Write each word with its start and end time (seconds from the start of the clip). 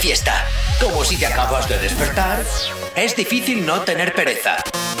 fiesta. 0.00 0.48
Como 0.80 1.04
si 1.04 1.18
te 1.18 1.26
acabas 1.26 1.68
de 1.68 1.78
despertar, 1.78 2.42
es 2.96 3.14
difícil 3.14 3.66
no 3.66 3.82
tener 3.82 4.14
pereza. 4.14 4.56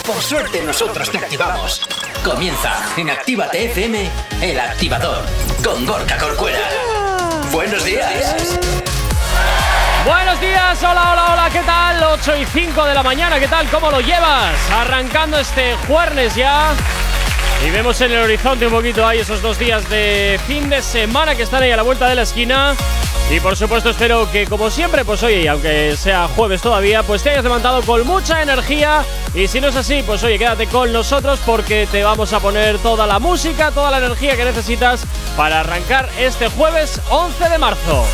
Por 0.06 0.20
suerte 0.22 0.62
nosotros 0.62 1.10
te 1.10 1.16
activamos. 1.16 1.80
Comienza 2.22 2.84
en 2.98 3.08
Actívate 3.08 3.64
FM, 3.64 4.10
el 4.42 4.60
activador, 4.60 5.24
con 5.64 5.86
Gorka 5.86 6.18
Corcuera. 6.18 6.68
Buenos 7.50 7.82
días. 7.82 8.58
Buenos 10.04 10.38
días, 10.38 10.82
hola, 10.82 11.12
hola, 11.12 11.32
hola, 11.32 11.50
¿qué 11.50 11.60
tal? 11.60 12.02
8 12.02 12.36
y 12.36 12.44
5 12.44 12.84
de 12.84 12.94
la 12.94 13.02
mañana, 13.02 13.40
¿qué 13.40 13.48
tal? 13.48 13.68
¿Cómo 13.70 13.90
lo 13.90 14.00
llevas? 14.00 14.54
Arrancando 14.70 15.38
este 15.38 15.76
jueves 15.86 16.34
ya. 16.34 16.74
Y 17.66 17.70
vemos 17.70 18.00
en 18.00 18.12
el 18.12 18.18
horizonte 18.18 18.66
un 18.66 18.72
poquito 18.72 19.06
ahí 19.06 19.18
esos 19.18 19.42
dos 19.42 19.58
días 19.58 19.88
de 19.90 20.40
fin 20.46 20.70
de 20.70 20.80
semana 20.80 21.34
que 21.34 21.42
están 21.42 21.62
ahí 21.62 21.70
a 21.70 21.76
la 21.76 21.82
vuelta 21.82 22.08
de 22.08 22.14
la 22.14 22.22
esquina. 22.22 22.74
Y 23.30 23.38
por 23.38 23.54
supuesto 23.54 23.90
espero 23.90 24.30
que 24.32 24.46
como 24.46 24.70
siempre, 24.70 25.04
pues 25.04 25.22
oye, 25.22 25.48
aunque 25.48 25.94
sea 25.96 26.26
jueves 26.28 26.62
todavía, 26.62 27.02
pues 27.02 27.22
te 27.22 27.30
hayas 27.30 27.44
levantado 27.44 27.82
con 27.82 28.04
mucha 28.06 28.42
energía. 28.42 29.04
Y 29.34 29.46
si 29.46 29.60
no 29.60 29.68
es 29.68 29.76
así, 29.76 30.02
pues 30.04 30.22
oye, 30.24 30.38
quédate 30.38 30.66
con 30.66 30.90
nosotros 30.92 31.38
porque 31.44 31.86
te 31.86 32.02
vamos 32.02 32.32
a 32.32 32.40
poner 32.40 32.78
toda 32.78 33.06
la 33.06 33.18
música, 33.18 33.70
toda 33.70 33.90
la 33.90 33.98
energía 33.98 34.36
que 34.36 34.44
necesitas 34.44 35.04
para 35.36 35.60
arrancar 35.60 36.08
este 36.18 36.48
jueves 36.48 37.00
11 37.10 37.48
de 37.50 37.58
marzo. 37.58 38.04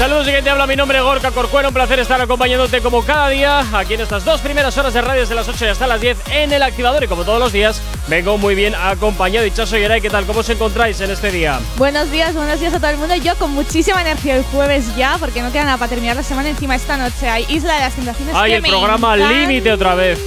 Saludos 0.00 0.26
y 0.28 0.30
que 0.30 0.40
te 0.40 0.48
habla 0.48 0.66
mi 0.66 0.76
nombre 0.76 0.98
Gorka 1.02 1.30
Corcuera, 1.30 1.68
un 1.68 1.74
placer 1.74 1.98
estar 1.98 2.18
acompañándote 2.18 2.80
como 2.80 3.04
cada 3.04 3.28
día 3.28 3.62
aquí 3.74 3.92
en 3.92 4.00
estas 4.00 4.24
dos 4.24 4.40
primeras 4.40 4.78
horas 4.78 4.94
de 4.94 5.02
radio 5.02 5.20
desde 5.20 5.34
las 5.34 5.46
8 5.46 5.72
hasta 5.72 5.86
las 5.86 6.00
10 6.00 6.16
en 6.30 6.54
el 6.54 6.62
activador 6.62 7.04
y 7.04 7.06
como 7.06 7.22
todos 7.22 7.38
los 7.38 7.52
días 7.52 7.82
vengo 8.08 8.38
muy 8.38 8.54
bien 8.54 8.74
acompañado. 8.74 9.44
Y 9.44 9.50
Chaso 9.50 9.76
Yeray, 9.76 10.00
¿qué 10.00 10.08
tal? 10.08 10.24
¿Cómo 10.24 10.40
os 10.40 10.48
encontráis 10.48 10.98
en 11.02 11.10
este 11.10 11.30
día? 11.30 11.60
Buenos 11.76 12.10
días, 12.10 12.34
buenos 12.34 12.58
días 12.60 12.72
a 12.72 12.78
todo 12.78 12.90
el 12.90 12.96
mundo. 12.96 13.14
Yo 13.16 13.36
con 13.36 13.50
muchísima 13.50 14.00
energía 14.00 14.36
el 14.36 14.44
jueves 14.44 14.96
ya, 14.96 15.18
porque 15.20 15.42
no 15.42 15.52
queda 15.52 15.64
nada 15.64 15.76
para 15.76 15.90
terminar 15.90 16.16
la 16.16 16.22
semana. 16.22 16.48
Encima 16.48 16.76
esta 16.76 16.96
noche 16.96 17.28
hay 17.28 17.44
Isla 17.50 17.74
de 17.74 17.80
las 17.80 17.92
Tentaciones. 17.92 18.34
Hay 18.34 18.54
el 18.54 18.62
programa 18.62 19.18
límite 19.18 19.70
otra 19.70 19.94
vez. 19.96 20.18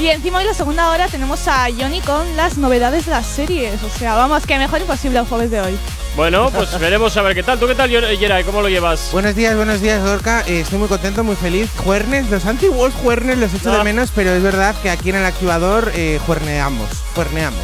Y 0.00 0.08
encima 0.08 0.38
hoy 0.38 0.44
la 0.44 0.54
segunda 0.54 0.90
hora 0.90 1.08
tenemos 1.08 1.46
a 1.46 1.66
Johnny 1.78 2.00
con 2.00 2.34
las 2.34 2.56
novedades 2.56 3.04
de 3.04 3.10
las 3.10 3.26
series. 3.26 3.82
O 3.82 3.90
sea, 3.90 4.14
vamos, 4.14 4.46
que 4.46 4.56
mejor 4.56 4.80
imposible 4.80 5.18
el 5.18 5.26
jueves 5.26 5.50
de 5.50 5.60
hoy. 5.60 5.76
Bueno, 6.16 6.50
pues 6.50 6.78
veremos 6.80 7.14
a 7.18 7.22
ver 7.22 7.34
qué 7.34 7.42
tal. 7.42 7.58
¿Tú 7.58 7.66
qué 7.66 7.74
tal, 7.74 7.90
Yeray? 7.90 8.44
¿Cómo 8.44 8.62
lo 8.62 8.70
llevas? 8.70 9.10
Buenos 9.12 9.34
días, 9.34 9.54
buenos 9.56 9.82
días, 9.82 10.02
Gorka. 10.02 10.42
Eh, 10.46 10.60
estoy 10.60 10.78
muy 10.78 10.88
contento, 10.88 11.22
muy 11.22 11.36
feliz. 11.36 11.68
Juernes, 11.84 12.30
los 12.30 12.46
antiguos 12.46 12.94
juernes 12.94 13.36
los 13.36 13.52
echo 13.52 13.70
de 13.72 13.80
Ah. 13.80 13.84
menos, 13.84 14.10
pero 14.14 14.30
es 14.30 14.42
verdad 14.42 14.74
que 14.82 14.88
aquí 14.88 15.10
en 15.10 15.16
el 15.16 15.26
activador 15.26 15.92
eh, 15.94 16.18
juerneamos. 16.24 16.88
Juerneamos. 17.14 17.60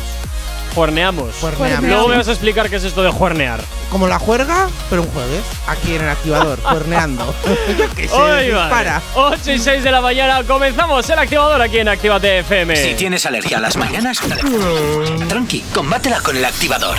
Juerneamos. 0.76 1.34
Juerneamos. 1.40 1.88
Luego 1.88 2.08
me 2.08 2.16
vas 2.18 2.28
a 2.28 2.32
explicar 2.32 2.68
qué 2.68 2.76
es 2.76 2.84
esto 2.84 3.02
de 3.02 3.10
juernear. 3.10 3.58
Como 3.90 4.06
la 4.06 4.18
juerga, 4.18 4.68
pero 4.90 5.00
un 5.02 5.08
jueves. 5.08 5.40
Aquí 5.66 5.94
en 5.94 6.02
el 6.02 6.10
activador, 6.10 6.58
juerneando. 6.62 7.34
Yo 7.78 7.86
qué 7.94 8.06
sé, 8.06 8.14
Ay, 8.14 8.48
dispara. 8.48 9.00
vale. 9.14 9.36
8 9.40 9.52
y 9.52 9.58
6 9.58 9.82
de 9.82 9.90
la 9.90 10.02
mañana 10.02 10.44
comenzamos 10.44 11.08
el 11.08 11.18
activador 11.18 11.62
aquí 11.62 11.78
en 11.78 11.88
Actívate 11.88 12.40
FM. 12.40 12.76
Si 12.76 12.94
tienes 12.94 13.24
alergia 13.24 13.56
a 13.56 13.60
las 13.62 13.74
mañanas, 13.78 14.20
tranqui, 15.28 15.62
combátela 15.72 16.20
con 16.20 16.36
el 16.36 16.44
activador. 16.44 16.98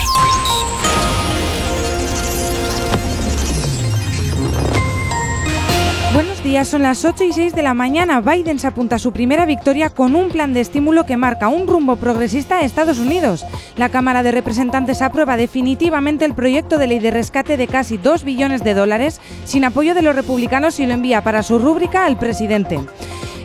Son 6.48 6.81
las 6.81 7.03
8 7.03 7.26
y 7.26 7.34
6 7.34 7.56
de 7.56 7.62
la 7.62 7.73
mañana. 7.73 8.22
Biden 8.22 8.58
se 8.58 8.67
apunta 8.67 8.95
a 8.95 9.00
su 9.00 9.12
primera 9.12 9.45
victoria 9.45 9.90
con 9.90 10.16
un 10.16 10.30
plan 10.30 10.54
de 10.54 10.62
estímulo 10.62 11.06
que 11.06 11.17
marca 11.17 11.50
un 11.50 11.67
rumbo 11.67 11.98
progresista 11.98 12.59
a 12.59 12.62
Estados 12.62 13.00
Unidos. 13.00 13.45
La 13.76 13.89
Cámara 13.89 14.23
de 14.23 14.31
Representantes 14.31 15.02
aprueba 15.02 15.36
definitivamente 15.36 16.23
el 16.23 16.34
proyecto 16.34 16.78
de 16.78 16.88
ley 16.88 17.00
de 17.00 17.12
rescate 17.12 17.58
de 17.58 17.67
casi 17.67 17.98
2 17.98 18.23
billones 18.23 18.64
de 18.64 18.73
dólares 18.73 19.20
sin 19.44 19.66
apoyo 19.66 19.94
de 19.94 20.02
los 20.02 20.16
republicanos 20.16 20.80
y 20.80 20.86
lo 20.86 20.94
envía 20.94 21.22
para 21.22 21.44
su 21.44 21.59
rúbrica 21.59 22.06
al 22.06 22.17
presidente. 22.17 22.80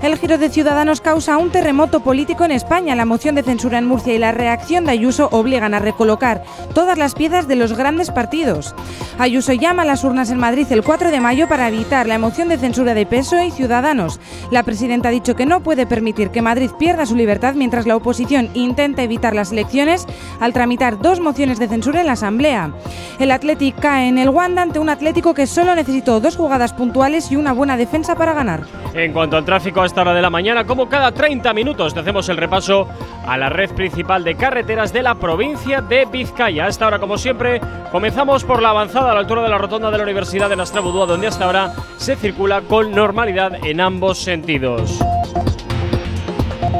El 0.02 0.18
giro 0.18 0.36
de 0.36 0.50
Ciudadanos 0.50 1.00
causa 1.00 1.38
un 1.38 1.50
terremoto 1.50 2.00
político 2.00 2.44
en 2.44 2.50
España. 2.50 2.96
La 2.96 3.04
moción 3.04 3.36
de 3.36 3.44
censura 3.44 3.78
en 3.78 3.86
Murcia 3.86 4.12
y 4.12 4.18
la 4.18 4.32
reacción 4.32 4.84
de 4.84 4.90
Ayuso 4.90 5.28
obligan 5.30 5.74
a 5.74 5.78
recolocar 5.78 6.42
todas 6.74 6.98
las 6.98 7.14
piezas 7.14 7.46
de 7.46 7.54
los 7.54 7.76
grandes 7.76 8.10
partidos. 8.10 8.74
Ayuso 9.20 9.52
llama 9.52 9.82
a 9.82 9.84
las 9.84 10.02
urnas 10.02 10.30
en 10.30 10.38
Madrid 10.38 10.66
el 10.70 10.82
4 10.82 11.12
de 11.12 11.20
mayo 11.20 11.46
para 11.46 11.68
evitar 11.68 12.08
la 12.08 12.18
moción 12.18 12.48
de 12.48 12.58
censura 12.58 12.94
de 12.94 13.06
PSOE 13.06 13.42
E 13.42 13.46
y 13.46 13.50
Ciudadanos. 13.52 14.18
La 14.50 14.64
presidenta 14.64 15.10
ha 15.10 15.12
dicho 15.12 15.36
que 15.36 15.46
no 15.46 15.62
puede 15.62 15.86
permitir 15.86 16.30
que 16.30 16.42
Madrid 16.42 16.72
pierda 16.76 17.06
su 17.06 17.14
libertad 17.14 17.54
mientras 17.54 17.86
la 17.86 17.94
oposición 17.94 18.50
intenta 18.54 19.04
evitar 19.04 19.36
las 19.36 19.52
elecciones 19.52 20.08
al 20.40 20.52
tramitar 20.52 20.98
dos 20.98 21.20
mociones 21.20 21.60
de 21.60 21.68
censura 21.68 22.00
en 22.00 22.06
la 22.06 22.14
Asamblea. 22.14 22.72
El 23.20 23.30
Athletic 23.30 23.78
cae 23.78 24.08
en 24.08 24.18
el 24.18 24.30
Wanda 24.30 24.62
ante 24.62 24.80
un 24.80 24.88
Atlético 24.88 25.32
que 25.32 25.46
solo 25.46 25.76
necesitó 25.76 26.18
dos 26.18 26.36
jugadas 26.36 26.72
puntuales 26.72 27.30
y 27.30 27.36
una 27.36 27.52
buena 27.52 27.76
defensa 27.76 28.16
para 28.16 28.32
ganar. 28.32 28.64
En 28.94 29.12
cuanto 29.12 29.36
al 29.36 29.44
tráfico 29.44 29.80
esta 29.92 30.00
hora 30.00 30.14
de 30.14 30.22
la 30.22 30.30
mañana, 30.30 30.64
como 30.64 30.88
cada 30.88 31.12
30 31.12 31.52
minutos, 31.52 31.92
te 31.92 32.00
hacemos 32.00 32.26
el 32.30 32.38
repaso 32.38 32.88
a 33.26 33.36
la 33.36 33.50
red 33.50 33.70
principal 33.72 34.24
de 34.24 34.36
carreteras 34.36 34.90
de 34.90 35.02
la 35.02 35.16
provincia 35.16 35.82
de 35.82 36.06
Vizcaya. 36.06 36.64
A 36.64 36.68
esta 36.68 36.86
hora, 36.86 36.98
como 36.98 37.18
siempre, 37.18 37.60
comenzamos 37.90 38.42
por 38.42 38.62
la 38.62 38.70
avanzada 38.70 39.10
a 39.10 39.14
la 39.14 39.20
altura 39.20 39.42
de 39.42 39.50
la 39.50 39.58
rotonda 39.58 39.90
de 39.90 39.98
la 39.98 40.04
Universidad 40.04 40.48
de 40.48 40.56
Nastrabudúa, 40.56 41.04
donde 41.04 41.26
hasta 41.26 41.44
ahora 41.44 41.74
se 41.98 42.16
circula 42.16 42.62
con 42.62 42.92
normalidad 42.92 43.52
en 43.66 43.82
ambos 43.82 44.16
sentidos. 44.16 44.98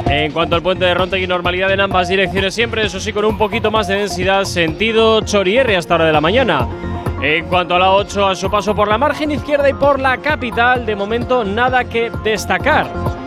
En 0.07 0.31
cuanto 0.31 0.55
al 0.55 0.61
puente 0.61 0.85
de 0.85 0.93
Rontegui, 0.93 1.27
normalidad 1.27 1.71
en 1.71 1.81
ambas 1.81 2.07
direcciones 2.07 2.53
siempre, 2.53 2.85
eso 2.85 2.99
sí, 2.99 3.13
con 3.13 3.25
un 3.25 3.37
poquito 3.37 3.71
más 3.71 3.87
de 3.87 3.95
densidad, 3.95 4.43
sentido 4.45 5.21
Chorierre 5.21 5.75
hasta 5.75 5.95
hora 5.95 6.05
de 6.05 6.13
la 6.13 6.21
mañana. 6.21 6.67
En 7.21 7.45
cuanto 7.45 7.75
a 7.75 7.79
la 7.79 7.91
8, 7.91 8.27
a 8.27 8.35
su 8.35 8.51
paso 8.51 8.75
por 8.75 8.87
la 8.87 8.97
margen 8.97 9.31
izquierda 9.31 9.69
y 9.69 9.73
por 9.73 9.99
la 9.99 10.17
capital, 10.17 10.85
de 10.85 10.95
momento 10.95 11.45
nada 11.45 11.85
que 11.85 12.11
destacar. 12.23 13.22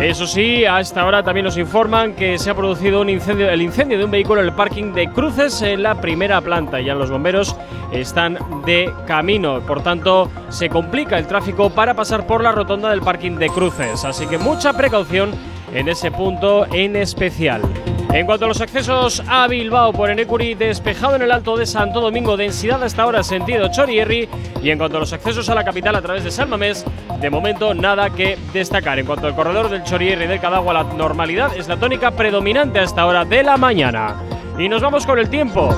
Eso 0.00 0.26
sí, 0.26 0.64
a 0.64 0.80
esta 0.80 1.04
hora 1.06 1.22
también 1.22 1.44
nos 1.44 1.56
informan 1.56 2.14
que 2.14 2.38
se 2.38 2.50
ha 2.50 2.54
producido 2.54 3.02
un 3.02 3.08
incendio, 3.08 3.48
el 3.48 3.62
incendio 3.62 3.98
de 3.98 4.04
un 4.04 4.10
vehículo 4.10 4.40
en 4.40 4.48
el 4.48 4.52
parking 4.52 4.92
de 4.94 5.08
Cruces 5.08 5.62
en 5.62 5.82
la 5.82 5.94
primera 6.00 6.40
planta. 6.40 6.80
Ya 6.80 6.94
los 6.94 7.10
bomberos 7.10 7.54
están 7.92 8.38
de 8.64 8.92
camino, 9.06 9.60
por 9.60 9.82
tanto 9.82 10.30
se 10.48 10.68
complica 10.68 11.18
el 11.18 11.26
tráfico 11.26 11.70
para 11.70 11.94
pasar 11.94 12.26
por 12.26 12.42
la 12.42 12.52
rotonda 12.52 12.90
del 12.90 13.02
parking 13.02 13.36
de 13.36 13.48
Cruces. 13.50 14.04
Así 14.04 14.26
que 14.26 14.38
mucha 14.38 14.72
precaución 14.72 15.30
en 15.72 15.88
ese 15.88 16.10
punto 16.10 16.66
en 16.72 16.96
especial. 16.96 17.62
En 18.12 18.26
cuanto 18.26 18.44
a 18.44 18.48
los 18.48 18.60
accesos 18.60 19.22
a 19.26 19.48
Bilbao 19.48 19.90
por 19.90 20.10
Enecuri, 20.10 20.52
despejado 20.54 21.16
en 21.16 21.22
el 21.22 21.32
Alto 21.32 21.56
de 21.56 21.64
Santo 21.64 22.02
Domingo, 22.02 22.36
densidad 22.36 22.82
hasta 22.84 23.04
ahora 23.04 23.22
sentido 23.22 23.68
Chorierri. 23.72 24.28
Y 24.62 24.68
en 24.68 24.76
cuanto 24.76 24.98
a 24.98 25.00
los 25.00 25.14
accesos 25.14 25.48
a 25.48 25.54
la 25.54 25.64
capital 25.64 25.96
a 25.96 26.02
través 26.02 26.22
de 26.22 26.30
Salmamés, 26.30 26.84
de 27.22 27.30
momento 27.30 27.72
nada 27.72 28.10
que 28.10 28.36
destacar. 28.52 28.98
En 28.98 29.06
cuanto 29.06 29.26
al 29.26 29.34
corredor 29.34 29.70
del 29.70 29.82
Chorierri 29.82 30.26
del 30.26 30.40
Cadagua, 30.40 30.74
la 30.74 30.82
normalidad 30.82 31.56
es 31.56 31.68
la 31.68 31.78
tónica 31.78 32.10
predominante 32.10 32.80
a 32.80 32.82
esta 32.82 33.06
hora 33.06 33.24
de 33.24 33.42
la 33.42 33.56
mañana. 33.56 34.14
Y 34.58 34.68
nos 34.68 34.82
vamos 34.82 35.06
con 35.06 35.18
el 35.18 35.30
tiempo. 35.30 35.70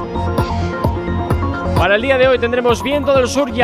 Para 1.78 1.94
el 1.94 2.02
día 2.02 2.18
de 2.18 2.26
hoy 2.26 2.40
tendremos 2.40 2.82
viento 2.82 3.14
del 3.14 3.28
sur 3.28 3.50
y 3.54 3.60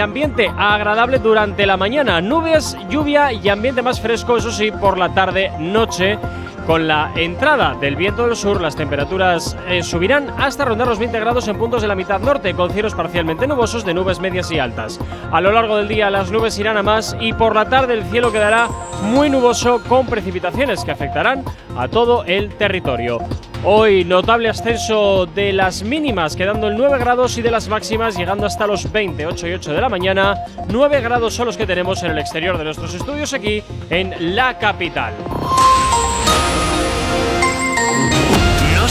ambiente 0.00 0.52
agradable 0.58 1.20
durante 1.20 1.64
la 1.64 1.78
mañana. 1.78 2.20
Nubes, 2.20 2.76
lluvia 2.90 3.32
y 3.32 3.48
ambiente 3.48 3.80
más 3.80 3.98
fresco, 3.98 4.36
eso 4.36 4.50
sí, 4.50 4.70
por 4.70 4.98
la 4.98 5.14
tarde, 5.14 5.52
noche. 5.58 6.18
Con 6.66 6.88
la 6.88 7.12
entrada 7.14 7.74
del 7.78 7.94
viento 7.94 8.26
del 8.26 8.36
sur, 8.36 8.58
las 8.58 8.74
temperaturas 8.74 9.54
eh, 9.68 9.82
subirán 9.82 10.30
hasta 10.38 10.64
rondar 10.64 10.88
los 10.88 10.98
20 10.98 11.20
grados 11.20 11.46
en 11.46 11.58
puntos 11.58 11.82
de 11.82 11.88
la 11.88 11.94
mitad 11.94 12.20
norte, 12.20 12.54
con 12.54 12.70
cielos 12.70 12.94
parcialmente 12.94 13.46
nubosos 13.46 13.84
de 13.84 13.92
nubes 13.92 14.18
medias 14.18 14.50
y 14.50 14.58
altas. 14.58 14.98
A 15.30 15.42
lo 15.42 15.52
largo 15.52 15.76
del 15.76 15.88
día 15.88 16.08
las 16.08 16.30
nubes 16.30 16.58
irán 16.58 16.78
a 16.78 16.82
más 16.82 17.14
y 17.20 17.34
por 17.34 17.54
la 17.54 17.68
tarde 17.68 17.92
el 17.92 18.04
cielo 18.04 18.32
quedará 18.32 18.68
muy 19.02 19.28
nuboso 19.28 19.82
con 19.84 20.06
precipitaciones 20.06 20.84
que 20.84 20.90
afectarán 20.90 21.44
a 21.76 21.86
todo 21.88 22.24
el 22.24 22.48
territorio. 22.54 23.18
Hoy 23.62 24.04
notable 24.04 24.48
ascenso 24.48 25.26
de 25.26 25.52
las 25.52 25.82
mínimas, 25.82 26.34
quedando 26.34 26.68
en 26.68 26.78
9 26.78 26.98
grados 26.98 27.36
y 27.36 27.42
de 27.42 27.50
las 27.50 27.68
máximas 27.68 28.16
llegando 28.16 28.46
hasta 28.46 28.66
los 28.66 28.90
20, 28.90 29.26
8 29.26 29.48
y 29.48 29.52
8 29.52 29.72
de 29.72 29.80
la 29.82 29.90
mañana. 29.90 30.34
9 30.68 31.00
grados 31.02 31.34
son 31.34 31.46
los 31.46 31.58
que 31.58 31.66
tenemos 31.66 32.02
en 32.02 32.12
el 32.12 32.18
exterior 32.18 32.56
de 32.56 32.64
nuestros 32.64 32.94
estudios 32.94 33.34
aquí 33.34 33.62
en 33.90 34.34
la 34.34 34.58
capital. 34.58 35.12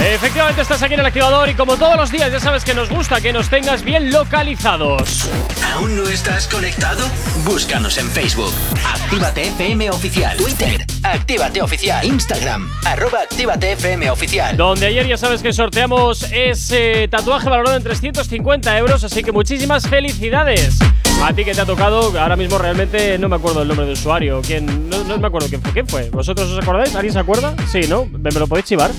Efectivamente 0.00 0.62
estás 0.62 0.80
aquí 0.82 0.94
en 0.94 1.00
el 1.00 1.06
activador 1.06 1.48
y 1.48 1.54
como 1.54 1.76
todos 1.76 1.96
los 1.96 2.10
días 2.10 2.30
ya 2.30 2.38
sabes 2.38 2.64
que 2.64 2.72
nos 2.72 2.88
gusta 2.88 3.20
que 3.20 3.32
nos 3.32 3.48
tengas 3.50 3.82
bien 3.82 4.12
localizados. 4.12 5.28
¿Aún 5.74 5.96
no 5.96 6.08
estás 6.08 6.46
conectado? 6.46 7.04
Búscanos 7.44 7.98
en 7.98 8.08
Facebook. 8.08 8.52
Actívate 8.86 9.48
FM 9.48 9.90
Oficial. 9.90 10.36
Twitter. 10.36 10.86
Actívate 11.02 11.60
Oficial. 11.62 12.04
Instagram. 12.04 12.70
Arroba 12.84 13.22
Actívate 13.22 13.72
FM 13.72 14.08
Oficial. 14.10 14.56
Donde 14.56 14.86
ayer 14.86 15.06
ya 15.06 15.16
sabes 15.16 15.42
que 15.42 15.52
sorteamos 15.52 16.22
ese 16.32 17.08
tatuaje 17.08 17.48
valorado 17.48 17.76
en 17.76 17.82
350 17.82 18.78
euros, 18.78 19.02
así 19.02 19.24
que 19.24 19.32
muchísimas 19.32 19.88
felicidades. 19.88 20.78
A 21.22 21.32
ti 21.32 21.44
que 21.44 21.54
te 21.54 21.60
ha 21.60 21.66
tocado, 21.66 22.18
ahora 22.18 22.36
mismo 22.36 22.56
realmente 22.58 23.18
no 23.18 23.28
me 23.28 23.34
acuerdo 23.36 23.62
el 23.62 23.68
nombre 23.68 23.84
de 23.84 23.92
usuario. 23.92 24.40
¿Quién? 24.46 24.88
No, 24.88 25.02
no 25.02 25.18
me 25.18 25.26
acuerdo 25.26 25.48
quién 25.48 25.60
fue. 25.60 25.72
¿Quién 25.72 25.88
fue? 25.88 26.10
¿Vosotros 26.10 26.48
os 26.48 26.58
acordáis? 26.62 26.94
¿Alguien 26.94 27.12
se 27.12 27.18
acuerda? 27.18 27.54
Sí, 27.70 27.80
¿no? 27.88 28.06
¿Me, 28.06 28.30
me 28.30 28.38
lo 28.38 28.46
podéis 28.46 28.66
chivar? 28.66 28.92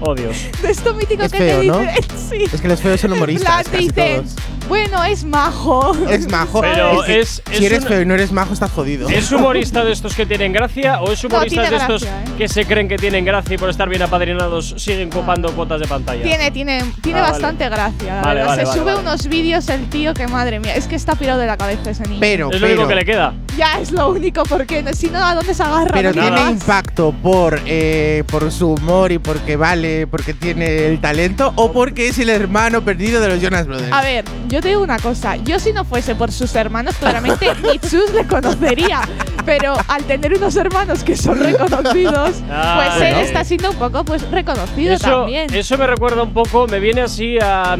Oh, 0.00 0.14
Dios. 0.14 0.36
De 0.62 0.70
esto 0.70 0.92
mítico 0.94 1.22
Es 1.22 1.32
que 1.32 1.38
feo, 1.38 1.60
te 1.60 1.66
¿no? 1.66 1.80
Sí. 2.30 2.44
es 2.52 2.60
que 2.60 2.68
los 2.68 2.80
feos 2.80 3.00
son 3.00 3.12
humoristas. 3.12 3.66
casi 3.68 3.88
dicen, 3.88 4.22
todos. 4.22 4.34
bueno, 4.68 5.02
es 5.04 5.24
majo. 5.24 5.96
Es 6.10 6.28
majo. 6.30 6.60
Pero 6.60 7.02
que 7.04 7.20
es- 7.20 7.42
es 7.50 7.58
si 7.58 7.64
eres 7.66 7.80
una- 7.80 7.88
feo 7.88 8.02
y 8.02 8.06
no 8.06 8.14
eres 8.14 8.30
majo, 8.32 8.52
estás 8.52 8.70
jodido. 8.72 9.08
¿Es 9.08 9.30
humorista 9.32 9.84
de 9.84 9.92
estos 9.92 10.14
que 10.14 10.26
tienen 10.26 10.52
gracia 10.52 11.00
o 11.00 11.10
es 11.12 11.24
humorista 11.24 11.62
de 11.62 11.76
estos 11.76 12.02
gracia, 12.02 12.22
¿eh? 12.24 12.36
que 12.36 12.48
se 12.48 12.66
creen 12.66 12.88
que 12.88 12.96
tienen 12.98 13.24
gracia 13.24 13.54
y 13.54 13.58
por 13.58 13.70
estar 13.70 13.88
bien 13.88 14.02
apadrinados 14.02 14.74
siguen 14.76 15.08
copando 15.10 15.50
cuotas 15.52 15.80
de 15.80 15.86
pantalla? 15.86 16.22
Tiene, 16.22 16.50
tiene, 16.50 16.84
tiene 17.00 17.20
Ah, 17.20 17.22
vale. 17.22 17.32
bastante 17.32 17.68
gracia. 17.68 18.14
la 18.16 18.22
Vale, 18.22 18.34
verdad. 18.40 18.46
vale, 18.48 18.60
Se 18.62 18.66
vale, 18.66 18.78
sube 18.80 18.92
vale. 18.92 19.00
unos 19.08 19.26
vídeos 19.28 19.68
el 19.70 19.88
tío 19.88 20.12
que 20.14 20.26
madre 20.28 20.60
mía, 20.60 20.74
es 20.76 20.86
que 20.86 20.96
está 20.96 21.14
pirado 21.14 21.40
de 21.40 21.46
la 21.46 21.56
cabeza 21.56 21.90
ese 21.90 22.02
niño. 22.04 22.20
Pero, 22.20 22.50
es 22.50 22.60
lo 22.60 22.66
pero, 22.66 22.74
único 22.80 22.88
que 22.88 22.94
le 22.96 23.04
queda. 23.04 23.32
ya 23.56 23.80
es 23.80 23.92
lo 23.92 24.10
único, 24.10 24.42
porque 24.44 24.84
si 24.94 25.08
no, 25.08 25.24
¿a 25.24 25.34
dónde 25.34 25.54
se 25.54 25.62
agarra? 25.62 25.90
pero 25.92 26.12
¿Dónde 26.12 26.30
tiene 26.30 26.50
impacto 26.50 27.12
por, 27.22 27.60
eh, 27.64 28.24
por 28.26 28.50
su 28.52 28.72
humor 28.72 29.10
y 29.12 29.18
porque 29.18 29.56
vale, 29.56 29.85
porque 30.10 30.34
tiene 30.34 30.86
el 30.86 31.00
talento 31.00 31.52
o 31.56 31.72
porque 31.72 32.08
es 32.08 32.18
el 32.18 32.28
hermano 32.30 32.82
perdido 32.82 33.20
de 33.20 33.28
los 33.28 33.40
Jonas 33.40 33.66
Brothers. 33.66 33.92
A 33.92 34.02
ver, 34.02 34.24
yo 34.48 34.60
te 34.60 34.68
digo 34.68 34.82
una 34.82 34.98
cosa. 34.98 35.36
Yo 35.36 35.58
si 35.58 35.72
no 35.72 35.84
fuese 35.84 36.14
por 36.14 36.32
sus 36.32 36.54
hermanos, 36.54 36.94
claramente 36.96 37.48
ni 37.62 37.78
Chus 37.78 38.12
le 38.14 38.26
conocería. 38.26 39.00
Pero 39.44 39.74
al 39.88 40.04
tener 40.04 40.34
unos 40.36 40.56
hermanos 40.56 41.04
que 41.04 41.16
son 41.16 41.38
reconocidos, 41.38 42.32
Ah, 42.50 42.74
pues 42.84 42.98
bueno. 42.98 43.18
él 43.18 43.24
está 43.26 43.44
siendo 43.44 43.70
un 43.70 43.76
poco 43.76 44.04
pues 44.04 44.22
reconocido 44.30 44.94
Eso, 44.94 45.08
también. 45.20 45.52
eso 45.54 45.78
me 45.78 45.86
recuerda 45.86 46.22
un 46.22 46.32
poco, 46.32 46.66
me 46.66 46.80
viene 46.80 47.02
así 47.02 47.38
a 47.40 47.76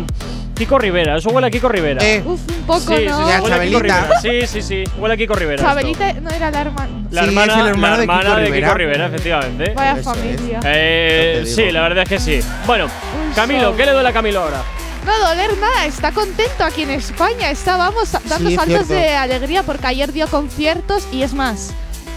Kiko 0.57 0.79
Rivera. 0.79 1.17
Eso 1.17 1.29
huele 1.31 1.47
a 1.47 1.51
Kiko 1.51 1.69
Rivera. 1.69 2.03
Eh, 2.05 2.23
Uf, 2.25 2.41
un 2.49 2.67
poco, 2.67 2.81
sí, 2.81 2.97
sí, 2.97 3.05
¿no? 3.07 3.19
sí, 3.19 3.31
Ya, 3.31 3.43
huele 3.43 3.55
a 3.55 3.61
Kiko. 3.61 3.79
Rivera. 3.81 4.09
Sí, 4.23 4.47
sí, 4.47 4.63
sí, 4.63 4.85
huele 4.99 5.15
a 5.15 5.17
Kiko 5.17 5.35
Rivera. 5.35 5.57
esto. 5.57 5.69
Chabelita 5.69 6.13
no 6.15 6.31
era 6.31 6.51
la 6.51 6.61
hermana. 6.63 6.91
La 7.11 7.23
Sí, 7.23 7.29
hermana, 7.29 7.53
es 7.55 7.59
el 7.61 7.67
hermano 7.69 7.95
la 7.95 8.01
de 8.01 8.07
Kiko 8.07 8.13
hermana 8.19 8.37
de 8.39 8.45
Rivera. 8.47 8.67
Kiko 8.67 8.79
Rivera, 8.79 9.07
efectivamente. 9.07 9.73
Vaya 9.75 9.91
Eso 9.93 10.01
es. 10.01 10.05
familia. 10.19 10.61
Eh, 10.65 11.43
sí, 11.47 11.71
la 11.71 11.83
verdad 11.83 12.03
es 12.05 12.09
que 12.09 12.19
sí. 12.19 12.41
Bueno, 12.67 12.87
Camilo. 13.35 13.77
¿qué 13.77 13.87
le 13.87 13.93
duele 13.93 14.09
a 14.09 14.13
Camilo 14.13 14.41
ahora? 14.41 14.63
No 15.05 15.17
doler 15.29 15.57
nada, 15.59 15.85
está 15.87 16.11
contento 16.11 16.65
aquí 16.65 16.83
en 16.83 16.91
España. 16.91 17.51
Estábamos 17.51 18.11
dando 18.13 18.39
Sí, 18.49 18.55
es 18.55 18.55
saltos 18.61 18.87
cierto. 18.89 18.95
de 18.95 19.15
alegría 19.15 19.63
porque 19.63 19.87
ayer 19.87 20.13
dio 20.13 20.27
conciertos 20.27 21.07
y 21.13 21.23
es 21.23 21.33
más, 21.33 21.73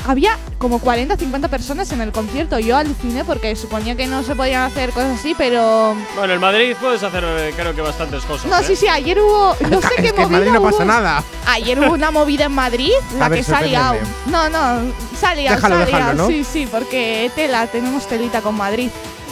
había 0.08 0.38
como 0.58 0.80
40 0.80 1.18
50 1.18 1.48
personas 1.48 1.92
en 1.92 2.02
el 2.02 2.12
concierto. 2.12 2.60
Yo 2.60 2.78
aluciné 2.78 3.26
porque 3.26 3.56
suponía 3.56 3.96
que 3.96 4.08
no 4.08 4.24
se 4.24 4.36
podían 4.36 4.64
hacer 4.64 4.92
cosas 4.92 5.20
así, 5.20 5.36
pero. 5.38 5.96
Bueno, 6.16 6.34
en 6.34 6.42
Madrid 6.42 6.76
puedes 6.80 7.04
hacer, 7.04 7.24
eh, 7.26 7.54
creo 7.56 7.76
que 7.76 7.82
bastantes 7.82 8.24
cosas. 8.24 8.48
No, 8.50 8.60
¿eh? 8.60 8.64
sí, 8.64 8.76
sí, 8.76 8.88
ayer 8.88 9.20
hubo. 9.20 9.56
No 9.70 9.82
sé 9.82 9.88
es 9.88 9.96
qué 9.96 10.02
que 10.02 10.10
en 10.10 10.16
movida 10.16 10.30
Madrid 10.30 10.52
no 10.52 10.60
hubo. 10.62 10.72
pasa 10.72 10.86
nada. 10.86 11.24
Ayer 11.48 11.80
hubo 11.80 11.94
una 11.94 12.12
movida 12.12 12.46
en 12.46 12.54
Madrid, 12.54 12.92
la 13.18 13.26
A 13.26 13.30
que 13.30 13.44
sorpréndeme. 13.44 14.00
No, 14.28 14.50
no, 14.50 14.94
liado, 15.36 15.86
Déjalo. 15.86 16.14
¿no? 16.14 16.28
Sí, 16.28 16.44
sí, 16.44 16.68
porque 16.70 17.32
tela, 17.36 17.68
tenemos 17.68 18.08
telita 18.08 18.42
con 18.42 18.56
Madrid. 18.56 18.90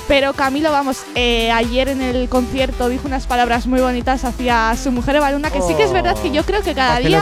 Pero 0.07 0.31
Camilo, 0.33 0.71
vamos, 0.71 1.03
eh, 1.15 1.51
ayer 1.51 1.89
en 1.89 2.01
el 2.01 2.29
concierto 2.29 2.87
dijo 2.87 3.07
unas 3.07 3.27
palabras 3.27 3.67
muy 3.67 3.81
bonitas 3.81 4.23
hacia 4.23 4.73
su 4.81 4.91
mujer 4.91 5.17
Evaluna, 5.17 5.51
que 5.51 5.61
sí 5.61 5.75
que 5.75 5.83
es 5.83 5.91
verdad 5.91 6.15
que 6.21 6.31
yo 6.31 6.43
creo 6.43 6.61
que 6.61 6.73
cada 6.73 6.99
día. 6.99 7.21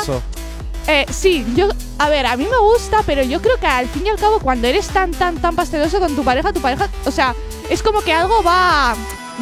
Eh, 0.87 1.05
sí, 1.09 1.45
yo. 1.55 1.69
A 1.97 2.09
ver, 2.09 2.25
a 2.25 2.35
mí 2.35 2.45
me 2.49 2.57
gusta, 2.57 3.01
pero 3.05 3.23
yo 3.23 3.41
creo 3.41 3.57
que 3.57 3.67
al 3.67 3.87
fin 3.87 4.05
y 4.05 4.09
al 4.09 4.17
cabo, 4.17 4.39
cuando 4.39 4.67
eres 4.67 4.87
tan, 4.87 5.11
tan, 5.11 5.37
tan 5.37 5.55
pasteloso 5.55 5.99
con 5.99 6.15
tu 6.15 6.23
pareja, 6.23 6.53
tu 6.53 6.61
pareja. 6.61 6.89
O 7.05 7.11
sea, 7.11 7.33
es 7.69 7.81
como 7.81 8.01
que 8.01 8.13
algo 8.13 8.43
va. 8.43 8.95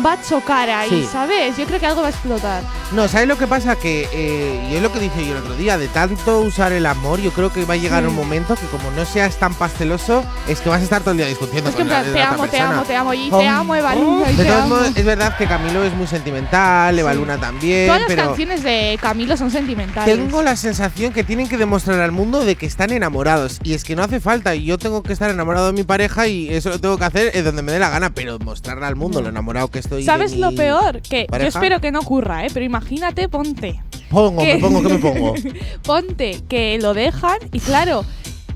Va 0.03 0.13
a 0.13 0.21
chocar 0.21 0.69
ahí, 0.71 0.89
Sí. 0.89 1.07
¿sabes? 1.11 1.55
Yo 1.55 1.65
creo 1.65 1.79
que 1.79 1.85
algo 1.85 2.01
va 2.01 2.07
a 2.07 2.09
explotar. 2.09 2.63
No, 2.93 3.07
¿sabes 3.07 3.27
lo 3.27 3.37
que 3.37 3.45
pasa? 3.45 3.75
Que, 3.75 4.07
eh, 4.11 4.67
y 4.71 4.75
es 4.75 4.81
lo 4.81 4.91
que 4.91 4.99
dije 4.99 5.23
yo 5.25 5.33
el 5.33 5.37
otro 5.43 5.55
día, 5.55 5.77
de 5.77 5.87
tanto 5.87 6.39
usar 6.41 6.71
el 6.71 6.85
amor, 6.87 7.19
yo 7.21 7.31
creo 7.31 7.53
que 7.53 7.63
va 7.65 7.75
a 7.75 7.77
llegar 7.77 8.01
Sí. 8.03 8.09
un 8.09 8.15
momento 8.15 8.55
que 8.55 8.65
como 8.67 8.89
no 8.91 9.05
seas 9.05 9.35
tan 9.37 9.53
pasteloso, 9.53 10.23
es 10.47 10.61
que 10.61 10.69
vas 10.69 10.81
a 10.81 10.83
estar 10.83 11.01
todo 11.01 11.11
el 11.11 11.17
día 11.17 11.27
discutiendo 11.27 11.69
Es 11.69 11.75
que 11.75 11.81
con 11.83 11.89
la, 11.89 12.01
te 12.03 12.09
otra 12.09 12.29
amo, 12.29 12.47
te 12.47 12.59
amo, 12.59 12.81
te 12.83 12.95
amo, 12.95 13.13
y 13.13 13.29
Oh. 13.31 13.37
te 13.39 13.47
amo, 13.47 13.75
Evaluna, 13.75 14.31
y 14.31 14.35
De 14.35 14.45
todos 14.45 14.67
modos, 14.67 14.87
es 14.95 15.05
verdad 15.05 15.37
que 15.37 15.45
Camilo 15.47 15.83
es 15.83 15.93
muy 15.93 16.07
sentimental, 16.07 16.97
Evaluna 16.97 17.37
también, 17.37 17.87
Todas 17.87 18.01
las 18.01 18.15
canciones 18.27 18.63
de 18.63 18.97
Camilo 18.99 19.37
son 19.37 19.51
sentimentales. 19.51 20.15
tengo 20.15 20.41
la 20.41 20.55
sensación 20.55 21.13
que 21.13 21.23
tienen 21.23 21.47
que 21.47 21.57
demostrar 21.57 21.99
al 22.01 22.11
mundo 22.11 22.43
de 22.45 22.55
que 22.55 22.65
están 22.65 22.91
enamorados. 22.91 23.59
Y 23.63 23.73
es 23.73 23.83
que 23.83 23.95
no 23.95 24.03
hace 24.03 24.19
falta, 24.19 24.55
y 24.55 24.65
yo 24.65 24.77
tengo 24.79 25.03
que 25.03 25.13
estar 25.13 25.29
enamorado 25.29 25.67
de 25.67 25.73
mi 25.73 25.83
pareja 25.83 26.27
y 26.27 26.49
eso 26.49 26.69
lo 26.69 26.79
tengo 26.81 26.97
que 26.97 27.05
hacer 27.05 27.31
es 27.35 27.45
donde 27.45 27.61
me 27.61 27.71
dé 27.71 27.79
la 27.79 27.89
gana, 27.89 28.09
pero 28.09 28.39
mostrarle 28.39 28.85
al 28.85 28.95
mundo 28.95 29.21
lo 29.21 29.29
enamorado 29.29 29.67
que 29.69 29.82
estoy. 29.83 30.03
¿Sabes 30.03 30.35
lo 30.35 30.53
peor? 30.53 31.01
Que 31.01 31.27
yo 31.31 31.47
espero 31.47 31.79
que 31.79 31.91
no 31.91 31.99
ocurra, 31.99 32.45
¿eh? 32.45 32.49
Pero 32.53 32.65
imagínate, 32.65 33.29
ponte. 33.29 33.81
Pongo, 34.09 34.43
me 34.43 34.57
pongo, 34.57 34.81
¿qué 34.83 34.89
me 34.89 34.99
pongo? 34.99 35.33
Ponte 35.83 36.41
que 36.47 36.77
lo 36.81 36.93
dejan 36.93 37.37
y 37.51 37.59
claro. 37.59 38.05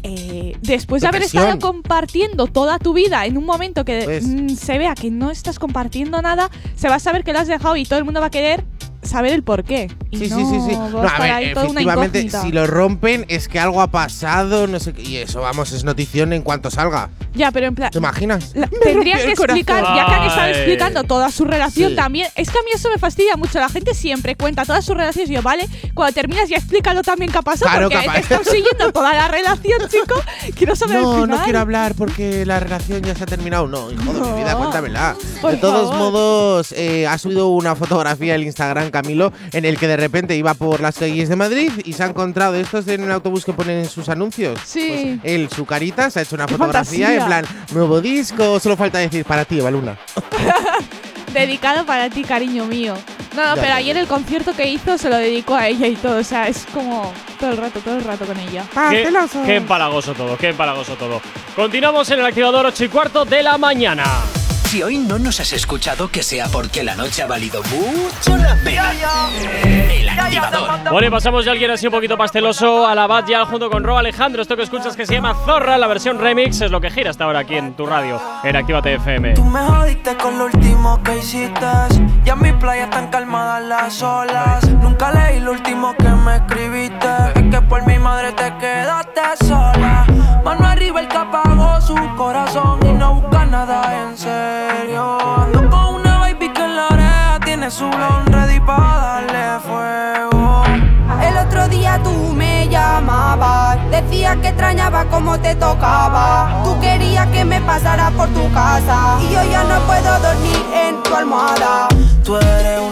eh, 0.04 0.56
después 0.62 1.02
de 1.02 1.08
haber 1.08 1.24
estado 1.24 1.58
compartiendo 1.60 2.48
toda 2.48 2.78
tu 2.80 2.94
vida 2.94 3.26
en 3.26 3.38
un 3.38 3.46
momento 3.46 3.84
que 3.84 4.04
Pues. 4.06 4.26
mm, 4.26 4.50
se 4.50 4.78
vea 4.78 4.94
que 4.96 5.10
no 5.12 5.32
estás 5.32 5.58
compartiendo 5.60 6.22
nada, 6.22 6.50
se 6.76 6.88
va 6.90 6.96
a 6.96 7.00
saber 7.00 7.24
que 7.24 7.34
lo 7.34 7.40
has 7.40 7.48
dejado 7.48 7.76
y 7.76 7.86
todo 7.86 7.98
el 8.00 8.06
mundo 8.06 8.20
va 8.22 8.28
a 8.28 8.32
querer 8.32 8.64
saber 9.08 9.34
el 9.34 9.44
por 9.44 9.64
qué. 9.64 9.90
Y 10.12 10.18
Sí, 10.18 10.30
no 10.30 10.38
sí, 10.38 10.46
sí, 10.46 10.60
sí. 10.70 10.76
No, 10.76 11.00
a 11.02 11.20
ver, 11.20 11.44
efectivamente, 11.58 12.30
si 12.30 12.52
lo 12.52 12.68
rompen 12.68 13.26
es 13.28 13.48
que 13.48 13.60
algo 13.60 13.82
ha 13.82 13.88
pasado, 13.88 14.68
no 14.68 14.80
sé 14.80 14.94
qué. 14.94 15.02
Y 15.04 15.18
eso, 15.18 15.42
vamos, 15.42 15.72
es 15.72 15.84
notición 15.84 16.34
en 16.34 16.42
cuanto 16.42 16.70
salga. 16.72 17.10
Ya, 17.34 17.52
pero 17.52 17.68
en 17.68 17.76
plan. 17.76 17.92
¿Te 17.92 17.98
imaginas? 18.00 18.52
La- 18.56 18.68
tendrían 18.84 19.20
que 19.20 19.36
corazón. 19.36 19.58
explicar, 19.58 19.84
ya 19.96 20.06
que 20.06 20.14
han 20.14 20.24
estado 20.28 20.48
explicando 20.48 21.04
toda 21.04 21.32
su 21.32 21.46
relación 21.46 21.92
Sí. 21.92 21.96
también. 21.96 22.28
Es 22.36 22.50
que 22.50 22.58
a 22.58 22.62
mí 22.64 22.70
eso 22.74 22.90
me 22.90 22.98
fastidia 22.98 23.36
mucho. 23.38 23.60
La 23.60 23.70
gente 23.70 23.94
siempre 23.94 24.36
cuenta 24.36 24.66
todas 24.66 24.84
sus 24.84 24.98
relaciones 24.98 25.30
y 25.30 25.34
yo, 25.36 25.42
vale, 25.42 25.68
cuando 25.94 26.14
terminas 26.14 26.50
ya 26.50 26.58
explícalo 26.58 27.04
también 27.04 27.32
qué 27.32 27.38
ha 27.38 27.42
pasado. 27.42 27.70
Claro, 27.72 27.90
porque 27.90 28.10
te 28.10 28.20
están 28.20 28.44
siguiendo 28.46 28.92
toda 28.92 29.14
la 29.14 29.28
relación, 29.28 29.80
chico. 29.90 30.16
Quiero 30.56 30.76
saber 30.76 30.98
el 30.98 31.04
No, 31.04 31.14
final. 31.14 31.30
no 31.30 31.44
quiero 31.44 31.60
hablar 31.60 31.94
porque 31.96 32.46
la 32.46 32.60
relación 32.60 33.02
ya 33.04 33.14
se 33.16 33.24
ha 33.24 33.28
terminado. 33.28 33.68
No, 33.68 33.92
hijo 33.92 34.14
de 34.14 34.22
mi 34.32 34.38
vida, 34.40 34.54
No. 34.54 34.58
cuéntamela. 34.60 35.16
Por 35.42 35.52
de 35.52 35.58
todos 35.58 35.92
favor. 35.92 35.98
modos, 36.12 36.72
eh, 36.72 37.06
ha 37.08 37.18
subido 37.20 37.50
una 37.50 37.76
fotografía 37.76 38.34
al 38.36 38.44
Instagram, 38.44 38.90
Camilo, 39.02 39.32
en 39.52 39.66
el 39.66 39.78
que 39.78 39.88
de 39.88 39.98
repente 39.98 40.36
iba 40.36 40.54
por 40.54 40.80
las 40.82 40.98
calles 40.98 41.30
de 41.30 41.36
Madrid 41.36 41.72
y 41.86 41.94
se 41.94 42.04
ha 42.04 42.08
encontrado 42.08 42.56
estos 42.56 42.88
en 42.88 43.04
el 43.04 43.12
autobús 43.12 43.46
que 43.46 43.54
ponen 43.54 43.80
en 43.80 43.90
sus 43.90 44.10
anuncios. 44.10 44.60
Sí. 44.66 45.20
Pues 45.22 45.34
él, 45.34 45.50
su 45.56 45.66
carita, 45.66 46.10
se 46.10 46.20
ha 46.20 46.22
hecho 46.24 46.36
una 46.36 46.46
Qué 46.46 46.56
fotografía 46.56 47.08
fantasía. 47.08 47.22
en 47.22 47.26
plan, 47.28 47.46
nuevo 47.74 48.02
disco, 48.02 48.60
solo 48.60 48.76
falta 48.78 48.98
decir 49.00 49.24
para 49.26 49.46
ti, 49.46 49.60
Evaluna. 49.60 49.98
Dedicado 51.34 51.86
para 51.86 52.10
ti, 52.10 52.24
cariño 52.24 52.66
mío. 52.66 52.96
No, 53.36 53.44
no, 53.46 53.56
Ya, 53.56 53.62
pero 53.62 53.68
ya, 53.68 53.76
ayer 53.76 53.96
ya. 53.96 54.02
el 54.02 54.08
concierto 54.08 54.54
que 54.56 54.68
hizo 54.68 54.98
se 54.98 55.10
lo 55.10 55.18
dedicó 55.18 55.56
a 55.56 55.68
ella 55.68 55.86
y 55.88 55.96
todo. 55.96 56.18
O 56.18 56.24
sea, 56.24 56.48
es 56.48 56.66
como 56.74 57.12
todo 57.40 57.52
el 57.52 57.58
rato, 57.58 57.80
todo 57.82 57.98
el 57.98 58.04
rato 58.04 58.26
con 58.26 58.40
ella. 58.40 58.64
Qué, 58.70 58.76
Pasteloso. 58.76 59.44
qué 59.46 59.56
empalagoso 59.58 60.14
todo, 60.14 60.38
qué 60.38 60.50
empalagoso 60.50 60.94
todo. 60.96 61.22
Continuamos 61.56 62.10
en 62.10 62.20
el 62.20 62.26
activador 62.26 62.66
8 62.66 62.86
y 62.86 62.90
cuarto 62.90 63.26
de 63.26 63.44
la 63.44 63.58
mañana. 63.58 64.06
Si 64.68 64.84
hoy 64.84 64.98
no 64.98 65.18
nos 65.18 65.40
has 65.40 65.54
escuchado, 65.54 66.10
que 66.10 66.22
sea 66.22 66.48
porque 66.50 66.84
la 66.84 66.94
noche 66.94 67.24
ha 67.24 67.26
valido 67.26 67.64
mucho 67.64 68.36
la 68.36 68.54
pena. 68.66 68.92
El 69.64 70.10
activador. 70.10 70.92
Bueno, 70.92 71.08
y 71.08 71.10
pasamos 71.10 71.46
de 71.46 71.52
alguien 71.52 71.72
así 71.72 71.88
un 71.88 71.94
poquito 71.94 72.18
pasteloso 72.18 72.86
a 72.86 72.94
la 72.94 73.08
Bad 73.08 73.28
Yal 73.28 73.46
junto 73.46 73.70
con 73.70 73.86
Ro 73.86 73.98
Alejandro. 73.98 74.42
Esto 74.42 74.58
que 74.58 74.64
escuchas 74.64 74.98
que 74.98 75.06
se 75.06 75.14
llama 75.14 75.34
Zorra, 75.46 75.78
la 75.78 75.88
versión 75.88 76.20
remix, 76.20 76.60
es 76.60 76.70
lo 76.70 76.82
que 76.82 76.92
gira 76.92 77.12
hasta 77.12 77.24
ahora 77.24 77.40
aquí 77.40 77.56
en 77.56 77.76
tu 77.78 77.86
radio, 77.86 78.20
en 78.44 78.58
Actívate 78.58 78.96
FM. 78.96 79.36
Tú 79.36 79.46
me 79.46 79.62
jodiste 79.62 80.18
con 80.18 80.38
lo 80.38 80.46
último 80.48 81.02
que 81.02 81.18
hiciste. 81.18 81.66
Ya 82.26 82.34
en 82.34 82.42
mi 82.42 82.52
playa 82.52 82.84
están 82.84 83.08
calmadas 83.08 83.64
las 83.64 84.04
olas. 84.04 84.70
Nunca 84.82 85.14
leí 85.14 85.40
lo 85.40 85.54
último 85.54 85.96
que 85.98 86.10
me 86.10 86.36
escribiste. 86.36 87.08
Es 87.36 87.44
que 87.52 87.62
por 87.62 87.88
mi 87.88 87.98
madre 88.00 88.34
te 88.34 88.54
quedaste 88.58 89.46
sola. 89.46 90.06
Mano 90.44 90.68
arriba 90.68 91.00
el 91.00 91.08
que 91.08 91.18
apagó 91.18 91.80
su 91.80 91.96
corazón 92.18 92.80
y 92.86 92.92
no 92.92 93.16
busca 93.16 93.37
nada 93.50 94.10
en 94.10 94.18
serio. 94.18 95.18
Ando 95.22 95.90
una 95.92 96.20
baby 96.20 96.50
que 96.50 96.64
en 96.64 96.76
la 96.76 96.88
oreja 96.88 97.40
tiene 97.44 97.72
su 97.72 97.90
blon 97.90 98.26
ready 98.28 98.60
para 98.60 98.98
darle 98.98 99.60
fuego. 99.60 100.64
El 101.22 101.38
otro 101.38 101.68
día 101.68 102.00
tú 102.04 102.12
me 102.34 102.68
llamabas, 102.68 103.78
decías 103.90 104.38
que 104.38 104.50
extrañaba 104.50 105.06
cómo 105.06 105.40
te 105.40 105.56
tocaba. 105.56 106.62
Tú 106.64 106.80
querías 106.80 107.28
que 107.28 107.46
me 107.46 107.62
pasara 107.62 108.12
por 108.12 108.28
tu 108.30 108.52
casa 108.54 109.18
y 109.22 109.34
yo 109.34 109.44
ya 109.50 109.64
no 109.64 109.80
puedo 109.82 110.20
dormir 110.20 110.66
en 110.74 111.04
tu 111.04 111.16
almohada. 111.16 111.88
Tú 112.24 112.38
eres 112.38 112.87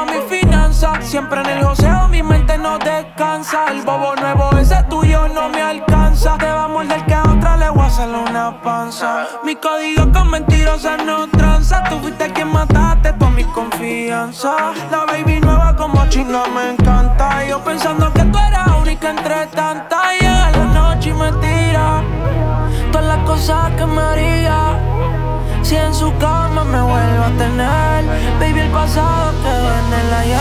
pa' 0.00 0.12
mi 0.12 0.20
finanza. 0.28 1.00
Siempre 1.00 1.40
en 1.40 1.46
el 1.46 1.64
joseo, 1.64 2.08
mi 2.08 2.22
mente 2.22 2.56
no 2.58 2.78
descansa. 2.78 3.66
El 3.70 3.82
bobo 3.82 4.14
nuevo, 4.16 4.50
ese 4.58 4.82
tuyo 4.88 5.28
no 5.28 5.48
me 5.48 5.62
alcanza. 5.62 6.36
Te 6.38 6.46
va 6.46 6.64
a 6.64 6.68
morder 6.68 7.04
que 7.04 7.14
a 7.14 7.22
otra 7.22 7.56
le 7.56 7.70
voy 7.70 7.82
a 7.82 7.86
hacer 7.86 8.08
una 8.08 8.62
panza. 8.62 9.26
Mi 9.44 9.56
código 9.56 10.10
con 10.12 10.30
mentirosas 10.30 11.04
no 11.04 11.28
tranza. 11.28 11.84
Tú 11.88 11.98
fuiste 12.00 12.32
quien 12.32 12.52
mataste 12.52 13.12
toda 13.14 13.30
mi 13.30 13.44
confianza. 13.44 14.72
La 14.90 15.04
baby 15.06 15.40
nueva 15.40 15.76
como 15.76 16.06
chinga 16.08 16.44
me 16.54 16.70
encanta. 16.70 17.44
Yo 17.46 17.62
pensando 17.62 18.12
que 18.12 18.22
tú 18.24 18.38
eras 18.38 18.68
única 18.80 19.10
entre 19.10 19.46
tantas. 19.48 20.12
Llega 20.20 20.50
la 20.50 20.64
noche 20.64 21.10
y 21.10 21.12
me 21.12 21.32
tira 21.32 22.02
todas 22.92 23.06
las 23.06 23.18
cosas 23.26 23.70
que 23.76 23.86
me 23.86 24.00
haría. 24.00 24.78
Si 25.70 25.76
en 25.76 25.94
su 25.94 26.12
cama 26.18 26.64
me 26.64 26.82
vuelvo 26.82 27.22
a 27.22 27.30
tener, 27.38 28.04
baby, 28.40 28.58
el 28.58 28.70
pasado 28.72 29.32
quedó 29.40 29.72
en 29.78 29.92
el 30.00 30.14
ayer. 30.14 30.40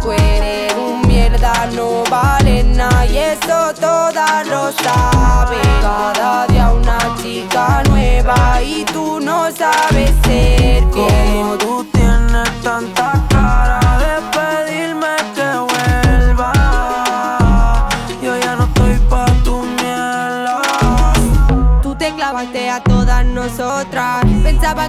Tú 0.00 0.12
eres 0.12 0.72
un 0.76 1.00
mierda, 1.08 1.66
no 1.74 2.04
vale 2.08 2.62
nada 2.62 3.04
y 3.04 3.18
eso 3.18 3.74
todas 3.80 4.46
lo 4.46 4.70
saben. 4.70 5.58
Cada 5.82 6.46
día 6.46 6.72
una 6.72 6.98
chica 7.20 7.82
nueva 7.88 8.62
y 8.62 8.84
tú 8.84 9.18
no 9.18 9.50
sabes 9.50 10.12
ser 10.22 10.84
Como 10.84 11.08
fiel. 11.08 11.58
tú 11.58 11.84
tienes 11.92 12.62
tanta 12.62 13.17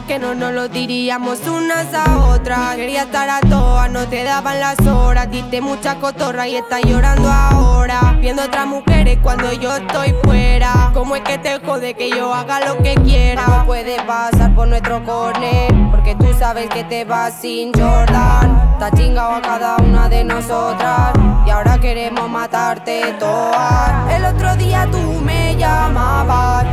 Que 0.08 0.18
no 0.18 0.34
nos 0.34 0.54
lo 0.54 0.68
diríamos 0.68 1.40
unas 1.48 1.94
a 1.94 2.26
otras. 2.30 2.76
Quería 2.76 3.04
estar 3.04 3.30
a 3.30 3.42
todas, 3.42 3.92
no 3.92 4.08
te 4.08 4.24
daban 4.24 4.60
las 4.60 4.80
horas. 4.88 5.30
Diste 5.30 5.62
mucha 5.62 5.96
cotorra 5.96 6.48
y 6.48 6.56
estás 6.56 6.82
llorando 6.84 7.30
ahora. 7.30 8.18
Viendo 8.20 8.44
otras 8.44 8.66
mujeres 8.66 9.20
cuando 9.22 9.54
yo 9.54 9.76
estoy 9.76 10.16
fuera. 10.24 10.90
¿Cómo 10.94 11.16
es 11.16 11.22
que 11.22 11.38
te 11.38 11.60
jode 11.60 11.94
que 11.94 12.10
yo 12.10 12.34
haga 12.34 12.60
lo 12.66 12.78
que 12.82 12.96
quiera? 12.96 13.46
No 13.46 13.66
puede 13.66 14.02
pasar 14.04 14.56
por 14.56 14.68
nuestro 14.68 15.04
corner. 15.04 15.72
Porque 15.92 16.16
tú 16.16 16.34
sabes 16.38 16.70
que 16.70 16.84
te 16.84 17.06
vas 17.06 17.34
sin 17.40 17.72
Jordan. 17.74 18.72
Está 18.74 18.92
chingado 18.92 19.36
a 19.36 19.42
cada 19.42 19.78
una 19.78 20.10
de 20.10 20.24
nosotras. 20.24 21.14
Y 21.46 21.50
ahora 21.52 21.78
queremos 21.80 22.28
matarte 22.30 23.14
todas. 23.20 24.12
El 24.12 24.26
otro 24.26 24.56
día 24.56 24.88
tú 24.92 25.22
me 25.22 25.49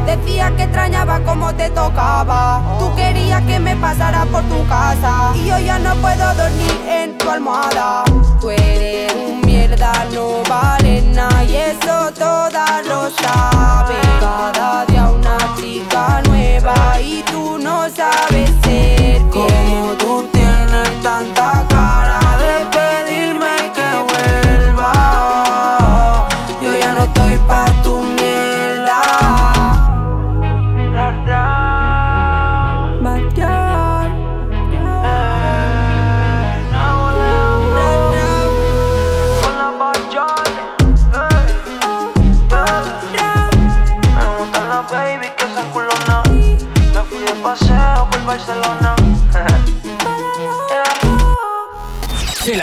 Decías 0.06 0.52
que 0.52 0.62
extrañaba 0.62 1.20
cómo 1.24 1.52
te 1.54 1.68
tocaba. 1.70 2.62
Tú 2.78 2.94
querías 2.94 3.42
que 3.42 3.58
me 3.58 3.74
pasara 3.74 4.24
por 4.26 4.42
tu 4.44 4.64
casa. 4.68 5.32
Y 5.34 5.46
yo 5.46 5.58
ya 5.58 5.78
no 5.80 5.94
puedo 5.96 6.34
dormir 6.34 6.70
en 6.88 7.18
tu 7.18 7.28
almohada. 7.28 8.04
Tú 8.40 8.50
eres 8.50 9.12
un 9.14 9.40
mierda, 9.40 9.92
no 10.14 10.42
vale 10.48 11.02
nada. 11.02 11.42
Y 11.42 11.56
eso 11.56 12.12
todas 12.16 12.86
lo 12.86 13.10
saben. 13.10 13.96
Cada 14.20 14.86
día 14.86 15.10
una 15.10 15.36
chica 15.56 16.22
nueva. 16.28 17.00
Y 17.00 17.24
tú 17.24 17.58
no 17.58 17.88
sabes 17.90 18.50
ser 18.62 19.20
Como 19.30 19.92
tú 19.98 20.28
tienes 20.32 21.02
tanta 21.02 21.66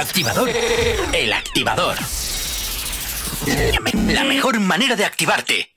activador. 0.04 0.50
El 1.14 1.32
activador. 1.32 1.96
La 4.10 4.26
mejor 4.26 4.60
manera 4.60 4.98
de 4.98 5.06
activarte. 5.06 5.72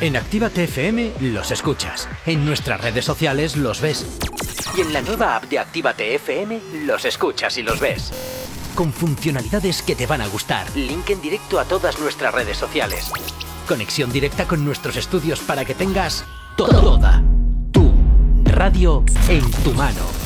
En 0.00 0.16
Actívate 0.16 0.64
FM 0.64 1.12
los 1.20 1.52
escuchas. 1.52 2.08
En 2.26 2.44
nuestras 2.44 2.80
redes 2.80 3.04
sociales 3.04 3.56
los 3.56 3.80
ves. 3.80 4.04
Y 4.76 4.80
en 4.80 4.92
la 4.92 5.02
nueva 5.02 5.36
app 5.36 5.44
de 5.44 5.60
Actívate 5.60 6.16
FM 6.16 6.60
los 6.84 7.04
escuchas 7.04 7.56
y 7.58 7.62
los 7.62 7.78
ves. 7.78 8.12
Con 8.74 8.92
funcionalidades 8.92 9.82
que 9.82 9.94
te 9.94 10.08
van 10.08 10.20
a 10.20 10.26
gustar. 10.26 10.66
Link 10.76 11.08
en 11.10 11.22
directo 11.22 11.60
a 11.60 11.64
todas 11.64 12.00
nuestras 12.00 12.34
redes 12.34 12.58
sociales. 12.58 13.12
Conexión 13.68 14.10
directa 14.10 14.48
con 14.48 14.64
nuestros 14.64 14.96
estudios 14.96 15.38
para 15.38 15.64
que 15.64 15.76
tengas 15.76 16.24
toda 16.56 17.22
tu 17.70 17.94
radio 18.44 19.04
en 19.28 19.48
tu 19.62 19.72
mano. 19.74 20.25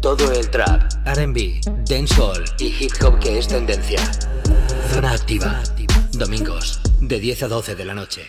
todo 0.00 0.32
el 0.32 0.50
trap, 0.50 0.82
RB, 1.06 1.60
dancehall 1.88 2.44
y 2.58 2.66
hip 2.66 2.92
hop 3.02 3.18
que 3.18 3.38
es 3.38 3.48
tendencia. 3.48 3.98
Zona 4.92 5.12
activa. 5.12 5.62
Domingos, 6.12 6.80
de 7.00 7.20
10 7.20 7.44
a 7.44 7.48
12 7.48 7.74
de 7.74 7.84
la 7.84 7.94
noche. 7.94 8.26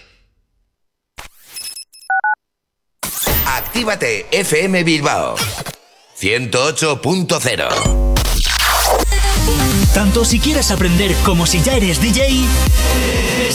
Actívate 3.45 4.27
FM 4.31 4.83
Bilbao 4.83 5.35
108.0 6.19 8.15
Tanto 9.93 10.23
si 10.23 10.39
quieres 10.39 10.71
aprender 10.71 11.13
como 11.25 11.45
si 11.45 11.61
ya 11.61 11.75
eres 11.75 12.01
DJ, 12.01 12.45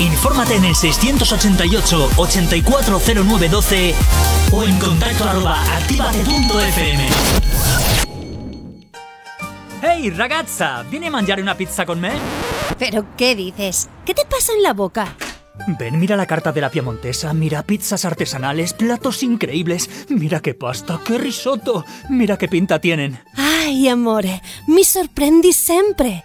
Infórmate 0.00 0.56
en 0.56 0.64
el 0.64 0.74
688 0.74 2.10
840912 2.16 3.94
o 4.52 4.64
en 4.64 4.78
contacto 4.78 5.24
arroba 5.24 5.62
activate.fm. 5.76 7.08
Hey 9.82 10.10
ragazza, 10.10 10.82
¿viene 10.90 11.08
a 11.08 11.10
mangiare 11.10 11.42
una 11.42 11.56
pizza 11.56 11.86
con 11.86 12.00
me? 12.00 12.12
¿Pero 12.78 13.06
qué 13.16 13.36
dices? 13.36 13.88
¿Qué 14.04 14.14
te 14.14 14.24
pasa 14.24 14.52
en 14.52 14.62
la 14.62 14.72
boca? 14.72 15.14
Ven, 15.78 16.00
mira 16.00 16.16
la 16.16 16.26
carta 16.26 16.50
de 16.50 16.60
la 16.60 16.70
Piemontesa, 16.70 17.32
mira 17.32 17.62
pizzas 17.62 18.04
artesanales, 18.04 18.72
platos 18.72 19.22
increíbles, 19.22 19.88
mira 20.08 20.40
qué 20.40 20.54
pasta, 20.54 21.00
qué 21.06 21.16
risotto, 21.16 21.84
mira 22.08 22.36
qué 22.36 22.48
pinta 22.48 22.80
tienen. 22.80 23.20
Ay, 23.36 23.86
amore, 23.88 24.42
mi 24.66 24.82
sorprendi 24.82 25.52
sempre. 25.52 26.24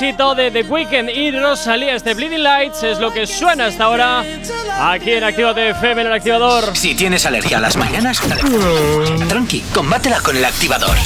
Éxito 0.00 0.32
de 0.36 0.52
The 0.52 0.62
Weeknd 0.62 1.10
y 1.10 1.32
Rosalía, 1.32 1.96
este 1.96 2.14
Bleeding 2.14 2.44
Lights 2.44 2.84
es 2.84 3.00
lo 3.00 3.12
que 3.12 3.26
suena 3.26 3.66
hasta 3.66 3.82
ahora 3.82 4.22
aquí 4.80 5.10
en 5.10 5.24
Actívate 5.24 5.70
FM 5.70 6.02
en 6.02 6.06
el 6.06 6.12
activador. 6.12 6.76
Si 6.76 6.94
tienes 6.94 7.26
alergia 7.26 7.58
a 7.58 7.60
las 7.60 7.76
mañanas, 7.76 8.20
tranqui, 9.28 9.60
combátela 9.74 10.20
con 10.20 10.36
el 10.36 10.44
activador. 10.44 10.96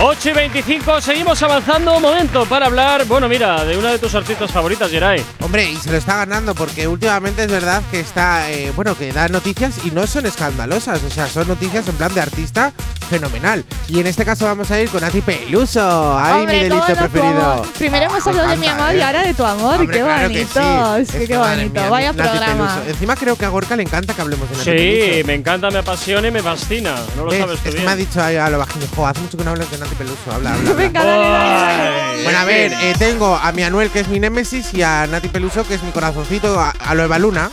8 0.00 0.30
y 0.30 0.32
25, 0.32 1.00
seguimos 1.00 1.42
avanzando. 1.42 1.96
Un 1.96 2.02
momento 2.02 2.44
para 2.46 2.66
hablar, 2.66 3.04
bueno, 3.06 3.28
mira, 3.28 3.64
de 3.64 3.76
una 3.76 3.90
de 3.90 3.98
tus 3.98 4.14
artistas 4.14 4.50
favoritas, 4.50 4.90
Geray. 4.90 5.24
Hombre, 5.40 5.70
y 5.70 5.76
se 5.76 5.90
lo 5.90 5.96
está 5.96 6.16
ganando 6.18 6.54
porque 6.54 6.88
últimamente 6.88 7.42
es 7.42 7.50
verdad 7.50 7.82
que 7.90 8.00
está, 8.00 8.50
eh, 8.50 8.72
bueno, 8.74 8.96
que 8.96 9.12
da 9.12 9.28
noticias 9.28 9.84
y 9.84 9.90
no 9.90 10.06
son 10.06 10.26
escandalosas, 10.26 11.02
o 11.02 11.10
sea, 11.10 11.28
son 11.28 11.48
noticias 11.48 11.86
en 11.88 11.96
plan 11.96 12.14
de 12.14 12.20
artista 12.20 12.72
fenomenal. 13.12 13.64
Y 13.88 14.00
en 14.00 14.06
este 14.06 14.24
caso 14.24 14.46
vamos 14.46 14.70
a 14.70 14.80
ir 14.80 14.88
con 14.88 15.04
Ati 15.04 15.20
Peluso. 15.20 16.18
Ay, 16.18 16.40
Hombre, 16.40 16.54
mi 16.56 16.62
delito 16.64 16.80
¿cómo 16.80 16.88
no 16.88 16.94
tu 16.94 17.10
preferido. 17.12 17.52
amor? 17.52 17.66
Primero 17.78 18.04
hemos 18.06 18.26
hablado 18.26 18.48
de 18.48 18.56
mi 18.56 18.66
amor 18.66 18.94
y 18.94 18.98
¿eh? 18.98 19.04
ahora 19.04 19.22
de 19.22 19.34
tu 19.34 19.44
amor. 19.44 19.80
Hombre, 19.80 19.96
qué 19.98 20.02
claro 20.02 20.28
que 20.28 20.34
bonito. 20.44 20.96
sí. 20.96 21.02
Es 21.02 21.10
que 21.10 21.22
Es 21.24 21.28
qué 21.28 21.36
bonito. 21.36 21.80
mía, 21.80 21.88
Vaya 21.90 22.12
Nati 22.12 22.28
programa. 22.28 22.68
Peluso. 22.74 22.90
Encima 22.90 23.16
creo 23.16 23.36
que 23.36 23.44
a 23.44 23.48
Gorka 23.50 23.76
le 23.76 23.82
encanta 23.82 24.14
que 24.14 24.22
hablemos 24.22 24.48
de 24.48 24.56
Nati 24.56 24.70
Sí, 24.70 24.70
Peluso. 25.10 25.26
me 25.26 25.34
encanta, 25.34 25.70
me 25.70 25.78
apasiona 25.78 26.28
y 26.28 26.30
me 26.30 26.42
fascina. 26.42 26.94
No 27.16 27.24
lo 27.24 27.30
¿Ves? 27.30 27.40
sabes 27.40 27.58
tú 27.60 27.68
Es 27.68 27.74
que 27.74 27.80
bien. 27.80 27.84
me 27.86 27.92
ha 27.92 27.96
dicho 27.96 28.22
a 28.22 28.50
lo 28.50 28.58
bajito, 28.58 28.86
jo, 28.96 29.06
hace 29.06 29.20
mucho 29.20 29.36
que 29.36 29.44
no 29.44 29.50
hablas 29.50 29.70
de 29.70 29.78
Nati 29.78 29.94
Peluso. 29.94 30.16
Habla, 30.32 30.54
habla. 30.54 30.70
habla. 30.70 30.82
Venga, 30.82 31.04
dale, 31.04 31.28
dale. 31.28 31.90
Ay, 32.16 32.22
Bueno, 32.24 32.38
a 32.38 32.44
ver, 32.44 32.72
eh, 32.72 32.94
tengo 32.98 33.36
a 33.36 33.52
mi 33.52 33.62
Anuel, 33.62 33.90
que 33.90 34.00
es 34.00 34.08
mi 34.08 34.18
némesis, 34.20 34.72
y 34.72 34.82
a 34.82 35.06
Nati 35.06 35.28
Peluso, 35.28 35.66
que 35.66 35.74
es 35.74 35.82
mi 35.82 35.90
corazoncito, 35.92 36.58
a, 36.58 36.70
a 36.70 36.94
lo 36.94 37.04
Eva 37.04 37.18
Luna. 37.18 37.50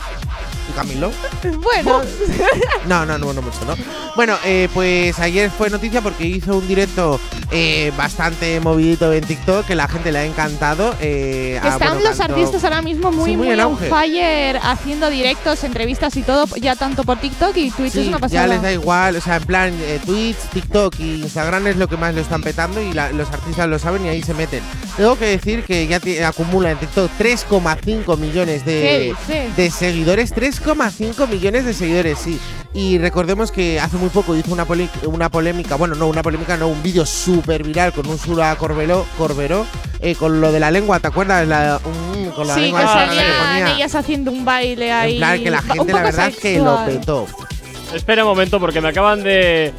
¿Y 0.68 0.72
Camilo? 0.72 1.10
Bueno, 1.60 2.00
No, 2.86 3.04
no, 3.04 3.18
no, 3.18 3.32
no 3.32 3.42
mucho, 3.42 3.58
¿no? 3.66 3.74
Bueno, 4.20 4.36
eh, 4.44 4.68
pues 4.74 5.18
ayer 5.18 5.48
fue 5.50 5.70
noticia 5.70 6.02
porque 6.02 6.26
hizo 6.26 6.58
un 6.58 6.68
directo 6.68 7.18
eh, 7.52 7.92
bastante 7.96 8.60
movidito 8.60 9.12
en 9.12 9.24
TikTok, 9.24 9.66
que 9.66 9.74
la 9.74 9.88
gente 9.88 10.12
le 10.12 10.20
ha 10.20 10.24
encantado. 10.24 10.94
eh, 11.00 11.58
ah, 11.62 11.68
están 11.70 11.94
bueno, 11.94 12.08
los 12.10 12.20
artistas 12.20 12.62
ahora 12.64 12.82
mismo 12.82 13.10
muy, 13.12 13.30
Sí, 13.30 13.36
muy 13.36 13.46
muy, 13.48 13.54
en 13.54 13.60
on 13.60 13.72
auge. 13.72 13.88
fire 13.88 14.58
haciendo 14.62 15.10
directos, 15.10 15.64
entrevistas 15.64 16.16
y 16.16 16.22
todo, 16.22 16.46
ya 16.60 16.76
tanto 16.76 17.04
por 17.04 17.18
TikTok 17.18 17.56
y 17.56 17.70
Twitch. 17.70 17.94
es 17.96 18.02
Sí, 18.02 18.08
una 18.08 18.16
ya 18.16 18.20
pasada. 18.20 18.46
les 18.46 18.62
da 18.62 18.72
igual, 18.72 19.16
o 19.16 19.20
sea, 19.20 19.36
en 19.36 19.44
plan, 19.44 19.74
eh, 19.82 19.98
Twitch, 20.04 20.36
TikTok 20.52 20.98
y 21.00 21.22
Instagram 21.22 21.66
es 21.66 21.76
lo 21.76 21.88
que 21.88 21.96
más 21.96 22.14
lo 22.14 22.20
están 22.20 22.42
petando 22.42 22.80
y 22.80 22.92
la- 22.92 23.10
los 23.12 23.28
artistas 23.30 23.68
lo 23.68 23.78
saben 23.78 24.04
y 24.06 24.08
ahí 24.08 24.22
se 24.22 24.34
meten. 24.34 24.62
Tengo 24.96 25.16
que 25.18 25.26
decir 25.26 25.64
que 25.64 25.86
ya 25.86 26.00
acumula 26.28 26.70
en 26.70 26.78
TikTok 26.78 27.10
3,5 27.18 28.16
millones 28.16 28.62
¿Qué 28.62 29.14
de, 29.28 29.50
de 29.56 29.70
seguidores, 29.70 30.32
3,5 30.34 31.26
millones 31.28 31.64
de 31.64 31.74
seguidores, 31.74 32.18
sí. 32.18 32.38
Y 32.72 32.98
recordemos 32.98 33.50
que 33.50 33.80
hace 33.80 33.96
muy 33.96 34.10
poco 34.10 34.36
hizo 34.36 34.52
una, 34.52 34.64
una 35.06 35.28
polémica, 35.28 35.74
bueno, 35.74 35.96
no, 35.96 36.06
una 36.06 36.22
polémica, 36.22 36.56
no, 36.56 36.68
un 36.68 36.80
vídeo 36.82 37.04
súper 37.04 37.39
viral 37.42 37.92
con 37.92 38.06
un 38.06 38.18
Sura 38.18 38.54
Corberó, 38.56 39.06
Corberó 39.18 39.66
eh, 40.00 40.14
con 40.14 40.40
lo 40.40 40.50
de 40.52 40.60
la 40.60 40.70
lengua, 40.70 40.98
¿te 41.00 41.08
acuerdas? 41.08 41.46
La- 41.46 41.80
con 42.34 42.46
la 42.46 42.54
Sí, 42.54 42.60
lengua 42.60 42.80
que 42.80 42.86
salían 42.86 43.66
ellas 43.68 43.94
haciendo 43.94 44.30
un 44.30 44.44
baile 44.44 44.92
ahí. 44.92 45.12
En 45.14 45.18
plan, 45.18 45.42
que 45.42 45.50
la 45.50 45.62
gente, 45.62 45.92
la 45.92 46.02
verdad, 46.02 46.32
que 46.32 46.58
lo 46.58 46.84
petó. 46.86 47.26
Espera 47.94 48.24
un 48.24 48.30
momento 48.30 48.60
porque 48.60 48.80
me 48.80 48.88
acaban 48.88 49.22
de, 49.22 49.72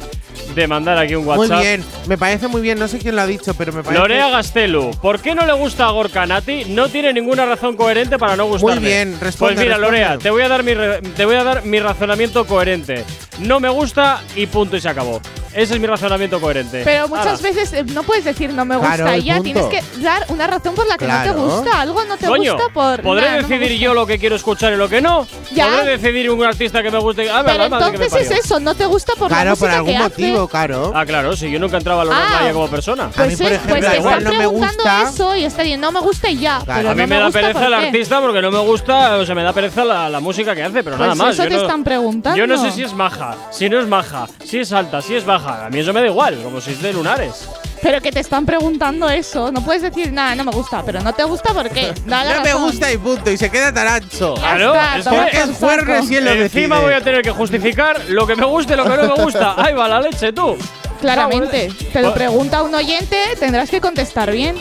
de 0.54 0.66
mandar 0.66 0.98
aquí 0.98 1.14
un 1.14 1.24
Muy 1.24 1.36
WhatsApp. 1.38 1.60
bien, 1.60 1.84
me 2.06 2.18
parece 2.18 2.48
muy 2.48 2.60
bien, 2.60 2.78
no 2.78 2.88
sé 2.88 2.98
quién 2.98 3.16
lo 3.16 3.22
ha 3.22 3.26
dicho, 3.26 3.54
pero 3.54 3.72
me 3.72 3.82
parece. 3.82 4.00
Lorea 4.00 4.28
Gastelu, 4.30 4.90
¿por 5.00 5.20
qué 5.20 5.34
no 5.34 5.46
le 5.46 5.52
gusta 5.52 5.86
a 5.86 5.90
Gorka 5.90 6.26
Nati? 6.26 6.64
No 6.66 6.88
tiene 6.88 7.12
ninguna 7.12 7.46
razón 7.46 7.76
coherente 7.76 8.18
para 8.18 8.36
no 8.36 8.46
gustarle. 8.46 8.80
Muy 8.80 8.84
bien, 8.88 9.18
responde, 9.20 9.54
Pues 9.54 9.64
mira, 9.66 9.76
responde. 9.78 9.98
Lorea, 10.00 10.18
te 10.18 10.30
voy 10.30 10.42
a 10.42 10.48
dar 10.48 10.62
mi 10.62 10.72
te 11.16 11.24
voy 11.24 11.36
a 11.36 11.44
dar 11.44 11.64
mi 11.64 11.80
razonamiento 11.80 12.44
coherente. 12.46 13.04
No 13.38 13.60
me 13.60 13.68
gusta 13.68 14.22
y 14.36 14.46
punto 14.46 14.76
y 14.76 14.80
se 14.80 14.88
acabó. 14.88 15.20
Ese 15.54 15.74
es 15.74 15.80
mi 15.80 15.86
razonamiento 15.86 16.40
coherente. 16.40 16.80
Pero 16.82 17.08
muchas 17.08 17.42
veces 17.42 17.72
eh, 17.74 17.84
no 17.84 18.02
puedes 18.04 18.24
decir 18.24 18.52
no 18.54 18.64
me 18.64 18.76
gusta 18.76 18.96
Claro, 18.96 19.16
y 19.18 19.24
ya 19.24 19.36
punto. 19.36 19.68
tienes 19.68 19.84
que 19.94 20.00
dar 20.02 20.24
una 20.28 20.46
razón 20.46 20.74
por 20.74 20.86
la 20.86 20.96
que 20.96 21.06
no 21.06 21.22
te 21.22 21.30
gusta. 21.32 21.80
Algo 21.80 22.04
no 22.04 22.16
te 22.16 22.26
Coño, 22.26 22.54
gusta 22.54 22.68
por. 22.72 23.02
¿podré 23.02 23.26
nah, 23.30 23.36
decidir 23.42 23.78
yo 23.78 23.92
lo 23.92 24.06
que 24.06 24.18
quiero 24.18 24.36
escuchar 24.36 24.72
y 24.72 24.76
lo 24.76 24.88
que 24.88 25.02
no? 25.02 25.26
Ya. 25.52 25.66
¿Podré 25.68 25.98
decidir 25.98 26.30
un 26.30 26.42
artista 26.42 26.82
que 26.82 26.90
me 26.90 26.98
guste? 26.98 27.30
Ah, 27.30 27.42
Pero 27.44 27.64
entonces 27.64 28.14
es 28.14 28.30
eso, 28.30 28.60
no 28.60 28.74
te 28.74 28.86
gusta 28.86 29.12
por 29.18 29.28
Claro, 29.28 29.50
la 29.50 29.56
por 29.56 29.68
música 29.68 29.76
algún 29.76 29.92
que 29.92 29.98
motivo, 29.98 30.41
hace. 30.44 30.50
claro. 30.52 30.92
Ah, 30.94 31.04
claro, 31.06 31.36
si 31.36 31.50
yo 31.50 31.58
nunca 31.58 31.76
entraba 31.78 32.02
a 32.02 32.04
la 32.04 32.14
Ah. 32.16 32.50
como 32.52 32.68
persona. 32.68 33.04
A 33.04 33.06
mí, 33.06 33.12
Pues, 33.16 33.36
por 33.36 33.46
es- 33.46 33.52
ejemplo, 33.52 33.76
pues 33.78 33.90
te 33.90 33.96
igual 33.98 34.24
no 34.24 34.30
me 34.30 34.36
preguntando 34.38 34.82
gusta. 34.82 35.02
eso 35.02 35.36
y 35.36 35.44
está 35.44 35.62
diciendo 35.62 35.90
no 35.90 35.92
me 36.00 36.06
gusta 36.06 36.30
y 36.30 36.38
ya. 36.38 36.60
Claro. 36.64 36.80
Pero 36.80 36.90
a 36.90 36.94
mí 36.94 37.00
no 37.02 37.06
me 37.08 37.16
da 37.18 37.30
pereza 37.30 37.52
¿por 37.54 37.62
el 37.64 37.74
artista 37.74 38.20
porque 38.20 38.42
no 38.42 38.50
me 38.50 38.58
gusta, 38.60 39.16
o 39.16 39.26
sea, 39.26 39.34
me 39.34 39.42
da 39.42 39.52
pereza 39.52 39.84
la, 39.84 40.08
la 40.08 40.20
música 40.20 40.54
que 40.54 40.62
hace, 40.62 40.82
pero 40.84 40.96
Pues 40.96 41.00
nada 41.00 41.14
más. 41.14 41.34
eso 41.34 41.42
yo 41.44 41.48
te 41.48 41.54
no- 41.56 41.62
están 41.62 41.84
preguntando. 41.84 42.36
Yo 42.38 42.46
no 42.46 42.56
sé 42.58 42.70
si 42.70 42.82
es 42.82 42.92
maja, 42.94 43.36
si 43.50 43.68
no 43.68 43.80
es 43.80 43.86
maja, 43.86 44.26
si 44.44 44.58
es 44.60 44.72
alta, 44.72 45.02
si 45.02 45.14
es 45.14 45.24
baja. 45.24 45.66
A 45.66 45.70
mí 45.70 45.78
eso 45.80 45.92
me 45.92 46.00
da 46.00 46.06
igual, 46.06 46.38
como 46.42 46.60
si 46.60 46.72
es 46.72 46.82
de 46.82 46.92
lunares. 46.92 47.48
Pero 47.82 48.00
que 48.00 48.12
te 48.12 48.20
están 48.20 48.46
preguntando 48.46 49.10
eso. 49.10 49.50
No 49.50 49.64
puedes 49.64 49.82
decir 49.82 50.12
nada, 50.12 50.34
no 50.36 50.44
me 50.44 50.52
gusta. 50.52 50.82
Pero 50.84 51.00
no 51.00 51.12
te 51.12 51.24
gusta 51.24 51.52
¿por 51.52 51.68
qué? 51.68 51.92
Da 52.06 52.22
la 52.24 52.36
No 52.36 52.42
me 52.42 52.54
gusta 52.54 52.92
y 52.92 52.96
punto, 52.98 53.30
y 53.30 53.36
se 53.36 53.50
queda 53.50 53.72
tan 53.74 53.88
ancho. 53.88 54.36
Ya 54.36 54.40
Claro, 54.56 54.74
es 54.74 55.06
Es 55.06 56.10
él 56.10 56.24
lo 56.24 56.30
Encima 56.30 56.76
decide. 56.76 56.80
voy 56.80 56.92
a 56.94 57.00
tener 57.00 57.22
que 57.22 57.30
justificar 57.32 58.00
lo 58.08 58.26
que 58.26 58.36
me 58.36 58.46
gusta 58.46 58.74
y 58.74 58.76
lo 58.76 58.84
que 58.84 58.96
no 58.96 59.16
me 59.16 59.24
gusta. 59.24 59.54
Ahí 59.56 59.74
va 59.74 59.88
la 59.88 60.00
leche, 60.00 60.32
tú. 60.32 60.56
Claramente. 61.02 61.68
Te 61.92 62.00
lo 62.00 62.14
pregunta 62.14 62.62
un 62.62 62.74
oyente, 62.74 63.16
tendrás 63.38 63.68
que 63.70 63.80
contestar 63.80 64.30
bien. 64.32 64.56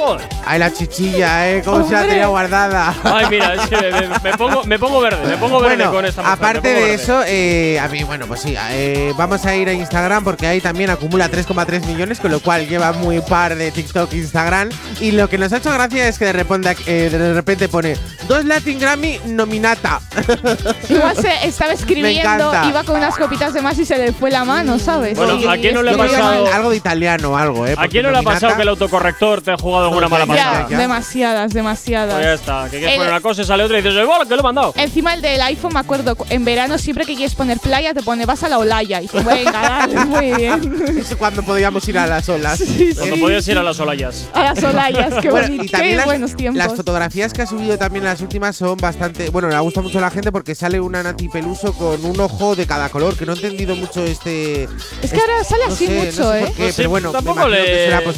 Ay, 0.46 0.60
la 0.60 0.74
chichilla, 0.74 1.50
¿eh? 1.52 1.62
¿Cómo 1.64 1.88
se 1.88 1.94
la 1.94 2.06
tenía 2.06 2.28
guardada? 2.28 2.94
Ay, 3.04 3.26
mira, 3.30 3.54
es 3.56 3.62
que 3.70 4.10
me, 4.24 4.38
pongo, 4.38 4.64
me 4.66 4.80
pongo 4.80 5.00
verde, 5.02 5.28
me 5.28 5.38
pongo 5.38 5.60
verde 5.60 5.76
Bueno, 5.78 5.92
con 5.92 6.06
esta 6.06 6.22
mujer, 6.22 6.34
aparte 6.38 6.68
de 6.68 6.74
verde. 6.74 6.94
eso, 6.96 7.22
eh, 7.26 7.80
a 7.80 7.88
mí, 7.88 8.04
bueno, 8.04 8.26
pues 8.28 8.42
sí, 8.42 8.56
eh, 8.72 9.14
vamos 9.18 9.46
a 9.46 9.56
ir 9.56 9.70
a 9.70 9.74
Instagram 9.74 10.24
porque 10.24 10.48
ahí 10.48 10.60
también 10.62 10.90
acumula 10.90 11.30
3,3 11.30 11.86
millones, 11.86 12.20
con 12.20 12.32
lo 12.32 12.40
cual 12.40 12.68
lleva 12.68 12.92
muy 12.94 13.22
par 13.22 13.56
de 13.56 13.72
TikTok 13.72 14.12
e 14.14 14.18
Instagram. 14.18 14.70
Y 15.00 15.12
lo 15.12 15.30
que 15.30 15.38
nos 15.38 15.54
ha 15.54 15.58
hecho 15.58 15.72
gracia 15.72 16.08
es 16.08 16.18
que 16.18 16.26
de 16.26 16.34
repente, 16.34 16.76
eh, 16.88 17.10
de 17.12 17.34
repente 17.34 17.70
pone 17.70 17.96
dos 18.28 18.44
Latin 18.46 18.80
Grammy 18.80 19.20
nominata. 19.26 20.02
Igual 20.90 21.16
se 21.18 21.48
estaba 21.48 21.74
escribiendo, 21.74 22.52
iba 22.68 22.84
con 22.84 22.96
unas 22.98 23.16
copitas 23.18 23.54
de 23.54 23.62
más 23.62 23.78
y 23.78 23.86
se 23.86 23.98
le 23.98 24.14
fue 24.14 24.32
la 24.32 24.44
mano, 24.44 24.80
¿sabes? 24.80 25.18
Bueno, 25.18 25.50
¿a 25.50 25.58
quién 25.58 25.74
no 25.76 25.84
le 25.84 25.92
ha 25.92 25.98
pasado- 25.98 26.31
algo 26.32 26.70
de 26.70 26.78
italiano 26.78 27.38
algo, 27.38 27.66
¿eh? 27.68 27.76
¿A 27.78 27.88
quién 27.88 28.04
no 28.04 28.12
le 28.12 28.18
ha 28.20 28.22
pasado 28.24 28.56
que 28.56 28.62
el 28.64 28.68
autocorrector 28.70 29.42
te 29.42 29.52
ha 29.52 29.58
jugado 29.58 29.86
alguna 29.88 30.08
mala 30.08 30.26
pasada? 30.26 30.68
Demasiadas, 30.70 31.54
demasiadas. 31.54 32.14
Pues 32.16 32.26
ya 32.26 32.34
está, 32.34 32.64
que 32.66 32.78
quieres 32.80 32.90
El- 32.92 32.96
poner 32.98 33.12
una 33.14 33.22
cosa 33.22 33.42
y 33.42 33.46
sale 33.46 33.64
otra 33.64 33.80
y 33.80 33.82
dices, 33.82 34.06
¡bueno, 34.06 34.26
que 34.26 34.34
lo 34.36 34.40
he 34.40 34.44
mandado! 34.44 34.74
Encima 34.78 35.14
el 35.14 35.22
del 35.22 35.42
iPhone, 35.42 35.74
me 35.74 35.80
acuerdo, 35.80 36.16
cu- 36.16 36.26
en 36.30 36.44
verano 36.46 36.78
siempre 36.78 37.06
que 37.06 37.16
quieres 37.16 37.36
poner 37.36 37.60
playa 37.60 37.94
te 37.94 38.02
pone 38.04 38.26
vas 38.26 38.44
a 38.44 38.50
la 38.50 38.58
Olaya. 38.60 39.00
Y 39.00 39.04
dices, 39.04 39.24
venga, 39.26 39.52
dale, 39.88 40.06
muy 40.06 40.34
bien. 40.34 41.06
Cuando 41.18 41.44
podíamos 41.44 41.88
ir 41.88 41.98
a 41.98 42.08
las 42.08 42.28
olas. 42.30 42.60
Sí, 42.60 42.92
Cuando 42.96 43.16
sí. 43.16 43.22
podías 43.22 43.48
ir 43.48 43.58
a 43.58 43.64
las 43.64 43.80
olayas. 43.80 44.28
A 44.34 44.44
las 44.44 44.64
Olayas, 44.64 45.14
qué, 45.22 45.30
Bueno, 45.30 45.48
bonito, 45.48 45.64
y 45.66 45.70
también 45.70 45.92
qué 45.92 45.98
las, 45.98 46.06
buenos 46.06 46.36
tiempos. 46.36 46.58
las 46.58 46.76
fotografías 46.76 47.34
que 47.34 47.42
ha 47.42 47.48
subido 47.48 47.78
también 47.78 48.06
las 48.06 48.22
últimas 48.22 48.56
son 48.56 48.78
bastante. 48.78 49.30
Bueno, 49.30 49.50
le 49.50 49.60
gusta 49.60 49.82
mucho 49.82 49.98
a 49.98 50.02
la 50.02 50.12
gente 50.12 50.32
porque 50.32 50.56
sale 50.56 50.80
una 50.80 51.04
Nati 51.04 51.30
Peluso 51.30 51.74
con 51.74 52.04
un 52.06 52.20
ojo 52.20 52.56
de 52.56 52.66
cada 52.66 52.90
color, 52.90 53.16
que 53.18 53.26
no 53.26 53.34
he 53.34 53.36
entendido 53.36 53.76
mucho 53.76 54.04
este. 54.04 54.64
es 55.02 55.12
que 55.12 55.20
ahora 55.20 55.44
sale 55.44 55.64
no 55.68 55.74
así 55.74 55.88
sé, 55.88 55.94
no 56.22 56.28
mucho, 56.28 56.32
sé 56.34 56.40
¿eh? 56.40 56.46
por 56.46 56.56
qué, 56.56 56.62
Pues 56.64 56.76
sí, 56.76 56.78
pero 56.78 56.90
bueno, 56.90 57.12
tampoco 57.12 57.40
imagino 57.42 57.56
le- 57.58 57.66
que 57.66 57.86
será, 57.86 58.02
pues, 58.02 58.18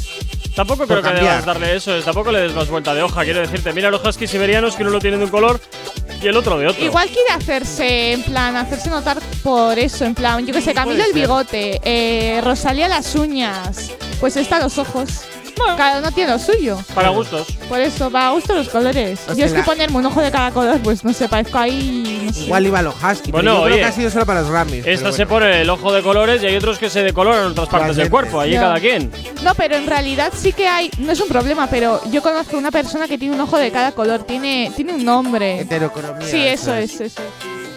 Tampoco 0.56 0.86
creo 0.86 1.02
que 1.02 1.10
debas 1.13 1.46
darle 1.46 1.76
eso, 1.76 1.96
es- 1.96 2.06
tampoco 2.06 2.32
le 2.32 2.42
des 2.42 2.54
más 2.54 2.68
vuelta 2.70 2.94
de 2.94 3.02
hoja. 3.02 3.24
Quiero 3.24 3.39
decirte, 3.39 3.74
mira 3.74 3.89
los 3.89 4.06
huskies 4.06 4.30
siberianos 4.30 4.76
que 4.76 4.84
uno 4.84 4.92
lo 4.92 5.00
tiene 5.00 5.18
de 5.18 5.24
un 5.24 5.32
color 5.32 5.60
y 6.22 6.28
el 6.28 6.38
otro 6.38 6.60
de 6.60 6.68
otro. 6.68 6.84
Igual 6.84 7.08
quiere 7.10 7.32
hacerse, 7.32 8.12
en 8.13 8.22
plan, 8.22 8.56
hacerse 8.56 8.88
notar 8.92 9.18
por 9.42 9.80
eso, 9.80 10.06
en 10.06 10.13
plan, 10.13 10.46
yo 10.46 10.54
que 10.54 10.62
sé, 10.62 10.76
Camilo 10.76 11.04
el 11.04 11.13
bigote, 11.13 11.82
eh, 11.84 12.39
Rosalía 12.44 12.88
las 12.88 13.16
uñas, 13.16 13.89
pues 14.20 14.38
está 14.38 14.60
los 14.60 14.78
ojos. 14.78 15.10
Cada 15.78 16.00
uno 16.00 16.12
tiene 16.12 16.32
lo 16.32 16.39
suyo. 16.39 16.78
Para 16.94 17.10
gustos. 17.10 17.48
Por 17.70 17.80
eso, 17.80 18.10
va 18.12 18.28
a 18.28 18.32
gusto 18.32 18.54
los 18.54 18.70
colores. 18.70 19.20
Yo 19.36 19.46
es 19.46 19.52
que 19.52 19.60
la- 19.60 19.66
ponerme 19.66 19.98
un 19.98 20.06
ojo 20.06 20.22
de 20.22 20.32
cada 20.32 20.52
color, 20.52 20.80
pues 20.82 21.04
no 21.04 21.13
sé, 21.13 21.28
parezco 21.30 21.58
ahí. 21.58 22.24
No 22.26 22.34
sé. 22.34 22.42
igual 22.46 22.66
iba 22.68 22.80
a 22.80 22.82
los 22.82 22.96
husky. 22.96 23.32
Bueno, 23.32 23.52
pero 23.52 23.54
yo 23.60 23.63
creo 23.63 23.74
oye, 23.76 23.78
que 23.80 23.86
ha 23.86 23.92
sido 23.92 24.10
solo 24.10 24.26
para 24.26 24.42
los 24.42 24.50
Grammys. 24.50 24.86
Esta 24.86 25.04
pero 25.06 25.12
se 25.16 25.26
bueno. 25.26 25.46
pone 25.46 25.62
el 25.62 25.70
ojo 25.70 25.92
de 25.94 26.02
colores 26.02 26.42
y 26.44 26.46
hay 26.48 26.56
otros 26.56 26.78
que 26.80 26.89
se 26.89 27.04
decoloran 27.04 27.46
en 27.46 27.52
otras 27.52 27.68
partes 27.70 27.96
del 27.96 28.08
Igualmente. 28.08 28.32
cuerpo. 28.32 28.39
Allí 28.42 28.54
Ya. 28.54 28.62
cada 28.62 28.80
quien. 28.80 29.12
No, 29.44 29.56
pero 29.56 29.76
en 29.76 29.88
realidad 29.88 30.32
sí 30.36 30.54
que 30.54 30.68
hay. 30.68 30.89
No 31.00 31.12
es 31.12 31.20
un 31.22 31.28
problema, 31.28 31.68
pero 31.68 32.02
yo 32.12 32.22
conozco 32.22 32.58
una 32.58 32.72
persona 32.72 33.08
que 33.08 33.18
tiene 33.18 33.36
un 33.36 33.42
ojo 33.42 33.58
de 33.58 33.72
cada 33.72 33.92
color. 33.92 34.24
Tiene, 34.24 34.72
tiene 34.76 34.94
un 34.94 35.04
nombre. 35.06 35.62
Heterocromía. 35.62 36.28
Sí, 36.28 36.46
eso 36.46 36.74
es, 36.76 37.00
eso. 37.02 37.22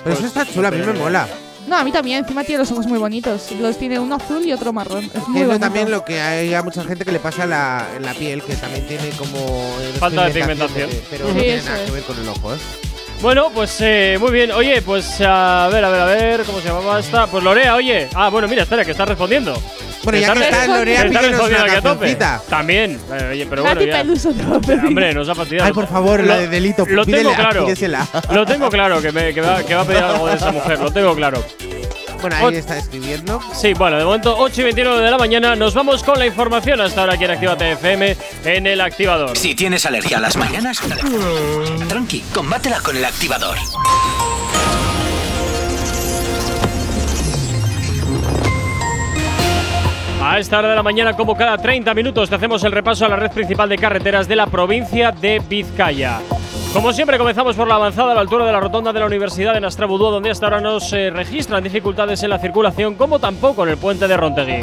Pero 0.04 0.16
eso 0.16 0.26
está 0.26 0.46
chulo, 0.46 0.68
a 0.68 0.70
mí 0.70 0.78
me 0.78 0.92
mola. 0.92 1.26
No, 1.66 1.76
a 1.76 1.84
mí 1.84 1.90
también. 1.92 2.18
Encima 2.18 2.44
tiene 2.44 2.60
los 2.60 2.70
ojos 2.72 2.86
muy 2.86 2.98
bonitos. 2.98 3.50
Los 3.60 3.76
tiene 3.78 3.98
uno 3.98 4.14
azul 4.16 4.44
y 4.44 4.52
otro 4.52 4.72
marrón. 4.72 5.10
Es 5.12 5.26
muy 5.28 5.42
es 5.42 5.58
también 5.60 5.90
lo 5.90 6.04
que 6.04 6.20
hay 6.20 6.54
a 6.54 6.62
mucha 6.62 6.84
gente 6.84 7.04
que 7.04 7.12
le 7.12 7.18
pasa 7.18 7.44
la- 7.46 7.86
en 7.96 8.02
la 8.04 8.14
piel, 8.14 8.42
que 8.42 8.54
también 8.54 8.86
tiene 8.86 9.10
como. 9.10 9.36
eh, 9.80 9.92
Falta 9.98 10.26
de 10.26 10.32
pigmentación. 10.32 10.90
Pero 11.10 11.26
Sí, 11.26 11.32
no 11.34 11.40
tiene 11.40 11.56
eso 11.56 11.66
nada 11.66 11.80
es. 11.80 11.86
que 11.86 11.92
ver 11.92 12.02
con 12.04 12.18
el 12.20 12.28
ojo, 12.28 12.54
¿eh? 12.54 12.58
Bueno, 13.22 13.50
pues 13.52 13.76
eh, 13.80 14.18
muy 14.20 14.30
bien. 14.30 14.52
Oye, 14.52 14.82
pues 14.82 15.20
a 15.20 15.68
ver, 15.72 15.84
a 15.84 15.88
ver, 15.90 16.00
a 16.00 16.04
ver, 16.04 16.42
¿cómo 16.44 16.60
se 16.60 16.68
llamaba 16.68 17.00
esta? 17.00 17.26
Pues 17.26 17.42
Lorea, 17.42 17.74
oye. 17.74 18.08
Ah, 18.14 18.28
bueno, 18.28 18.46
mira, 18.46 18.62
espera, 18.62 18.84
que 18.84 18.90
está 18.92 19.04
respondiendo. 19.04 19.60
Bueno, 20.04 20.18
ya 20.20 20.28
Está 20.28 20.40
que 20.40 20.48
está. 20.48 20.66
Lorea, 20.78 20.94
Está 21.04 21.08
pídenos 21.08 21.30
respondiendo 21.30 21.64
una 21.64 21.72
aquí 21.72 21.86
a 21.86 21.90
tope. 21.90 22.16
También. 22.48 23.00
Eh, 23.12 23.28
Oye, 23.32 23.46
pero 23.50 23.62
bueno, 23.62 23.80
ya. 23.82 24.04
Pedir. 24.66 24.84
Hombre, 24.86 25.14
nos 25.14 25.28
ha 25.28 25.34
fastidiado. 25.34 25.66
Ay, 25.66 25.72
por 25.72 25.88
favor, 25.88 26.22
Lo- 26.22 26.36
de 26.36 26.46
delito. 26.46 26.84
Lo 26.86 27.04
tengo 27.04 27.18
pídela, 27.18 27.34
claro. 27.36 27.64
pídesela. 27.64 28.06
Lo 28.32 28.46
tengo 28.46 28.68
claro 28.70 29.02
que, 29.02 29.10
me- 29.10 29.34
que 29.34 29.40
va, 29.40 29.62
que 29.64 29.74
va 29.74 29.80
a 29.80 29.84
pedir 29.84 30.02
algo 30.02 30.28
de 30.28 30.36
esa 30.36 30.52
mujer, 30.52 30.78
lo 30.78 30.92
tengo 30.92 31.14
claro. 31.16 31.42
Bueno, 32.20 32.36
ahí 32.36 32.56
está 32.56 32.76
escribiendo. 32.78 33.40
Sí, 33.54 33.74
bueno, 33.74 33.98
de 33.98 34.04
momento 34.04 34.36
8 34.38 34.60
y 34.60 34.64
29 34.64 35.04
de 35.04 35.10
la 35.10 35.18
mañana 35.18 35.56
nos 35.56 35.74
vamos 35.74 36.02
con 36.02 36.18
la 36.18 36.26
información 36.26 36.80
hasta 36.80 37.02
ahora 37.02 37.14
aquí 37.14 37.24
en 37.24 37.30
Actívate 37.30 37.72
FM 37.72 38.16
en 38.44 38.66
el 38.66 38.80
activador. 38.80 39.36
Si 39.36 39.54
tienes 39.54 39.86
alergia 39.86 40.18
a 40.18 40.20
las 40.20 40.36
mañanas, 40.36 40.80
tranqui, 41.88 42.20
combátela 42.32 42.80
con 42.80 42.96
el 42.96 43.04
activador. 43.04 43.56
A 50.22 50.40
esta 50.40 50.58
hora 50.58 50.70
de 50.70 50.74
la 50.74 50.82
mañana, 50.82 51.14
como 51.14 51.36
cada 51.36 51.56
30 51.56 51.94
minutos, 51.94 52.28
te 52.28 52.34
hacemos 52.34 52.64
el 52.64 52.72
repaso 52.72 53.06
a 53.06 53.08
la 53.08 53.16
red 53.16 53.30
principal 53.30 53.68
de 53.68 53.78
carreteras 53.78 54.26
de 54.26 54.34
la 54.34 54.46
provincia 54.48 55.12
de 55.12 55.40
Vizcaya. 55.48 56.20
Como 56.76 56.92
siempre, 56.92 57.16
comenzamos 57.16 57.56
por 57.56 57.66
la 57.66 57.76
avanzada 57.76 58.12
a 58.12 58.14
la 58.14 58.20
altura 58.20 58.44
de 58.44 58.52
la 58.52 58.60
rotonda 58.60 58.92
de 58.92 59.00
la 59.00 59.06
Universidad 59.06 59.54
de 59.54 59.62
Nastrabudú, 59.62 60.10
donde 60.10 60.30
hasta 60.30 60.44
ahora 60.44 60.60
no 60.60 60.78
se 60.78 61.08
registran 61.08 61.64
dificultades 61.64 62.22
en 62.22 62.28
la 62.28 62.38
circulación, 62.38 62.96
como 62.96 63.18
tampoco 63.18 63.62
en 63.62 63.70
el 63.70 63.78
puente 63.78 64.06
de 64.06 64.14
Rontegui. 64.14 64.60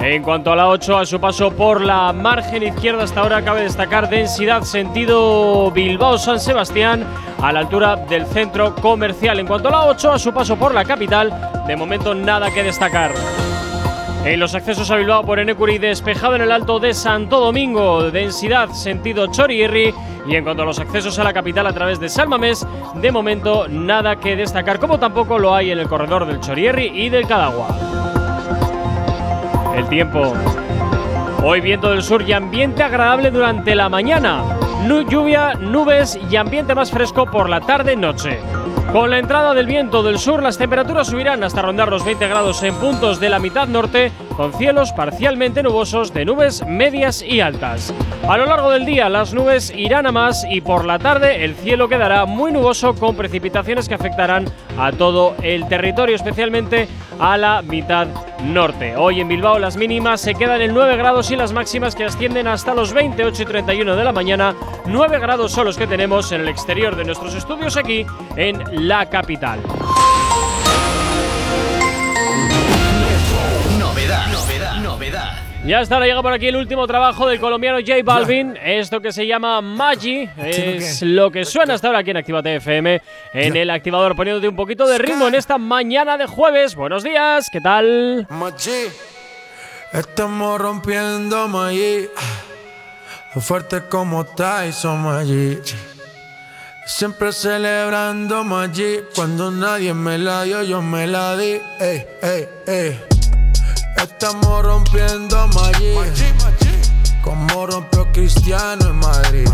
En 0.00 0.24
cuanto 0.24 0.50
a 0.50 0.56
la 0.56 0.66
8, 0.66 0.98
a 0.98 1.06
su 1.06 1.20
paso 1.20 1.52
por 1.52 1.80
la 1.80 2.12
margen 2.12 2.64
izquierda, 2.64 3.04
hasta 3.04 3.20
ahora 3.20 3.40
cabe 3.40 3.62
destacar 3.62 4.08
densidad 4.08 4.62
sentido 4.62 5.70
Bilbao-San 5.70 6.40
Sebastián 6.40 7.04
a 7.40 7.52
la 7.52 7.60
altura 7.60 7.94
del 7.94 8.26
centro 8.26 8.74
comercial. 8.74 9.38
En 9.38 9.46
cuanto 9.46 9.68
a 9.68 9.70
la 9.70 9.86
8, 9.86 10.10
a 10.14 10.18
su 10.18 10.32
paso 10.34 10.56
por 10.56 10.74
la 10.74 10.84
capital, 10.84 11.32
de 11.68 11.76
momento 11.76 12.16
nada 12.16 12.50
que 12.50 12.64
destacar. 12.64 13.12
En 14.24 14.40
los 14.40 14.56
accesos 14.56 14.90
a 14.90 14.96
Bilbao 14.96 15.24
por 15.24 15.38
Enecuri, 15.38 15.78
despejado 15.78 16.34
en 16.34 16.42
el 16.42 16.50
alto 16.50 16.80
de 16.80 16.94
Santo 16.94 17.38
Domingo, 17.38 18.10
densidad 18.10 18.70
sentido 18.70 19.28
Chorierri. 19.28 19.94
Y 20.26 20.36
en 20.36 20.44
cuanto 20.44 20.62
a 20.62 20.66
los 20.66 20.78
accesos 20.78 21.18
a 21.18 21.24
la 21.24 21.32
capital 21.32 21.66
a 21.66 21.72
través 21.72 21.98
de 21.98 22.08
Salmamés, 22.08 22.66
de 22.94 23.10
momento 23.10 23.66
nada 23.68 24.16
que 24.16 24.36
destacar, 24.36 24.78
como 24.78 24.98
tampoco 24.98 25.38
lo 25.38 25.54
hay 25.54 25.70
en 25.70 25.78
el 25.78 25.88
corredor 25.88 26.26
del 26.26 26.40
Chorierri 26.40 26.86
y 26.94 27.08
del 27.08 27.26
Cadagua. 27.26 27.68
El 29.76 29.88
tiempo. 29.88 30.32
Hoy 31.42 31.60
viento 31.60 31.90
del 31.90 32.02
sur 32.02 32.22
y 32.22 32.32
ambiente 32.32 32.82
agradable 32.82 33.30
durante 33.30 33.74
la 33.74 33.88
mañana. 33.88 34.44
Lluvia, 35.08 35.54
nubes 35.54 36.18
y 36.30 36.36
ambiente 36.36 36.74
más 36.74 36.90
fresco 36.90 37.26
por 37.26 37.48
la 37.48 37.60
tarde-noche. 37.60 38.40
Con 38.90 39.10
la 39.10 39.18
entrada 39.18 39.54
del 39.54 39.66
viento 39.66 40.02
del 40.02 40.18
sur, 40.18 40.42
las 40.42 40.58
temperaturas 40.58 41.06
subirán 41.06 41.42
hasta 41.44 41.62
rondar 41.62 41.88
los 41.88 42.04
20 42.04 42.28
grados 42.28 42.62
en 42.62 42.74
puntos 42.74 43.20
de 43.20 43.30
la 43.30 43.38
mitad 43.38 43.66
norte, 43.66 44.12
con 44.36 44.52
cielos 44.52 44.92
parcialmente 44.92 45.62
nubosos 45.62 46.12
de 46.12 46.24
nubes 46.24 46.66
medias 46.66 47.22
y 47.22 47.40
altas. 47.40 47.94
A 48.28 48.36
lo 48.36 48.44
largo 48.44 48.70
del 48.70 48.84
día, 48.84 49.08
las 49.08 49.32
nubes 49.32 49.72
irán 49.74 50.06
a 50.06 50.12
más 50.12 50.44
y 50.48 50.60
por 50.60 50.84
la 50.84 50.98
tarde 50.98 51.44
el 51.44 51.54
cielo 51.54 51.88
quedará 51.88 52.26
muy 52.26 52.52
nuboso 52.52 52.94
con 52.94 53.16
precipitaciones 53.16 53.88
que 53.88 53.94
afectarán 53.94 54.44
a 54.78 54.92
todo 54.92 55.34
el 55.42 55.66
territorio, 55.68 56.14
especialmente 56.14 56.86
a 57.18 57.36
la 57.38 57.62
mitad 57.62 58.08
norte. 58.42 58.96
Hoy 58.96 59.20
en 59.20 59.28
Bilbao 59.28 59.58
las 59.58 59.76
mínimas 59.76 60.20
se 60.20 60.34
quedan 60.34 60.60
en 60.60 60.74
9 60.74 60.96
grados 60.96 61.30
y 61.30 61.36
las 61.36 61.52
máximas 61.52 61.94
que 61.94 62.04
ascienden 62.04 62.46
hasta 62.46 62.74
los 62.74 62.92
28 62.92 63.42
y 63.42 63.46
31 63.46 63.96
de 63.96 64.04
la 64.04 64.12
mañana. 64.12 64.54
9 64.86 65.18
grados 65.18 65.52
son 65.52 65.66
los 65.66 65.76
que 65.76 65.86
tenemos 65.86 66.32
en 66.32 66.42
el 66.42 66.48
exterior 66.48 66.96
de 66.96 67.04
nuestros 67.04 67.34
estudios 67.34 67.76
aquí 67.76 68.04
en 68.36 68.62
la 68.72 69.08
capital. 69.08 69.60
Novedad, 73.78 74.26
novedad, 74.28 74.76
novedad. 74.76 75.32
Ya 75.64 75.80
está, 75.80 76.00
llega 76.00 76.22
por 76.22 76.32
aquí 76.32 76.48
el 76.48 76.56
último 76.56 76.86
trabajo 76.86 77.28
del 77.28 77.38
colombiano 77.38 77.78
J 77.78 78.02
Balvin. 78.02 78.58
Esto 78.64 79.00
que 79.00 79.12
se 79.12 79.26
llama 79.26 79.60
Magi 79.60 80.28
es 80.36 81.02
lo 81.02 81.30
que 81.30 81.44
suena 81.44 81.74
hasta 81.74 81.88
ahora 81.88 82.00
aquí 82.00 82.10
en 82.10 82.16
Activate 82.16 82.56
FM. 82.56 83.00
En 83.34 83.56
el 83.56 83.70
activador 83.70 84.16
poniéndote 84.16 84.48
un 84.48 84.56
poquito 84.56 84.86
de 84.86 84.98
ritmo 84.98 85.28
en 85.28 85.34
esta 85.34 85.58
mañana 85.58 86.16
de 86.16 86.26
jueves. 86.26 86.74
Buenos 86.74 87.04
días, 87.04 87.48
¿qué 87.52 87.60
tal? 87.60 88.26
Magi, 88.30 88.88
estamos 89.92 90.60
rompiendo 90.60 91.46
Magi. 91.46 92.08
Fuerte 93.38 93.82
como 93.88 94.24
Tyson 94.24 95.02
Magi. 95.02 95.58
Siempre 96.84 97.32
celebrando 97.32 98.42
Magi. 98.42 99.04
Cuando 99.14 99.50
nadie 99.52 99.94
me 99.94 100.18
la 100.18 100.42
dio, 100.42 100.62
yo 100.62 100.82
me 100.82 101.06
la 101.06 101.36
di. 101.36 101.60
Ey, 101.78 102.06
ey, 102.22 102.48
ey. 102.66 103.00
Estamos 103.96 104.62
rompiendo 104.64 105.46
Maggi. 105.48 105.94
Como 107.22 107.66
rompió 107.66 108.10
Cristiano 108.12 108.88
en 108.88 108.96
Madrid. 108.96 109.48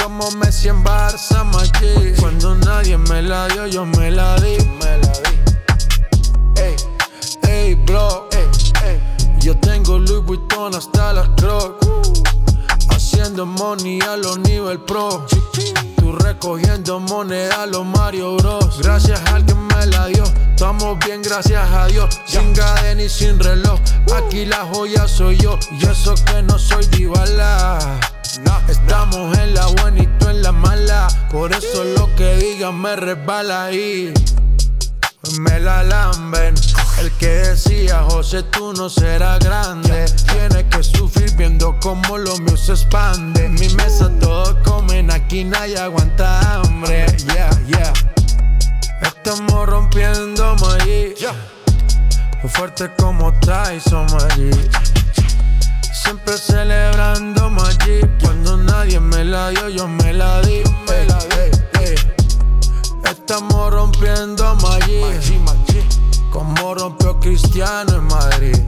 Como 0.00 0.30
Messi 0.32 0.68
en 0.68 0.84
Barça, 0.84 1.44
Maggi. 1.44 2.14
Cuando 2.20 2.54
nadie 2.54 2.96
me 2.96 3.20
la 3.20 3.48
dio, 3.48 3.66
yo 3.66 3.84
me 3.84 4.10
la 4.10 4.36
di. 4.36 4.58
Me 4.80 4.98
la 4.98 5.12
di. 5.12 6.60
Ey, 6.60 6.76
ey, 7.42 7.74
bro. 7.74 8.28
Yo 9.40 9.56
tengo 9.56 9.98
Louis 9.98 10.24
Vuitton 10.24 10.76
hasta 10.76 11.12
las 11.12 11.28
Crocs. 11.30 11.81
Haciendo 13.22 13.46
money 13.46 14.00
a 14.00 14.16
los 14.16 14.36
nivel 14.40 14.80
pro. 14.80 15.24
Tú 15.96 16.10
recogiendo 16.10 16.98
moneda 16.98 17.62
a 17.62 17.66
los 17.66 17.86
Mario 17.86 18.36
Bros. 18.36 18.80
Gracias 18.82 19.20
a 19.20 19.36
alguien 19.36 19.64
me 19.64 19.86
la 19.86 20.06
dio. 20.08 20.24
Estamos 20.24 20.98
bien, 20.98 21.22
gracias 21.22 21.70
a 21.70 21.86
Dios. 21.86 22.12
Sin 22.26 22.52
cadena 22.52 23.00
y 23.00 23.08
sin 23.08 23.38
reloj. 23.38 23.78
Aquí 24.12 24.44
la 24.44 24.66
joya 24.72 25.06
soy 25.06 25.36
yo. 25.36 25.56
Y 25.70 25.86
eso 25.86 26.16
que 26.16 26.42
no 26.42 26.58
soy 26.58 26.84
divala. 26.86 28.00
Estamos 28.68 29.38
en 29.38 29.54
la 29.54 29.66
buena 29.66 30.02
y 30.02 30.06
tú 30.18 30.28
en 30.28 30.42
la 30.42 30.50
mala. 30.50 31.06
Por 31.30 31.52
eso 31.52 31.84
lo 31.84 32.12
que 32.16 32.34
digan 32.38 32.80
me 32.80 32.96
resbala 32.96 33.66
ahí. 33.66 34.12
Me 35.38 35.60
la 35.60 35.84
lamben. 35.84 36.54
El 36.98 37.10
que 37.12 37.28
decía, 37.28 38.02
José, 38.10 38.42
tú 38.42 38.72
no 38.72 38.88
serás 38.88 39.38
grande. 39.38 40.06
Tiene 40.32 40.68
que 40.68 40.82
sufrir 40.82 41.32
viendo 41.36 41.78
cómo 41.80 42.18
lo 42.18 42.36
mío 42.38 42.56
se 42.56 42.72
expande. 42.72 43.44
En 43.46 43.54
mi 43.54 43.68
mesa 43.70 44.10
todos 44.20 44.56
comen, 44.64 45.12
aquí 45.12 45.44
nadie 45.44 45.78
aguanta 45.78 46.40
hambre. 46.54 47.06
Yeah, 47.32 47.50
yeah. 47.68 47.92
Estamos 49.00 49.66
rompiendo 49.66 50.56
Maggi. 50.56 51.14
Fuerte 52.48 52.90
como 52.98 53.32
Tyson 53.34 54.06
Maggi. 54.06 54.50
Siempre 55.92 56.36
celebrando 56.36 57.48
Maggi. 57.48 58.00
Cuando 58.20 58.56
nadie 58.56 58.98
me 58.98 59.24
la 59.24 59.50
dio, 59.50 59.68
yo 59.68 59.86
me 59.86 60.12
la 60.12 60.40
di. 60.42 60.54
Ey, 60.54 61.08
ey, 61.38 61.50
ey. 61.80 62.21
Estamos 63.04 63.72
rompiendo 63.72 64.54
Maggi. 64.56 65.02
Como 66.30 66.74
rompió 66.74 67.18
Cristiano 67.20 67.96
en 67.96 68.04
Madrid. 68.04 68.58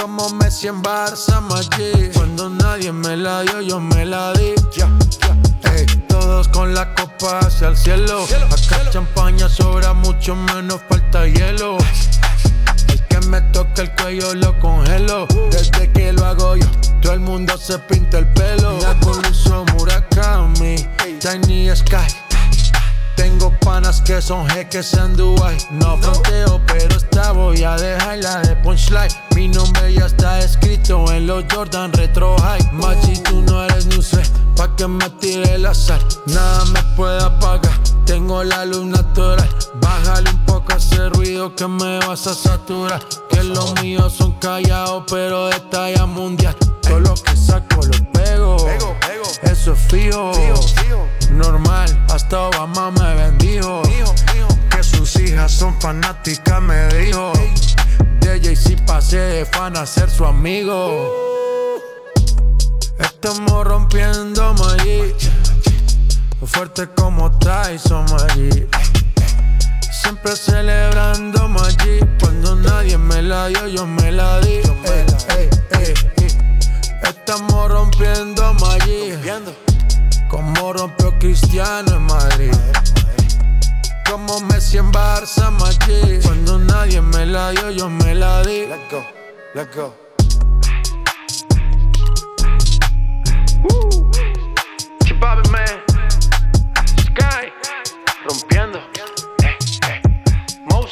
Como 0.00 0.28
Messi 0.30 0.68
en 0.68 0.82
Barça, 0.82 1.40
Maggi. 1.40 2.10
Cuando 2.14 2.48
nadie 2.50 2.92
me 2.92 3.16
la 3.16 3.42
dio, 3.42 3.60
yo 3.60 3.80
me 3.80 4.04
la 4.04 4.32
di. 4.32 4.54
Ey, 5.64 5.86
todos 6.08 6.48
con 6.48 6.74
la 6.74 6.94
copa 6.94 7.40
hacia 7.40 7.68
el 7.68 7.76
cielo. 7.76 8.24
Acá 8.50 8.90
champaña 8.90 9.48
sobra 9.48 9.92
mucho 9.92 10.34
menos 10.34 10.80
falta 10.88 11.26
hielo. 11.26 11.78
El 12.88 13.06
que 13.06 13.20
me 13.28 13.40
toca 13.52 13.82
el 13.82 13.92
cuello 13.94 14.34
lo 14.34 14.58
congelo. 14.60 15.26
Desde 15.50 15.90
que 15.92 16.12
lo 16.12 16.26
hago 16.26 16.56
yo, 16.56 16.66
todo 17.00 17.12
el 17.12 17.20
mundo 17.20 17.56
se 17.56 17.78
pinta 17.78 18.18
el 18.18 18.26
pelo. 18.32 18.78
La 18.80 18.94
Murakami, 19.72 20.76
Tiny 21.20 21.74
Sky. 21.74 22.31
Tengo 23.16 23.52
panas 23.60 24.00
que 24.00 24.20
son 24.20 24.48
jeques 24.50 24.94
en 24.94 25.16
Dubai. 25.16 25.56
No 25.70 25.96
fronteo, 25.98 26.60
pero 26.66 26.96
esta 26.96 27.32
voy 27.32 27.62
a 27.62 27.76
dejarla 27.76 28.40
de 28.42 28.56
punchline. 28.56 29.12
Mi 29.34 29.48
nombre 29.48 29.92
ya 29.94 30.06
está 30.06 30.38
escrito 30.38 31.04
en 31.12 31.26
los 31.26 31.44
Jordan 31.52 31.92
Retro 31.92 32.36
High. 32.38 32.72
Machi, 32.72 33.14
tú 33.22 33.42
no 33.42 33.64
eres 33.64 33.86
C, 34.02 34.20
pa' 34.62 34.76
que 34.76 34.86
me 34.86 35.10
tire 35.20 35.54
el 35.54 35.66
azar. 35.66 36.00
Nada 36.26 36.64
me 36.66 36.82
puede 36.96 37.22
apagar. 37.22 37.72
Tengo 38.04 38.44
la 38.44 38.64
luz 38.64 38.84
natural. 38.84 39.48
Bájale 39.80 40.30
un 40.30 40.44
poco 40.44 40.72
a 40.72 40.76
ese 40.76 41.08
ruido 41.10 41.54
que 41.54 41.66
me 41.66 41.98
vas 42.06 42.26
a 42.26 42.34
saturar. 42.34 43.02
Que 43.28 43.42
los 43.42 43.74
míos 43.82 44.14
son 44.16 44.32
callados, 44.38 45.04
pero 45.10 45.46
de 45.48 45.58
talla 45.70 46.06
mundial. 46.06 46.56
Todo 46.82 47.00
lo 47.00 47.14
que 47.14 47.36
saco 47.36 47.80
lo 47.82 48.12
pego. 48.12 48.56
Eso 49.42 49.72
es 49.72 49.80
fijo. 49.90 50.32
Normal, 51.32 52.06
hasta 52.10 52.42
Obama 52.42 52.90
me 52.90 53.14
bendijo. 53.14 53.82
Que 54.70 54.82
sus 54.82 55.16
hijas 55.16 55.50
son 55.50 55.80
fanáticas, 55.80 56.62
me 56.62 56.88
dijo. 56.88 57.32
De 58.20 58.40
Jay-Z 58.40 58.84
pasé 58.86 59.18
de 59.18 59.46
fan 59.46 59.76
a 59.76 59.86
ser 59.86 60.08
su 60.08 60.24
amigo. 60.24 61.31
Estamos 63.24 63.64
rompiendo 63.64 64.52
Maggi. 64.54 65.14
Fuerte 66.44 66.88
como 66.88 67.30
Tyson 67.38 68.04
Maggi. 68.10 68.66
Siempre 69.92 70.34
celebrando 70.34 71.48
Maggi. 71.48 72.00
Cuando 72.18 72.56
nadie 72.56 72.98
me 72.98 73.22
la 73.22 73.46
dio, 73.46 73.68
yo 73.68 73.86
me 73.86 74.10
la 74.10 74.40
di. 74.40 74.54
Ey, 74.54 75.48
ey, 75.78 75.94
ey. 76.16 76.26
Estamos 77.04 77.70
rompiendo 77.70 78.54
Maggi. 78.54 79.12
Como 80.28 80.72
rompió 80.72 81.16
Cristiano 81.20 81.94
en 81.94 82.02
Madrid. 82.02 82.52
como 84.10 84.40
Messi 84.40 84.78
en 84.78 84.90
Barça, 84.90 85.48
machi. 85.52 86.18
Cuando 86.24 86.58
nadie 86.58 87.00
me 87.00 87.24
la 87.24 87.50
dio, 87.52 87.70
yo 87.70 87.88
me 87.88 88.16
la 88.16 88.42
di. 88.42 88.66
Let's 88.66 88.90
go, 88.90 89.04
let's 89.54 89.76
go. 89.76 90.01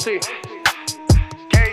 Eh, 0.06 0.22
eh. 1.52 1.72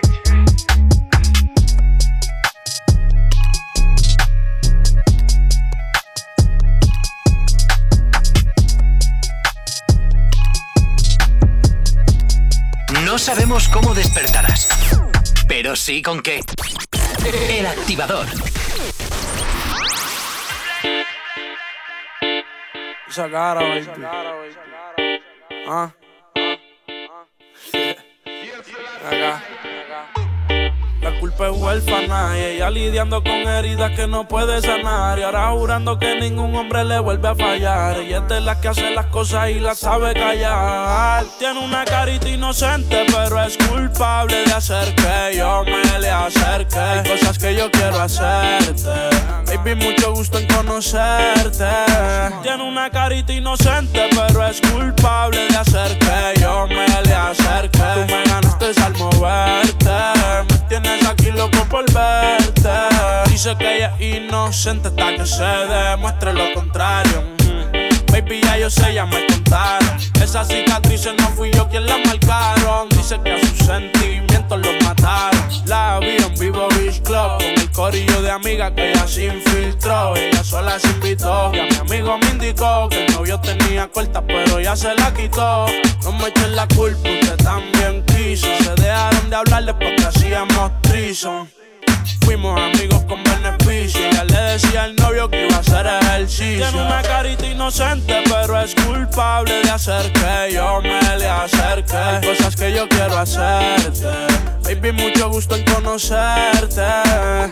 No 13.04 13.18
sabemos 13.18 13.68
cómo 13.68 13.94
despertarás, 13.94 14.68
pero 15.46 15.74
sí 15.74 16.02
con 16.02 16.20
qué. 16.20 16.42
El 17.48 17.66
activador. 17.66 18.26
Esa 23.08 23.28
cara, 23.30 23.60
baby. 23.60 24.04
Ah. 25.66 25.90
Acá. 29.04 29.57
Culpa 31.20 31.48
es 31.48 31.56
huérfana 31.56 32.38
y 32.38 32.42
ella 32.42 32.70
lidiando 32.70 33.22
con 33.22 33.32
heridas 33.32 33.90
que 33.92 34.06
no 34.06 34.28
puede 34.28 34.60
sanar. 34.62 35.18
Y 35.18 35.22
ahora 35.22 35.50
jurando 35.50 35.98
que 35.98 36.20
ningún 36.20 36.54
hombre 36.54 36.84
le 36.84 37.00
vuelve 37.00 37.28
a 37.28 37.34
fallar. 37.34 37.98
Ella 37.98 38.18
es 38.18 38.28
de 38.28 38.40
las 38.40 38.58
que 38.58 38.68
hace 38.68 38.90
las 38.92 39.06
cosas 39.06 39.50
y 39.50 39.54
las 39.54 39.78
sabe 39.78 40.14
callar. 40.14 41.24
Tiene 41.38 41.58
una 41.58 41.84
carita 41.84 42.28
inocente, 42.28 43.04
pero 43.08 43.42
es 43.42 43.56
culpable 43.56 44.44
de 44.44 44.52
hacer 44.52 44.94
que 44.94 45.36
yo 45.36 45.64
me 45.64 45.98
le 45.98 46.10
acerque. 46.10 47.08
Cosas 47.08 47.38
que 47.38 47.56
yo 47.56 47.68
quiero 47.70 48.00
hacerte. 48.00 48.90
Baby, 49.46 49.74
mucho 49.74 50.12
gusto 50.12 50.38
en 50.38 50.46
conocerte. 50.46 51.68
Tiene 52.42 52.62
una 52.62 52.90
carita 52.90 53.32
inocente, 53.32 54.08
pero 54.10 54.46
es 54.46 54.60
culpable 54.60 55.48
de 55.48 55.56
hacer 55.56 55.98
que 55.98 56.40
yo 56.40 56.66
me 56.68 56.86
le 57.02 57.14
acerque. 57.14 57.78
Tú 57.78 58.00
me 58.06 58.24
ganaste 58.24 58.82
al 58.82 58.96
moverte. 58.96 60.57
Tienes 60.68 61.06
aquí 61.06 61.30
loco 61.30 61.64
por 61.70 61.84
verte. 61.92 62.68
Dice 63.30 63.56
que 63.56 63.76
ella 63.76 63.94
es 63.98 64.16
inocente 64.16 64.88
hasta 64.88 65.16
que 65.16 65.24
se 65.24 65.42
demuestre 65.42 66.34
lo 66.34 66.52
contrario. 66.52 67.22
Mm. 67.42 68.12
Baby, 68.12 68.42
ya 68.42 68.58
yo 68.58 68.68
sé, 68.68 68.92
ya 68.92 69.06
me 69.06 69.26
contaron. 69.26 69.96
Esas 70.22 70.46
cicatrices 70.48 71.14
no 71.18 71.28
fui 71.30 71.50
yo 71.52 71.68
quien 71.68 71.86
las 71.86 71.98
marcaron. 72.06 72.88
Dice 72.90 73.18
que 73.24 73.32
a 73.32 73.40
sus 73.40 73.58
sentimientos 73.58 74.27
los 74.56 74.84
mataron. 74.84 75.40
La 75.66 75.98
vi 76.00 76.16
en 76.16 76.34
Vivo 76.38 76.68
Beach 76.76 77.02
Club 77.02 77.38
con 77.38 77.42
el 77.42 77.70
corillo 77.72 78.22
de 78.22 78.30
amigas 78.30 78.72
que 78.72 78.92
ella 78.92 79.06
se 79.06 79.26
infiltró. 79.26 80.16
Ella 80.16 80.42
sola 80.42 80.78
se 80.78 80.88
invitó. 80.88 81.50
Y 81.52 81.58
a 81.58 81.64
mi 81.64 81.76
amigo 81.76 82.18
me 82.18 82.30
indicó 82.30 82.88
que 82.88 83.04
el 83.04 83.14
novio 83.14 83.38
tenía 83.40 83.88
corta, 83.88 84.24
pero 84.26 84.60
ya 84.60 84.74
se 84.76 84.94
la 84.94 85.12
quitó. 85.12 85.66
No 86.02 86.12
me 86.12 86.28
echen 86.28 86.56
la 86.56 86.66
culpa, 86.68 87.08
usted 87.08 87.36
también 87.36 88.04
quiso. 88.06 88.46
Se 88.62 88.74
dejaron 88.74 89.30
de 89.30 89.36
hablarle 89.36 89.74
porque 89.74 90.04
hacíamos 90.04 90.72
trison. 90.82 91.48
Fuimos 92.24 92.60
amigos 92.60 93.02
con 93.04 93.22
beneficio. 93.24 94.00
Ya 94.12 94.24
le 94.24 94.40
decía 94.52 94.84
al 94.84 94.96
novio 94.96 95.28
que 95.28 95.46
iba 95.46 95.56
a 95.56 95.60
hacer 95.60 95.86
ejercicio. 95.86 96.66
Tiene 96.66 96.86
una 96.86 97.02
carita 97.02 97.46
inocente, 97.46 98.22
pero 98.24 98.60
es 98.60 98.74
culpable 98.74 99.62
de 99.62 99.70
hacer 99.70 100.12
que 100.12 100.54
yo 100.54 100.80
me 100.82 101.16
le 101.16 101.28
acerque. 101.28 101.96
Hay 101.96 102.26
cosas 102.26 102.56
que 102.56 102.72
yo 102.72 102.88
quiero 102.88 103.18
hacerte. 103.18 104.06
Baby, 104.62 104.92
mucho 104.92 105.30
gusto 105.30 105.56
en 105.56 105.64
conocerte. 105.64 106.84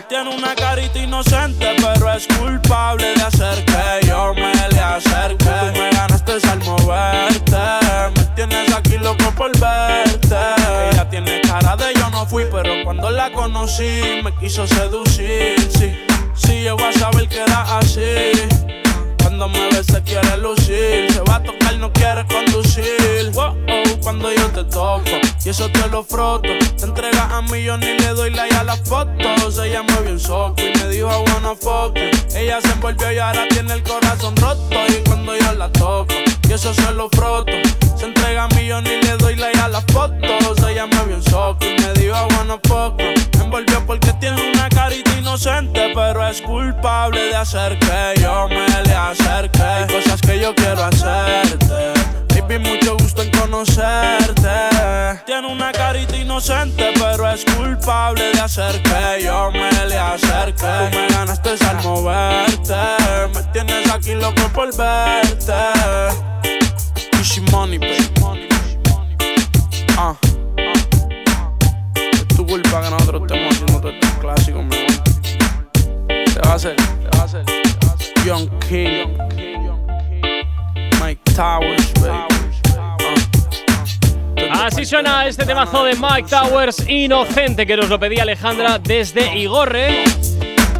Tiene 0.07 0.35
una 0.35 0.53
carita 0.53 0.99
inocente, 0.99 1.75
pero 1.77 2.13
es 2.13 2.27
culpable 2.27 3.15
de 3.15 3.23
hacer 3.23 3.65
que 3.65 4.07
yo 4.07 4.33
me 4.35 4.53
le 4.53 4.79
acerque. 4.79 5.45
Tú 5.45 5.79
me 5.79 5.89
ganaste 5.89 6.33
al 6.49 6.59
moverte. 6.63 8.26
Tienes 8.37 8.71
aquí 8.71 8.99
loco 8.99 9.31
por 9.35 9.49
verte. 9.59 10.35
Ella 10.91 11.09
tiene 11.09 11.41
cara 11.41 11.75
de 11.75 11.91
yo 11.95 12.07
no 12.11 12.23
fui, 12.23 12.45
pero 12.51 12.71
cuando 12.83 13.09
la 13.09 13.31
conocí 13.31 14.21
me 14.23 14.31
quiso 14.35 14.67
seducir. 14.67 15.55
Sí, 15.75 15.97
sí, 16.35 16.61
yo 16.61 16.77
a 16.77 16.93
saber 16.93 17.27
que 17.27 17.41
era 17.41 17.79
así. 17.79 18.33
Cuando 19.23 19.49
me 19.49 19.69
ve 19.69 19.83
se 19.83 20.03
quiere 20.03 20.37
lucir, 20.37 21.11
se 21.11 21.21
va 21.27 21.37
a 21.37 21.43
tocar, 21.43 21.77
no 21.77 21.91
quiere 21.91 22.27
conducir. 22.27 23.31
Wow, 23.33 23.57
oh, 23.67 23.99
cuando 24.03 24.31
yo 24.31 24.47
te 24.51 24.63
toco 24.65 25.09
y 25.43 25.49
eso 25.49 25.67
te 25.71 25.87
lo 25.89 26.03
froto, 26.03 26.47
te 26.77 26.85
entregas 26.85 27.31
a 27.31 27.41
mí, 27.41 27.63
yo 27.63 27.75
ni 27.77 27.97
le 27.97 28.09
doy 28.09 28.29
like 28.29 28.55
a 28.55 28.63
las 28.63 28.87
fotos. 28.87 29.57
Ella 29.57 29.81
me 29.81 29.99
vio 30.03 30.11
un 30.11 30.19
soco 30.19 30.61
y 30.61 30.77
me 30.77 30.89
dijo 30.89 31.09
I 31.09 31.31
wanna 31.31 31.55
fuck. 31.55 31.97
Ella 32.35 32.61
se 32.61 32.71
envolvió 32.71 33.11
y 33.11 33.17
ahora 33.17 33.47
tiene 33.49 33.73
el 33.73 33.81
corazón 33.81 34.35
roto. 34.35 34.77
Y 34.89 35.03
cuando 35.09 35.35
yo 35.35 35.53
la 35.53 35.71
toco 35.71 36.26
y 36.47 36.53
eso 36.53 36.73
se 36.73 36.91
lo 36.93 37.09
froto, 37.09 37.51
se 37.97 38.05
entrega 38.05 38.47
yo 38.65 38.81
ni 38.81 39.01
le 39.01 39.17
doy 39.17 39.35
like 39.35 39.59
a 39.59 39.67
las 39.67 39.83
fotos. 39.91 40.57
Ella 40.69 40.85
me 40.87 41.05
vio 41.05 41.15
un 41.15 41.23
soco 41.23 41.65
y 41.65 41.75
me 41.81 42.05
I 42.05 42.11
wanna 42.35 42.59
fuck 42.67 42.99
you. 42.99 43.13
Me 43.37 43.43
envolvió 43.45 43.85
porque 43.85 44.13
tiene 44.13 44.51
una 44.51 44.69
carita 44.69 45.17
inocente, 45.17 45.91
pero 45.93 46.25
es 46.27 46.41
culpable 46.41 47.21
de 47.21 47.35
hacer 47.35 47.77
que 47.79 48.21
yo 48.21 48.47
me 48.49 48.83
le 48.83 48.93
acerque. 48.93 49.61
Hay 49.61 49.87
cosas 49.87 50.21
que 50.21 50.39
yo 50.39 50.53
quiero 50.55 50.83
hacerte. 50.83 51.96
Baby, 52.47 52.59
mucho 52.59 52.95
gusto 52.97 53.21
en 53.23 53.31
conocerte. 53.31 54.49
Tiene 55.25 55.47
una 55.47 55.71
carita 55.73 56.15
inocente, 56.15 56.93
pero 56.97 57.29
es 57.29 57.43
culpable 57.43 58.31
de 58.31 58.39
hacer 58.39 58.81
que 58.83 59.23
yo 59.25 59.51
me 59.51 59.69
le 59.85 59.97
acerque. 59.97 60.65
Tú 60.91 60.97
me 60.97 61.07
ganaste 61.09 61.49
al 61.65 61.83
moverte. 61.83 62.73
Me 63.33 63.43
tienes 63.51 63.89
aquí 63.91 64.13
loco 64.15 64.41
por 64.53 64.73
verte. 64.77 65.53
Easy 67.17 67.41
money, 67.51 67.79
baby. 67.79 68.47
Ah. 69.97 70.15
Es 72.13 72.27
tu 72.29 72.45
culpa 72.45 72.81
que 72.81 72.89
nosotros 72.89 73.23
estemos 73.23 73.53
haciendo 73.53 73.81
todos 73.81 73.93
estos 73.93 74.11
clásicos, 74.19 74.63
mi 74.63 74.75
amor. 74.75 75.03
Te 76.07 76.39
va 76.45 76.51
a 76.51 76.55
hacer, 76.55 76.75
te 76.75 77.17
va 77.17 77.23
a 77.23 77.25
hacer. 77.25 77.45
Young 78.25 78.49
King. 78.69 79.17
Mike 80.99 81.23
Towers, 81.35 81.93
baby. 81.93 82.36
Así 84.51 84.85
suena 84.85 85.27
este 85.27 85.45
temazo 85.45 85.83
de 85.83 85.95
Mike 85.95 86.29
Towers, 86.29 86.87
Inocente, 86.87 87.65
que 87.65 87.77
nos 87.77 87.89
lo 87.89 87.99
pedía 87.99 88.23
Alejandra 88.23 88.79
desde 88.79 89.37
Igorre. 89.37 90.03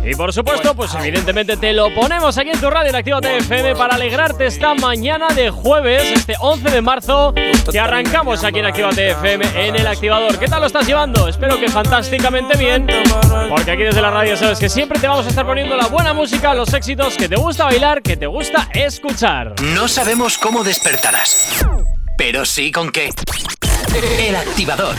Y 0.10 0.16
por 0.16 0.32
supuesto, 0.32 0.74
pues 0.74 0.96
evidentemente 0.96 1.58
te 1.58 1.74
lo 1.74 1.94
ponemos 1.94 2.38
aquí 2.38 2.52
en 2.52 2.62
tu 2.62 2.70
radio 2.70 2.92
en 2.92 2.96
Activa 2.96 3.20
TFM 3.20 3.76
para 3.76 3.96
alegrarte 3.96 4.46
esta 4.46 4.74
mañana 4.74 5.28
de 5.28 5.50
jueves, 5.50 6.02
este 6.14 6.36
11 6.40 6.70
de 6.70 6.82
marzo, 6.82 7.34
que 7.70 7.78
arrancamos 7.78 8.42
aquí 8.46 8.60
en 8.60 8.68
Activa 8.68 8.90
TFM 8.92 9.68
en 9.68 9.76
el 9.76 9.86
activador. 9.86 10.40
¿Qué 10.40 10.48
tal 10.48 10.62
lo 10.62 10.68
estás 10.68 10.88
llevando? 10.88 11.28
Espero 11.28 11.60
que 11.60 11.68
fantásticamente 11.68 12.58
bien, 12.58 12.88
porque 13.50 13.72
aquí 13.72 13.84
desde 13.84 14.02
la 14.02 14.12
radio 14.12 14.38
sabes 14.38 14.60
que 14.60 14.70
siempre 14.70 14.98
te 14.98 15.10
vamos 15.10 15.26
a 15.26 15.30
estar 15.30 15.46
poniendo 15.46 15.76
la 15.76 15.88
buena 15.88 16.14
música, 16.14 16.54
los 16.54 16.74
éxitos 16.74 17.18
que 17.18 17.28
te 17.28 17.36
gusta 17.36 17.66
bailar, 17.66 18.02
que 18.02 18.16
te 18.16 18.28
gusta 18.28 18.70
escuchar. 18.74 19.56
No 19.62 19.90
sabemos 19.90 20.38
cómo 20.38 20.64
despertarás, 20.64 21.66
pero 22.18 22.46
sí 22.46 22.72
con 22.72 22.92
qué. 22.92 23.14
El 24.20 24.36
activador. 24.36 24.96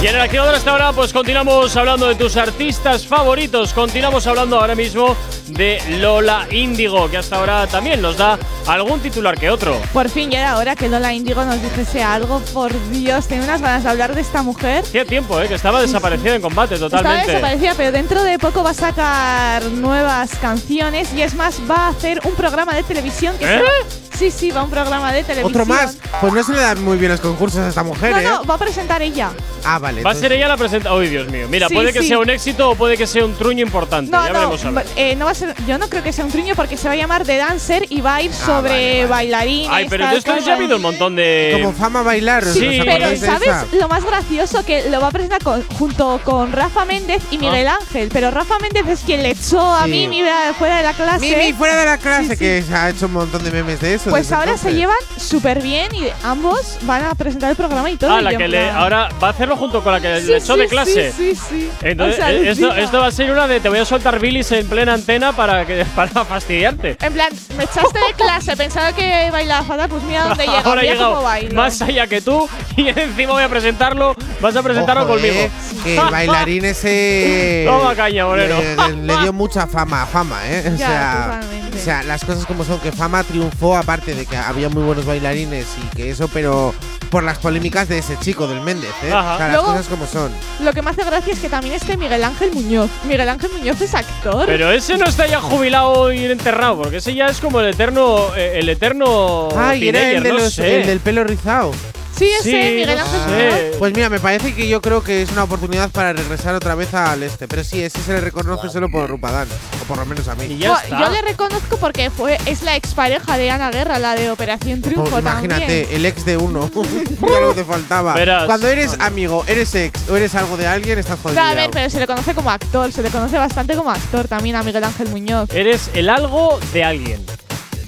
Y 0.00 0.06
en 0.06 0.14
el 0.14 0.20
activador 0.20 0.54
hasta 0.54 0.70
ahora, 0.70 0.92
pues 0.92 1.12
continuamos 1.12 1.76
hablando 1.76 2.06
de 2.06 2.14
tus 2.14 2.36
artistas 2.36 3.04
favoritos. 3.04 3.72
Continuamos 3.72 4.28
hablando 4.28 4.60
ahora 4.60 4.76
mismo 4.76 5.16
de 5.48 5.82
Lola 5.98 6.46
Índigo, 6.52 7.10
que 7.10 7.16
hasta 7.16 7.34
ahora 7.34 7.66
también 7.66 8.00
nos 8.00 8.16
da 8.16 8.38
algún 8.68 9.00
titular 9.00 9.36
que 9.36 9.50
otro. 9.50 9.80
Por 9.92 10.08
fin 10.08 10.30
ya 10.30 10.38
era 10.38 10.56
hora 10.56 10.76
que 10.76 10.88
Lola 10.88 11.12
Índigo 11.12 11.44
nos 11.44 11.60
dijese 11.60 12.00
algo. 12.00 12.38
Por 12.54 12.72
Dios, 12.92 13.26
tengo 13.26 13.42
unas 13.42 13.60
ganas 13.60 13.82
de 13.82 13.90
hablar 13.90 14.14
de 14.14 14.20
esta 14.20 14.44
mujer. 14.44 14.84
Hacía 14.84 15.04
tiempo, 15.04 15.40
¿eh? 15.40 15.48
Que 15.48 15.54
estaba 15.54 15.80
desaparecida 15.80 16.36
en 16.36 16.42
combate 16.42 16.78
totalmente. 16.78 17.18
Estaba 17.18 17.32
desaparecida, 17.32 17.74
pero 17.76 17.90
dentro 17.90 18.22
de 18.22 18.38
poco 18.38 18.62
va 18.62 18.70
a 18.70 18.74
sacar 18.74 19.64
nuevas 19.64 20.36
canciones 20.36 21.12
y 21.12 21.22
es 21.22 21.34
más, 21.34 21.60
va 21.68 21.86
a 21.86 21.88
hacer 21.88 22.20
un 22.22 22.36
programa 22.36 22.72
de 22.72 22.84
televisión 22.84 23.36
que 23.36 23.46
¿Eh? 23.46 23.58
se 23.58 24.07
Sí, 24.18 24.30
sí, 24.30 24.50
va 24.50 24.60
a 24.60 24.64
un 24.64 24.70
programa 24.70 25.12
de 25.12 25.22
televisión. 25.22 25.62
Otro 25.62 25.66
más. 25.66 25.96
Pues 26.20 26.32
no 26.32 26.42
se 26.42 26.52
le 26.52 26.60
dan 26.60 26.82
muy 26.82 26.96
bien 26.98 27.12
los 27.12 27.20
concursos 27.20 27.60
a 27.60 27.68
esta 27.68 27.82
mujer, 27.84 28.10
No, 28.12 28.18
¿eh? 28.18 28.24
no, 28.24 28.44
va 28.44 28.54
a 28.54 28.58
presentar 28.58 29.00
ella. 29.02 29.30
Ah, 29.64 29.78
vale. 29.78 30.02
Va 30.02 30.10
a 30.10 30.14
ser 30.14 30.32
ella 30.32 30.48
la 30.48 30.56
presenta. 30.56 30.94
¡Uy, 30.94 31.08
Dios 31.08 31.28
mío! 31.28 31.46
Mira, 31.48 31.68
Sí, 31.68 31.74
puede 31.74 31.92
que 31.92 32.00
sí. 32.02 32.08
sea 32.08 32.18
un 32.18 32.30
éxito 32.30 32.70
o 32.70 32.74
puede 32.74 32.96
que 32.96 33.06
sea 33.06 33.24
un 33.24 33.34
truño 33.34 33.64
importante. 33.64 34.10
No, 34.10 34.20
ya 34.22 34.28
no, 34.32 34.38
veremos 34.38 34.64
a 34.64 34.70
ver. 34.70 34.86
eh, 34.96 35.14
no 35.16 35.24
va 35.26 35.32
a 35.32 35.34
ser, 35.34 35.54
yo 35.66 35.78
no 35.78 35.88
creo 35.88 36.02
que 36.02 36.12
sea 36.12 36.24
un 36.24 36.30
triño 36.32 36.54
porque 36.56 36.76
se 36.76 36.88
va 36.88 36.94
a 36.94 36.96
llamar 36.96 37.24
The 37.24 37.36
Dancer 37.36 37.86
y 37.88 38.00
va 38.00 38.16
a 38.16 38.22
ir 38.22 38.32
sobre 38.32 39.06
bailarines. 39.06 39.70
Ay, 39.72 39.86
pero 39.88 40.04
tal, 40.04 40.16
esto 40.16 40.36
ya 40.38 40.52
ha 40.52 40.56
habido 40.56 40.76
un 40.76 40.82
montón 40.82 41.14
de. 41.16 41.50
Como 41.60 41.72
fama 41.72 42.02
bailar. 42.02 42.44
¿os 42.44 42.54
Sí, 42.54 42.60
Pero 42.80 42.90
acordáis 42.92 43.20
de 43.20 43.26
¿sabes 43.26 43.48
esa? 43.48 43.66
lo 43.72 43.88
más 43.88 44.04
gracioso? 44.04 44.64
Que 44.64 44.88
lo 44.90 45.00
va 45.00 45.08
a 45.08 45.10
presentar 45.10 45.42
con- 45.42 45.62
junto 45.78 46.20
con 46.24 46.52
Rafa 46.52 46.84
Méndez 46.84 47.22
y 47.30 47.38
Miguel 47.38 47.66
Ah. 47.68 47.78
Ángel. 47.80 48.08
Pero 48.12 48.30
Rafa 48.30 48.58
Méndez 48.58 48.86
es 48.88 49.00
quien 49.00 49.22
le 49.22 49.30
echó 49.30 49.60
a 49.74 49.84
Sí. 49.84 49.90
Mimi 49.90 50.22
fuera 50.58 50.78
de 50.78 50.82
la 50.84 50.92
clase. 50.94 51.20
Mimi, 51.36 51.52
fuera 51.52 51.76
de 51.76 51.84
la 51.84 51.98
clase, 51.98 52.24
Sí, 52.24 52.30
sí. 52.30 52.36
que 52.38 52.62
se 52.66 52.74
ha 52.74 52.88
hecho 52.90 53.06
un 53.06 53.12
montón 53.12 53.42
de 53.44 53.50
memes 53.50 53.80
de 53.80 53.94
eso. 53.94 54.07
Pues 54.10 54.32
ahora 54.32 54.56
se 54.56 54.72
llevan 54.74 54.96
súper 55.16 55.60
bien 55.62 55.94
y 55.94 56.06
ambos 56.24 56.78
van 56.82 57.04
a 57.04 57.14
presentar 57.14 57.50
el 57.50 57.56
programa 57.56 57.90
y 57.90 57.96
todo. 57.96 58.12
Ah, 58.14 58.20
y 58.20 58.24
la 58.24 58.36
que 58.36 58.48
le, 58.48 58.70
ahora 58.70 59.08
va 59.22 59.28
a 59.28 59.30
hacerlo 59.30 59.56
junto 59.56 59.82
con 59.82 59.92
la 59.92 60.00
que 60.00 60.20
Sí, 60.20 60.26
le 60.28 60.36
echó 60.38 60.54
sí, 60.54 60.60
de 60.60 60.68
clase. 60.68 61.12
Sí, 61.12 61.34
sí, 61.34 61.42
sí. 61.48 61.70
Entonces, 61.82 62.14
O 62.14 62.18
sea, 62.18 62.32
eh, 62.32 62.50
esto, 62.82 62.98
va 63.00 63.06
a 63.06 63.10
ser 63.10 63.30
una 63.30 63.46
de 63.48 63.60
te 63.60 63.68
voy 63.68 63.78
a 63.78 63.84
soltar 63.84 64.18
bilis 64.18 64.50
en 64.52 64.66
plena 64.68 64.94
antena 64.94 65.32
para 65.32 65.66
que 65.66 65.84
para 65.96 66.24
fastidiarte. 66.24 66.96
En 67.00 67.12
plan, 67.12 67.28
me 67.56 67.64
echaste 67.64 67.98
de 67.98 68.14
clase, 68.16 68.56
pensaba 68.56 68.92
que 68.92 69.28
bailaba 69.30 69.64
fatal, 69.64 69.88
pues 69.88 70.02
mira 70.04 70.24
dónde 70.24 70.44
llega, 70.46 70.60
Ahora 70.60 70.80
mira 70.82 70.92
llegado 70.94 71.10
cómo 71.14 71.22
bailo. 71.24 71.54
más 71.54 71.80
allá 71.82 72.06
que 72.06 72.20
tú 72.20 72.48
y 72.76 72.88
encima 72.88 73.32
voy 73.32 73.42
a 73.42 73.48
presentarlo. 73.48 74.14
Vas 74.40 74.54
a 74.56 74.62
presentarlo 74.62 75.02
Ojo, 75.04 75.12
conmigo. 75.14 75.34
eh, 75.34 75.50
que 75.84 75.96
el 75.98 76.10
bailarín 76.10 76.64
ese. 76.64 77.64
Toma 77.68 77.94
caña, 77.94 78.24
Moreno. 78.26 78.56
Le, 78.58 78.76
le- 78.96 79.02
le 79.02 79.16
dio 79.18 79.32
mucha 79.32 79.66
fama, 79.66 80.06
fama, 80.06 80.38
¿eh? 80.46 80.64
O 80.74 80.76
Ya, 80.76 80.86
sea, 80.86 81.40
o 81.74 81.78
sea, 81.78 82.02
las 82.04 82.24
cosas 82.24 82.44
como 82.46 82.64
son, 82.64 82.78
que 82.80 82.92
fama 82.92 83.22
triunfó, 83.24 83.76
aparte 83.76 83.97
de 84.06 84.26
que 84.26 84.36
había 84.36 84.68
muy 84.68 84.82
buenos 84.82 85.04
bailarines 85.06 85.66
y 85.82 85.96
que 85.96 86.10
eso, 86.10 86.28
pero 86.28 86.74
por 87.10 87.22
las 87.22 87.38
polémicas 87.38 87.88
de 87.88 87.98
ese 87.98 88.18
chico, 88.20 88.46
del 88.46 88.60
Méndez, 88.60 88.90
¿eh? 89.04 89.10
Ajá. 89.12 89.34
O 89.34 89.38
sea, 89.38 89.48
Luego- 89.48 89.66
las 89.72 89.76
cosas 89.76 89.88
como 89.88 90.06
son. 90.06 90.32
Lo 90.64 90.72
que 90.72 90.82
me 90.82 90.90
hace 90.90 91.04
gracia 91.04 91.32
es 91.32 91.38
que 91.38 91.48
también 91.48 91.74
esté 91.74 91.96
Miguel 91.96 92.22
Ángel 92.24 92.52
Muñoz. 92.52 92.90
Miguel 93.04 93.28
Ángel 93.28 93.50
Muñoz 93.52 93.80
es 93.80 93.94
actor. 93.94 94.46
Pero 94.46 94.70
ese 94.72 94.96
no 94.98 95.06
está 95.06 95.26
ya 95.26 95.40
jubilado 95.40 96.12
y 96.12 96.24
enterrado, 96.24 96.76
porque 96.82 96.98
ese 96.98 97.14
ya 97.14 97.26
es 97.26 97.38
como 97.40 97.60
el 97.60 97.68
eterno. 97.74 98.34
eh, 98.36 98.58
el 98.60 98.68
eterno. 98.68 99.48
Ay, 99.56 99.88
era 99.88 100.10
el, 100.10 100.22
de 100.22 100.28
no 100.30 100.38
los- 100.38 100.58
el 100.58 100.86
del 100.86 101.00
pelo 101.00 101.24
rizado. 101.24 101.72
Sí, 102.18 102.30
ese 102.40 102.50
sí, 102.50 102.56
Miguel 102.56 102.98
Ángel. 102.98 103.20
Muñoz. 103.20 103.76
Pues 103.78 103.94
mira, 103.94 104.08
me 104.10 104.20
parece 104.20 104.54
que 104.54 104.68
yo 104.68 104.80
creo 104.80 105.02
que 105.02 105.22
es 105.22 105.30
una 105.32 105.44
oportunidad 105.44 105.90
para 105.90 106.12
regresar 106.12 106.54
otra 106.54 106.74
vez 106.74 106.92
al 106.94 107.22
este. 107.22 107.48
Pero 107.48 107.64
sí, 107.64 107.82
ese 107.82 108.00
se 108.00 108.12
le 108.12 108.20
reconoce 108.20 108.68
solo 108.68 108.90
por 108.90 109.08
Rupadán. 109.08 109.48
O 109.82 109.84
por 109.84 109.98
lo 109.98 110.06
menos 110.06 110.28
a 110.28 110.34
mí. 110.34 110.46
Y 110.46 110.58
ya 110.58 110.74
está. 110.74 111.00
yo 111.00 111.10
le 111.10 111.22
reconozco 111.22 111.76
porque 111.78 112.10
fue 112.10 112.38
es 112.46 112.62
la 112.62 112.76
expareja 112.76 113.36
de 113.38 113.50
Ana 113.50 113.70
Guerra, 113.70 113.98
la 113.98 114.14
de 114.14 114.30
Operación 114.30 114.82
Triunfo 114.82 115.10
Pues 115.10 115.22
imagínate, 115.22 115.60
también. 115.60 115.86
el 115.90 116.06
ex 116.06 116.24
de 116.24 116.36
uno. 116.36 116.70
Mira 117.20 117.40
lo 117.40 117.54
que 117.54 117.62
te 117.62 117.64
faltaba. 117.64 118.14
Verás. 118.14 118.44
Cuando 118.46 118.68
eres 118.68 118.98
amigo, 119.00 119.44
eres 119.46 119.74
ex 119.74 120.08
o 120.08 120.16
eres 120.16 120.34
algo 120.34 120.56
de 120.56 120.66
alguien, 120.66 120.98
estás 120.98 121.18
jodido. 121.20 121.40
A 121.40 121.54
ver, 121.54 121.70
pero 121.70 121.88
se 121.90 122.00
le 122.00 122.06
conoce 122.06 122.34
como 122.34 122.50
actor, 122.50 122.92
se 122.92 123.02
le 123.02 123.10
conoce 123.10 123.36
bastante 123.38 123.74
como 123.74 123.90
actor 123.90 124.28
también 124.28 124.56
a 124.56 124.62
Miguel 124.62 124.84
Ángel 124.84 125.08
Muñoz. 125.08 125.50
Eres 125.52 125.90
el 125.94 126.08
algo 126.08 126.58
de 126.72 126.84
alguien. 126.84 127.24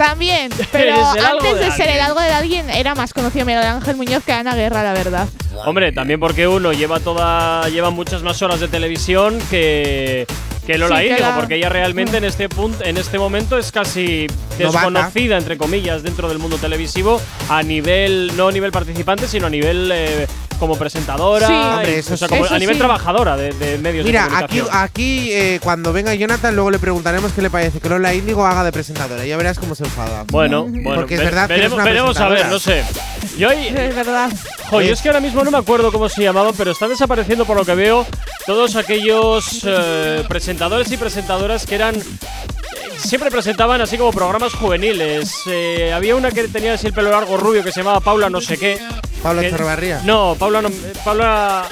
También, 0.00 0.50
pero 0.72 0.94
algo 0.94 1.40
antes 1.40 1.58
de 1.58 1.64
de, 1.66 1.72
ser 1.72 1.88
el 1.90 2.00
algo 2.00 2.20
de 2.20 2.32
alguien 2.32 2.70
era 2.70 2.94
más 2.94 3.12
conocido 3.12 3.44
Miguel 3.44 3.64
Ángel 3.64 3.96
Muñoz 3.96 4.24
que 4.24 4.32
Ana 4.32 4.54
Guerra, 4.54 4.82
la 4.82 4.94
verdad. 4.94 5.28
Hombre, 5.66 5.92
también 5.92 6.18
porque 6.18 6.48
uno 6.48 6.72
lleva 6.72 7.00
toda 7.00 7.68
lleva 7.68 7.90
muchas 7.90 8.22
más 8.22 8.40
horas 8.40 8.60
de 8.60 8.68
televisión 8.68 9.38
que 9.50 10.26
que 10.66 10.78
Lola 10.78 10.96
Sí, 10.98 11.02
que 11.04 11.08
Índigo, 11.10 11.28
la- 11.28 11.36
porque 11.36 11.56
ella 11.56 11.68
realmente 11.68 12.16
en 12.16 12.24
este 12.24 12.48
punto 12.48 12.82
en 12.82 12.96
este 12.96 13.18
momento 13.18 13.58
es 13.58 13.70
casi 13.72 14.26
Novata. 14.58 14.86
desconocida 14.86 15.36
entre 15.36 15.58
comillas 15.58 16.02
dentro 16.02 16.28
del 16.30 16.38
mundo 16.38 16.56
televisivo 16.56 17.20
a 17.50 17.62
nivel 17.62 18.32
no 18.38 18.48
a 18.48 18.52
nivel 18.52 18.72
participante, 18.72 19.28
sino 19.28 19.48
a 19.48 19.50
nivel 19.50 19.90
eh, 19.92 20.26
como 20.60 20.76
presentadora, 20.76 21.46
Sí. 21.48 21.52
y- 21.52 21.56
Hombre, 21.56 21.98
eso 21.98 22.14
o 22.14 22.16
sea, 22.16 22.28
como 22.28 22.44
Eso 22.44 22.54
a 22.54 22.58
nivel 22.60 22.76
sí. 22.76 22.78
trabajadora 22.78 23.36
de, 23.36 23.52
de 23.54 23.78
medios 23.78 24.06
Mira, 24.06 24.28
de 24.28 24.36
aquí, 24.36 24.58
comunicación. 24.60 24.68
aquí 24.84 25.32
eh, 25.32 25.60
cuando 25.62 25.92
venga 25.92 26.14
Jonathan, 26.14 26.54
luego 26.54 26.70
le 26.70 26.78
preguntaremos 26.78 27.32
qué 27.32 27.42
le 27.42 27.50
parece 27.50 27.80
que 27.80 27.88
Lola 27.88 28.14
Índigo 28.14 28.46
haga 28.46 28.62
de 28.62 28.70
presentadora. 28.70 29.24
Ya 29.26 29.36
verás 29.36 29.58
cómo 29.58 29.74
se 29.74 29.82
enfada. 29.84 30.24
bueno, 30.30 30.66
bueno, 30.68 30.94
Porque 30.94 31.14
es 31.14 31.20
ve- 31.20 31.24
verdad 31.26 31.48
que 31.48 31.54
eres 31.54 31.70
veremos, 31.74 31.74
una 31.74 31.84
veremos 31.84 32.20
a 32.20 32.28
ver, 32.28 32.46
no 32.48 32.58
sé. 32.60 32.84
Yo 33.38 33.48
ahí- 33.48 33.68
Es 33.76 33.94
verdad. 33.96 34.30
Jo, 34.70 34.80
yo 34.80 34.88
Eh. 34.88 34.92
es 34.92 35.00
que 35.00 35.08
ahora 35.08 35.20
mismo 35.20 35.42
no 35.42 35.50
me 35.50 35.58
acuerdo 35.58 35.90
cómo 35.90 36.08
se 36.08 36.22
llamaban, 36.22 36.52
pero 36.56 36.70
están 36.70 36.90
desapareciendo 36.90 37.44
por 37.46 37.56
lo 37.56 37.64
que 37.64 37.74
veo 37.74 38.06
todos 38.46 38.76
aquellos 38.76 39.62
eh, 39.64 40.24
presentadores 40.28 40.92
y 40.92 40.96
presentadoras 40.96 41.66
que 41.66 41.74
eran. 41.74 41.96
Siempre 43.02 43.30
presentaban 43.30 43.80
así 43.80 43.96
como 43.98 44.12
programas 44.12 44.54
juveniles. 44.54 45.32
Eh, 45.46 45.92
había 45.92 46.14
una 46.16 46.30
que 46.30 46.46
tenía 46.48 46.74
así 46.74 46.86
el 46.88 46.92
pelo 46.92 47.10
largo 47.10 47.36
rubio 47.36 47.62
que 47.64 47.72
se 47.72 47.80
llamaba 47.80 48.00
Paula 48.00 48.30
no 48.30 48.40
sé 48.40 48.56
qué. 48.58 48.78
Paula 49.22 49.42
que- 49.42 49.48
Echevarría. 49.48 50.00
No, 50.04 50.36
Paula 50.38 50.62
no, 50.62 50.68
eh, 50.68 50.92
Paula. 51.04 51.64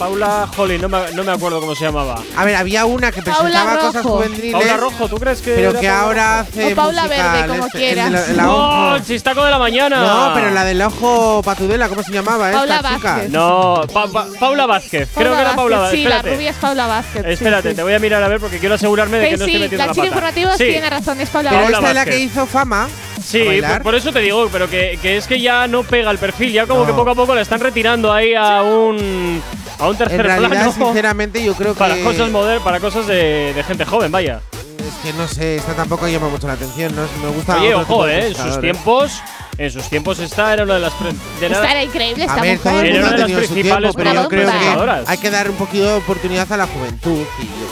Paula 0.00 0.48
Holly, 0.56 0.78
no 0.78 0.88
me, 0.88 1.12
no 1.12 1.22
me 1.24 1.32
acuerdo 1.32 1.60
cómo 1.60 1.74
se 1.74 1.84
llamaba. 1.84 2.22
A 2.34 2.44
ver, 2.46 2.56
había 2.56 2.86
una 2.86 3.12
que 3.12 3.20
Paula 3.20 3.42
presentaba 3.42 3.76
cosas 3.80 4.02
Rojo. 4.02 4.16
juveniles. 4.16 4.52
Paula 4.52 4.76
Rojo, 4.78 5.08
¿tú 5.08 5.16
crees 5.18 5.42
que.? 5.42 5.54
Pero 5.54 5.70
era 5.70 5.80
que 5.80 5.86
Paula 5.88 6.00
ahora 6.02 6.38
Rojo? 6.38 6.48
hace. 6.50 6.72
O 6.72 6.76
Paula 6.76 7.02
música, 7.02 7.22
Verde, 7.32 7.40
el 7.40 7.46
como 7.50 7.66
este- 7.66 7.78
el 7.90 7.96
de 7.96 8.02
quieras. 8.02 8.38
ojo. 8.48 8.96
¡El 8.96 9.04
chistaco 9.04 9.44
de 9.44 9.50
la 9.50 9.58
mañana! 9.58 10.00
No, 10.00 10.34
pero 10.34 10.50
la 10.52 10.64
del 10.64 10.80
ojo 10.82 11.42
patudela, 11.44 11.88
¿cómo 11.90 12.02
se 12.02 12.12
llamaba 12.12 12.50
Paula 12.50 12.76
esta 12.76 12.94
chica? 12.96 13.12
Vázquez. 13.12 13.30
No, 13.30 13.82
Pa- 13.92 14.06
Pa- 14.08 14.26
Paula 14.40 14.64
Vázquez. 14.66 15.08
Creo 15.14 15.34
que 15.34 15.40
era 15.42 15.54
Paula 15.54 15.78
Vázquez, 15.78 15.80
Vázquez. 15.80 16.00
Sí, 16.00 16.08
la 16.08 16.16
Espérate. 16.16 16.36
rubia 16.36 16.50
es 16.50 16.56
Paula 16.56 16.86
Vázquez. 16.86 17.22
sí, 17.26 17.30
Espérate, 17.32 17.70
sí. 17.70 17.76
te 17.76 17.82
voy 17.82 17.92
a 17.94 17.98
mirar 17.98 18.22
a 18.22 18.28
ver 18.28 18.40
porque 18.40 18.58
quiero 18.58 18.74
asegurarme 18.76 19.18
de 19.18 19.28
que 19.28 19.34
Sí, 19.34 19.38
no 19.40 19.44
sí, 19.44 19.50
estoy 19.50 19.60
metiendo 19.64 19.82
la 19.82 19.86
la 19.88 19.92
chica 19.92 20.02
pata. 20.02 20.08
informativa 20.16 20.56
Sí. 20.56 20.64
tiene 20.64 20.90
razón, 20.90 21.20
es 21.20 21.28
Paula 21.28 21.50
Pero 21.50 21.62
Paula 21.62 21.76
esta 21.76 21.88
es 21.90 21.94
la 21.94 22.00
Vázquez. 22.00 22.14
que 22.16 22.20
hizo 22.22 22.46
fama. 22.46 22.88
Sí, 23.22 23.42
a 23.42 23.44
bailar. 23.44 23.72
por, 23.74 23.82
por 23.82 23.94
eso 23.96 24.12
te 24.14 24.20
digo, 24.20 24.48
pero 24.50 24.68
que, 24.68 24.98
que 25.02 25.18
es 25.18 25.26
que 25.26 25.38
ya 25.40 25.66
no 25.66 25.82
pega 25.82 26.10
el 26.10 26.16
perfil, 26.16 26.52
ya 26.52 26.66
como 26.66 26.80
No. 26.80 26.86
que 26.86 26.94
poco 26.94 27.10
a 27.10 27.14
poco 27.14 27.34
la 27.34 27.42
están 27.42 27.60
retirando 27.60 28.10
ahí 28.12 28.34
a 28.34 28.62
un 28.62 29.42
a 29.80 29.88
un 29.88 29.96
tercer 29.96 30.20
En 30.20 30.26
realidad, 30.26 30.50
plano 30.50 30.72
sinceramente, 30.86 31.42
yo 31.42 31.54
creo 31.54 31.72
que. 31.74 31.78
para 31.78 31.96
cosas 32.02 32.30
moder, 32.30 32.60
para 32.60 32.80
cosas 32.80 33.06
de, 33.06 33.52
de 33.54 33.62
gente 33.64 33.84
joven, 33.84 34.12
vaya. 34.12 34.40
Es 34.78 34.94
que 35.02 35.12
no 35.16 35.28
sé, 35.28 35.56
esta 35.56 35.74
tampoco 35.74 36.08
llama 36.08 36.28
mucho 36.28 36.46
la 36.46 36.54
atención, 36.54 36.94
¿no? 36.94 37.02
Me 37.22 37.34
gusta. 37.34 37.56
Oye, 37.60 37.74
ojo, 37.74 38.06
eh, 38.06 38.28
en 38.28 38.34
sus 38.34 38.60
tiempos, 38.60 39.22
en 39.58 39.70
sus 39.70 39.88
tiempos 39.88 40.18
esta 40.20 40.52
era 40.54 40.64
una 40.64 40.74
de 40.74 40.80
las 40.80 40.92
de 41.40 41.48
la- 41.48 41.56
Esta 41.56 41.70
era 41.70 41.82
increíble, 41.82 42.24
esta 42.24 42.34
A 42.38 42.42
ver, 42.42 42.56
mujer. 42.58 42.86
Era 42.86 42.98
una 43.00 43.10
de 43.12 43.18
las 43.18 43.30
principales 43.30 43.90
tiempo, 43.94 44.10
pero 44.10 44.22
yo 44.22 44.28
creo 44.28 44.46
presentadoras. 44.48 45.04
que 45.04 45.10
hay 45.12 45.18
que 45.18 45.30
dar 45.30 45.50
un 45.50 45.56
poquito 45.56 45.84
de 45.84 45.94
oportunidad 45.94 46.52
a 46.52 46.56
la 46.56 46.66
juventud. 46.66 47.24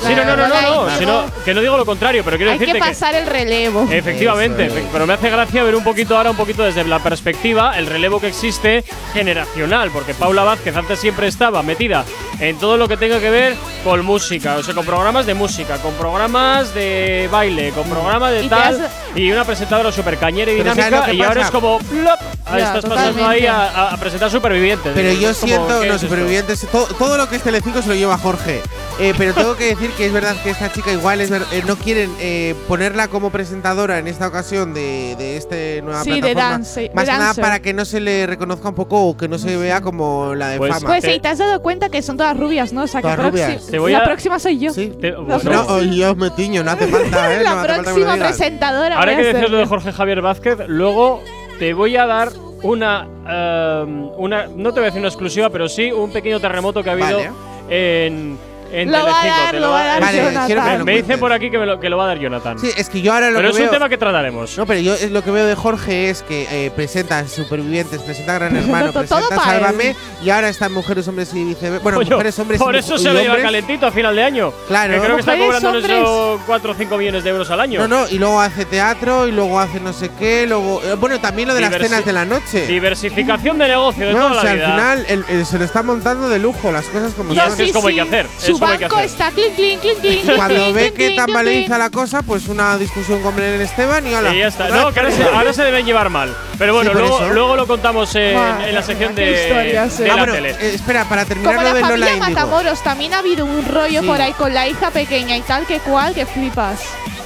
Sí, 0.07 0.15
no, 0.15 0.25
no, 0.25 0.37
no, 0.37 0.49
no, 0.49 0.61
no, 0.61 0.87
que- 0.87 0.99
sino- 0.99 1.25
que 1.45 1.55
no 1.55 1.61
digo 1.61 1.77
lo 1.77 1.87
contrario, 1.87 2.23
pero 2.25 2.37
quiero 2.37 2.53
Hay 2.53 2.59
que 2.59 2.67
decirte 2.67 2.85
que 2.87 2.89
pasar 2.93 3.15
el 3.15 3.27
relevo. 3.27 3.89
Efectivamente, 3.91 4.67
es. 4.67 4.73
pero 4.93 5.07
me 5.07 5.15
hace 5.15 5.31
gracia 5.31 5.63
ver 5.63 5.75
un 5.75 5.85
poquito 5.85 6.17
ahora, 6.17 6.31
un 6.31 6.37
poquito 6.37 6.63
desde 6.63 6.85
la 6.85 6.99
perspectiva, 7.01 7.77
el 7.79 7.87
relevo 7.87 8.21
que 8.21 8.29
existe 8.29 8.85
generacional, 9.15 9.91
porque 9.91 10.15
Paula 10.15 10.45
Vázquez 10.45 10.75
antes 10.77 10.99
siempre 10.99 11.27
estaba 11.27 11.63
metida 11.63 12.05
en 12.41 12.57
todo 12.59 12.77
lo 12.77 12.87
que 12.89 12.97
tenga 12.97 13.19
que 13.21 13.31
ver 13.31 13.57
con 13.85 14.05
música, 14.05 14.57
o 14.57 14.63
sea, 14.63 14.75
con 14.75 14.85
programas 14.87 15.27
de 15.27 15.35
música, 15.35 15.77
con 15.79 15.93
programas 15.95 16.73
de 16.75 17.29
baile, 17.31 17.71
con 17.73 17.89
programas 17.89 18.33
de 18.33 18.45
Y 18.45 18.49
tal, 18.49 18.81
has- 18.81 18.91
y 19.17 19.31
una 19.33 19.45
presentadora 19.45 19.91
súper 19.93 20.17
cañera 20.19 20.53
y 20.53 20.57
Pero 20.59 20.71
¿sabes 20.71 20.85
dinámica, 20.87 21.11
que 21.11 21.17
y 21.17 21.23
ahora 21.23 21.43
es 21.43 21.51
como, 21.51 21.68
plop, 21.77 22.19
Ya, 22.51 22.75
estás 22.77 22.87
pasando 22.91 23.27
ahí 23.27 23.45
a, 23.47 23.59
a- 23.61 23.95
a 23.95 23.97
presentar 23.99 24.31
supervivientes. 24.31 24.93
Pero 24.95 25.13
yo 25.13 25.35
siento, 25.35 25.81
¿qué 25.83 25.89
no, 25.89 25.95
es 25.95 26.03
esto? 26.03 26.07
supervivientes, 26.07 26.67
todo, 26.73 26.87
todo 26.99 27.17
lo 27.19 27.29
que 27.29 27.37
es 27.37 27.43
Telecinco 27.43 27.83
se 27.83 27.89
lo 27.89 27.95
lleva 27.95 28.17
Jorge. 28.17 28.63
Eh, 29.01 29.13
pero 29.17 29.33
tengo 29.35 29.57
que 29.57 29.67
decir 29.67 29.91
que 29.93 30.07
es 30.07 30.13
verdad 30.13 30.35
que 30.43 30.51
esta 30.51 30.73
chica 30.73 30.91
igual 30.93 31.21
es 31.21 31.31
ver- 31.31 31.45
eh, 31.53 31.63
no 31.67 31.77
quieren 31.77 32.11
eh, 32.21 32.55
ponerla 32.67 33.07
como 33.09 33.31
presentadora 33.31 33.99
en 33.99 34.09
esta 34.09 34.27
ocasión 34.27 34.73
de, 34.75 35.15
de 35.17 35.37
este 35.37 35.83
nueva 35.83 36.03
Sí, 36.03 36.13
de 36.21 36.33
plataforma. 36.33 36.59
Dance- 36.59 36.81
de 36.89 36.95
más 36.95 37.05
que 37.05 37.11
nada 37.13 37.35
para 37.35 37.61
que 37.61 37.73
no 37.75 37.85
se 37.85 38.01
le 38.01 38.27
reconozca 38.27 38.71
un 38.71 38.75
poco 38.75 39.03
o 39.09 39.17
que 39.17 39.29
no 39.29 39.39
se 39.39 39.57
vea 39.57 39.81
como 39.83 40.35
la 40.35 40.49
de 40.49 40.59
Pues- 40.59 40.73
fama. 40.75 40.87
Pues 40.89 41.05
sí, 41.05 41.21
te 41.21 41.29
has 41.29 41.39
dado 41.39 41.61
cuenta 41.63 41.91
que 41.91 42.03
son 42.03 42.17
todas 42.17 42.37
rubias, 42.37 42.73
¿no? 42.73 42.83
O 42.85 42.87
sea, 42.89 43.03
que 43.03 43.15
rubias. 43.15 43.67
Te 43.67 43.79
voy 43.79 43.93
la 43.93 43.99
a- 43.99 44.05
próxima 44.05 44.39
soy 44.39 44.59
yo. 44.59 44.73
Sí. 44.73 44.93
Te- 45.01 45.13
bueno, 45.13 45.39
No, 45.45 45.81
yo 45.83 46.15
me 46.17 46.31
tiño, 46.31 46.65
no 46.65 46.71
hace 46.73 46.87
falta, 46.89 47.35
¿eh? 47.41 47.43
la 47.45 47.55
no 47.55 47.63
próxima 47.63 48.17
presentadora. 48.17 48.99
Ahora 48.99 49.17
que 49.17 49.23
decías 49.23 49.51
lo 49.51 49.59
de. 49.59 49.67
Jorge 49.67 49.93
Javier 49.93 50.23
Vázquez, 50.23 50.59
luego 50.67 51.23
te 51.59 51.75
voy 51.75 51.97
a 51.97 52.07
dar 52.07 52.31
una, 52.63 53.07
ehm, 53.29 54.11
una 54.17 54.47
no 54.47 54.73
te 54.73 54.81
voy 54.81 54.85
a 54.85 54.87
decir 54.87 55.01
una 55.01 55.09
exclusiva, 55.09 55.51
pero 55.51 55.69
sí 55.69 55.93
un 55.93 56.11
pequeño 56.11 56.41
terremoto 56.41 56.83
que 56.83 56.91
ha 56.91 56.93
habido 56.93 57.19
Vale. 57.19 58.07
en, 58.07 58.39
en 58.73 58.91
Lo 58.93 58.99
va 59.05 59.23
a 59.23 59.27
dar, 59.27 59.51
Te 59.53 59.61
lo 59.61 59.71
va 59.71 59.81
a 59.83 59.85
dar 59.87 60.01
Vale, 60.01 60.19
Jonathan. 60.19 60.47
quiero 60.47 60.63
que 60.63 60.69
Me, 60.71 60.79
lo 60.79 60.85
me 60.85 60.93
dicen 60.93 61.05
cuentes. 61.07 61.21
por 61.21 61.33
aquí 61.33 61.51
que, 61.51 61.59
me 61.59 61.67
lo, 61.67 61.81
que 61.81 61.89
lo 61.91 61.97
va 61.97 62.05
a 62.05 62.07
dar 62.09 62.19
Jonathan. 62.19 62.59
Sí, 62.59 62.71
es 62.77 62.89
que 62.89 63.01
yo 63.01 63.13
ahora 63.15 63.31
lo 63.31 63.37
pero 63.39 63.49
que 63.49 63.53
es 63.55 63.59
un 63.61 63.63
veo- 63.65 63.73
tema 63.73 63.89
que 63.89 63.99
trataremos. 63.99 64.59
No, 64.59 64.67
pero 64.67 64.81
yo 64.81 64.95
es 64.95 65.11
lo 65.11 65.23
que 65.25 65.31
veo 65.31 65.47
de 65.47 65.55
Jorge 65.55 66.11
es 66.11 66.23
que 66.23 66.47
eh, 66.51 66.71
presenta 66.71 67.27
Supervivientes, 67.29 68.01
presenta 68.03 68.35
Gran 68.35 68.57
Hermano, 68.57 68.93
Todo 68.93 69.01
presenta 69.01 69.29
pa' 69.37 69.55
él. 69.57 69.61
Sálvame 69.63 69.97
y 70.23 70.31
ahora 70.31 70.49
está 70.49 70.69
Mujeres, 70.69 71.09
Hombres 71.09 71.33
y 71.35 71.45
viceversa. 71.45 71.83
Bueno, 71.83 71.99
Coño, 71.99 72.11
Mujeres, 72.11 72.39
Hombres 72.39 72.61
por 72.61 72.75
y, 72.75 72.79
eso 72.79 72.95
y 72.97 72.99
se 72.99 73.05
lo 73.05 73.13
lleva 73.15 73.25
hombres. 73.35 73.45
calentito 73.45 73.87
a 73.87 73.91
final 73.93 74.15
de 74.17 74.23
año. 74.23 74.53
Claro. 74.69 74.95
Que 74.95 75.01
creo 75.01 75.15
que 75.17 75.21
está 75.21 75.33
Mujeres, 75.37 75.55
cobrando 75.61 75.79
hombres. 75.79 75.99
esos 75.99 76.41
4 76.47 76.71
o 76.73 76.75
5 76.75 76.99
millones 76.99 77.25
de 77.25 77.31
euros 77.31 77.51
al 77.51 77.61
año. 77.61 77.81
No, 77.81 77.89
no, 77.89 78.09
y 78.09 78.19
luego 78.19 78.41
hace 78.41 78.65
teatro 78.65 79.27
y 79.27 79.33
luego 79.33 79.59
hace 79.61 79.81
no 79.81 79.93
sé 79.93 80.11
qué, 80.19 80.47
luego 80.47 80.81
eh, 80.85 80.95
bueno, 80.95 81.19
también 81.21 81.49
lo 81.49 81.55
de 81.55 81.61
las 81.63 81.71
Diversi- 81.73 81.83
cenas 81.89 82.05
de 82.05 82.13
la 82.13 82.25
noche. 82.25 82.67
Diversificación 82.67 83.59
de 83.59 83.69
negocio 83.69 84.07
de 84.07 84.13
no, 84.13 84.19
toda 84.21 84.31
o 84.31 84.35
la 84.35 84.41
sea, 84.43 84.51
al 84.51 84.57
vida. 84.57 84.71
final 84.71 85.07
el- 85.09 85.25
el- 85.29 85.47
se 85.47 85.59
lo 85.59 85.65
está 85.65 85.83
montando 85.83 86.29
de 86.29 86.39
lujo, 86.39 86.73
las 86.73 86.85
cosas 86.87 87.13
como 87.15 87.33
Y 87.33 87.37
No, 87.37 87.43
son. 87.43 87.51
es 87.53 87.57
que 87.57 87.63
sí, 87.65 87.69
es 87.71 87.75
como 87.77 87.89
hay 87.89 87.95
que 87.95 88.01
hacer, 88.01 88.27
es 88.27 88.58
que 88.59 88.79
banco 88.79 88.99
está 89.01 89.31
clink, 89.31 89.55
clink, 89.55 89.81
clink, 89.81 90.01
clink. 90.01 90.37
Cuando 90.37 90.73
ve 90.73 90.93
que 90.93 91.15
clink. 91.17 91.69
la 91.69 91.91
cosa, 91.91 92.23
pues 92.23 92.49
una 92.49 92.77
discusión 92.79 93.23
con 93.23 93.35
Belén 93.37 93.61
Esteban 93.61 94.07
y 94.07 94.15
hola. 94.15 94.35
Y 94.35 94.39
ya 94.39 94.49
está. 94.49 94.69
No, 94.69 94.93
que 94.93 95.01
ahora 95.01 95.13
se, 95.13 95.23
ahora 95.35 95.53
se 95.53 95.63
deben 95.65 95.85
llevar 95.87 96.09
mal. 96.11 96.35
Pero 96.59 96.75
bueno, 96.75 96.91
Sí, 96.93 96.99
luego, 96.99 97.29
luego 97.31 97.57
lo 97.57 97.67
contamos 97.67 98.15
en, 98.17 98.35
Madre 98.35 98.69
en 98.69 98.75
la 98.75 98.83
sección 98.83 99.15
de, 99.15 99.33
historias, 99.33 99.99
de 99.99 100.05
eh. 100.05 100.09
la 100.09 100.13
Ah, 100.15 100.17
bueno, 100.17 100.33
tele. 100.35 100.51
eh, 100.51 100.73
espera, 100.75 101.05
para 101.09 101.25
terminar 101.25 101.55
Como 101.55 101.69
lo 101.69 101.75
la 101.75 101.89
de 101.89 101.97
Lola. 101.99 102.17
Matamoros, 102.19 102.83
también 102.83 103.15
ha 103.15 103.19
habido 103.19 103.45
un 103.45 103.65
rollo 103.67 104.01
Sí. 104.01 104.07
por 104.07 104.21
ahí 104.21 104.33
con 104.33 104.53
la 104.55 104.67
hija 104.69 104.91
pequeña 104.91 105.37
y 105.37 105.43
tal, 105.43 105.67
que 105.67 105.79
cual, 105.81 106.15
que 106.15 106.27
flipas. 106.27 106.81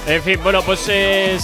En 0.05 0.21
fin, 0.21 0.39
bueno, 0.43 0.61
pues 0.61 0.85
eh, 0.89 1.37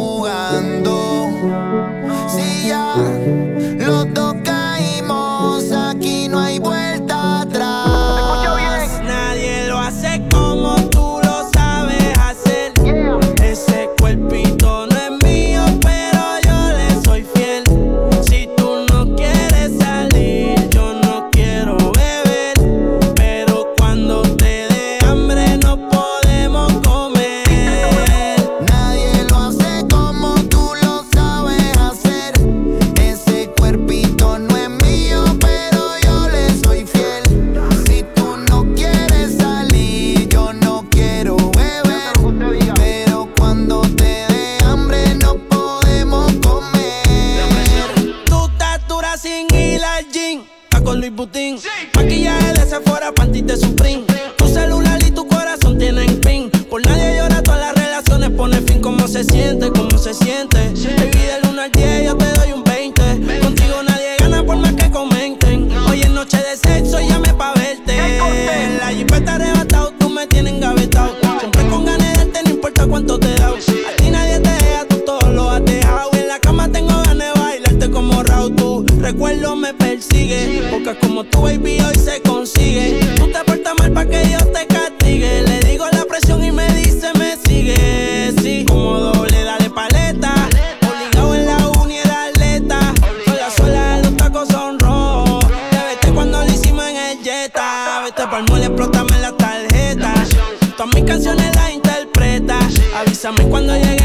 Avísame 103.23 103.47
cuando 103.51 103.75
llegue 103.75 104.00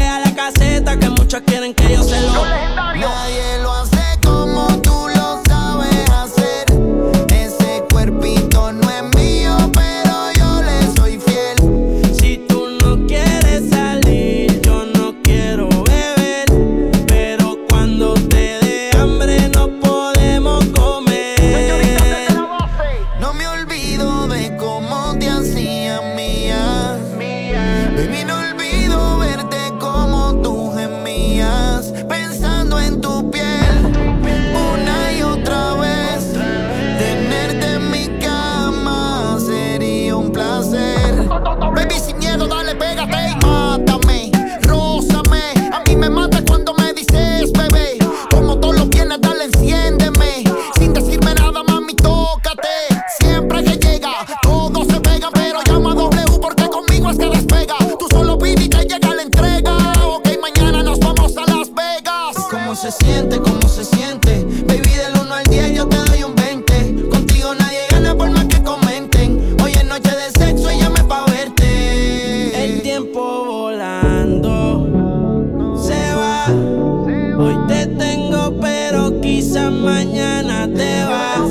mañana 79.97 80.67
te 80.77 81.03
vas. 81.09 81.49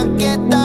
Aquí 0.00 0.24
está 0.24 0.57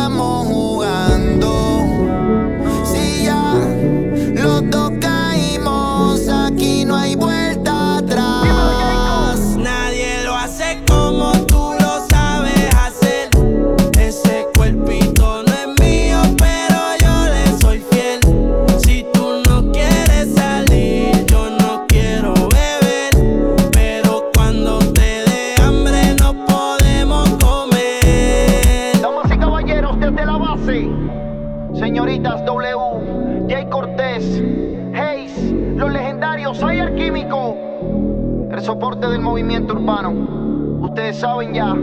ustedes 41.14 41.53
ya. 41.53 41.74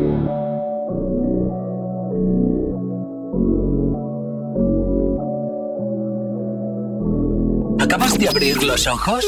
¿Acabas 7.82 8.18
de 8.18 8.28
abrir 8.28 8.62
los 8.62 8.86
ojos? 8.86 9.24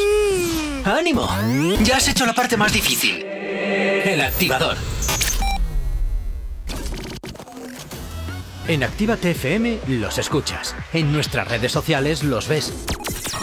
¡Ánimo! 0.84 1.28
Ya 1.82 1.96
has 1.96 2.08
hecho 2.08 2.26
la 2.26 2.32
parte 2.32 2.56
más 2.56 2.72
difícil. 2.72 3.24
El 3.24 4.20
activador. 4.20 4.76
En 8.68 8.84
Activa 8.84 9.16
TFM 9.16 9.80
los 9.88 10.18
escuchas. 10.18 10.74
En 10.92 11.12
nuestras 11.12 11.48
redes 11.48 11.72
sociales 11.72 12.22
los 12.22 12.48
ves. 12.48 12.72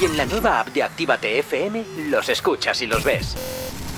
Y 0.01 0.05
en 0.05 0.15
la 0.15 0.25
nueva 0.25 0.61
app 0.61 0.69
de 0.69 0.83
Activa 0.83 1.17
TFM 1.17 1.83
los 2.09 2.29
escuchas 2.29 2.81
y 2.81 2.87
los 2.87 3.03
ves 3.03 3.58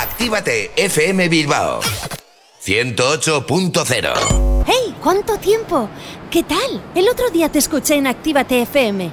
Actívate 0.00 0.70
FM 0.76 1.28
Bilbao 1.28 1.80
108.0 2.64 4.64
¡Hey! 4.66 4.94
¿Cuánto 5.02 5.36
tiempo? 5.36 5.90
¿Qué 6.30 6.42
tal? 6.42 6.82
El 6.94 7.06
otro 7.06 7.28
día 7.28 7.50
te 7.50 7.58
escuché 7.58 7.96
en 7.96 8.06
Actívate 8.06 8.62
FM. 8.62 9.12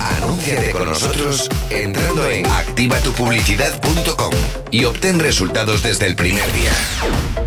Anúnciate 0.00 0.70
con 0.72 0.86
nosotros 0.86 1.48
entrando 1.70 2.28
en 2.28 2.46
activatupublicidad.com 2.46 4.32
y 4.70 4.84
obtén 4.84 5.18
resultados 5.18 5.82
desde 5.82 6.06
el 6.06 6.16
primer 6.16 6.52
día. 6.52 6.72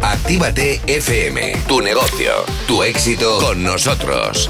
Actívate 0.02 0.82
FM, 0.88 1.56
tu 1.68 1.82
negocio, 1.82 2.32
tu 2.68 2.84
éxito 2.84 3.40
con 3.40 3.64
nosotros. 3.64 4.50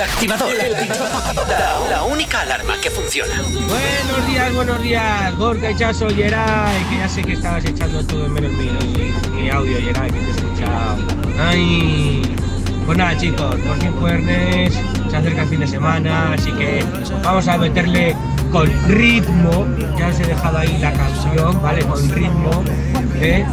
El 0.00 0.08
activador. 0.08 0.50
La, 1.46 1.90
la 1.90 2.02
única 2.04 2.40
alarma 2.40 2.80
que 2.80 2.88
funciona. 2.90 3.34
Buenos 3.42 4.26
días, 4.26 4.54
buenos 4.54 4.80
días, 4.80 5.36
Gorka 5.36 5.68
Echazo, 5.68 6.08
Yeray, 6.08 6.84
que 6.88 6.96
ya 6.96 7.06
sé 7.06 7.22
que 7.22 7.34
estabas 7.34 7.62
echando 7.66 8.02
todo 8.06 8.24
en 8.24 8.32
menos 8.32 8.50
mío, 8.52 8.72
mi 9.34 9.50
audio, 9.50 9.78
Yeray, 9.78 10.10
que 10.10 10.18
te 10.20 10.26
he 10.26 10.30
escuchado. 10.30 10.96
Ay, 11.38 12.22
pues 12.86 12.96
nada, 12.96 13.14
chicos, 13.18 13.54
por 13.56 13.78
fin 13.78 13.92
jueves, 14.00 14.72
se 15.10 15.16
acerca 15.18 15.42
el 15.42 15.48
fin 15.50 15.60
de 15.60 15.66
semana, 15.66 16.32
así 16.32 16.50
que 16.52 16.82
vamos 17.22 17.46
a 17.46 17.58
meterle 17.58 18.16
con 18.50 18.72
ritmo. 18.88 19.66
Ya 19.98 20.08
os 20.08 20.18
he 20.18 20.24
dejado 20.24 20.56
ahí 20.56 20.78
la 20.78 20.94
canción, 20.94 21.60
¿vale? 21.60 21.84
Con 21.84 22.08
ritmo, 22.08 22.64
¿eh? 23.16 23.44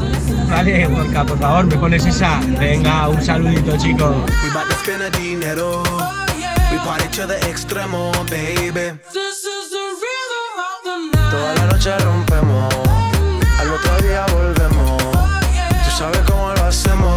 Vale, 0.50 0.88
Gorka, 0.88 1.26
por 1.26 1.40
favor, 1.40 1.66
me 1.66 1.76
pones 1.76 2.06
esa. 2.06 2.40
Venga, 2.58 3.10
un 3.10 3.22
saludito, 3.22 3.76
chicos. 3.78 4.16
We 6.88 6.94
bout 6.94 7.00
to 7.00 7.12
spend 7.12 7.28
a 7.28 7.28
dinero. 7.28 7.28
We 7.28 7.28
party 7.28 7.28
to 7.28 7.28
the 7.28 7.38
extremo, 7.48 8.12
baby. 8.30 9.00
Toda 11.30 11.56
la 11.56 11.66
noche 11.66 11.98
rompemos. 11.98 12.74
Al 13.60 13.72
otro 13.72 13.98
día 14.02 14.26
volvemos. 14.32 15.04
Tú 15.84 15.92
sabes 15.98 16.22
cómo 16.22 16.54
lo 16.54 16.64
hacemos, 16.64 17.17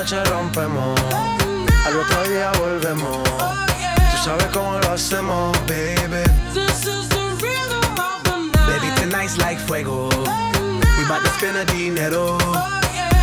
Noche 0.00 0.24
rompemos, 0.30 0.98
al 1.84 1.96
otro 1.98 2.22
día 2.30 2.50
volvemos. 2.58 3.22
Tú 3.22 4.16
sabes 4.24 4.46
cómo 4.46 4.78
lo 4.78 4.92
hacemos, 4.92 5.52
baby. 5.66 6.24
Baby, 8.66 8.88
tonight's 8.96 9.36
like 9.36 9.60
fuego. 9.66 10.08
We 10.96 11.04
bout 11.06 11.22
to 11.22 11.30
spend 11.36 11.58
a 11.58 11.66
dinero. 11.66 12.38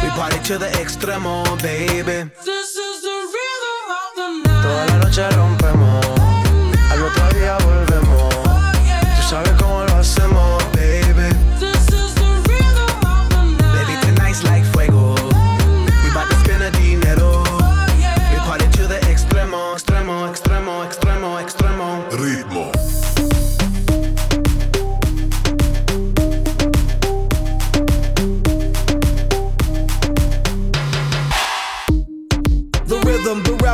We 0.03 0.09
party 0.11 0.37
to 0.49 0.59
the 0.59 0.69
extremo, 0.79 1.43
baby. 1.63 2.29
Toda 4.61 4.85
la 4.85 4.97
noche 4.97 5.27
rompemos, 5.31 5.86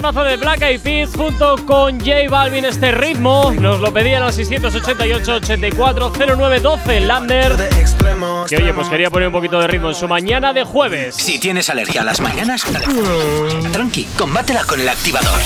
Temazo 0.00 0.24
de 0.24 0.38
Black 0.38 0.62
Eyed 0.62 0.80
Peas 0.80 1.10
junto 1.14 1.56
con 1.66 2.00
J 2.00 2.30
Balvin, 2.30 2.64
este 2.64 2.90
ritmo, 2.90 3.52
nos 3.60 3.80
lo 3.80 3.92
pedían 3.92 4.22
al 4.22 4.32
688-840912, 4.32 7.00
Lander. 7.00 7.52
Que 8.50 8.56
oye, 8.56 8.74
pues 8.74 8.88
quería 8.88 9.10
poner 9.10 9.28
un 9.28 9.32
poquito 9.32 9.60
de 9.60 9.68
ritmo 9.68 9.90
en 9.90 9.94
su 9.94 10.08
mañana 10.08 10.52
de 10.52 10.64
jueves. 10.64 11.14
Si 11.14 11.38
tienes 11.38 11.70
alergia 11.70 12.00
a 12.00 12.04
las 12.04 12.20
mañanas, 12.20 12.64
tranqui, 13.72 14.08
combátela 14.18 14.64
con 14.64 14.80
el 14.80 14.88
activador. 14.88 15.38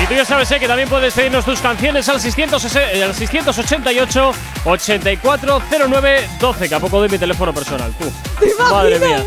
Y 0.00 0.06
tú 0.06 0.14
ya 0.14 0.24
sabes 0.24 0.48
eh, 0.52 0.60
que 0.60 0.68
también 0.68 0.88
puedes 0.88 1.12
pedirnos 1.12 1.44
tus 1.44 1.58
canciones 1.58 2.08
al, 2.08 2.20
600, 2.20 2.76
eh, 2.76 3.02
al 3.02 3.16
688 3.16 4.32
840912, 4.64 6.68
que 6.68 6.74
a 6.76 6.78
poco 6.78 7.00
doy 7.00 7.08
mi 7.08 7.18
teléfono 7.18 7.52
personal. 7.52 7.92
Tú. 7.98 8.08
Madre 8.70 9.00
mía. 9.00 9.24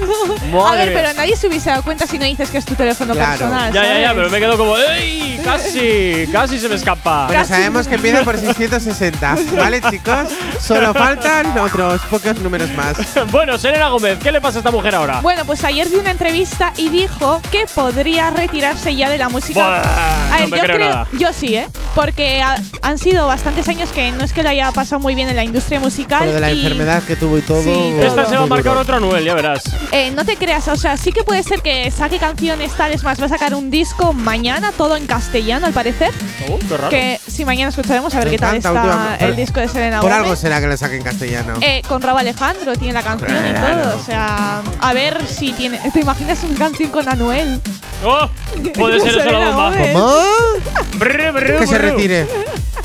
a 0.66 0.76
ver, 0.76 0.90
mía. 0.90 1.00
pero 1.02 1.14
nadie 1.14 1.36
se 1.36 1.48
hubiese 1.48 1.72
dado 1.72 1.84
cuenta 1.84 2.08
si 2.08 2.18
no 2.18 2.24
dices 2.24 2.50
que 2.50 2.60
es 2.60 2.66
tu 2.66 2.76
teléfono 2.76 3.14
personal. 3.14 3.74
Ya, 3.74 3.84
ya, 3.84 4.00
ya, 4.00 4.14
pero 4.14 4.30
me 4.30 4.40
quedo 4.40 4.58
como, 4.58 4.78
¡ey! 4.78 5.42
Casi, 5.44 6.26
casi 6.32 6.58
se 6.58 6.70
me 6.70 6.76
escapa. 6.76 7.28
Bueno, 7.28 7.44
sabemos 7.44 7.86
que 7.86 7.96
empieza 7.96 8.24
por 8.24 8.38
660, 8.38 9.36
¿vale, 9.58 9.82
chicos? 9.90 10.30
Solo 10.62 10.94
faltan 10.94 11.58
otros 11.58 12.02
pocos 12.04 12.40
números 12.40 12.72
más. 12.72 12.93
bueno, 13.32 13.58
Selena 13.58 13.90
Gómez, 13.90 14.20
¿qué 14.22 14.32
le 14.32 14.42
pasa 14.42 14.58
a 14.58 14.60
esta 14.60 14.72
mujer 14.72 14.96
ahora? 14.96 15.20
Bueno, 15.22 15.46
pues 15.46 15.64
ayer 15.64 15.90
di 15.90 15.96
una 15.98 16.12
entrevista 16.12 16.74
y 16.78 16.90
dijo 16.90 17.42
que 17.52 17.66
podría 17.74 18.30
retirarse 18.32 18.96
ya 18.96 19.10
de 19.10 19.18
la 19.18 19.30
música. 19.30 19.60
Buah, 19.60 20.34
a 20.34 20.38
ver, 20.38 20.42
no 20.42 20.48
me 20.50 20.58
yo 20.58 20.64
creo 20.64 20.76
creo, 20.78 20.90
nada. 20.90 21.08
yo 21.18 21.34
sí, 21.34 21.56
¿eh? 21.56 21.68
Porque 21.96 22.42
ha- 22.42 22.58
han 22.82 22.98
sido 22.98 23.28
bastantes 23.28 23.68
años 23.68 23.90
que 23.92 24.12
no 24.12 24.24
es 24.24 24.34
que 24.34 24.44
lo 24.44 24.50
haya 24.50 24.72
pasado 24.72 25.00
muy 25.00 25.16
bien 25.16 25.30
en 25.30 25.36
la 25.36 25.44
industria 25.44 25.80
musical. 25.80 26.26
Lo 26.26 26.34
de 26.34 26.40
la 26.40 26.52
y, 26.52 26.60
enfermedad 26.62 27.04
que 27.04 27.16
tuvo 27.16 27.38
y 27.38 27.42
todo. 27.42 27.62
Sí, 27.64 27.94
Esta 28.02 28.26
se 28.26 28.36
va 28.36 28.44
a 28.44 28.48
marcar 28.48 28.78
otro 28.78 28.96
Anuel, 28.98 29.24
ya 29.24 29.36
verás. 29.36 29.64
eh, 29.92 30.12
no 30.12 30.26
te 30.26 30.36
creas, 30.38 30.68
o 30.68 30.76
sea, 30.76 30.98
sí 30.98 31.12
que 31.12 31.24
puede 31.24 31.44
ser 31.44 31.62
que 31.62 31.90
saque 31.92 32.18
canciones 32.18 32.72
tales 32.74 33.04
más. 33.04 33.22
Va 33.22 33.26
a 33.26 33.30
sacar 33.30 33.54
un 33.56 33.70
disco 33.70 34.14
mañana, 34.14 34.72
todo 34.76 34.96
en 34.96 35.06
castellano, 35.06 35.68
al 35.68 35.74
parecer. 35.74 36.12
Oh, 36.50 36.58
qué 36.68 36.78
raro. 36.78 36.90
Que 36.90 37.20
si 37.28 37.46
mañana 37.46 37.70
escucharemos 37.70 38.14
a 38.16 38.18
ver 38.20 38.26
Me 38.28 38.32
qué 38.32 38.38
tal 38.40 38.56
está 38.58 39.18
el 39.20 39.36
disco 39.36 39.60
de 39.60 39.68
Selena 39.68 40.02
Por 40.02 40.10
Gomez. 40.10 40.24
algo 40.24 40.36
será 40.36 40.60
que 40.60 40.68
lo 40.68 40.78
saque 40.78 40.98
en 40.98 41.04
castellano. 41.04 41.54
Eh, 41.62 41.82
con 41.88 42.02
Raúl 42.02 42.20
Alejandro 42.20 42.76
tiene 42.84 42.94
la 42.94 43.02
canción 43.04 43.32
y 43.32 43.54
todo. 43.54 43.96
O 43.98 44.04
sea, 44.04 44.62
a 44.80 44.94
ver 44.94 45.26
si 45.28 45.54
tiene. 45.54 45.80
¿Te 45.92 46.02
imaginas 46.02 46.44
una 46.44 46.58
canción 46.60 46.90
con 46.92 47.08
Anuel? 47.08 47.62
¡Oh! 48.04 48.30
Puede 48.76 49.00
ser 49.00 49.20
eso 49.20 49.32
la 49.32 49.50
bomba. 49.50 49.72
Que 49.72 51.68
se 51.68 51.78
retire. 51.78 52.28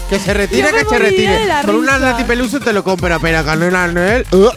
Que 0.09 0.19
se 0.19 0.35
retire, 0.35 0.69
que 0.71 0.85
se 0.85 0.99
retire. 0.99 1.39
Con 1.65 1.75
una. 1.77 1.99
Nati 1.99 2.25
Peluso 2.25 2.61
te 2.61 2.73
lo 2.73 2.85
compro, 2.85 3.19
pero 3.21 3.45
con 3.45 3.63
una 3.63 3.89
Noel. 3.89 4.25
uh, 4.33 4.49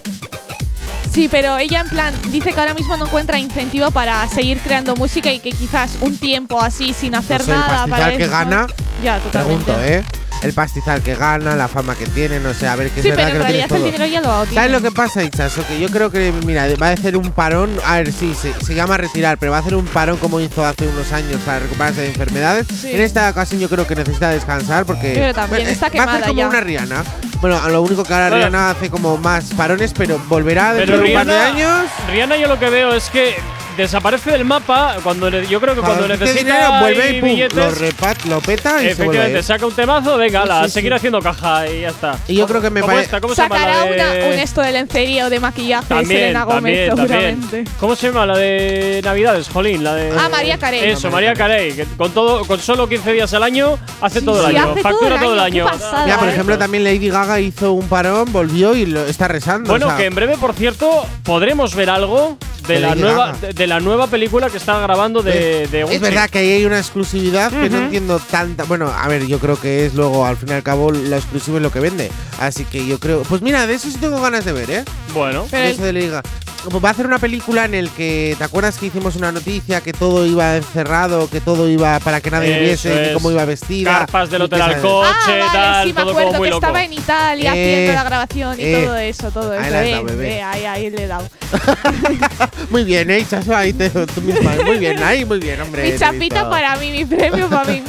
Sí, 1.11 1.27
pero 1.29 1.57
ella 1.57 1.81
en 1.81 1.89
plan 1.89 2.13
dice 2.29 2.53
que 2.53 2.59
ahora 2.59 2.73
mismo 2.73 2.95
no 2.95 3.05
encuentra 3.05 3.37
incentivo 3.37 3.91
para 3.91 4.25
seguir 4.29 4.59
creando 4.59 4.95
música 4.95 5.29
y 5.33 5.39
que 5.39 5.51
quizás 5.51 5.97
un 5.99 6.17
tiempo 6.17 6.61
así 6.61 6.93
sin 6.93 7.15
hacer 7.15 7.39
No 7.41 7.45
sé, 7.47 7.51
el 7.51 7.59
nada 7.59 7.87
para 7.87 8.15
que 8.15 8.23
eso. 8.23 8.31
gana. 8.31 8.67
Ya, 9.03 9.19
totalmente. 9.19 9.65
Pregunto, 9.65 9.83
¿eh? 9.83 10.03
El 10.41 10.53
pastizal 10.53 11.01
que 11.03 11.13
gana, 11.15 11.55
la 11.55 11.67
fama 11.67 11.93
que 11.95 12.07
tiene, 12.07 12.39
no 12.39 12.53
sé, 12.53 12.67
a 12.67 12.75
ver, 12.75 12.89
Sí, 12.89 12.99
es 12.99 13.15
verdad 13.15 13.25
pero 13.25 13.31
que 13.33 13.39
lo 13.39 13.45
tienes 13.45 13.45
realidad 13.45 13.63
el 13.63 13.69
todo. 13.77 13.85
dinero 13.85 14.05
ya 14.07 14.21
lo 14.21 14.41
tiene. 14.45 14.55
¿Sabes 14.55 14.71
lo 14.71 14.81
que 14.81 14.91
pasa, 14.91 15.23
Ichazo? 15.23 15.67
Que 15.67 15.79
yo 15.79 15.89
creo 15.89 16.09
que, 16.11 16.33
mira, 16.45 16.65
va 16.81 16.87
a 16.87 16.91
hacer 16.93 17.15
un 17.15 17.31
parón. 17.31 17.69
A 17.85 17.97
ver, 17.97 18.11
sí, 18.11 18.33
se, 18.33 18.53
se 18.65 18.73
llama 18.73 18.97
retirar, 18.97 19.37
pero 19.37 19.51
va 19.51 19.59
a 19.59 19.61
hacer 19.61 19.75
un 19.75 19.85
parón 19.85 20.17
como 20.17 20.39
hizo 20.39 20.65
hace 20.65 20.87
unos 20.87 21.11
años 21.11 21.39
para 21.45 21.59
recuperarse 21.59 22.01
de 22.01 22.07
enfermedades. 22.07 22.65
Sí. 22.81 22.91
En 22.91 23.01
esta 23.01 23.29
ocasión 23.29 23.61
yo 23.61 23.69
creo 23.69 23.85
que 23.85 23.95
necesita 23.95 24.29
descansar 24.29 24.85
porque. 24.85 25.11
Pero 25.13 25.33
también 25.33 25.67
está 25.67 25.89
va 25.89 26.03
a 26.03 26.13
hacer 26.15 26.27
como 26.29 26.39
ya. 26.41 26.47
una 26.47 26.59
Rihanna. 26.61 27.03
Bueno, 27.39 27.59
a 27.61 27.69
lo 27.69 27.81
único 27.83 28.03
que 28.03 28.13
ahora 28.13 28.29
Bueno. 28.29 28.45
Rihanna 28.47 28.71
hace 28.71 28.89
como 28.89 29.17
más 29.17 29.45
parones, 29.55 29.93
pero 29.95 30.19
volverá 30.27 30.73
dentro 30.73 30.95
Pero 30.97 31.03
de 31.03 31.09
un 31.09 31.13
par 31.15 31.27
de 31.27 31.37
años. 31.39 31.85
Rihanna 32.09 32.37
yo 32.37 32.47
lo 32.47 32.57
que 32.59 32.69
veo 32.69 32.93
es 32.93 33.09
que 33.11 33.35
desaparece 33.77 34.31
del 34.31 34.45
mapa 34.45 34.97
cuando 35.03 35.29
yo 35.29 35.59
creo 35.61 35.75
que 35.75 35.81
cuando 35.81 36.05
Cuando 36.05 36.17
necesita 36.17 36.39
dinero, 36.53 36.79
vuelve 36.79 37.11
y 37.11 37.19
pum, 37.21 37.29
billetes, 37.29 37.55
lo, 37.57 37.71
repat, 37.71 38.23
lo 38.25 38.41
peta 38.41 38.83
y 38.83 38.87
efectivamente 38.87 39.43
saca 39.43 39.65
un 39.65 39.73
temazo, 39.73 40.17
venga, 40.17 40.45
la, 40.45 40.65
sí, 40.65 40.71
seguir 40.71 40.91
sí. 40.91 40.95
haciendo 40.97 41.21
caja 41.21 41.67
y 41.67 41.81
ya 41.81 41.89
está. 41.89 42.17
Y 42.27 42.35
yo 42.35 42.47
creo 42.47 42.61
que 42.61 42.69
me 42.69 42.81
¿Cómo 42.81 42.93
pare- 42.93 43.03
esta? 43.05 43.21
¿Cómo 43.21 43.35
se 43.35 43.41
llama 43.41 43.55
Sacará 43.57 43.85
la 43.85 43.91
de 43.91 44.19
una, 44.19 44.27
un 44.27 44.39
esto 44.39 44.61
de 44.61 44.71
lencería 44.71 45.27
o 45.27 45.29
de 45.29 45.39
maquillaje 45.39 45.83
de 45.93 45.95
También, 46.01 46.19
Selena 46.21 46.43
Gómez, 46.43 46.61
también, 46.87 47.07
seguramente. 47.07 47.41
también. 47.41 47.65
¿Cómo 47.79 47.95
se 47.95 48.07
llama 48.07 48.25
la 48.25 48.37
de 48.37 49.01
Navidades, 49.03 49.49
Jolín? 49.49 49.83
La 49.83 49.95
de 49.95 50.11
Ah, 50.17 50.29
María 50.29 50.57
Carey. 50.57 50.89
Eso, 50.89 51.09
María 51.09 51.33
Carey, 51.33 51.73
que 51.73 51.85
con 51.97 52.11
todo 52.11 52.45
con 52.45 52.59
solo 52.59 52.87
15 52.89 53.13
días 53.13 53.33
al 53.33 53.43
año 53.43 53.77
hace 54.01 54.21
todo 54.21 54.45
el 54.47 54.51
sí, 54.51 54.57
año, 54.57 54.71
hace 54.71 54.81
todo 54.81 54.91
factura 54.91 55.19
todo 55.19 55.33
el 55.33 55.39
año, 55.39 55.65
Mira, 56.05 56.17
por 56.17 56.27
¿eh? 56.27 56.31
ejemplo, 56.31 56.57
también 56.57 56.83
Lady 56.83 57.09
Gaga 57.09 57.39
hizo 57.39 57.71
un 57.73 57.87
parón, 57.87 58.31
volvió 58.31 58.75
y 58.75 58.85
lo 58.85 59.05
está 59.05 59.27
rezando. 59.27 59.69
Bueno, 59.69 59.85
o 59.87 59.89
sea, 59.89 59.97
que 59.97 60.05
en 60.05 60.15
breve, 60.15 60.37
por 60.37 60.53
cierto, 60.53 61.05
podremos 61.23 61.75
ver 61.75 61.89
algo 61.89 62.37
de, 62.67 62.73
De 62.75 62.79
la 62.79 62.95
nueva. 62.95 63.33
De, 63.61 63.67
la 63.67 63.79
nueva 63.79 64.07
película 64.07 64.49
que 64.49 64.57
está 64.57 64.79
grabando 64.79 65.21
de, 65.21 65.67
de 65.67 65.83
Gucci. 65.83 65.95
Es 65.95 66.01
verdad 66.01 66.29
que 66.29 66.39
ahí 66.39 66.51
hay 66.51 66.65
una 66.65 66.79
exclusividad 66.79 67.51
que 67.51 67.69
no 67.69 67.77
entiendo 67.77 68.19
tanta. 68.19 68.63
Bueno, 68.63 68.87
a 68.89 69.07
ver, 69.07 69.27
yo 69.27 69.39
creo 69.39 69.59
que 69.59 69.85
es 69.85 69.93
luego, 69.93 70.25
al 70.25 70.37
fin 70.37 70.49
y 70.49 70.53
al 70.53 70.63
cabo, 70.63 70.91
lo 70.91 71.15
exclusivo 71.15 71.57
es 71.57 71.63
lo 71.63 71.71
que 71.71 71.79
vende. 71.79 72.11
Así 72.39 72.65
que 72.65 72.85
yo 72.85 72.99
creo. 72.99 73.23
Pues 73.23 73.41
mira, 73.41 73.67
de 73.67 73.75
eso 73.75 73.89
sí 73.89 73.97
tengo 73.97 74.19
ganas 74.21 74.45
de 74.45 74.53
ver, 74.53 74.71
¿eh? 74.71 74.83
Bueno, 75.13 75.47
Pero 75.49 75.67
eso 75.67 75.83
de 75.83 75.93
Liga. 75.93 76.23
Va 76.63 76.89
a 76.89 76.91
hacer 76.91 77.07
una 77.07 77.17
película 77.17 77.65
en 77.65 77.73
el 77.73 77.89
que. 77.89 78.35
¿Te 78.37 78.43
acuerdas 78.43 78.77
que 78.77 78.85
hicimos 78.85 79.15
una 79.15 79.31
noticia 79.31 79.81
que 79.81 79.93
todo 79.93 80.25
iba 80.27 80.57
encerrado, 80.57 81.27
que 81.29 81.41
todo 81.41 81.67
iba 81.67 81.99
para 81.99 82.21
que 82.21 82.29
nadie 82.29 82.53
Eso 82.71 82.87
viese 82.89 83.07
es. 83.07 83.13
cómo 83.13 83.31
iba 83.31 83.43
vestida? 83.45 83.91
carpas 83.99 84.29
del 84.29 84.43
hotel 84.43 84.59
que 84.59 84.63
al 84.65 84.81
coche, 84.81 85.07
Ah, 85.09 85.25
vale, 85.27 85.43
tal, 85.51 85.83
sí, 85.87 85.93
me 85.93 86.01
todo 86.01 86.09
acuerdo 86.11 86.27
como 86.27 86.37
muy 86.37 86.47
que 86.47 86.51
loco. 86.51 86.65
estaba 86.65 86.83
en 86.83 86.93
Italia 86.93 87.55
Eh, 87.55 87.73
haciendo 87.73 87.93
la 87.93 88.03
grabación 88.03 88.59
y 88.59 88.63
eh. 88.63 88.83
todo 88.85 88.95
eso, 88.97 89.31
todo 89.31 89.51
Ahí 89.53 89.59
eso. 89.67 89.75
has 89.77 89.83
Eh, 89.85 89.91
dado, 89.91 90.03
bebé. 90.05 90.35
eh, 90.37 90.41
ahí, 90.43 90.65
ahí 90.65 90.89
le 90.91 91.03
he 91.03 91.07
dado. 91.07 91.27
Muy 92.69 92.83
bien, 92.83 93.09
¿eh? 93.09 93.25
Chaso, 93.29 93.55
ahí 93.55 93.73
te, 93.73 93.89
tú 93.89 94.21
misma. 94.21 94.51
Muy 94.63 94.77
bien, 94.77 95.01
ahí, 95.03 95.25
muy 95.25 95.39
bien, 95.39 95.59
hombre. 95.61 95.91
mi 95.91 95.97
chapita 95.97 96.49
para 96.49 96.75
mí, 96.77 96.91
mi 96.91 97.05
premio 97.05 97.49
para 97.49 97.71
mí. 97.71 97.81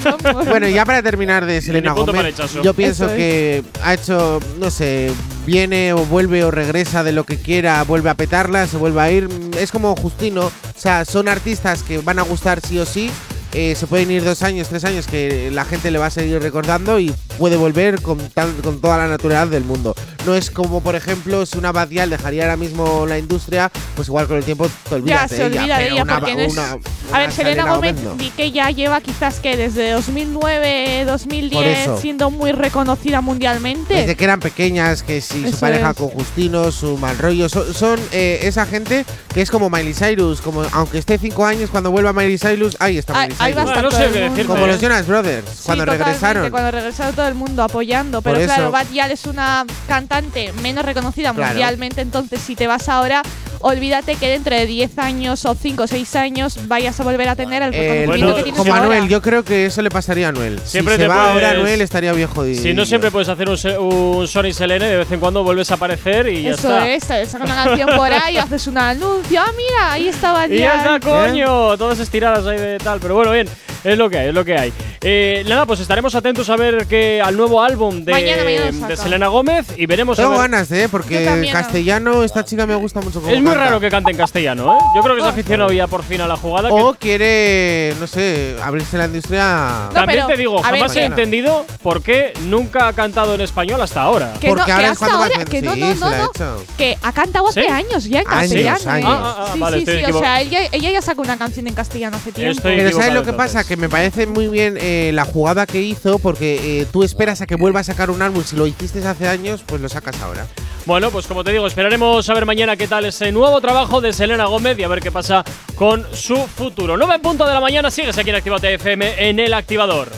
Bueno, 0.48 0.66
ya 0.68 0.84
para 0.84 1.02
terminar 1.02 1.44
de 1.46 1.60
Selena 1.60 1.92
Gómez, 1.92 2.34
yo 2.62 2.74
pienso 2.74 3.04
Eso 3.04 3.12
es. 3.12 3.16
que 3.18 3.62
ha 3.82 3.94
hecho, 3.94 4.40
no 4.58 4.70
sé, 4.70 5.12
viene 5.46 5.92
o 5.92 6.04
vuelve 6.04 6.44
o 6.44 6.50
regresa 6.50 7.02
de 7.02 7.12
lo 7.12 7.24
que 7.24 7.36
quiera, 7.38 7.82
vuelve 7.84 8.10
a 8.10 8.14
petarla, 8.14 8.66
se 8.66 8.76
vuelve 8.76 9.00
a 9.00 9.10
ir. 9.10 9.28
Es 9.58 9.70
como 9.72 9.94
Justino, 9.96 10.46
o 10.46 10.52
sea, 10.76 11.04
son 11.04 11.28
artistas 11.28 11.82
que 11.82 11.98
van 11.98 12.18
a 12.18 12.22
gustar 12.22 12.60
sí 12.60 12.78
o 12.78 12.86
sí. 12.86 13.10
eh, 13.54 13.74
se 13.74 13.86
pueden 13.86 14.10
ir 14.10 14.24
dos 14.24 14.42
años, 14.42 14.68
tres 14.68 14.84
años 14.84 15.06
que 15.06 15.50
la 15.50 15.64
gente 15.64 15.90
le 15.90 15.98
va 15.98 16.06
a 16.06 16.10
seguir 16.10 16.40
recordando 16.40 16.98
y 16.98 17.14
puede 17.38 17.56
volver 17.56 18.00
con, 18.02 18.18
tal- 18.30 18.54
con 18.62 18.80
toda 18.80 18.98
la 18.98 19.08
naturalidad 19.08 19.48
del 19.48 19.64
mundo. 19.64 19.94
No 20.26 20.34
es 20.34 20.50
como, 20.50 20.80
por 20.82 20.94
ejemplo, 20.94 21.44
si 21.46 21.58
una 21.58 21.72
Badial 21.72 22.10
dejaría 22.10 22.44
ahora 22.44 22.56
mismo 22.56 23.06
la 23.06 23.18
industria, 23.18 23.70
pues 23.96 24.08
igual 24.08 24.26
con 24.28 24.36
el 24.36 24.44
tiempo 24.44 24.68
te 24.88 24.94
olvidas 24.94 25.22
ya 25.22 25.22
de 25.28 25.36
se 25.36 25.46
ella. 25.46 25.60
olvida 25.62 25.78
de 25.78 25.82
pero 25.84 25.94
ella 25.94 26.02
una- 26.04 26.20
porque 26.20 26.44
es. 26.44 26.52
una- 26.52 26.70
a 26.72 26.76
una 27.10 27.18
ver, 27.18 27.32
Selena 27.32 27.64
Gómez 27.74 27.96
no. 28.02 28.14
di 28.14 28.30
que 28.30 28.50
ya 28.52 28.70
lleva 28.70 29.00
quizás 29.00 29.40
que 29.40 29.56
desde 29.56 29.90
2009, 29.92 31.04
2010 31.06 31.78
eso. 31.80 31.98
siendo 31.98 32.30
muy 32.30 32.52
reconocida 32.52 33.20
mundialmente. 33.20 33.94
Desde 33.94 34.14
que 34.16 34.24
eran 34.24 34.40
pequeñas, 34.40 35.02
que 35.02 35.20
si 35.20 35.42
su 35.42 35.48
Eso 35.48 35.60
pareja 35.60 35.90
es. 35.90 35.96
con 35.96 36.08
Justino, 36.08 36.70
su 36.72 36.96
mal 36.98 37.18
rollo, 37.18 37.48
son, 37.48 37.72
son, 37.74 38.00
eh, 38.12 38.40
esa 38.42 38.66
gente 38.66 39.04
que 39.34 39.42
es 39.42 39.50
como 39.50 39.68
Miley 39.70 39.94
Cyrus, 39.94 40.40
como 40.40 40.62
aunque 40.72 40.98
esté 40.98 41.18
cinco 41.18 41.44
años, 41.44 41.70
cuando 41.70 41.90
vuelva 41.90 42.12
Miley 42.12 42.38
Cyrus, 42.38 42.76
ahí 42.78 42.98
está 42.98 43.12
Miley 43.14 43.36
ahí 43.38 43.52
va 43.52 43.62
a 43.62 43.64
Cyrus. 43.64 43.76
estar 43.78 43.84
no 43.84 43.90
sé 44.12 44.20
decirte. 44.20 44.44
Como 44.46 44.66
los 44.66 44.80
Jonas 44.80 45.06
Brothers, 45.06 45.48
Sí, 45.50 45.62
cuando 45.66 45.84
regresaron. 45.84 46.50
Cuando 46.50 46.70
regresaron 46.70 47.14
todo 47.22 47.28
el 47.28 47.34
mundo 47.36 47.62
apoyando. 47.62 48.20
Pero 48.20 48.34
Por 48.36 48.44
claro, 48.46 48.62
eso. 48.64 48.72
Bad 48.72 48.86
Gyal 48.90 49.12
es 49.12 49.26
una 49.26 49.64
cantante 49.86 50.52
menos 50.60 50.84
reconocida 50.84 51.32
Claro. 51.32 51.50
mundialmente, 51.52 52.00
entonces 52.00 52.40
si 52.40 52.56
te 52.56 52.66
vas 52.66 52.88
ahora. 52.88 53.22
Olvídate 53.62 54.16
que 54.16 54.28
dentro 54.28 54.54
de 54.54 54.66
10 54.66 54.98
años 54.98 55.44
o 55.44 55.54
5 55.54 55.82
o 55.84 55.86
6 55.86 56.16
años 56.16 56.58
vayas 56.68 56.98
a 57.00 57.04
volver 57.04 57.28
a 57.28 57.36
tener 57.36 57.62
el 57.62 57.74
Eh, 57.74 57.78
reconocimiento 58.06 58.26
no, 58.30 58.36
que 58.36 58.42
tienes 58.42 58.58
como 58.58 58.74
ahora. 58.74 58.84
Anuel, 58.84 59.08
yo 59.08 59.22
creo 59.22 59.44
que 59.44 59.66
eso 59.66 59.82
le 59.82 59.90
pasaría 59.90 60.26
a 60.26 60.28
Anuel. 60.30 60.60
Siempre 60.64 60.94
si 60.94 60.98
te 60.98 61.04
se 61.04 61.08
va 61.08 61.32
ahora 61.32 61.50
Anuel 61.50 61.80
estaría 61.80 62.12
viejo 62.12 62.46
y 62.46 62.54
Si 62.56 62.74
no 62.74 62.84
siempre 62.84 63.10
puedes 63.10 63.28
hacer 63.28 63.48
un, 63.48 63.56
se- 63.58 63.78
un 63.78 64.26
Sony 64.28 64.52
Selene, 64.52 64.86
de 64.86 64.96
vez 64.98 65.10
en 65.12 65.20
cuando 65.20 65.42
vuelves 65.42 65.70
a 65.70 65.74
aparecer 65.74 66.28
y 66.28 66.42
ya 66.42 66.50
Eso 66.50 66.68
está. 66.68 66.88
es, 66.88 67.06
te 67.06 67.26
saca 67.26 67.44
una 67.44 67.64
canción 67.64 67.90
por 67.96 68.12
ahí, 68.12 68.36
haces 68.38 68.66
un 68.66 68.78
anuncio. 68.78 69.40
Ah, 69.40 69.50
mira, 69.56 69.92
ahí 69.92 70.08
estaba 70.08 70.46
Y 70.46 70.58
ya 70.58 70.76
está, 70.76 70.98
ya. 70.98 71.00
coño. 71.00 71.76
Todas 71.78 71.98
estiradas 71.98 72.46
ahí 72.46 72.58
de 72.58 72.78
tal. 72.78 73.00
Pero 73.00 73.14
bueno, 73.14 73.32
bien. 73.32 73.48
Es 73.84 73.98
lo 73.98 74.08
que 74.08 74.16
hay, 74.16 74.28
es 74.28 74.34
lo 74.34 74.44
que 74.44 74.56
hay. 74.56 74.72
Eh, 75.00 75.42
nada, 75.48 75.66
pues 75.66 75.80
estaremos 75.80 76.14
atentos 76.14 76.48
a 76.50 76.56
ver 76.56 76.86
que 76.86 77.20
al 77.20 77.36
nuevo 77.36 77.60
álbum 77.60 78.04
de, 78.04 78.12
Mañana, 78.12 78.44
mañana 78.44 78.66
lo 78.66 78.72
de 78.72 78.78
saca. 78.80 78.96
Selena 78.96 79.26
Gómez 79.26 79.66
y 79.76 79.86
veremos 79.86 80.16
a 80.20 80.22
Tengo 80.22 80.38
ver- 80.38 80.50
ganas, 80.50 80.70
¿eh? 80.70 80.88
Porque 80.88 81.48
castellano, 81.50 82.22
esta 82.22 82.44
chica 82.44 82.64
me 82.64 82.76
gusta 82.76 83.00
mucho 83.00 83.20
como 83.20 83.32
Es 83.34 83.42
muy 83.42 83.51
canta. 83.54 83.64
raro 83.66 83.80
que 83.80 83.90
cante 83.90 84.10
en 84.10 84.16
castellano, 84.16 84.74
¿eh? 84.74 84.78
Yo 84.96 85.02
creo 85.02 85.14
que 85.16 85.22
se 85.22 85.26
ha 85.28 85.30
aficionado 85.30 85.72
ya 85.72 85.86
por 85.86 86.02
fin 86.02 86.20
a 86.20 86.26
la 86.28 86.36
jugada. 86.36 86.68
que- 86.68 86.74
O 86.74 86.94
quiere, 86.94 87.94
no 88.00 88.06
sé, 88.06 88.56
abrirse 88.62 88.98
la 88.98 89.06
industria. 89.06 89.88
También 89.92 90.20
pero, 90.20 90.26
te 90.28 90.36
digo, 90.36 90.58
a 90.64 90.70
ver, 90.70 90.80
jamás 90.80 90.96
he 90.96 91.00
Mañana. 91.00 91.14
entendido 91.16 91.66
por 91.82 92.02
qué 92.02 92.32
nunca 92.46 92.88
ha 92.88 92.92
cantado 92.92 93.34
en 93.34 93.40
español 93.40 93.80
hasta 93.80 94.02
ahora. 94.02 94.32
Que 94.40 94.48
no, 94.48 94.54
Porque 94.54 94.66
que 94.66 94.72
ahora 94.72 94.86
es 94.86 95.02
hasta 95.02 95.14
ahora, 95.14 95.44
que 95.44 95.62
no, 95.62 95.74
sí, 95.74 95.80
no, 95.80 95.94
se 95.94 96.00
no, 96.00 96.10
la 96.10 96.16
ha 96.16 96.18
no, 96.20 96.30
hecho. 96.34 96.64
que 96.76 96.98
ha 97.02 97.12
cantado 97.12 97.48
hace 97.48 97.62
¿Sí? 97.62 97.68
años 97.68 98.04
ya 98.04 98.20
en 98.20 98.28
Años, 98.28 98.40
castellano. 98.40 98.90
años. 98.90 99.04
¿eh? 99.04 99.12
Ah, 99.12 99.34
ah, 99.38 99.44
ah, 99.46 99.50
sí, 99.54 99.58
vale, 99.60 99.78
sí, 99.78 99.86
sí, 99.86 100.12
o 100.12 100.18
sea, 100.18 100.40
ella, 100.40 100.58
ella 100.72 100.90
ya 100.90 101.02
sacó 101.02 101.22
una 101.22 101.36
canción 101.38 101.66
en 101.66 101.74
castellano 101.74 102.16
hace 102.16 102.32
tiempo. 102.32 102.52
Estoy 102.58 102.76
Pero 102.76 102.92
¿sabes 102.96 103.14
lo 103.14 103.24
que 103.24 103.32
pasa? 103.32 103.64
Que 103.64 103.76
me 103.76 103.88
parece 103.88 104.26
muy 104.26 104.48
bien 104.48 104.76
eh, 104.80 105.10
la 105.14 105.24
jugada 105.24 105.66
que 105.66 105.80
hizo 105.82 106.18
porque 106.18 106.80
eh, 106.80 106.86
tú 106.92 107.02
esperas 107.02 107.40
a 107.40 107.46
que 107.46 107.56
vuelva 107.56 107.80
a 107.80 107.84
sacar 107.84 108.10
un 108.10 108.22
álbum. 108.22 108.42
Si 108.44 108.56
lo 108.56 108.66
hiciste 108.66 109.06
hace 109.06 109.28
años, 109.28 109.62
pues 109.66 109.80
lo 109.80 109.88
sacas 109.88 110.20
ahora. 110.22 110.46
Bueno, 110.84 111.10
pues 111.10 111.28
como 111.28 111.44
te 111.44 111.52
digo, 111.52 111.66
esperaremos 111.66 112.28
a 112.28 112.34
ver 112.34 112.44
mañana 112.44 112.76
qué 112.76 112.88
tal 112.88 113.04
ese 113.04 113.30
nuevo 113.30 113.60
trabajo 113.60 114.00
de 114.00 114.12
Selena 114.12 114.46
Gómez 114.46 114.76
y 114.78 114.82
a 114.82 114.88
ver 114.88 115.00
qué 115.00 115.12
pasa 115.12 115.44
con 115.76 116.04
su 116.12 116.36
futuro. 116.36 116.96
9 116.96 117.14
en 117.14 117.22
punto 117.22 117.46
de 117.46 117.54
la 117.54 117.60
mañana, 117.60 117.90
sigues 117.90 118.18
aquí 118.18 118.30
en 118.30 118.36
Actívate 118.36 118.74
FM 118.74 119.28
en 119.28 119.38
el 119.38 119.54
activador. 119.54 120.08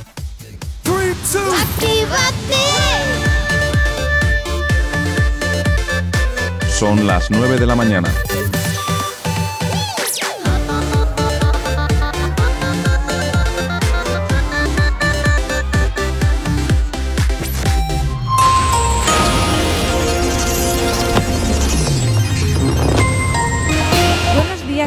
Son 6.71 7.07
las 7.07 7.31
9 7.31 7.59
de 7.59 7.67
la 7.67 7.75
mañana. 7.75 8.09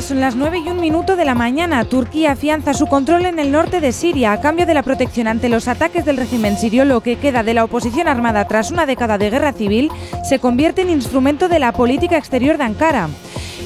Son 0.01 0.21
las 0.21 0.35
9 0.35 0.59
y 0.63 0.69
un 0.69 0.79
minuto 0.79 1.15
de 1.15 1.25
la 1.25 1.33
mañana. 1.33 1.83
Turquía 1.83 2.33
afianza 2.33 2.75
su 2.75 2.85
control 2.85 3.25
en 3.25 3.39
el 3.39 3.51
norte 3.51 3.81
de 3.81 3.91
Siria 3.91 4.31
a 4.31 4.39
cambio 4.39 4.67
de 4.67 4.75
la 4.75 4.83
protección 4.83 5.27
ante 5.27 5.49
los 5.49 5.67
ataques 5.67 6.05
del 6.05 6.17
régimen 6.17 6.55
sirio. 6.55 6.85
Lo 6.85 7.01
que 7.01 7.17
queda 7.17 7.41
de 7.41 7.55
la 7.55 7.63
oposición 7.63 8.07
armada 8.07 8.47
tras 8.47 8.69
una 8.69 8.85
década 8.85 9.17
de 9.17 9.31
guerra 9.31 9.53
civil 9.53 9.91
se 10.23 10.39
convierte 10.39 10.83
en 10.83 10.91
instrumento 10.91 11.49
de 11.49 11.59
la 11.59 11.71
política 11.73 12.15
exterior 12.15 12.57
de 12.57 12.65
Ankara. 12.65 13.09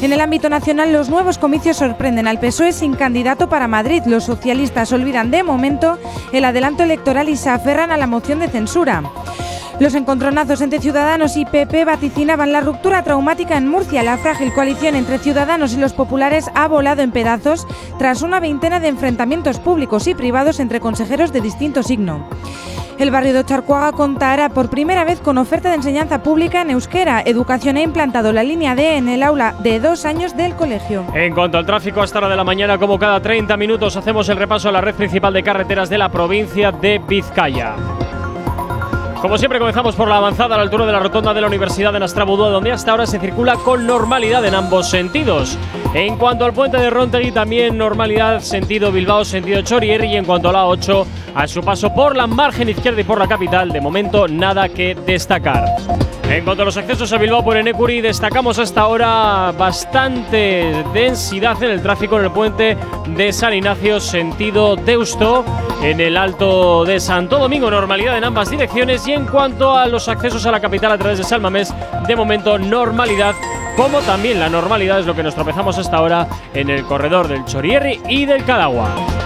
En 0.02 0.14
el 0.14 0.22
ámbito 0.22 0.50
nacional, 0.50 0.94
los 0.94 1.10
nuevos 1.10 1.38
comicios 1.38 1.78
sorprenden 1.78 2.28
al 2.28 2.40
PSOE 2.40 2.72
sin 2.72 2.96
candidato 2.96 3.50
para 3.50 3.68
Madrid. 3.68 4.02
Los 4.06 4.24
socialistas 4.24 4.94
olvidan 4.94 5.32
de 5.32 5.44
momento 5.44 6.00
el 6.32 6.46
adelanto 6.46 6.84
electoral 6.84 7.28
y 7.28 7.36
se 7.36 7.50
aferran 7.50 7.92
a 7.92 7.98
la 7.98 8.08
moción 8.08 8.40
de 8.40 8.48
censura. 8.48 9.04
Los 9.82 9.96
encontronazos 9.96 10.62
entre 10.62 10.80
Ciudadanos 10.80 11.38
y 11.38 11.46
PP 11.46 11.86
vaticinaban 11.86 12.52
la 12.52 12.62
ruptura 12.62 13.02
traumática 13.02 13.58
en 13.58 13.68
Murcia. 13.68 14.04
La 14.04 14.20
frágil 14.20 14.54
coalición 14.54 14.94
entre 14.94 15.18
Ciudadanos 15.18 15.74
y 15.74 15.78
los 15.78 15.94
populares 15.94 16.52
ha 16.54 16.68
volado 16.68 17.02
en 17.02 17.12
pedazos 17.12 17.66
tras 17.98 18.22
una 18.22 18.40
veintena 18.40 18.80
de 18.80 18.90
enfrentamientos 18.90 19.58
públicos 19.58 20.06
y 20.06 20.14
privados 20.14 20.60
entre 20.60 20.80
consejeros 20.80 21.34
de 21.34 21.42
distinto 21.42 21.82
signo. 21.82 22.28
El 23.00 23.10
barrio 23.10 23.34
de 23.34 23.40
Ocharcuaga 23.40 23.92
contará 23.94 24.50
por 24.50 24.70
primera 24.70 25.04
vez 25.04 25.20
con 25.20 25.40
oferta 25.40 25.70
de 25.70 25.78
enseñanza 25.78 26.22
pública 26.22 26.62
en 26.62 26.70
euskera. 26.70 27.24
Educación 27.26 27.78
ha 27.78 27.82
implantado 27.82 28.32
la 28.34 28.44
línea 28.44 28.76
D 28.76 28.98
en 28.98 29.10
el 29.10 29.24
aula 29.24 29.56
de 29.64 29.80
dos 29.80 30.06
años 30.06 30.38
del 30.38 30.54
colegio. 30.54 31.08
En 31.16 31.34
cuanto 31.34 31.58
al 31.58 31.66
tráfico, 31.66 32.02
a 32.02 32.06
esta 32.06 32.20
hora 32.20 32.30
de 32.30 32.36
la 32.36 32.44
mañana, 32.44 32.78
como 32.78 33.00
cada 33.00 33.20
30 33.20 33.58
minutos, 33.58 33.98
hacemos 33.98 34.30
el 34.30 34.38
repaso 34.38 34.70
a 34.70 34.74
la 34.74 34.82
red 34.82 34.94
principal 34.94 35.34
de 35.34 35.42
carreteras 35.42 35.90
de 35.90 35.98
la 35.98 36.10
provincia 36.10 36.72
de 36.72 37.00
Vizcaya. 37.00 37.74
Como 39.22 39.38
siempre, 39.38 39.60
comenzamos 39.60 39.96
por 39.96 40.08
la 40.08 40.18
avanzada 40.18 40.56
a 40.56 40.58
la 40.58 40.64
altura 40.64 40.88
de 40.88 40.94
la 40.94 41.00
rotonda 41.00 41.32
de 41.32 41.42
la 41.42 41.48
Universidad 41.48 41.94
de 41.94 42.00
Nastrabudúa, 42.00 42.50
donde 42.50 42.72
hasta 42.72 42.90
ahora 42.90 43.06
se 43.06 43.20
circula 43.20 43.54
con 43.54 43.86
normalidad 43.86 44.44
en 44.46 44.56
ambos 44.56 44.90
sentidos. 44.90 45.60
En 45.94 46.18
cuanto 46.18 46.44
al 46.44 46.54
puente 46.54 46.78
de 46.78 46.90
Rontegui, 46.90 47.32
también 47.32 47.78
normalidad, 47.78 48.40
sentido 48.40 48.92
Bilbao, 48.92 49.24
sentido 49.24 49.62
Chorier. 49.62 50.04
Y 50.06 50.16
en 50.16 50.26
cuanto 50.26 50.50
a 50.50 50.54
la 50.54 50.66
8, 50.66 51.06
a 51.36 51.48
su 51.48 51.62
paso 51.62 51.94
por 51.94 52.16
la 52.16 52.26
margen 52.26 52.70
izquierda 52.70 53.02
y 53.02 53.04
por 53.04 53.20
la 53.20 53.28
capital, 53.28 53.70
de 53.70 53.80
momento 53.80 54.28
nada 54.28 54.70
que 54.70 54.96
destacar. 54.96 55.66
En 56.32 56.46
cuanto 56.46 56.64
a 56.64 56.66
los 56.66 56.78
accesos 56.78 57.12
a 57.12 57.18
Bilbao 57.18 57.44
por 57.44 57.58
Enecuri, 57.58 58.00
destacamos 58.00 58.58
hasta 58.58 58.80
ahora 58.80 59.52
bastante 59.52 60.82
densidad 60.94 61.62
en 61.62 61.72
el 61.72 61.82
tráfico 61.82 62.18
en 62.18 62.24
el 62.24 62.32
puente 62.32 62.78
de 63.06 63.34
San 63.34 63.54
Ignacio, 63.54 64.00
sentido 64.00 64.78
Deusto, 64.78 65.44
en 65.84 66.00
el 66.00 66.16
Alto 66.16 66.86
de 66.86 67.02
Santo 67.02 67.38
Domingo, 67.38 67.70
normalidad 67.70 68.18
en 68.18 68.24
ambas 68.24 68.50
direcciones. 68.50 69.06
Y 69.08 69.12
en 69.12 69.26
cuanto 69.26 69.78
a 69.78 69.88
los 69.88 70.08
accesos 70.08 70.46
a 70.46 70.52
la 70.52 70.62
capital 70.62 70.94
a 70.94 70.98
través 70.98 71.18
de 71.18 71.26
Salmamés, 71.26 71.74
de 72.08 72.16
momento 72.16 72.58
normalidad. 72.58 73.36
Como 73.76 74.00
también 74.00 74.40
la 74.40 74.48
normalidad 74.48 75.02
es 75.02 75.06
lo 75.06 75.14
que 75.14 75.24
nos 75.24 75.36
tropezamos 75.36 75.78
hasta 75.78 75.98
ahora 75.98 76.30
en 76.54 76.70
el 76.70 76.86
corredor 76.86 77.28
del 77.28 77.44
Chorierri 77.44 78.00
y 78.08 78.24
del 78.24 78.46
Cadagua. 78.46 79.21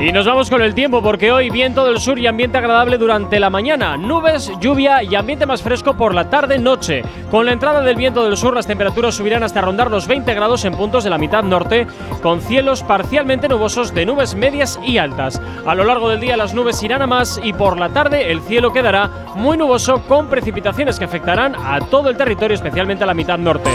Y 0.00 0.12
nos 0.12 0.24
vamos 0.24 0.48
con 0.48 0.62
el 0.62 0.74
tiempo 0.74 1.02
porque 1.02 1.30
hoy 1.30 1.50
viento 1.50 1.84
del 1.84 2.00
sur 2.00 2.18
y 2.18 2.26
ambiente 2.26 2.56
agradable 2.56 2.96
durante 2.96 3.38
la 3.38 3.50
mañana, 3.50 3.98
nubes, 3.98 4.50
lluvia 4.58 5.02
y 5.02 5.14
ambiente 5.14 5.44
más 5.44 5.60
fresco 5.60 5.94
por 5.94 6.14
la 6.14 6.30
tarde-noche. 6.30 7.02
Con 7.30 7.44
la 7.44 7.52
entrada 7.52 7.82
del 7.82 7.96
viento 7.96 8.24
del 8.24 8.38
sur 8.38 8.54
las 8.54 8.66
temperaturas 8.66 9.14
subirán 9.14 9.42
hasta 9.42 9.60
rondar 9.60 9.90
los 9.90 10.06
20 10.06 10.32
grados 10.32 10.64
en 10.64 10.72
puntos 10.72 11.04
de 11.04 11.10
la 11.10 11.18
mitad 11.18 11.42
norte, 11.42 11.86
con 12.22 12.40
cielos 12.40 12.82
parcialmente 12.82 13.46
nubosos 13.46 13.92
de 13.92 14.06
nubes 14.06 14.34
medias 14.34 14.80
y 14.82 14.96
altas. 14.96 15.38
A 15.66 15.74
lo 15.74 15.84
largo 15.84 16.08
del 16.08 16.20
día 16.20 16.38
las 16.38 16.54
nubes 16.54 16.82
irán 16.82 17.02
a 17.02 17.06
más 17.06 17.38
y 17.44 17.52
por 17.52 17.78
la 17.78 17.90
tarde 17.90 18.32
el 18.32 18.40
cielo 18.40 18.72
quedará 18.72 19.10
muy 19.34 19.58
nuboso 19.58 20.02
con 20.08 20.28
precipitaciones 20.28 20.98
que 20.98 21.04
afectarán 21.04 21.54
a 21.54 21.78
todo 21.78 22.08
el 22.08 22.16
territorio, 22.16 22.54
especialmente 22.54 23.04
a 23.04 23.06
la 23.06 23.14
mitad 23.14 23.36
norte. 23.36 23.70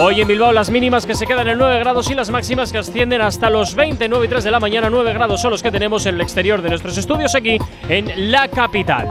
Hoy 0.00 0.20
en 0.20 0.28
Bilbao 0.28 0.52
las 0.52 0.70
mínimas 0.70 1.06
que 1.06 1.16
se 1.16 1.26
quedan 1.26 1.48
en 1.48 1.58
9 1.58 1.80
grados 1.80 2.08
y 2.08 2.14
las 2.14 2.30
máximas 2.30 2.70
que 2.70 2.78
ascienden 2.78 3.20
hasta 3.20 3.50
los 3.50 3.74
20, 3.74 4.08
9 4.08 4.26
y 4.26 4.28
3 4.28 4.44
de 4.44 4.50
la 4.52 4.60
mañana. 4.60 4.88
9 4.88 5.12
grados 5.12 5.42
son 5.42 5.50
los 5.50 5.60
que 5.60 5.72
tenemos 5.72 6.06
en 6.06 6.14
el 6.14 6.20
exterior 6.20 6.62
de 6.62 6.68
nuestros 6.68 6.96
estudios 6.96 7.34
aquí 7.34 7.58
en 7.88 8.30
la 8.30 8.46
capital. 8.46 9.08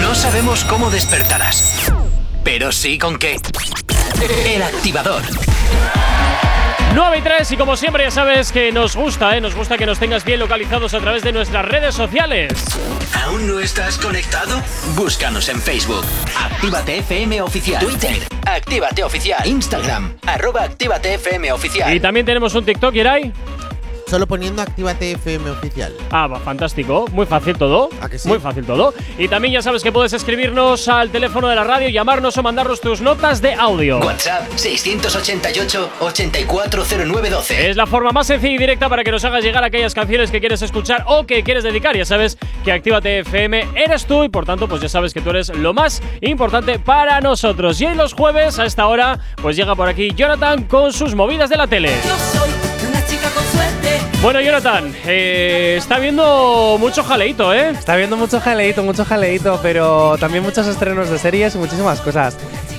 No 0.00 0.14
sabemos 0.14 0.64
cómo 0.64 0.88
despertarás, 0.88 1.92
pero 2.42 2.72
sí 2.72 2.96
con 2.96 3.18
qué. 3.18 3.36
El 4.46 4.62
activador. 4.62 5.22
9 6.96 7.18
y 7.18 7.20
3 7.20 7.52
y 7.52 7.56
como 7.58 7.76
siempre 7.76 8.04
ya 8.04 8.10
sabes 8.10 8.50
que 8.50 8.72
nos 8.72 8.96
gusta, 8.96 9.36
¿eh? 9.36 9.40
nos 9.42 9.54
gusta 9.54 9.76
que 9.76 9.84
nos 9.84 9.98
tengas 9.98 10.24
bien 10.24 10.40
localizados 10.40 10.94
a 10.94 10.98
través 10.98 11.22
de 11.22 11.30
nuestras 11.30 11.62
redes 11.66 11.94
sociales. 11.94 12.54
¿Aún 13.22 13.46
no 13.46 13.60
estás 13.60 13.98
conectado? 13.98 14.62
Búscanos 14.94 15.50
en 15.50 15.60
Facebook. 15.60 16.06
Actívate 16.34 16.96
FM 17.00 17.42
Oficial. 17.42 17.84
Twitter. 17.84 18.16
Actívate 18.46 19.04
Oficial. 19.04 19.46
Instagram. 19.46 20.16
Arroba 20.26 20.62
Actívate 20.62 21.12
FM 21.12 21.52
Oficial. 21.52 21.94
Y 21.94 22.00
también 22.00 22.24
tenemos 22.24 22.54
un 22.54 22.64
TikTok, 22.64 22.94
Yeray. 22.94 23.30
Solo 24.06 24.26
poniendo 24.28 24.62
Actívate 24.62 25.10
FM 25.12 25.50
oficial. 25.50 25.92
Ah, 26.10 26.28
va, 26.28 26.38
fantástico. 26.38 27.06
Muy 27.10 27.26
fácil 27.26 27.58
todo. 27.58 27.88
Muy 28.24 28.38
fácil 28.38 28.64
todo. 28.64 28.94
Y 29.18 29.26
también 29.26 29.54
ya 29.54 29.62
sabes 29.62 29.82
que 29.82 29.90
puedes 29.90 30.12
escribirnos 30.12 30.86
al 30.86 31.10
teléfono 31.10 31.48
de 31.48 31.56
la 31.56 31.64
radio, 31.64 31.88
llamarnos 31.88 32.38
o 32.38 32.42
mandarnos 32.42 32.80
tus 32.80 33.00
notas 33.00 33.42
de 33.42 33.54
audio. 33.54 33.98
WhatsApp 33.98 34.48
688-840912. 34.52 37.50
Es 37.58 37.76
la 37.76 37.86
forma 37.86 38.12
más 38.12 38.28
sencilla 38.28 38.54
y 38.54 38.58
directa 38.58 38.88
para 38.88 39.02
que 39.02 39.10
nos 39.10 39.24
hagas 39.24 39.42
llegar 39.42 39.64
aquellas 39.64 39.92
canciones 39.92 40.30
que 40.30 40.38
quieres 40.38 40.62
escuchar 40.62 41.02
o 41.08 41.26
que 41.26 41.42
quieres 41.42 41.64
dedicar. 41.64 41.96
Ya 41.96 42.04
sabes 42.04 42.38
que 42.64 42.70
Actívate 42.70 43.18
FM 43.20 43.70
eres 43.74 44.06
tú 44.06 44.22
y 44.22 44.28
por 44.28 44.46
tanto, 44.46 44.68
pues 44.68 44.80
ya 44.80 44.88
sabes 44.88 45.12
que 45.12 45.20
tú 45.20 45.30
eres 45.30 45.48
lo 45.48 45.74
más 45.74 46.00
importante 46.20 46.78
para 46.78 47.20
nosotros. 47.20 47.80
Y 47.80 47.86
hoy 47.86 47.96
los 47.96 48.12
jueves 48.12 48.60
a 48.60 48.66
esta 48.66 48.86
hora, 48.86 49.18
pues 49.42 49.56
llega 49.56 49.74
por 49.74 49.88
aquí 49.88 50.12
Jonathan 50.14 50.62
con 50.64 50.92
sus 50.92 51.16
movidas 51.16 51.50
de 51.50 51.56
la 51.56 51.66
tele. 51.66 51.90
Una 52.88 53.04
chica 53.04 53.28
con 53.30 53.42
suerte. 53.44 53.65
Bueno, 54.26 54.40
Jonathan, 54.40 54.92
eh, 55.06 55.76
está 55.78 56.00
viendo 56.00 56.78
mucho 56.80 57.04
jaleito, 57.04 57.54
¿eh? 57.54 57.70
Está 57.70 57.94
viendo 57.94 58.16
mucho 58.16 58.40
jaleito, 58.40 58.82
mucho 58.82 59.04
jaleito, 59.04 59.60
pero 59.62 60.18
también 60.18 60.42
muchos 60.42 60.66
estrenos 60.66 61.08
de 61.08 61.16
series 61.16 61.54
y 61.54 61.58
muchísimas 61.58 62.00
cosas. 62.00 62.36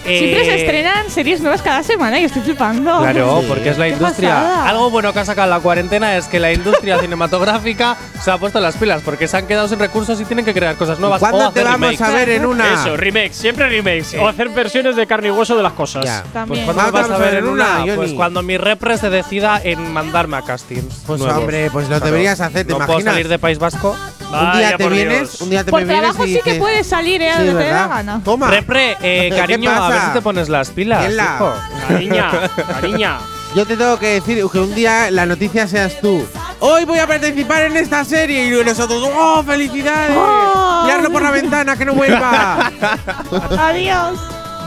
Siempre 0.08 0.46
se 0.46 0.52
Eh, 0.56 0.62
estrenan 0.62 1.10
series 1.10 1.42
nuevas 1.42 1.62
cada 1.62 1.84
semana 1.84 2.20
y 2.20 2.24
estoy 2.24 2.42
flipando. 2.42 3.00
Claro, 3.00 3.44
porque 3.48 3.70
es 3.70 3.78
la 3.78 3.88
industria. 3.90 4.30
pasada. 4.30 4.70
Algo 4.70 4.90
bueno 4.90 5.12
que 5.14 5.20
ha 5.20 5.26
sacado 5.26 5.50
la 5.50 5.60
cuarentena 5.60 6.16
es 6.18 6.26
que 6.28 6.40
la 6.40 6.52
industria 6.54 6.98
cinematográfica 7.02 7.98
se 8.24 8.32
ha 8.32 8.38
puesto 8.38 8.60
las 8.60 8.76
pilas 8.78 9.02
porque 9.04 9.28
se 9.28 9.38
han 9.38 9.48
quedado 9.48 9.68
sin 9.68 9.80
recursos 9.80 10.20
y 10.22 10.26
tienen 10.26 10.46
que 10.46 10.54
crear 10.54 10.76
cosas 10.76 11.00
nuevas. 11.00 11.20
¿Cuándo 11.20 11.50
o 11.50 11.52
te 11.52 11.64
vamos 11.64 11.80
remakes. 11.82 12.02
a 12.02 12.10
ver 12.12 12.30
en 12.30 12.46
una? 12.46 12.74
Eso, 12.74 12.96
remakes, 12.98 13.36
siempre 13.36 13.68
remakes. 13.70 14.16
O 14.20 14.28
hacer 14.28 14.50
versiones 14.50 14.96
de 14.96 15.06
carne 15.08 15.28
y 15.28 15.32
hueso 15.32 15.56
de 15.56 15.64
las 15.64 15.74
cosas. 15.74 16.06
Ya. 16.06 16.24
Pues. 16.48 16.62
¿cuándo 16.62 16.84
me 16.84 16.92
vas 16.92 17.10
a 17.10 17.18
ver 17.18 17.36
en 17.36 17.46
una? 17.48 17.66
Johnny? 17.80 17.92
Pues 17.96 18.14
cuando 18.14 18.42
mi 18.44 18.58
repre 18.58 18.98
se 18.98 19.10
decida 19.10 19.60
en 19.64 19.92
mandarme 19.94 20.38
a 20.38 20.42
castings. 20.42 21.04
Pues, 21.06 21.20
nuevos. 21.20 21.38
hombre, 21.38 21.70
pues 21.72 21.90
lo 21.90 22.00
deberías 22.00 22.40
hacer, 22.40 22.66
¿te 22.66 22.72
no 22.74 22.78
puedo 22.80 22.92
imaginas? 22.94 23.14
salir 23.14 23.28
de 23.28 23.40
País 23.40 23.60
Vasco. 23.60 23.96
un 24.32 24.58
día 24.58 24.78
te 24.78 24.90
vienes, 24.90 25.42
un 25.42 25.50
día 25.50 25.64
te 25.64 25.72
Por 25.72 25.82
me 25.82 25.86
vienes 25.86 26.04
trabajo 26.04 26.26
y 26.26 26.34
sí 26.34 26.42
que 26.44 26.56
puedes 26.56 26.86
salir, 26.88 27.22
¿eh? 27.22 27.32
Sí, 27.38 27.46
donde 27.46 27.62
te 27.62 27.68
dé 27.68 27.74
la 27.74 27.88
gana. 27.88 28.22
Toma. 28.24 28.50
Repre, 28.50 28.98
eh, 29.02 29.30
¿Qué 29.32 29.36
cariño, 29.36 29.72
a 29.72 29.90
ver 30.00 30.08
si 30.08 30.14
te 30.14 30.22
pones 30.22 30.50
las 30.50 30.70
pilas. 30.72 31.12
Hijo. 31.14 31.54
Cariña, 31.88 32.32
cariña. 32.74 33.18
Yo 33.56 33.66
te 33.66 33.76
tengo 33.78 33.98
que 33.98 34.08
decir 34.16 34.44
que 34.52 34.60
un 34.60 34.76
día 34.76 35.10
la 35.10 35.26
noticia 35.26 35.68
seas 35.68 36.00
tú. 36.02 36.26
Hoy 36.60 36.86
voy 36.86 37.00
a 37.00 37.08
participar 37.08 37.64
en 37.64 37.78
esta 37.78 38.04
serie 38.04 38.46
y 38.46 38.64
nosotros, 38.64 39.02
¡oh, 39.16 39.44
felicidades! 39.44 40.16
¡Oh! 40.18 40.82
Tirarlo 40.86 41.12
por 41.12 41.22
la 41.22 41.32
ventana, 41.32 41.76
que 41.78 41.86
no 41.86 41.94
vuelva. 41.94 42.72
Adiós. 43.60 44.20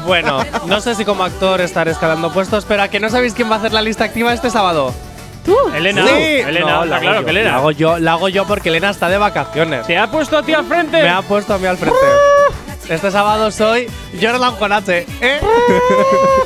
Bueno, 0.07 0.43
no 0.67 0.81
sé 0.81 0.95
si 0.95 1.05
como 1.05 1.25
actor 1.25 1.61
estaré 1.61 1.91
escalando 1.91 2.33
puestos, 2.33 2.65
pero 2.65 2.83
a 2.83 2.89
que 2.89 2.99
no 3.01 3.11
sabéis 3.11 3.35
quién 3.35 3.51
va 3.51 3.57
a 3.57 3.59
hacer 3.59 3.73
la 3.73 3.83
lista 3.83 4.05
activa 4.05 4.33
este 4.33 4.51
sábado. 4.51 4.95
¿Tú? 5.45 5.57
Elena, 5.75 6.07
Sí. 6.07 6.13
Elena, 6.13 6.67
No, 6.67 6.85
está 6.85 6.87
la 6.87 6.97
hago 6.97 7.01
claro 7.03 7.21
yo, 7.21 7.25
que 7.25 7.31
Elena. 7.31 7.51
La 7.51 7.57
hago 7.57 7.71
yo, 7.73 7.99
la 7.99 8.13
hago 8.13 8.29
yo 8.29 8.47
porque 8.47 8.69
Elena 8.71 8.91
está 8.91 9.09
de 9.09 9.19
vacaciones. 9.19 9.87
¿Te 9.87 9.99
ha 9.99 10.11
puesto 10.11 10.39
a 10.39 10.43
ti 10.43 10.55
al 10.55 10.65
frente? 10.65 11.03
Me 11.03 11.09
ha 11.09 11.23
puesto 11.23 11.55
a 11.55 11.59
mí 11.59 11.67
al 11.67 11.77
frente. 11.77 11.99
Este 12.91 13.09
sábado 13.13 13.53
soy 13.53 13.87
Jordan 14.21 14.57
con 14.57 14.73
H. 14.73 15.07
¿eh? 15.21 15.41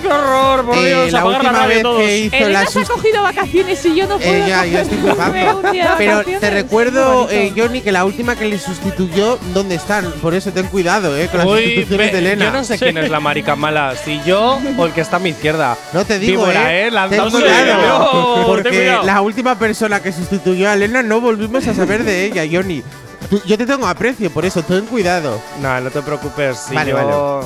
¡Qué 0.02 0.08
horror, 0.08 0.66
por 0.66 0.76
Eh, 0.76 0.88
Dios! 0.88 1.12
la 1.12 1.20
apagar 1.20 1.42
la 1.42 1.48
última 1.48 1.52
radio 1.58 1.68
vez 1.74 1.82
todos. 1.82 1.98
que 2.02 2.18
hizo 2.18 2.36
Elena 2.36 2.52
la 2.52 2.66
se 2.66 2.78
ha 2.80 2.84
sus- 2.84 2.94
cogido 2.94 3.22
vacaciones 3.22 3.86
y 3.86 3.94
yo 3.96 4.06
no 4.06 4.18
puedo. 4.18 4.30
Eh, 4.34 4.44
ya, 4.46 4.66
yo 4.66 4.78
estoy 4.80 4.98
flipando. 4.98 5.62
Pero 5.96 6.22
te 6.40 6.50
recuerdo, 6.50 7.28
eh. 7.30 7.50
Johnny, 7.56 7.80
que 7.80 7.90
la 7.92 8.04
última 8.04 8.36
que 8.36 8.44
le 8.44 8.58
sustituyó, 8.58 9.38
¿dónde 9.54 9.76
están? 9.76 10.12
Por 10.20 10.34
eso 10.34 10.52
ten 10.52 10.66
cuidado, 10.66 11.16
eh, 11.16 11.28
con 11.28 11.38
las 11.38 11.46
Uy, 11.48 11.64
sustituciones 11.64 12.12
de 12.12 12.18
Elena. 12.18 12.44
yo 12.44 12.50
no 12.52 12.62
sé 12.64 12.78
quién 12.78 12.98
es 12.98 13.08
la 13.08 13.20
marica 13.20 13.56
mala, 13.56 13.94
si 13.96 14.20
yo 14.26 14.60
o 14.76 14.84
el 14.84 14.92
que 14.92 15.00
está 15.00 15.16
a 15.16 15.20
mi 15.20 15.30
izquierda. 15.30 15.78
No 15.94 16.04
te 16.04 16.18
digo, 16.18 16.42
Víbora, 16.42 16.74
eh. 16.74 16.88
eh, 16.88 16.90
ten 17.08 17.30
cuidado, 17.30 18.34
Ten 18.34 18.44
porque 18.46 18.98
la 19.02 19.22
última 19.22 19.58
persona 19.58 20.02
que 20.02 20.12
sustituyó 20.12 20.68
a 20.68 20.74
Elena 20.74 21.02
no 21.02 21.22
volvimos 21.22 21.66
a 21.68 21.74
saber 21.74 22.04
de 22.04 22.26
ella, 22.26 22.44
Johnny. 22.52 22.82
Tú- 23.28 23.40
yo 23.44 23.56
te 23.58 23.66
tengo 23.66 23.86
aprecio, 23.86 24.30
por 24.30 24.44
eso 24.44 24.62
ten 24.62 24.86
cuidado. 24.86 25.40
No, 25.60 25.80
no 25.80 25.90
te 25.90 26.02
preocupes. 26.02 26.58
Si 26.68 26.74
Vale, 26.74 26.90
yo, 26.92 27.40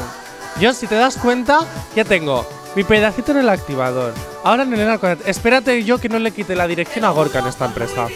yo, 0.61 0.73
si 0.75 0.87
te 0.87 0.95
das 0.97 1.17
cuenta, 1.17 1.61
ya 1.95 2.05
tengo 2.05 2.47
mi 2.75 2.85
pedacito 2.85 3.33
en 3.33 3.39
el 3.39 3.49
activador. 3.49 4.13
Ahora 4.45 4.63
en 4.65 4.73
el. 4.75 4.99
Espérate 5.25 5.83
yo 5.85 5.99
que 5.99 6.09
no 6.09 6.19
le 6.19 6.31
quite 6.33 6.55
la 6.55 6.67
dirección 6.67 7.05
a 7.05 7.11
Gorka 7.11 7.39
en 7.41 7.47
esta 7.47 7.67
empresa. 7.67 8.07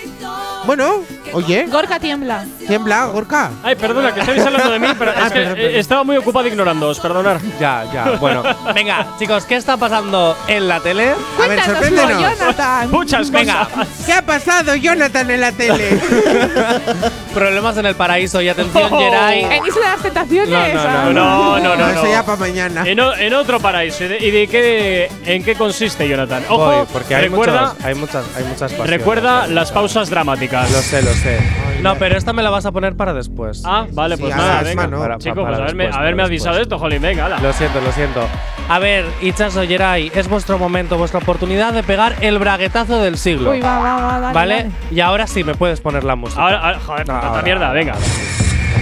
Bueno, 0.64 1.00
oye, 1.32 1.66
Gorka 1.68 1.98
tiembla. 1.98 2.44
tiembla, 2.66 3.06
Gorka. 3.06 3.50
Ay, 3.64 3.74
perdona, 3.74 4.14
que 4.14 4.20
estáis 4.20 4.44
hablando 4.46 4.70
de 4.70 4.78
mí, 4.78 4.86
pero 4.98 5.10
Ah, 5.10 5.26
es 5.26 5.32
que 5.32 5.38
perdón, 5.40 5.54
perdón. 5.56 5.74
estaba 5.74 6.04
muy 6.04 6.16
ocupado 6.16 6.46
ignorándoos, 6.46 7.00
perdonar. 7.00 7.40
Ya, 7.58 7.84
ya. 7.92 8.04
Bueno, 8.20 8.42
venga, 8.74 9.08
chicos, 9.18 9.44
¿qué 9.44 9.56
está 9.56 9.76
pasando 9.76 10.36
en 10.46 10.68
la 10.68 10.78
tele? 10.80 11.10
A 11.10 11.14
ver, 11.14 11.16
Cuéntanoslo, 11.36 11.74
sorpréndenos. 11.74 12.38
Jonathan. 12.38 12.90
Muchas 12.90 13.30
Venga. 13.30 13.64
cosas. 13.68 13.88
¿Qué 14.06 14.12
ha 14.12 14.22
pasado, 14.22 14.74
Jonathan, 14.76 15.30
en 15.30 15.40
la 15.40 15.52
tele? 15.52 15.88
Problemas 17.34 17.76
en 17.78 17.86
el 17.86 17.94
paraíso 17.96 18.40
y 18.40 18.48
atención, 18.48 18.88
Oh. 18.92 18.98
Jerai. 18.98 19.44
En 19.44 19.66
Isla 19.66 19.80
de 19.80 19.92
las 19.92 20.02
Tentaciones. 20.02 20.74
No, 20.74 21.12
no, 21.12 21.22
Ah. 21.54 21.58
No, 21.58 21.58
no, 21.58 21.76
no, 21.76 21.88
Eso 21.90 22.04
no. 22.04 22.10
ya 22.10 22.22
para 22.24 22.36
mañana. 22.38 22.84
En, 22.86 23.00
o- 23.00 23.14
en 23.14 23.34
otro 23.34 23.58
paraíso. 23.58 24.04
¿Y 24.04 24.08
de, 24.08 24.18
y 24.18 24.30
de 24.30 24.48
qué, 24.48 25.10
en 25.26 25.42
qué 25.42 25.54
consiste, 25.54 26.06
Jonathan? 26.08 26.44
Ojo, 26.48 26.64
Voy, 26.66 26.86
porque 26.92 27.14
hay, 27.14 27.22
recuerda, 27.28 27.68
muchos- 27.72 27.84
hay 27.84 27.94
muchas, 27.94 28.24
hay 28.36 28.44
muchas 28.44 28.72
pasiones. 28.72 28.90
recuerda 28.90 29.46
las 29.46 29.72
pausas 29.72 30.08
dramáticas. 30.10 30.51
Lo 30.52 30.66
sé, 30.82 31.02
lo 31.02 31.10
sé. 31.12 31.38
No, 31.82 31.96
pero 31.96 32.16
esta 32.16 32.32
me 32.32 32.42
la 32.42 32.50
vas 32.50 32.66
a 32.66 32.72
poner 32.72 32.94
para 32.96 33.12
después. 33.14 33.62
Ah, 33.66 33.86
vale, 33.92 34.16
Sí, 34.16 34.22
pues 34.22 34.34
ahora 34.34 34.46
nada, 34.46 34.60
es 34.60 34.68
venga. 34.68 34.82
mano. 34.82 34.98
Para- 35.00 35.18
Chicos, 35.18 35.36
para 35.42 35.48
pues 35.48 35.60
haberme, 35.60 35.84
después, 35.84 35.98
haberme 36.00 36.16
para 36.22 36.26
avisado 36.26 36.54
de 36.54 36.58
después. 36.60 36.76
esto, 36.76 36.78
jolín, 36.78 37.02
venga, 37.02 37.26
ala. 37.26 37.38
Lo 37.40 37.52
siento, 37.52 37.80
lo 37.80 37.92
siento. 37.92 38.20
A 38.68 38.78
ver, 38.78 39.04
Ichazo 39.22 39.64
Yeray, 39.64 40.12
es 40.14 40.28
vuestro 40.28 40.58
momento, 40.58 40.96
vuestra 40.98 41.18
oportunidad 41.20 41.72
de 41.72 41.82
pegar 41.82 42.16
el 42.20 42.38
braguetazo 42.38 42.98
del 43.00 43.16
siglo. 43.16 43.50
Uy, 43.50 43.60
va, 43.60 43.78
va, 43.78 43.94
va, 43.96 44.20
dale, 44.20 44.34
¿Vale? 44.34 44.54
dale. 44.56 44.70
Y 44.90 45.00
ahora 45.00 45.26
sí 45.26 45.42
me 45.42 45.54
puedes 45.54 45.80
poner 45.80 46.04
la 46.04 46.14
música. 46.16 46.42
Ahora, 46.42 46.58
ahora- 46.60 46.80
joder, 46.80 47.06
No, 47.08 47.12
tanta 47.14 47.28
ahora, 47.28 47.42
mierda, 47.42 47.72
venga. 47.72 47.94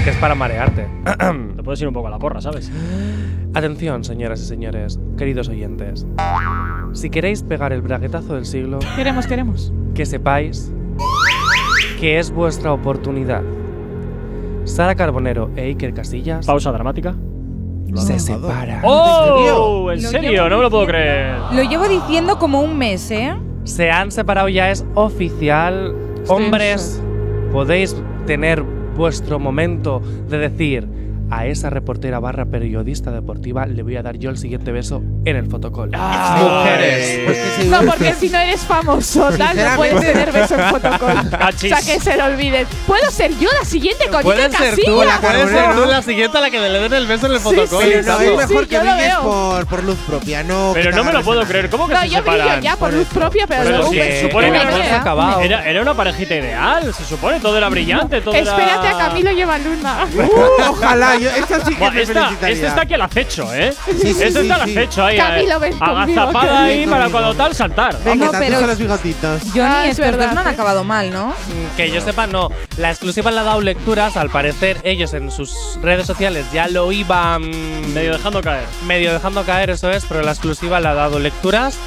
que 0.05 0.11
es 0.11 0.17
para 0.17 0.35
marearte. 0.35 0.87
Te 1.57 1.63
puedes 1.63 1.81
ir 1.81 1.89
un 1.89 1.95
poco 1.95 2.09
a 2.09 2.11
la 2.11 2.19
porra, 2.19 2.41
¿sabes? 2.41 2.71
Atención, 3.55 4.05
señoras 4.05 4.41
y 4.41 4.45
señores, 4.47 4.99
queridos 5.19 5.49
oyentes. 5.49 6.07
Si 6.93 7.11
queréis 7.11 7.43
pegar 7.43 7.73
el 7.73 7.81
braguetazo 7.83 8.35
del 8.35 8.45
siglo, 8.47 8.79
Queremos, 8.97 9.27
queremos. 9.27 9.73
que 9.95 10.07
sepáis 10.07 10.73
que 12.01 12.19
es 12.19 12.31
vuestra 12.31 12.73
oportunidad. 12.73 13.43
Sara 14.65 14.95
Carbonero 14.95 15.51
e 15.55 15.65
Iker 15.67 15.93
Casillas 15.93 16.47
Pausa 16.47 16.73
dramática. 16.73 17.15
se 17.95 18.19
separan. 18.19 18.81
¡Oh! 18.85 19.91
¿En 19.93 20.01
serio? 20.01 20.49
No 20.49 20.57
me 20.57 20.63
lo 20.63 20.71
puedo 20.71 20.87
creer. 20.87 21.37
Lo 21.53 21.63
llevo 21.63 21.87
diciendo 21.89 22.39
como 22.39 22.63
un 22.63 22.79
mes, 22.79 23.11
¿eh? 23.11 23.35
Se 23.65 23.91
han 23.91 24.11
separado 24.11 24.49
ya, 24.49 24.71
es 24.71 24.87
oficial. 24.95 25.95
Hombres, 26.29 27.03
podéis 27.53 27.95
tener 28.27 28.63
vuestro 28.97 29.39
momento 29.39 30.01
de 30.29 30.39
decir 30.39 30.89
a 31.31 31.47
esa 31.47 31.71
reportera 31.71 32.19
barra 32.19 32.45
periodista 32.47 33.11
deportiva 33.13 33.67
le 33.67 33.83
voy 33.83 33.97
a 33.97 34.03
dar 34.03 34.17
yo 34.19 34.31
el 34.31 34.39
siguiente 34.39 34.73
beso 34.73 35.03
en 35.25 35.37
el 35.37 35.47
fotocall. 35.47 35.91
Mujeres. 35.91 37.21
Pues 37.25 37.67
No, 37.67 37.81
porque 37.83 38.15
si 38.15 38.29
no 38.29 38.39
eres 38.39 38.61
famoso, 38.63 39.29
tal, 39.37 39.57
no 39.57 39.77
puedes 39.77 40.01
tener 40.01 40.33
beso 40.33 40.55
en 40.57 40.71
fotocall. 40.71 41.31
o 41.41 41.45
Achis. 41.45 41.71
sea, 41.77 41.79
que 41.95 42.01
se 42.01 42.17
lo 42.17 42.25
olviden. 42.25 42.67
¿Puedo 42.87 43.11
ser 43.11 43.31
yo 43.39 43.49
la 43.59 43.65
siguiente 43.65 44.09
con 44.09 44.23
Puedes 44.23 44.53
ser 44.55 44.75
tú, 44.85 45.03
la 45.05 45.21
puedes 45.21 45.51
ser 45.51 45.75
tú 45.75 45.85
la 45.87 46.03
siguiente 46.03 46.39
a 46.39 46.41
la 46.41 46.51
que 46.51 46.59
le 46.61 46.81
den 46.81 46.93
el 46.95 47.07
beso 47.07 47.27
en 47.27 47.33
el 47.33 47.41
fotocall. 47.41 47.83
sí, 47.85 47.91
Pero 47.91 48.03
no, 48.03 48.23
Ichazo. 48.23 48.23
es 48.41 48.49
mejor 48.49 48.65
sí, 48.65 48.69
que 48.71 48.79
brilles 48.79 48.97
veo. 48.97 49.23
por, 49.23 49.67
por 49.67 49.85
luz 49.85 49.99
propia, 50.07 50.43
no. 50.43 50.71
Pero 50.75 50.93
no 50.93 51.05
me 51.05 51.13
lo 51.13 51.23
puedo 51.23 51.45
creer. 51.45 51.71
¿Cómo 51.71 51.87
que 51.87 51.95
No, 51.95 52.01
se 52.01 52.09
yo 52.11 52.17
separan? 52.19 52.61
ya 52.63 52.77
por 52.77 52.93
luz 52.93 53.07
propia, 53.09 53.47
pero, 53.47 53.63
Pero 53.65 53.77
luego 53.79 53.93
si 53.93 53.99
me- 53.99 54.21
supone 54.23 54.53
que. 54.53 55.45
Era, 55.45 55.69
era 55.69 55.83
una 55.83 55.95
parejita 55.95 56.35
ideal, 56.35 56.93
se 56.95 57.05
supone. 57.05 57.41
Todo 57.41 57.57
era 57.57 57.69
brillante, 57.69 58.21
todo 58.21 58.35
era… 58.35 58.51
Espérate 58.51 58.89
a 58.89 58.99
Camilo 58.99 59.31
lleva 59.33 59.59
luna. 59.59 60.07
Uh, 60.15 60.71
ojalá, 60.71 61.17
yo, 61.21 61.31
esta 61.31 61.65
sí 61.65 61.75
que 61.75 61.79
Buah, 61.81 61.91
me 61.91 62.03
esta, 62.03 62.31
está 62.51 62.81
aquí 62.83 62.95
al 62.95 63.03
acecho, 63.03 63.53
¿eh? 63.55 63.73
Sí, 63.87 63.93
sí, 64.01 64.09
esta 64.23 64.41
sí, 64.41 64.47
está 64.49 64.55
al 64.63 64.65
sí. 64.69 64.77
acecho 64.79 65.05
ahí. 65.05 65.17
Camilo, 65.17 65.55
eh, 65.55 65.59
ven 65.59 65.79
conmigo, 65.79 66.21
Agazapada 66.21 66.65
ahí 66.65 66.87
para 66.87 67.09
cuando 67.09 67.35
tal 67.35 67.55
saltar. 67.55 67.97
Venga, 68.05 68.27
No, 68.27 68.33
pero- 68.33 68.45
atizo 68.57 68.67
los 68.67 68.79
bigotitos. 68.79 69.43
Johnny, 69.55 69.61
Ah, 69.63 69.87
es 69.87 69.99
verdad, 69.99 70.33
no 70.33 70.41
han 70.41 70.47
acabado 70.49 70.85
mal, 70.85 71.11
¿no? 71.13 71.29
Mm, 71.29 71.77
Que 71.77 71.91
yo 71.91 72.01
sepa, 72.01 72.27
no. 72.27 72.51
La 72.77 72.91
exclusiva 72.91 73.31
le 73.31 73.41
ha 73.41 73.45
dado 73.45 73.61
lecturas. 73.61 74.17
Al 74.17 74.31
parecer, 74.31 74.79
ellos 74.85 75.15
en 75.15 75.31
sus 75.31 75.79
redes 75.83 76.07
sociales 76.07 76.47
ya 76.53 76.69
lo 76.69 76.91
iban 76.93 77.43
Medio 77.95 78.13
dejando 78.13 78.41
caer. 78.43 78.65
medio 78.87 79.13
dejando 79.13 79.45
caer, 79.45 79.71
eso 79.71 79.91
es, 79.91 80.05
pero 80.07 80.23
la 80.23 80.33
exclusiva 80.33 80.81
le 80.81 80.89
ha 80.89 80.95
dado 80.95 81.19
lecturas. 81.19 81.79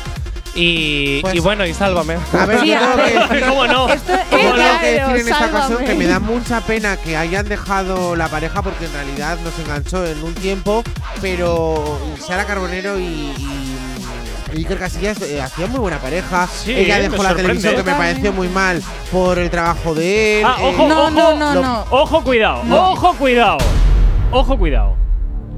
Y, 0.55 1.21
Pues- 1.21 1.33
y 1.35 1.39
bueno, 1.39 1.65
y 1.65 1.73
sálvame. 1.73 2.17
A 2.39 2.45
ver, 2.45 2.59
Sí, 2.59 2.67
yo 2.67 2.77
a 2.77 2.79
tengo 2.79 2.95
ver. 2.97 3.05
que 3.13 3.19
decir, 3.35 3.43
¿Cómo 3.49 3.65
no? 3.67 3.89
Esto 3.89 4.13
es 4.13 4.29
tengo 4.29 4.53
que 4.53 4.91
decir 4.91 5.15
en 5.15 5.27
esta 5.27 5.45
ocasión 5.47 5.85
que 5.85 5.95
me 5.95 6.05
da 6.05 6.19
mucha 6.19 6.61
pena 6.61 6.97
que 6.97 7.17
hayan 7.17 7.47
dejado 7.49 8.15
la 8.15 8.27
pareja 8.27 8.61
porque 8.61 8.85
en 8.85 8.93
realidad 8.93 9.39
nos 9.43 9.57
enganchó 9.59 10.05
en 10.05 10.23
un 10.23 10.33
tiempo, 10.35 10.83
pero 11.21 11.97
Sara 12.19 12.45
Carbonero 12.45 12.99
y, 12.99 13.03
y 13.03 14.57
Iker 14.57 14.77
Casillas 14.77 15.19
eh, 15.23 15.41
hacían 15.41 15.71
muy 15.71 15.79
buena 15.79 15.97
pareja. 15.97 16.45
Sí, 16.45 16.71
Ella 16.71 16.99
dejó 16.99 17.23
la 17.23 17.33
televisión 17.33 17.75
que 17.75 17.81
me 17.83 17.93
pareció 17.95 18.31
muy 18.31 18.47
mal 18.49 18.79
por 19.11 19.39
el 19.39 19.49
trabajo 19.49 19.95
de 19.95 20.41
él. 20.41 20.45
Ah, 20.47 20.57
eh, 20.59 20.65
ojo, 20.67 20.87
No, 20.87 21.01
ojo, 21.05 21.09
no, 21.11 21.35
no, 21.35 21.55
no. 21.61 21.85
Ojo, 21.89 22.23
cuidado. 22.23 22.63
No. 22.65 22.91
Ojo, 22.91 23.13
cuidado. 23.15 23.57
Ojo, 24.31 24.55
cuidado. 24.57 24.95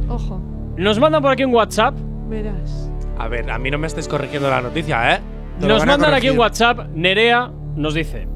Ojo, 0.08 0.40
Nos 0.78 1.00
mandan 1.00 1.22
por 1.22 1.32
aquí 1.34 1.44
un 1.44 1.54
WhatsApp. 1.54 1.96
verás. 2.30 2.85
A 3.18 3.28
ver, 3.28 3.50
a 3.50 3.58
mí 3.58 3.72
no 3.72 3.78
me 3.78 3.88
estáis 3.88 4.08
corrigiendo 4.08 4.50
la 4.50 4.62
noticia, 4.62 5.16
¿eh? 5.16 5.20
Te 5.60 5.68
Nos 5.68 5.86
mandan 5.86 6.14
aquí 6.14 6.30
un 6.30 6.36
corregir. 6.38 6.40
WhatsApp. 6.40 6.88
Nerea 6.94 7.50
nos 7.76 7.94
dice: 7.94 8.28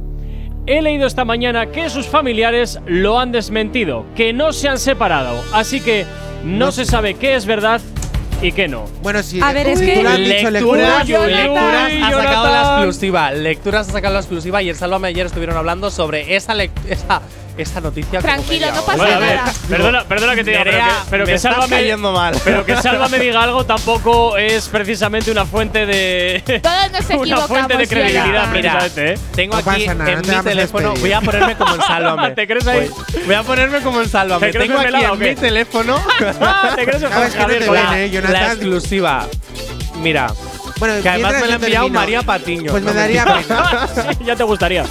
He 0.66 0.82
leído 0.82 1.06
esta 1.08 1.26
mañana 1.26 1.68
que 1.68 1.90
sus 1.90 2.08
familiares 2.08 2.80
lo 2.86 3.20
han 3.20 3.32
desmentido, 3.32 4.06
que 4.16 4.32
no 4.34 4.54
se 4.54 4.70
han 4.70 4.78
separado. 4.80 5.42
Así 5.54 5.82
que 5.82 6.06
no, 6.46 6.68
No 6.68 6.72
se 6.72 6.86
sabe 6.86 7.16
qué 7.16 7.36
es 7.36 7.46
verdad 7.46 7.82
y 8.42 8.54
qué 8.54 8.70
no. 8.70 8.86
Bueno, 9.04 9.22
sí. 9.22 9.42
A 9.44 9.52
ver, 9.52 9.68
es 9.68 9.82
que- 9.82 9.96
tú 9.98 10.04
lo 10.04 10.10
has 10.10 10.18
dicho, 10.18 10.50
Lecturas, 10.50 11.08
lecturas. 11.10 11.92
lecturas 11.92 12.02
ha 12.02 12.24
sacado 12.24 12.48
la 12.48 12.62
exclusiva. 12.76 13.32
Lecturas 13.32 13.90
ha 13.90 13.92
sacado 13.92 14.14
la 14.14 14.20
exclusiva 14.22 14.62
y 14.62 14.70
el 14.70 14.76
Sálvame 14.78 15.10
ayer 15.10 15.26
estuvieron 15.26 15.58
hablando 15.58 15.92
sobre 15.92 16.36
esa, 16.38 16.54
esa 16.88 17.22
esta 17.64 17.82
noticia. 17.82 18.20
como 18.22 18.34
Tranquilo, 18.34 18.68
media 18.68 18.72
no 18.74 18.82
pasa 18.86 18.98
Bueno, 18.98 19.16
a 19.16 19.20
ver, 19.20 19.36
nada. 19.38 19.54
perdona, 19.70 20.04
perdona 20.06 20.36
que 20.36 20.44
te 20.44 20.52
diga, 20.52 20.64
pero 20.64 20.72
Nerea, 20.78 20.88
que, 20.88 21.10
pero 21.10 21.26
me 21.26 21.32
que 21.32 21.40
Sálvame, 21.40 21.70
mal. 22.12 22.36
pero 22.44 22.66
que 22.66 22.76
Sálvame 22.82 23.20
diga 23.20 23.44
algo 23.44 23.66
tampoco 23.66 24.38
es 24.38 24.68
precisamente 24.70 25.32
una 25.32 25.46
fuente 25.46 25.86
de 25.86 26.44
Todos 26.64 26.92
nos 26.92 27.10
una 27.20 27.38
fuente 27.48 27.78
de 27.78 27.88
credibilidad. 27.88 28.48
Mira, 28.52 28.80
precisamente, 28.80 29.14
¿eh? 29.14 29.20
Tengo 29.36 29.54
No 29.56 29.60
aquí 29.72 29.88
nada, 29.88 30.12
en 30.12 30.18
no 30.18 30.22
te 30.22 30.36
mi 30.38 30.44
teléfono. 30.44 30.94
Voy 30.96 31.12
a 31.14 31.22
ponerme 31.22 31.56
como 31.56 31.76
en 31.76 31.82
Sálvame. 31.82 32.32
¿Te 32.32 32.48
crees 32.48 32.68
ahí? 32.68 32.90
Voy, 33.14 33.24
voy 33.26 33.36
a 33.36 33.44
ponerme 33.44 33.82
como 33.82 34.02
en 34.02 34.10
Sálvame. 34.10 34.52
¿Te 34.52 34.60
Tengo 34.60 34.80
aquí 34.80 35.04
en 35.04 35.20
mi 35.20 35.36
teléfono 35.36 36.02
¿Te 36.76 36.86
crees 36.86 37.02
no 37.02 37.10
Javier 37.10 37.68
la- 37.68 38.00
¿eh, 38.00 38.22
la 38.30 38.48
exclusiva. 38.48 39.28
Mira, 40.02 40.28
Bueno, 40.80 41.02
que 41.02 41.10
además 41.10 41.34
me 41.34 41.48
la 41.48 41.54
ha 41.54 41.56
enviado 41.56 41.86
termino, 41.86 42.00
María 42.00 42.22
Patiño. 42.24 42.72
Pues 42.72 42.84
me 42.84 42.94
daría 42.94 43.26
pena. 43.26 43.90
Sí, 43.96 44.26
ya 44.26 44.36
te 44.36 44.44
gustaría. 44.44 44.86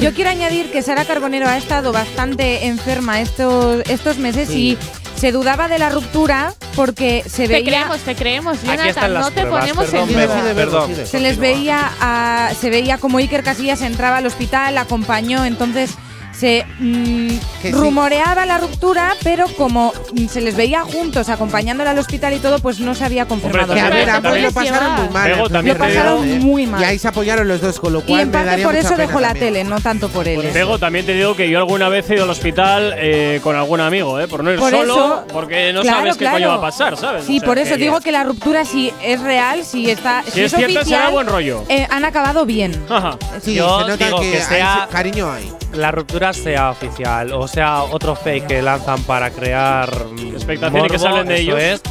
Yo 0.00 0.12
quiero 0.12 0.30
añadir 0.30 0.70
que 0.70 0.82
Sara 0.82 1.04
Carbonero 1.04 1.48
ha 1.48 1.56
estado 1.56 1.92
bastante 1.92 2.66
enferma 2.66 3.20
estos, 3.20 3.82
estos 3.88 4.18
meses 4.18 4.48
Sí. 4.48 4.76
y 4.78 5.18
se 5.18 5.32
dudaba 5.32 5.68
de 5.68 5.78
la 5.78 5.88
ruptura 5.90 6.52
porque 6.76 7.22
se 7.26 7.46
Te 7.46 7.54
veía 7.54 7.64
creemos, 7.64 7.98
te 8.00 8.14
creemos, 8.14 8.58
Aquí 8.58 8.88
están 8.88 9.12
Jonathan. 9.12 9.14
No 9.14 9.30
te 9.30 9.40
pruebas, 9.42 9.60
ponemos 9.60 9.84
perdón, 9.86 10.08
en 10.10 10.14
duda. 10.44 10.54
perdón. 10.54 10.90
se 11.06 11.20
les 11.20 11.38
veía 11.38 11.90
a- 12.00 12.50
se 12.60 12.68
veía 12.68 12.98
como 12.98 13.18
Iker 13.18 13.42
Casillas 13.44 13.80
entraba 13.82 14.18
al 14.18 14.26
hospital, 14.26 14.76
acompañó, 14.76 15.44
entonces 15.44 15.92
se 16.38 16.66
mm, 16.78 17.28
Que 17.62 17.68
sí. 17.68 17.72
rumoreaba 17.72 18.44
la 18.46 18.58
ruptura, 18.58 19.14
pero 19.22 19.46
como 19.56 19.92
mm, 20.12 20.26
se 20.26 20.40
les 20.40 20.56
veía 20.56 20.80
juntos 20.82 21.28
acompañándola 21.28 21.90
al 21.92 21.98
hospital 21.98 22.32
y 22.34 22.38
todo, 22.38 22.58
pues 22.58 22.80
no 22.80 22.94
se 22.94 23.04
había 23.04 23.26
confirmado. 23.26 23.72
Hombre, 23.72 23.80
Que 23.80 23.86
a 23.86 23.90
ver, 23.90 24.10
ambos 24.10 24.38
lo 24.40 24.52
pasaron 24.52 24.92
muy 24.94 25.08
mal. 25.10 25.30
En 25.30 25.36
plan 25.36 25.48
te 25.48 25.54
de 25.54 25.62
digo- 25.62 25.74
Lo 25.74 25.78
pasaron 25.78 26.38
muy 26.40 26.66
mal. 26.66 26.80
Y 26.80 26.84
ahí 26.84 26.98
se 26.98 27.08
apoyaron 27.08 27.46
los 27.48 27.60
dos, 27.60 27.78
con 27.80 27.92
lo 27.92 28.00
y 28.00 28.02
cual 28.02 28.20
en 28.20 28.26
me 28.28 28.32
parte 28.32 28.50
daría 28.50 28.64
por 28.66 28.74
eso 28.76 28.96
dejó 28.96 29.20
la 29.20 29.28
también. 29.28 29.46
tele, 29.54 29.64
no 29.64 29.80
tanto 29.80 30.08
por 30.08 30.26
él. 30.28 30.40
Pego, 30.52 30.78
también 30.78 31.06
te 31.06 31.14
digo 31.14 31.34
que 31.36 31.48
yo 31.48 31.58
alguna 31.58 31.88
vez 31.88 32.08
he 32.10 32.14
ido 32.14 32.24
al 32.24 32.30
hospital 32.30 32.94
eh, 32.98 33.40
con 33.42 33.54
algún 33.56 33.80
amigo, 33.80 34.18
¿eh? 34.20 34.26
Por 34.28 34.42
no 34.44 34.52
ir 34.52 34.58
Por 34.58 34.70
solo, 34.70 34.94
eso- 34.94 35.24
porque 35.32 35.72
no 35.72 35.82
Claro, 35.82 35.98
sabes 35.98 36.14
qué 36.16 36.18
claro. 36.24 36.36
coño 36.36 36.48
va 36.48 36.54
a 36.54 36.60
pasar, 36.60 36.96
¿sabes? 36.96 37.24
Sí, 37.24 37.36
O 37.36 37.40
sea, 37.40 37.46
por 37.46 37.58
eso 37.58 37.74
que- 37.74 37.80
digo 37.80 38.00
que 38.00 38.12
la 38.12 38.24
ruptura 38.24 38.64
si 38.64 38.92
es 39.02 39.20
real, 39.20 39.64
si 39.64 39.90
está, 39.90 40.22
Si 40.24 40.40
es 40.42 40.50
cierta, 40.52 40.80
oficial, 40.80 40.84
será 40.84 41.08
buen 41.10 41.26
rollo. 41.26 41.62
eh, 41.68 41.86
han 41.90 42.04
acabado 42.04 42.44
bien. 42.44 42.72
Ajá. 42.88 43.16
Sí, 43.42 43.54
Yo 43.54 43.82
se 43.82 43.88
nota 43.88 44.04
digo 44.06 44.20
que, 44.20 44.32
que 44.32 44.40
sea- 44.40 44.88
cariño 44.90 45.30
hay. 45.30 45.50
La 45.76 45.90
ruptura 45.90 46.32
sea 46.32 46.70
oficial 46.70 47.32
o 47.32 47.48
sea 47.48 47.82
otro 47.82 48.14
fake 48.14 48.46
que 48.46 48.62
lanzan 48.62 49.02
para 49.02 49.30
crear 49.30 49.88
Expectación 50.32 50.86
y 50.86 50.88
que 50.88 50.98
se 50.98 51.06
hablen 51.06 51.28
de 51.28 51.40
ellos. 51.40 51.60
es. 51.60 51.82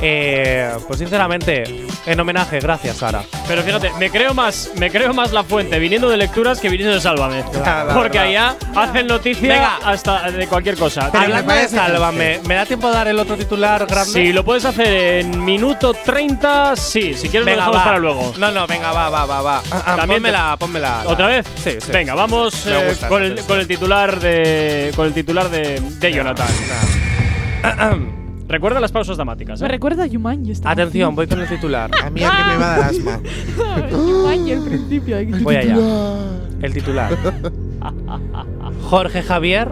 Eh, 0.00 0.70
pues 0.86 0.98
sinceramente, 1.00 1.86
en 2.06 2.20
homenaje, 2.20 2.60
gracias 2.60 2.98
Sara. 2.98 3.22
Pero 3.46 3.62
fíjate, 3.62 3.90
me 3.98 4.10
creo 4.10 4.32
más, 4.34 4.70
me 4.76 4.90
creo 4.90 5.12
más 5.12 5.32
la 5.32 5.42
fuente 5.42 5.78
viniendo 5.78 6.08
de 6.08 6.16
lecturas 6.16 6.60
que 6.60 6.68
viniendo 6.68 6.94
de 6.94 7.00
Sálvame. 7.00 7.42
Claro, 7.52 7.94
Porque 7.94 8.18
allá 8.18 8.56
hacen 8.76 9.06
noticia 9.06 9.48
Venga. 9.54 9.76
hasta 9.84 10.30
de 10.30 10.46
cualquier 10.46 10.76
cosa. 10.76 11.10
Pero 11.10 11.24
Hablando 11.24 11.52
de 11.52 11.68
Sálvame, 11.68 12.40
¿me 12.46 12.54
da 12.54 12.66
tiempo 12.66 12.88
de 12.88 12.94
dar 12.94 13.08
el 13.08 13.18
otro 13.18 13.36
titular 13.36 13.86
grande? 13.86 14.12
Si 14.12 14.32
lo 14.32 14.44
puedes 14.44 14.64
hacer 14.64 14.86
en 15.20 15.44
minuto 15.44 15.92
30, 15.94 16.76
sí. 16.76 17.14
Si 17.14 17.28
quieres 17.28 17.46
venga, 17.46 17.56
lo 17.66 17.72
dejamos 17.72 17.76
va. 17.80 17.84
para 17.84 17.98
luego. 17.98 18.34
No, 18.38 18.50
no, 18.52 18.66
venga, 18.66 18.92
va, 18.92 19.10
va, 19.10 19.24
va, 19.26 19.42
va. 19.42 19.62
Ah, 19.70 19.82
También 19.96 20.08
te- 20.08 20.14
pónmela, 20.14 20.56
pónmela. 20.58 21.02
¿Otra 21.06 21.26
vez? 21.26 21.46
Sí, 21.62 21.72
sí. 21.80 21.90
Venga, 21.92 22.14
vamos 22.14 22.66
eh, 22.66 22.84
gusta 22.88 23.08
con, 23.08 23.22
esa 23.22 23.26
el, 23.26 23.34
versión. 23.34 23.46
con 23.48 23.58
el 23.60 23.66
titular 23.66 24.20
de 24.20 24.92
con 24.94 25.06
el 25.06 25.14
titular 25.14 25.48
de, 25.50 25.80
de 25.80 26.12
Jonathan. 26.12 26.46
Recuerda 28.48 28.80
las 28.80 28.92
pausas 28.92 29.16
dramáticas. 29.16 29.60
¿eh? 29.60 29.64
Me 29.64 29.68
recuerda 29.68 30.04
a 30.04 30.06
Yumanji. 30.06 30.52
esta 30.52 30.70
Atención, 30.70 31.14
voy 31.14 31.26
con 31.26 31.40
el 31.40 31.48
titular. 31.48 31.90
A 32.02 32.08
mí 32.08 32.22
a 32.24 32.30
que 32.30 32.44
me 32.44 32.56
va 32.56 32.74
a 32.74 32.78
dar 32.78 32.90
asma. 32.90 33.20
Yumanji 33.90 34.52
al 34.52 34.64
principio. 34.64 35.16
Voy 35.42 35.56
allá. 35.56 35.76
El 36.62 36.72
titular. 36.72 37.14
Jorge 38.82 39.22
Javier 39.22 39.68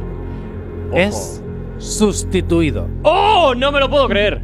es 0.93 1.43
sustituido. 1.79 2.89
¡Oh! 3.03 3.55
No 3.57 3.73
me 3.73 3.81
lo 3.81 3.89
puedo 3.89 4.09
creer. 4.09 4.43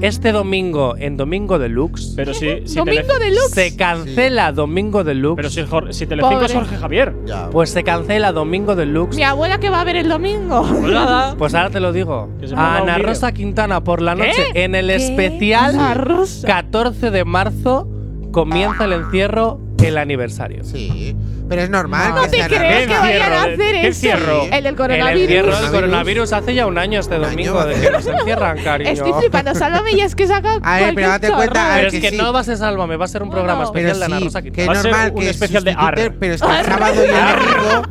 Este 0.00 0.32
domingo 0.32 0.96
en 0.96 1.16
Domingo 1.16 1.58
Deluxe 1.60 2.14
Pero 2.16 2.34
si, 2.34 2.66
si 2.66 2.76
Domingo 2.76 3.18
Deluxe. 3.20 3.50
se 3.54 3.76
cancela 3.76 4.50
Domingo 4.52 5.04
Deluxe. 5.04 5.36
Pero 5.36 5.50
si, 5.50 5.62
Jor- 5.62 5.92
si 5.92 6.06
Telecinco 6.06 6.42
es 6.44 6.52
Pobre. 6.52 6.64
Jorge 6.66 6.76
Javier. 6.80 7.12
Pues 7.52 7.70
se 7.70 7.84
cancela 7.84 8.32
Domingo 8.32 8.74
Deluxe. 8.74 9.16
Mi 9.16 9.22
abuela 9.22 9.58
que 9.60 9.70
va 9.70 9.80
a 9.80 9.84
ver 9.84 9.96
el 9.96 10.08
domingo. 10.08 10.66
Pues. 10.68 10.94
Pues 11.38 11.54
ahora 11.54 11.70
te 11.70 11.80
lo 11.80 11.92
digo. 11.92 12.28
Ana. 12.56 12.98
Rosa 12.98 13.32
Quintana 13.32 13.84
por 13.84 14.02
la 14.02 14.16
¿Qué? 14.16 14.26
noche 14.28 14.46
en 14.54 14.74
el 14.74 14.88
¿Qué? 14.88 14.96
especial 14.96 15.74
Ana 15.76 15.94
Rosa. 15.94 16.46
14 16.46 17.10
de 17.10 17.24
marzo 17.24 17.88
comienza 18.32 18.84
el 18.86 18.92
encierro 18.94 19.60
el 19.82 19.98
aniversario. 19.98 20.64
Sí. 20.64 21.16
Pero 21.52 21.62
es 21.64 21.70
normal 21.70 22.14
No 22.14 22.22
que 22.22 22.28
te 22.30 22.36
creo 22.46 22.48
¿Qué 22.48 22.86
que 22.86 22.98
vayan 22.98 23.32
a 23.32 23.42
hacer 23.42 23.56
¿Qué 23.58 23.78
eso. 23.80 23.86
encierro? 23.88 24.42
El 24.44 24.50
del 24.50 24.66
El 24.66 24.76
coronavirus. 24.76 25.22
encierro 25.22 25.46
del 25.46 25.54
Coronavirus. 25.54 25.72
coronavirus 25.72 26.32
hace 26.32 26.54
ya 26.54 26.66
un 26.66 26.78
año 26.78 27.00
este 27.00 27.18
domingo 27.18 27.60
año, 27.60 27.68
de 27.68 27.80
que 27.80 27.90
nos 27.90 28.06
encierran, 28.06 28.58
cariño. 28.64 28.90
Estoy 28.90 29.12
flipando. 29.20 29.54
Sálvame 29.54 29.92
y 29.92 30.00
es 30.00 30.14
que 30.14 30.26
saca. 30.26 30.58
A 30.62 30.76
ver, 30.80 30.94
pero 30.94 31.08
date 31.08 31.30
cuenta, 31.30 31.72
Pero 31.74 31.88
es 31.88 31.92
que 31.94 32.00
que 32.00 32.10
sí. 32.10 32.16
no 32.16 32.32
va 32.32 32.40
a 32.40 32.44
ser 32.44 32.56
Sálvame, 32.56 32.96
va 32.96 33.04
a 33.04 33.08
ser 33.08 33.22
un 33.22 33.30
programa 33.30 33.64
especial 33.64 33.98
de 33.98 34.04
Ana 34.06 34.20
Rosa 34.20 34.40
que 34.42 34.48
es 34.48 34.54
Quintana. 34.54 34.72
Va 34.72 34.78
a 34.78 34.82
ser 34.82 34.90
normal 34.92 35.12
un 35.14 35.20
que 35.20 35.28
especial 35.30 35.64
de 35.64 35.74
Ar. 35.76 35.94
Pero 36.18 36.34
es 36.34 36.40
que 36.42 36.46
el 36.58 36.64
sábado 36.64 36.94
y 36.94 36.98
el 36.98 37.12
domingo. 37.12 37.82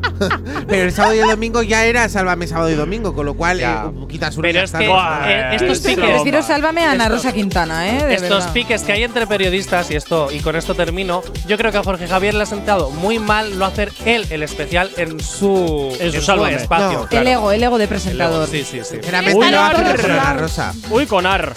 pero 0.68 0.84
el 0.84 0.92
sábado 0.92 1.16
y 1.16 1.20
el 1.20 1.28
domingo 1.28 1.62
ya 1.62 1.86
era 1.86 2.10
Sálvame 2.10 2.48
sábado 2.48 2.70
y 2.72 2.76
domingo, 2.76 3.14
con 3.14 3.26
lo 3.26 3.36
cual 3.36 3.60
eh, 3.60 3.68
quitas 4.10 4.36
uno 4.38 4.44
Pero 4.44 4.60
es 4.60 4.66
está, 4.66 4.80
que 4.80 4.86
eh, 4.88 5.56
estos 5.56 5.70
Esto- 5.78 5.90
piques, 5.90 6.06
Prefiero 6.12 6.42
sálvame 6.44 6.82
a 6.86 6.92
Ana 6.92 7.10
Rosa 7.10 7.32
Quintana, 7.32 7.88
¿eh? 7.90 8.06
De 8.08 8.14
estos 8.16 8.30
verdad. 8.40 8.54
piques 8.54 8.84
que 8.84 8.92
hay 8.94 9.04
entre 9.04 9.28
periodistas 9.28 9.90
y 9.92 9.96
esto 9.96 10.30
y 10.32 10.40
con 10.40 10.56
esto 10.56 10.74
termino, 10.76 11.22
yo 11.48 11.58
creo 11.58 11.72
que 11.72 11.78
a 11.78 11.84
Jorge 11.84 12.08
Javier 12.08 12.34
le 12.34 12.44
ha 12.44 12.46
sentado 12.46 12.90
muy 12.90 13.20
mal 13.20 13.51
no 13.58 13.66
hacer 13.66 13.92
él 14.06 14.26
el 14.30 14.44
especial 14.44 14.90
en 14.98 15.20
su, 15.20 15.96
En 16.00 16.12
su 16.12 16.22
Sálvame. 16.22 16.56
espacio. 16.56 17.00
No. 17.00 17.08
claro. 17.08 17.22
El 17.28 17.34
ego, 17.34 17.52
el 17.52 17.64
ego 17.64 17.78
de 17.78 17.84
El 17.84 17.90
ego, 17.90 17.90
presentador. 17.90 18.48
Sí, 18.50 18.64
sí, 18.64 18.82
sí. 18.84 18.98
Uy, 19.34 19.52
no, 19.52 19.72
con 19.72 20.12
Ana. 20.12 20.34
Rosa. 20.34 20.74
Uy, 20.90 21.06
con 21.06 21.26
Ar. 21.26 21.54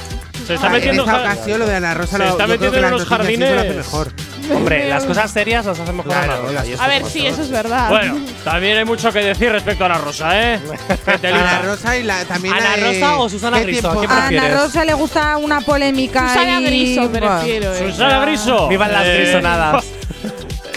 Se 0.47 0.55
está 0.55 0.67
Ah, 0.67 0.69
en 0.69 0.73
metiendo 0.75 1.05
esta 1.05 1.21
ocasión 1.21 1.59
lo 1.59 1.67
de 1.67 1.75
Ana 1.77 1.95
Rosa 1.95 2.19
Se 2.19 2.19
lo, 2.19 2.29
está 2.29 2.47
metiendo 2.47 2.77
en 2.77 2.85
unos 2.85 3.01
siempre 3.09 3.19
lo 3.19 3.25
hace 3.25 3.47
jardines. 3.57 3.77
mejor. 3.77 4.13
Hombre, 4.55 4.89
las 4.91 5.05
cosas 5.05 5.31
serias 5.31 5.65
las 5.65 5.79
mejor 5.79 6.05
Claro, 6.05 6.33
Ana 6.35 6.63
Rosa, 6.63 6.85
A 6.85 6.89
ver, 6.89 7.05
sí, 7.07 7.27
eso 7.27 7.41
es 7.41 7.49
verdad. 7.51 7.89
Bueno, 7.89 8.19
también 8.45 8.77
hay 8.77 8.85
mucho 8.85 9.11
que 9.11 9.21
decir 9.21 9.51
respecto 9.51 9.85
a 9.85 9.87
Ana 9.87 9.97
Rosa, 9.99 10.39
¿eh? 10.39 10.61
Ana. 11.23 11.63
Rosa 11.65 11.97
y 11.97 12.03
la, 12.03 12.27
también 12.27 12.53
¿Ana 12.53 12.77
la 12.77 12.87
Rosa 12.89 13.17
o 13.21 13.29
Susana 13.31 13.57
¿qué 13.57 13.65
Griso? 13.65 13.99
¿Qué 14.03 14.07
A 14.07 14.11
Ana 14.11 14.29
prefieres? 14.29 14.61
Rosa 14.61 14.85
le 14.85 14.93
gusta 14.93 15.37
una 15.39 15.63
polémica. 15.63 16.29
Susana 16.29 16.61
Griso 16.61 17.11
prefiero. 17.11 17.75
eh. 17.75 17.91
Susana 17.91 18.21
Griso. 18.27 18.69
Vivan 18.69 18.93
las 18.93 19.07
Eh, 19.07 19.17
grisonadas. 19.23 19.85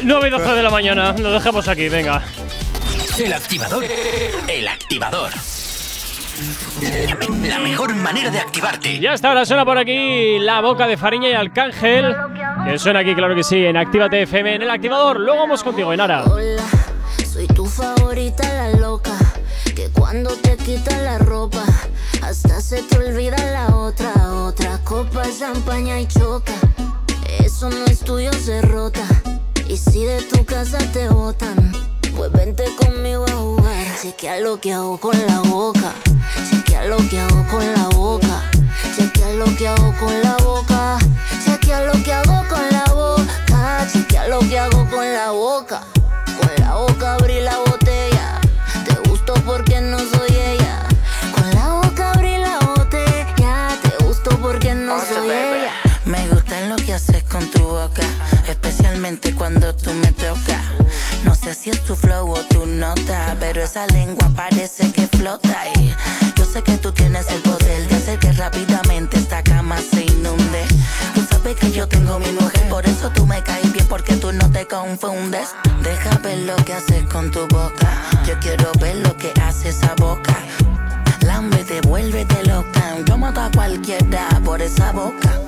9 0.03 0.27
y 0.27 0.31
12 0.31 0.45
de 0.53 0.63
la 0.63 0.69
mañana. 0.69 1.13
Nos 1.13 1.33
dejamos 1.33 1.67
aquí, 1.67 1.89
venga. 1.89 2.23
El 3.17 3.33
activador. 3.33 3.83
El 4.47 4.67
activador. 4.67 5.31
La 7.47 7.59
mejor 7.59 7.95
manera 7.95 8.29
de 8.29 8.39
activarte. 8.39 8.99
Ya 8.99 9.13
está, 9.13 9.29
ahora 9.29 9.45
suena 9.45 9.65
por 9.65 9.77
aquí 9.77 10.37
la 10.39 10.61
boca 10.61 10.85
de 10.85 10.97
Fariña 10.97 11.29
y 11.29 11.33
Arcángel. 11.33 12.15
Que 12.65 12.77
suena 12.77 12.99
aquí, 12.99 13.15
claro 13.15 13.33
que 13.35 13.43
sí, 13.43 13.65
en 13.65 13.75
Actívate 13.75 14.21
FM, 14.21 14.55
en 14.55 14.61
el 14.61 14.69
activador. 14.69 15.19
Luego 15.19 15.41
vamos 15.41 15.63
contigo, 15.63 15.91
Enara. 15.91 16.25
Hola, 16.25 16.63
soy 17.31 17.47
tu 17.47 17.65
favorita, 17.65 18.43
la 18.53 18.79
loca. 18.79 19.13
Que 19.75 19.89
cuando 19.89 20.35
te 20.35 20.57
quitas 20.57 21.01
la 21.01 21.17
ropa, 21.17 21.63
hasta 22.21 22.61
se 22.61 22.83
te 22.83 22.97
olvida 22.97 23.37
la 23.51 23.75
otra. 23.75 24.11
Otra 24.31 24.77
copa 24.83 25.23
champaña 25.37 25.99
y 25.99 26.07
choca. 26.07 26.53
Eso 27.43 27.69
no 27.69 27.85
es 27.85 27.99
tuyo, 28.01 28.31
se 28.33 28.61
rota. 28.61 29.03
Y 29.69 29.75
si 29.75 30.05
de 30.05 30.21
tu 30.21 30.45
casa 30.45 30.77
te 30.93 31.09
botan, 31.09 31.73
pues 32.15 32.31
vente 32.31 32.63
conmigo 32.77 33.25
a 33.27 33.33
jugar. 33.33 33.85
Chequea 34.01 34.39
lo 34.39 34.61
que 34.61 34.71
hago 34.71 34.97
con 34.97 35.13
la 35.27 35.41
boca. 35.41 35.93
Chequea 36.49 36.85
lo 36.85 36.97
que 37.09 37.19
hago 37.19 37.45
con 37.51 37.73
la 37.73 37.87
boca. 37.89 38.43
Chequea 38.95 39.33
lo 39.33 39.45
que 39.57 39.67
hago 39.67 39.93
con 39.99 40.21
la 40.21 40.37
boca. 40.37 40.97
Chequea 41.43 41.81
lo 41.81 42.03
que 42.03 42.13
hago 42.13 42.47
con 42.47 42.69
la 42.71 42.93
boca. 42.93 43.87
Chequea 43.91 44.27
lo 44.29 44.39
que 44.39 44.57
hago 44.57 44.89
con 44.89 45.13
la 45.13 45.31
boca. 45.31 45.81
Con 46.39 46.65
la 46.65 46.75
boca 46.75 47.15
abrí 47.15 47.41
la 47.41 47.57
botella. 47.57 47.66
Cuando 59.37 59.73
tú 59.73 59.93
me 59.93 60.11
tocas. 60.11 60.61
No 61.23 61.33
sé 61.33 61.53
si 61.53 61.69
es 61.69 61.81
tu 61.85 61.95
flow 61.95 62.29
o 62.29 62.39
tu 62.49 62.65
nota, 62.65 63.37
pero 63.39 63.63
esa 63.63 63.87
lengua 63.87 64.29
parece 64.35 64.91
que 64.91 65.07
flota. 65.07 65.63
Yo 66.35 66.43
sé 66.43 66.61
que 66.61 66.77
tú 66.77 66.91
tienes 66.91 67.29
el 67.29 67.41
poder 67.41 67.87
de 67.87 67.95
hacer 67.95 68.19
que 68.19 68.33
rápidamente 68.33 69.17
esta 69.17 69.41
cama 69.43 69.77
se 69.77 70.03
inunde. 70.03 70.65
Tú 71.15 71.21
sabes 71.29 71.55
que 71.55 71.71
yo 71.71 71.87
tengo 71.87 72.19
mi 72.19 72.31
mujer, 72.33 72.67
por 72.69 72.85
eso 72.85 73.09
tú 73.11 73.25
me 73.25 73.41
caes 73.43 73.71
bien, 73.71 73.87
porque 73.87 74.13
tú 74.17 74.33
no 74.33 74.51
te 74.51 74.67
confundes. 74.67 75.55
Deja 75.83 76.17
ver 76.17 76.39
lo 76.39 76.57
que 76.57 76.73
haces 76.73 77.03
con 77.05 77.31
tu 77.31 77.47
boca. 77.47 77.89
Yo 78.27 78.37
quiero 78.39 78.69
ver 78.81 78.97
lo 78.97 79.15
que 79.15 79.31
hace 79.41 79.69
esa 79.69 79.95
boca. 79.95 80.37
Lambe, 81.21 81.63
devuélvete 81.63 82.43
loca. 82.45 82.97
Yo 83.05 83.17
mato 83.17 83.39
a 83.39 83.49
cualquiera 83.51 84.27
por 84.43 84.61
esa 84.61 84.91
boca. 84.91 85.39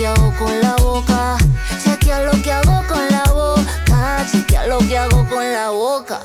que 0.00 0.06
hago 0.06 0.32
con 0.38 0.60
la 0.62 0.76
boca. 0.76 1.36
Chequea 1.84 2.22
lo 2.22 2.32
que 2.42 2.50
hago 2.50 2.82
con 2.88 3.06
la 3.10 3.22
boca. 3.34 4.26
Chequea 4.32 4.66
lo 4.66 4.78
que 4.78 4.96
hago 4.96 5.28
con 5.28 5.52
la 5.52 5.68
boca. 5.68 6.20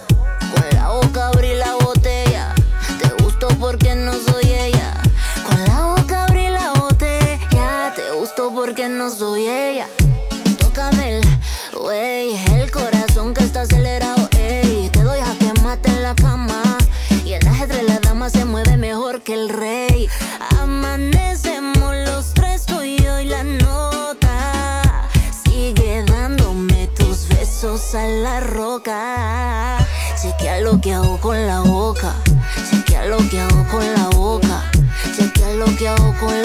Con 31.26 31.48
la 31.48 31.60
boca. 31.62 32.14
Chequea 32.70 33.08
lo 33.08 33.18
que 33.18 33.42
hago 33.42 33.66
con 33.72 33.94
la 33.94 34.10
boca. 34.10 34.62
Chequea 35.16 35.56
lo 35.56 35.66
que 35.76 35.88
hago 35.88 36.14
con 36.20 36.30
la 36.30 36.40
boca. 36.40 36.45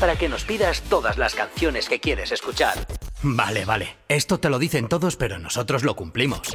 Para 0.00 0.16
que 0.16 0.28
nos 0.28 0.44
pidas 0.44 0.82
todas 0.82 1.16
las 1.16 1.34
canciones 1.34 1.88
que 1.88 2.00
quieres 2.00 2.30
escuchar. 2.32 2.86
Vale, 3.22 3.64
vale. 3.64 3.96
Esto 4.08 4.38
te 4.38 4.50
lo 4.50 4.58
dicen 4.58 4.88
todos, 4.88 5.16
pero 5.16 5.38
nosotros 5.38 5.84
lo 5.84 5.96
cumplimos. 5.96 6.52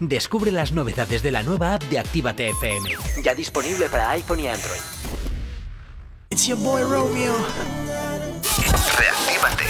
Descubre 0.00 0.50
las 0.50 0.72
novedades 0.72 1.22
de 1.22 1.30
la 1.30 1.44
nueva 1.44 1.74
app 1.74 1.82
de 1.84 2.00
Actívate 2.00 2.48
FM. 2.48 2.90
Ya 3.22 3.34
disponible 3.34 3.88
para 3.88 4.10
iPhone 4.10 4.40
y 4.40 4.48
Android. 4.48 4.80
It's 6.30 6.46
your 6.46 6.58
boy 6.58 6.82
Romeo. 6.82 7.36
Reactívate. 8.98 9.64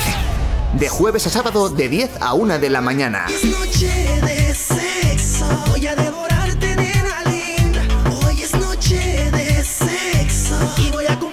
De 0.79 0.89
jueves 0.89 1.27
a 1.27 1.31
sábado 1.31 1.69
de 1.69 1.89
10 1.89 2.11
a 2.21 2.33
1 2.33 2.59
de 2.59 2.71
la 2.71 2.81
mañana. 2.81 3.27
Es 3.29 3.45
noche 3.45 3.89
de 4.23 4.55
sexo. 4.55 5.45
Voy 5.69 5.87
a 5.87 5.95
devorarte, 5.95 6.77
nena 6.77 7.23
linda. 7.25 7.83
Hoy 8.25 8.41
es 8.41 8.55
noche 8.55 9.31
de 9.31 9.63
sexo. 9.63 10.57
Y 10.79 10.91
voy 10.91 11.07
a. 11.07 11.32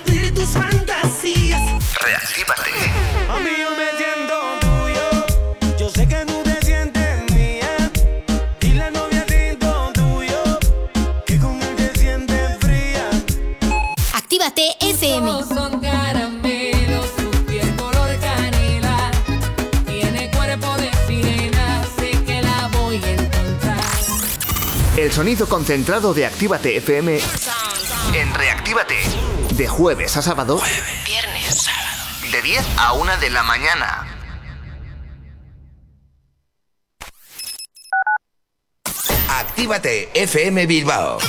Reactívate. 2.01 2.71
A 3.29 3.39
mí 3.39 3.49
yo 3.59 3.71
me 3.71 3.89
siento 3.97 4.35
tuyo. 4.61 5.77
Yo 5.77 5.89
sé 5.89 6.07
que 6.07 6.25
tú 6.25 6.41
te 6.43 6.65
sientes 6.65 7.31
mía. 7.33 7.91
Y 8.61 8.73
la 8.73 8.89
novia 8.89 9.25
siento 9.27 9.91
tuyo. 9.93 10.59
Que 11.25 11.37
con 11.39 11.61
él 11.61 11.75
te 11.75 11.99
sientes 11.99 12.57
fría. 12.59 13.09
Actívate 14.13 14.75
FM. 14.79 15.43
Son 15.43 15.79
caramelos, 15.81 17.07
su 17.17 17.29
piel 17.45 17.75
color 17.75 18.17
canela. 18.19 19.11
Tiene 19.85 20.31
cuerpo 20.31 20.77
de 20.77 20.91
sirena, 21.07 21.85
sé 21.97 22.11
que 22.25 22.41
la 22.41 22.67
voy 22.67 23.03
a 23.03 23.11
encontrar. 23.11 23.83
El 24.97 25.11
sonido 25.11 25.47
concentrado 25.47 26.13
de 26.13 26.25
Actívate 26.25 26.77
FM 26.77 27.19
en 28.13 28.33
Reactívate. 28.33 28.97
De 29.51 29.67
jueves 29.67 30.15
a 30.15 30.21
sábado. 30.21 30.61
Viernes, 31.05 31.38
sábado. 31.38 31.38
De 31.38 31.38
10 32.49 32.65
a 32.79 32.93
1 32.93 33.17
de 33.17 33.29
la 33.29 33.43
mañana. 33.43 34.07
Actívate 39.29 40.09
FM 40.15 40.65
Bilbao 40.65 41.19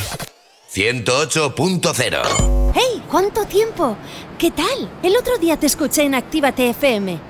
108.0 0.72 2.72
¡Hey! 2.74 3.02
¿Cuánto 3.10 3.44
tiempo? 3.44 3.98
¿Qué 4.38 4.50
tal? 4.50 4.90
El 5.02 5.14
otro 5.14 5.36
día 5.36 5.58
te 5.58 5.66
escuché 5.66 6.04
en 6.04 6.14
Actívate 6.14 6.70
FM. 6.70 7.29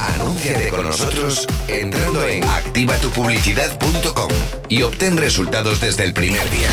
Anúnciate 0.00 0.70
con 0.70 0.84
nosotros 0.84 1.46
entrando 1.68 2.26
en 2.26 2.42
activatupublicidad.com 2.44 4.30
y 4.68 4.82
obtén 4.82 5.18
resultados 5.18 5.80
desde 5.80 6.04
el 6.04 6.14
primer 6.14 6.48
día. 6.50 6.70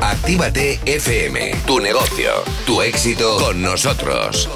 Actívate 0.00 0.78
FM, 0.86 1.56
tu 1.66 1.80
negocio, 1.80 2.30
tu 2.64 2.80
éxito 2.80 3.38
con 3.38 3.60
nosotros. 3.60 4.48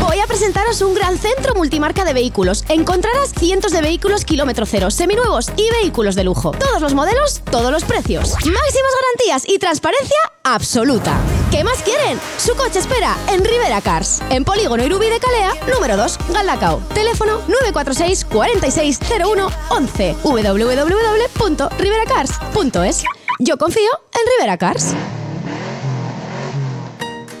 Voy 0.00 0.18
a 0.18 0.26
presentaros 0.26 0.80
un 0.80 0.94
gran 0.94 1.18
centro 1.18 1.54
multimarca 1.54 2.04
de 2.06 2.14
vehículos. 2.14 2.64
Encontrarás 2.68 3.32
cientos 3.38 3.72
de 3.72 3.82
vehículos 3.82 4.24
kilómetro 4.24 4.64
cero, 4.64 4.90
seminuevos 4.90 5.50
y 5.56 5.68
vehículos 5.82 6.14
de 6.14 6.24
lujo. 6.24 6.52
Todos 6.52 6.80
los 6.80 6.94
modelos, 6.94 7.42
todos 7.50 7.70
los 7.70 7.84
precios. 7.84 8.32
Máximas 8.32 8.92
garantías 9.00 9.44
y 9.46 9.58
transparencia 9.58 10.18
absoluta. 10.42 11.20
¿Qué 11.54 11.62
más 11.62 11.84
quieren? 11.84 12.18
Su 12.36 12.56
coche 12.56 12.80
espera 12.80 13.16
en 13.28 13.44
Rivera 13.44 13.80
Cars. 13.80 14.20
En 14.28 14.44
Polígono 14.44 14.84
Irubí 14.84 15.08
de 15.08 15.20
Calea, 15.20 15.52
número 15.72 15.96
2, 15.96 16.18
Galdacao. 16.30 16.80
Teléfono 16.92 17.42
946 17.46 18.24
4601 18.24 19.50
11 19.68 20.16
www.riveracars.es. 20.24 23.04
Yo 23.38 23.56
confío 23.56 23.90
en 24.14 24.20
Rivera 24.36 24.58
Cars. 24.58 24.96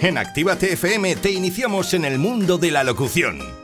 En 0.00 0.16
Actívate 0.16 0.74
FM 0.74 1.16
te 1.16 1.32
iniciamos 1.32 1.92
en 1.92 2.04
el 2.04 2.20
mundo 2.20 2.56
de 2.56 2.70
la 2.70 2.84
locución. 2.84 3.63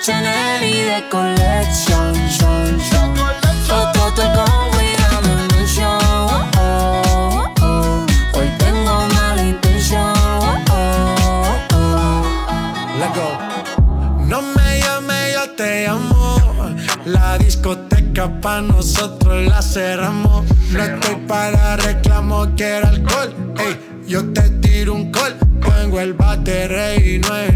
Chanel 0.00 0.62
y 0.62 0.82
de 0.82 1.08
collection, 1.10 2.14
son, 2.30 2.80
son 2.80 3.16
Fotote 3.66 4.22
con 4.32 4.70
cuidado 4.70 5.32
en 5.32 5.56
mention, 5.56 5.98
oh, 6.04 6.50
oh, 6.58 7.54
oh. 7.60 8.06
Hoy 8.32 8.48
tengo 8.58 9.08
mala 9.14 9.42
intención. 9.42 10.14
Let 12.98 13.12
go. 13.14 14.24
No 14.26 14.40
me 14.40 14.80
llame, 14.80 15.32
yo 15.34 15.50
te 15.56 15.88
amo. 15.88 16.40
La 17.04 17.36
discoteca 17.38 18.40
pa' 18.40 18.60
nosotros 18.60 19.46
la 19.46 19.60
cerramos. 19.60 20.44
No 20.70 20.82
estoy 20.82 21.16
para 21.26 21.76
reclamo, 21.76 22.46
quiero 22.56 22.86
alcohol. 22.86 23.34
Ey, 23.58 24.04
yo 24.06 24.32
te 24.32 24.48
tiro 24.60 24.94
un 24.94 25.10
call. 25.10 25.36
Tengo 25.60 26.00
el 26.00 26.12
bate 26.12 26.68
rey 26.68 27.14
y 27.14 27.18
no. 27.18 27.28
Me 27.32 27.47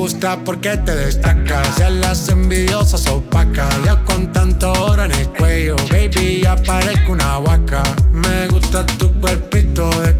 gusta 0.00 0.38
porque 0.46 0.78
te 0.78 0.94
destacas. 0.94 1.76
Ya 1.76 1.90
las 1.90 2.30
envidiosas 2.30 3.06
opacas. 3.06 3.68
Ya 3.84 4.02
con 4.04 4.32
tanto 4.32 4.72
oro 4.72 5.04
en 5.04 5.12
el 5.12 5.28
cuello, 5.28 5.76
baby, 5.90 6.40
ya 6.42 6.56
parezco 6.56 7.12
una 7.12 7.38
vaca. 7.38 7.82
Me 8.10 8.48
gusta 8.48 8.86
tu 8.86 9.12
cuerpito 9.20 9.90
de 10.00 10.19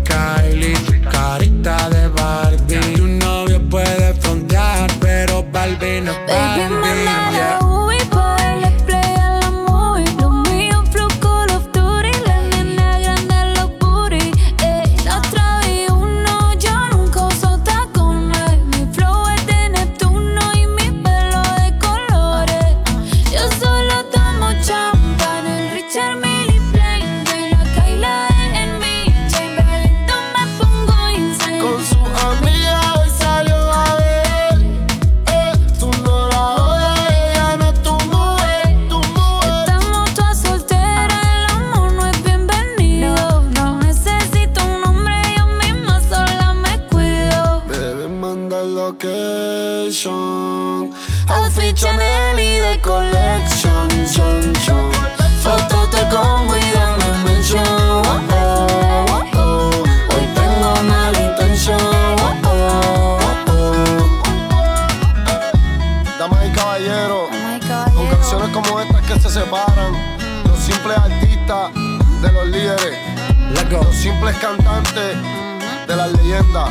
las 76.53 76.61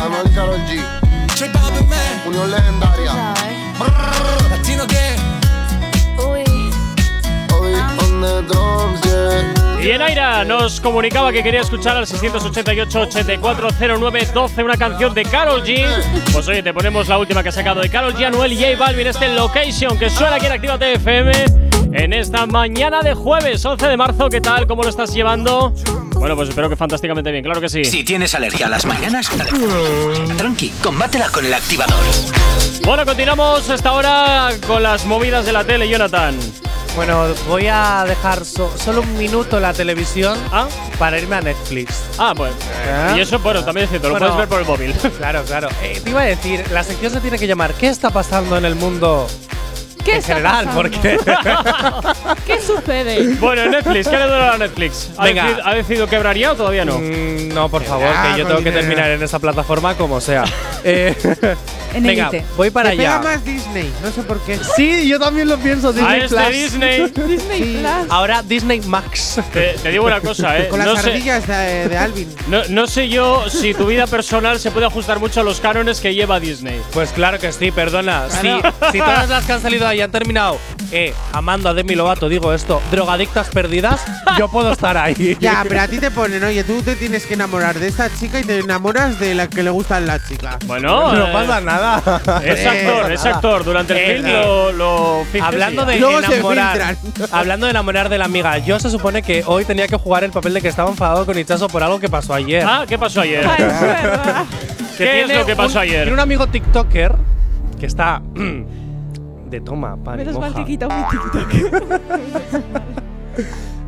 Anuel 0.00 0.26
y 0.26 0.30
Karol 0.34 0.58
G, 0.66 0.82
Unión 2.26 2.50
Legendaria, 2.50 3.12
Latino 4.50 4.86
que 4.86 5.16
Hoy 6.18 6.44
on 7.98 8.20
the 8.20 8.42
drums, 8.46 9.00
yeah. 9.02 9.54
Y 9.82 9.90
en 9.92 10.02
Aira 10.02 10.44
nos 10.44 10.78
comunicaba 10.80 11.32
que 11.32 11.42
quería 11.42 11.62
escuchar 11.62 11.96
al 11.96 12.04
688-8409-12 12.06 14.64
una 14.64 14.76
canción 14.76 15.14
de 15.14 15.24
Carol 15.24 15.64
G. 15.64 15.86
Pues 16.32 16.46
oye, 16.48 16.62
te 16.62 16.74
ponemos 16.74 17.08
la 17.08 17.16
última 17.18 17.42
que 17.42 17.48
ha 17.48 17.52
sacado 17.52 17.80
de 17.80 17.88
Carol 17.88 18.14
G, 18.14 18.26
Anuel 18.26 18.52
y 18.52 18.56
J 18.56 18.76
Balvin, 18.78 19.06
este 19.06 19.28
Location 19.28 19.98
que 19.98 20.10
suena 20.10 20.36
aquí 20.36 20.44
en 20.46 20.52
Activa 20.52 20.78
TFM 20.78 21.32
en 21.92 22.12
esta 22.12 22.44
mañana 22.46 23.00
de 23.00 23.14
jueves 23.14 23.64
11 23.64 23.88
de 23.88 23.96
marzo. 23.96 24.28
¿Qué 24.28 24.42
tal? 24.42 24.66
¿Cómo 24.66 24.82
lo 24.82 24.90
estás 24.90 25.14
llevando? 25.14 25.72
Bueno, 26.20 26.36
pues 26.36 26.50
espero 26.50 26.68
que 26.68 26.76
fantásticamente 26.76 27.32
bien, 27.32 27.42
claro 27.42 27.62
que 27.62 27.68
sí. 27.70 27.82
Si 27.82 28.04
tienes 28.04 28.34
alergia 28.34 28.66
a 28.66 28.68
las 28.68 28.84
mañanas, 28.84 29.30
tranqui, 30.36 30.68
combátela 30.82 31.30
con 31.30 31.46
el 31.46 31.54
activador. 31.54 31.96
Bueno, 32.84 33.06
continuamos 33.06 33.68
hasta 33.70 33.88
ahora 33.88 34.50
con 34.66 34.82
las 34.82 35.06
movidas 35.06 35.46
de 35.46 35.52
la 35.52 35.64
tele, 35.64 35.88
Jonathan. 35.88 36.36
Bueno, 36.94 37.26
voy 37.48 37.68
a 37.68 38.04
dejar 38.06 38.44
so- 38.44 38.70
solo 38.76 39.00
un 39.00 39.16
minuto 39.16 39.58
la 39.60 39.72
televisión 39.72 40.36
para 40.98 41.18
irme 41.18 41.36
a 41.36 41.40
Netflix. 41.40 42.02
Ah, 42.18 42.34
pues. 42.36 42.52
¿Eh? 42.86 43.14
Y 43.16 43.20
eso, 43.20 43.38
bueno, 43.38 43.64
también 43.64 43.84
es 43.84 43.90
cierto, 43.90 44.08
lo 44.08 44.14
Bueno, 44.18 44.26
puedes 44.34 44.40
ver 44.40 44.48
por 44.48 44.60
el 44.60 44.66
móvil. 44.66 45.10
Claro, 45.16 45.42
claro. 45.44 45.68
Eh, 45.82 46.00
te 46.04 46.10
iba 46.10 46.20
a 46.20 46.24
decir, 46.24 46.62
la 46.70 46.84
sección 46.84 47.12
se 47.12 47.20
tiene 47.20 47.38
que 47.38 47.46
llamar 47.46 47.72
¿Qué 47.74 47.88
está 47.88 48.10
pasando 48.10 48.58
en 48.58 48.64
el 48.66 48.74
mundo 48.74 49.26
¿Qué 50.10 50.16
en 50.16 50.22
general? 50.22 50.64
pasando? 50.66 50.82
Porque 50.82 51.18
¿Qué 52.46 52.60
sucede? 52.60 53.34
Bueno, 53.36 53.66
Netflix, 53.66 54.08
¿qué 54.08 54.16
le 54.16 54.26
duele 54.26 54.44
a 54.44 54.58
Netflix? 54.58 55.10
¿Ha, 55.16 55.24
Venga. 55.24 55.44
decid- 55.46 55.62
¿Ha 55.64 55.74
decidido 55.74 56.06
quebrar 56.06 56.36
ya 56.36 56.52
o 56.52 56.54
todavía 56.56 56.84
no? 56.84 56.98
Mm, 56.98 57.48
no, 57.54 57.68
por 57.68 57.82
favor, 57.84 58.08
que 58.32 58.38
yo 58.40 58.46
tengo 58.46 58.62
que 58.62 58.72
terminar 58.72 59.10
en 59.10 59.22
esa 59.22 59.38
plataforma 59.38 59.94
como 59.94 60.20
sea. 60.20 60.44
Eh, 60.82 61.14
En 61.94 62.02
venga, 62.04 62.28
Elite. 62.28 62.44
voy 62.56 62.70
para 62.70 62.90
Me 62.90 62.96
pega 62.96 63.18
allá. 63.18 63.22
más 63.30 63.44
Disney, 63.44 63.92
no 64.02 64.10
sé 64.10 64.22
por 64.22 64.40
qué. 64.40 64.58
Sí, 64.76 65.08
yo 65.08 65.18
también 65.18 65.48
lo 65.48 65.58
pienso. 65.58 65.88
A 65.88 65.92
Disney 65.92 66.20
este 66.20 66.36
Plus. 66.36 66.48
Disney. 66.50 67.10
Disney 67.28 67.62
Plus. 67.80 68.10
Ahora 68.10 68.42
Disney 68.42 68.80
Max. 68.82 69.40
Te, 69.52 69.74
te 69.82 69.90
digo 69.90 70.04
una 70.06 70.20
cosa, 70.20 70.58
¿eh? 70.58 70.68
Con 70.68 70.78
No 70.80 70.92
las 70.94 71.02
sé, 71.02 71.10
ardillas 71.10 71.46
de, 71.46 71.88
de 71.88 71.98
Alvin. 71.98 72.28
no, 72.48 72.62
no 72.68 72.86
sé 72.86 73.08
yo 73.08 73.48
si 73.50 73.74
tu 73.74 73.86
vida 73.86 74.06
personal 74.06 74.58
se 74.60 74.70
puede 74.70 74.86
ajustar 74.86 75.18
mucho 75.18 75.40
a 75.40 75.44
los 75.44 75.60
cánones 75.60 76.00
que 76.00 76.14
lleva 76.14 76.40
Disney. 76.40 76.80
Pues 76.92 77.10
claro 77.10 77.38
que 77.38 77.52
sí, 77.52 77.70
perdona. 77.70 78.28
Si, 78.30 78.48
si 78.92 78.98
todas 78.98 79.28
las 79.28 79.44
que 79.44 79.52
han 79.52 79.62
salido 79.62 79.86
ahí 79.86 80.00
han 80.00 80.10
terminado, 80.10 80.58
eh, 80.92 81.14
amando 81.32 81.68
a 81.68 81.74
Demi 81.74 81.94
Lovato, 81.94 82.28
digo 82.28 82.52
esto, 82.52 82.80
drogadictas 82.90 83.48
perdidas, 83.48 84.00
yo 84.38 84.48
puedo 84.48 84.72
estar 84.72 84.96
ahí. 84.96 85.36
Ya, 85.40 85.64
pero 85.66 85.80
a 85.80 85.88
ti 85.88 85.98
te 85.98 86.10
ponen, 86.10 86.42
oye, 86.44 86.64
tú 86.64 86.82
te 86.82 86.96
tienes 86.96 87.24
que 87.26 87.34
enamorar 87.34 87.78
de 87.78 87.88
esta 87.88 88.10
chica 88.14 88.40
y 88.40 88.44
te 88.44 88.58
enamoras 88.58 89.18
de 89.18 89.34
la 89.34 89.48
que 89.48 89.62
le 89.62 89.70
gustan 89.70 90.06
la 90.06 90.22
chica. 90.22 90.58
Bueno, 90.66 91.12
no 91.14 91.28
eh, 91.28 91.32
pasa 91.32 91.60
nada. 91.80 92.42
Es 92.44 92.66
actor, 92.66 93.12
es 93.12 93.24
actor. 93.26 93.64
Durante 93.64 93.92
el 94.16 94.18
film 94.22 94.32
lo, 94.32 94.72
lo 94.72 95.24
Hablando 95.42 95.84
de 95.84 95.98
Luego 95.98 96.20
se 96.22 96.34
enamorar, 96.34 96.96
hablando 97.30 97.66
de 97.66 97.70
enamorar 97.70 98.08
de 98.08 98.18
la 98.18 98.24
amiga, 98.26 98.58
yo 98.58 98.78
se 98.78 98.90
supone 98.90 99.22
que 99.22 99.42
hoy 99.46 99.64
tenía 99.64 99.88
que 99.88 99.96
jugar 99.96 100.24
el 100.24 100.30
papel 100.30 100.54
de 100.54 100.60
que 100.62 100.68
estaba 100.68 100.90
enfadado 100.90 101.26
con 101.26 101.38
Ichazo 101.38 101.68
por 101.68 101.82
algo 101.82 101.98
que 102.00 102.08
pasó 102.08 102.34
ayer. 102.34 102.64
Ah, 102.66 102.84
¿qué 102.88 102.98
pasó 102.98 103.20
ayer? 103.22 103.44
Es 103.44 103.80
verdad. 103.80 104.44
¿Qué 104.98 105.20
es 105.20 105.26
tiene 105.26 105.40
lo 105.40 105.46
que 105.46 105.56
pasó 105.56 105.78
un- 105.78 105.82
ayer? 105.84 106.02
Tiene 106.02 106.12
un 106.12 106.20
amigo 106.20 106.46
TikToker 106.46 107.14
que 107.78 107.86
está 107.86 108.20
de 109.50 109.60
toma, 109.60 109.96
pan 110.02 110.20
y 110.20 110.24
Menos 110.24 110.38
mal 110.38 110.54
que 110.54 110.64
quita 110.64 110.86
un 110.88 111.04
TikTok. 111.10 111.48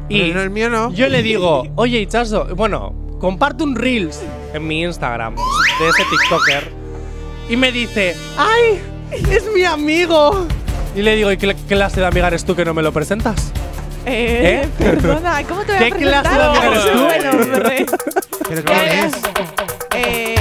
Y 0.09 0.20
Pero 0.20 0.35
no, 0.35 0.40
el 0.43 0.51
mío 0.51 0.69
no. 0.69 0.93
yo 0.93 1.09
le 1.09 1.23
digo, 1.23 1.64
oye 1.77 2.01
Ichazo, 2.01 2.55
bueno, 2.55 2.93
comparte 3.19 3.64
un 3.64 3.74
Reels 3.77 4.20
en 4.52 4.66
mi 4.66 4.82
Instagram 4.82 5.35
de 5.36 5.89
ese 5.89 6.02
TikToker. 6.10 6.82
Y 7.48 7.56
me 7.56 7.73
dice, 7.73 8.16
¡ay! 8.39 8.81
¡Es 9.31 9.44
mi 9.55 9.64
amigo! 9.64 10.47
Y 10.94 11.02
le 11.02 11.16
digo, 11.16 11.32
¿y 11.32 11.36
qué 11.36 11.55
clase 11.69 12.01
de 12.01 12.06
amiga 12.06 12.28
eres 12.28 12.44
tú 12.44 12.55
que 12.55 12.64
no 12.64 12.74
me 12.74 12.82
lo 12.82 12.93
presentas? 12.93 13.52
Eh, 14.05 14.62
¿Eh? 14.64 14.69
perdona, 14.78 15.43
¿cómo 15.44 15.62
te 15.62 15.73
voy 15.73 15.77
a 15.77 15.85
¿Qué 15.85 15.90
clase 15.93 16.28
de 16.28 16.35
presentar? 16.35 16.40
amiga 16.51 16.66
eres 16.66 16.93
tú? 16.93 16.98
Bueno, 17.05 17.31
hombre. 17.31 17.86
¿Pero 18.48 18.64
quién 18.64 18.81
es? 19.06 19.12
Eh, 19.94 20.35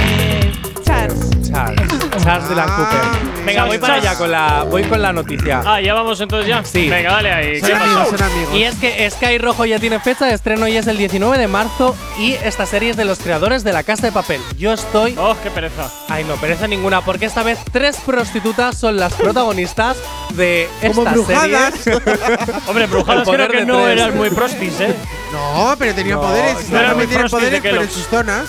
Charles. 2.22 2.48
Dylan 2.48 2.68
Cooper. 2.68 3.00
Venga, 3.44 3.64
voy 3.64 3.78
para 3.78 3.94
allá 3.94 4.14
con 4.16 4.30
la, 4.30 4.62
voy 4.64 4.84
con 4.84 5.02
la 5.02 5.12
noticia. 5.12 5.62
Ah, 5.66 5.80
ya 5.80 5.94
vamos 5.94 6.20
entonces 6.20 6.48
ya. 6.48 6.64
Sí. 6.64 6.88
Venga, 6.88 7.10
dale 7.12 7.32
ahí. 7.32 7.60
¿Qué 7.60 7.72
amigos, 7.72 8.08
pasó? 8.08 8.16
son 8.18 8.22
amigos. 8.32 8.54
Y 8.54 8.62
es 8.62 8.74
que 8.76 9.10
Sky 9.10 9.38
Rojo 9.38 9.64
ya 9.64 9.78
tiene 9.78 9.98
fecha 10.00 10.26
de 10.26 10.34
estreno 10.34 10.68
y 10.68 10.76
es 10.76 10.86
el 10.86 10.96
19 10.96 11.36
de 11.38 11.48
marzo 11.48 11.96
y 12.18 12.32
esta 12.34 12.66
serie 12.66 12.90
es 12.90 12.96
de 12.96 13.04
los 13.04 13.18
creadores 13.18 13.64
de 13.64 13.72
La 13.72 13.82
Casa 13.82 14.06
de 14.06 14.12
Papel. 14.12 14.40
Yo 14.56 14.72
estoy… 14.72 15.16
Oh, 15.18 15.34
qué 15.42 15.50
pereza. 15.50 15.90
Ay, 16.08 16.24
no, 16.24 16.36
pereza 16.36 16.66
ninguna, 16.68 17.00
porque 17.00 17.26
esta 17.26 17.42
vez 17.42 17.58
tres 17.72 17.96
prostitutas 18.06 18.76
son 18.78 18.96
las 18.96 19.12
protagonistas 19.14 19.96
de 20.34 20.68
esta 20.80 21.12
brujadas. 21.12 21.74
serie. 21.74 22.00
Hombre, 22.68 22.86
brujadas 22.86 23.28
creo 23.28 23.48
que 23.48 23.64
no 23.64 23.82
tres. 23.84 23.98
eran 24.00 24.16
muy 24.16 24.30
prostis, 24.30 24.78
¿eh? 24.80 24.94
No, 25.32 25.74
pero 25.78 25.94
tenían 25.94 26.16
No, 26.20 26.22
poderes. 26.28 26.68
no 26.68 26.78
tienen 26.78 27.08
frosty 27.08 27.20
de 27.20 27.28
poderes, 27.28 27.60
pero 27.62 27.82
en 27.82 27.90
sus 27.90 28.06
zonas. 28.06 28.44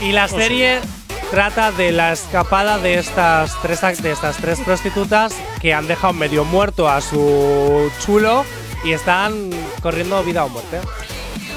Y 0.00 0.12
la 0.12 0.24
Oh, 0.24 0.28
serie 0.28 0.80
trata 1.30 1.72
de 1.72 1.92
la 1.92 2.12
escapada 2.12 2.78
de 2.78 2.94
estas 2.94 3.54
tres 3.62 4.02
de 4.02 4.12
estas 4.12 4.36
tres 4.38 4.60
prostitutas 4.60 5.34
que 5.60 5.74
han 5.74 5.86
dejado 5.86 6.12
medio 6.12 6.44
muerto 6.44 6.88
a 6.88 7.00
su 7.00 7.90
chulo 8.04 8.44
y 8.84 8.92
están 8.92 9.50
corriendo 9.82 10.22
vida 10.22 10.44
o 10.44 10.48
muerte. 10.48 10.80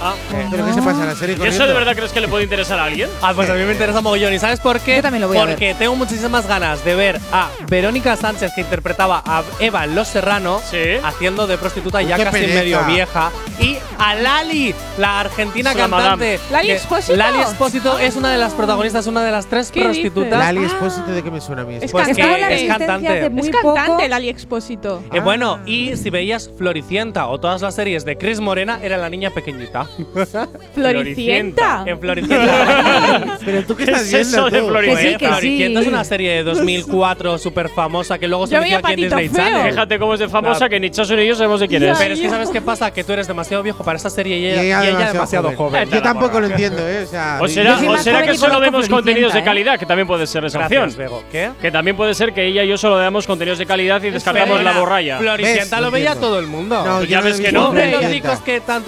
Ah, 0.03 0.15
¿Pero 0.49 0.65
qué 0.65 0.73
se 0.73 0.81
pasa 0.81 1.01
en 1.01 1.07
la 1.07 1.15
serie 1.15 1.37
¿Y 1.41 1.47
eso 1.47 1.67
de 1.67 1.73
verdad 1.73 1.95
crees 1.95 2.11
que 2.11 2.21
le 2.21 2.27
puede 2.27 2.43
interesar 2.43 2.79
a 2.79 2.85
alguien? 2.85 3.09
Ah, 3.21 3.33
pues 3.35 3.49
a 3.49 3.53
mí 3.53 3.63
me 3.63 3.73
interesa 3.73 4.01
mogollón. 4.01 4.33
¿Y 4.33 4.39
sabes 4.39 4.59
por 4.59 4.79
qué? 4.79 4.95
Yo 4.97 5.01
también 5.03 5.21
lo 5.21 5.27
voy 5.27 5.37
a 5.37 5.45
ver. 5.45 5.55
Porque 5.55 5.75
tengo 5.75 5.95
muchísimas 5.95 6.47
ganas 6.47 6.83
de 6.83 6.95
ver 6.95 7.19
a 7.31 7.49
Verónica 7.67 8.15
Sánchez, 8.15 8.51
que 8.55 8.61
interpretaba 8.61 9.21
a 9.25 9.43
Eva 9.59 9.83
en 9.85 9.95
Los 9.95 10.07
Serrano, 10.07 10.59
Sí. 10.69 10.77
haciendo 11.03 11.45
de 11.47 11.57
prostituta 11.57 11.99
Uy, 11.99 12.07
ya 12.07 12.17
casi 12.17 12.31
pereza. 12.31 12.59
medio 12.59 12.83
vieja. 12.85 13.31
Y 13.59 13.77
a 13.99 14.15
Lali, 14.15 14.73
la 14.97 15.19
argentina 15.19 15.73
cantante. 15.73 15.95
madame. 15.95 16.39
¿Lali 16.51 16.71
Espósito? 16.71 17.15
Lali 17.15 17.39
Espósito 17.41 17.99
es 17.99 18.15
una 18.15 18.31
de 18.31 18.37
las 18.37 18.53
protagonistas, 18.53 19.05
una 19.07 19.23
de 19.23 19.31
las 19.31 19.45
tres 19.45 19.71
¿Qué 19.71 19.83
prostitutas. 19.83 20.39
Lali 20.39 20.63
Espósito, 20.65 21.11
¿de 21.11 21.21
qué 21.23 21.29
me 21.31 21.41
suena 21.41 21.61
a 21.61 21.65
mí? 21.65 21.75
Es 21.81 21.91
Pues 21.91 22.07
cantante. 22.07 22.55
es 22.65 22.67
cantante. 22.69 23.29
muy 23.29 23.47
es 23.49 23.55
poco. 23.55 23.75
cantante 23.75 24.05
el 24.05 24.13
Ali 24.13 24.29
Expósito. 24.29 25.03
Eh, 25.13 25.19
bueno, 25.19 25.59
y 25.65 25.95
si 25.95 26.09
veías 26.09 26.49
Floricienta 26.57 27.27
o 27.27 27.39
todas 27.39 27.61
las 27.61 27.75
series 27.75 28.03
de 28.05 28.17
Chris 28.17 28.39
Morena, 28.39 28.79
era 28.81 28.97
la 28.97 29.09
niña 29.09 29.29
pequeñita. 29.29 29.85
Floricienta. 30.73 31.83
en 31.85 31.99
Floricienta. 31.99 33.37
Pero 33.45 33.63
tú 33.63 33.75
qué 33.75 33.85
¿Qué 33.85 33.91
estás 33.91 34.07
es 34.07 34.11
viendo 34.13 34.47
eso 34.47 34.49
de 34.49 34.59
tú? 34.61 34.67
Floricienta? 34.67 35.01
Que 35.01 35.07
sí, 35.09 35.17
que 35.17 35.25
sí. 35.25 35.31
Floricienta 35.31 35.79
es 35.81 35.87
una 35.87 36.03
serie 36.03 36.31
de 36.31 36.43
2004 36.43 37.37
súper 37.37 37.69
famosa 37.69 38.17
que 38.17 38.27
luego 38.27 38.47
se 38.47 38.55
metió 38.59 38.63
veía 38.63 38.77
aquí 38.79 38.93
en 38.93 38.99
Disney. 39.01 39.29
Channel. 39.29 39.69
Fíjate 39.71 39.99
cómo 39.99 40.13
es 40.13 40.19
de 40.19 40.29
famosa 40.29 40.57
Claro. 40.57 40.69
que 40.69 40.79
ni 40.79 40.89
Chaso 40.91 41.15
ni 41.15 41.25
yo 41.25 41.35
sabemos 41.35 41.59
de 41.59 41.67
quién 41.67 41.83
es. 41.83 41.97
Pero 41.97 42.13
es 42.13 42.19
que. 42.19 42.29
¿sabes 42.29 42.49
qué 42.49 42.61
pasa? 42.61 42.91
Que 42.91 43.03
tú 43.03 43.13
eres 43.13 43.27
demasiado 43.27 43.63
viejo 43.63 43.83
para 43.83 43.97
esta 43.97 44.09
serie 44.09 44.37
y 44.37 44.45
ella, 44.47 44.63
Y 44.63 44.67
y 44.67 44.89
ella 44.89 45.11
demasiado, 45.13 45.51
joven. 45.55 45.89
Yo 45.89 46.01
tampoco 46.01 46.39
lo 46.39 46.47
entiendo, 46.47 46.87
¿eh? 46.87 47.03
O 47.03 47.07
sea, 47.07 47.39
O 47.41 47.47
será, 47.47 47.77
o 47.77 48.25
que 48.25 48.33
y 48.33 48.37
solo 48.37 48.59
vemos 48.59 48.87
contenidos 48.87 49.33
de 49.33 49.39
¿eh? 49.39 49.43
calidad, 49.43 49.77
que 49.79 49.85
también 49.85 50.07
puede 50.07 50.27
ser 50.27 50.45
esa 50.45 50.59
opción. 50.59 50.93
¿Qué? 51.31 51.51
Que 51.61 51.71
también 51.71 51.95
puede 51.97 52.13
ser 52.13 52.33
que 52.33 52.45
ella 52.45 52.63
y 52.63 52.67
yo 52.69 52.77
solo 52.77 52.97
damos 52.97 53.27
contenidos 53.27 53.59
de 53.59 53.65
calidad 53.65 54.01
y 54.03 54.09
descartamos 54.11 54.63
la 54.63 54.71
borralla. 54.73 55.17
Floricienta 55.17 55.81
lo 55.81 55.91
veía 55.91 56.15
todo 56.15 56.39
el 56.39 56.47
mundo. 56.47 56.83
No, 56.85 56.97
Pues 56.97 57.09
ya 57.09 57.21
ves 57.21 57.39
que 57.39 57.51
no. 57.51 57.73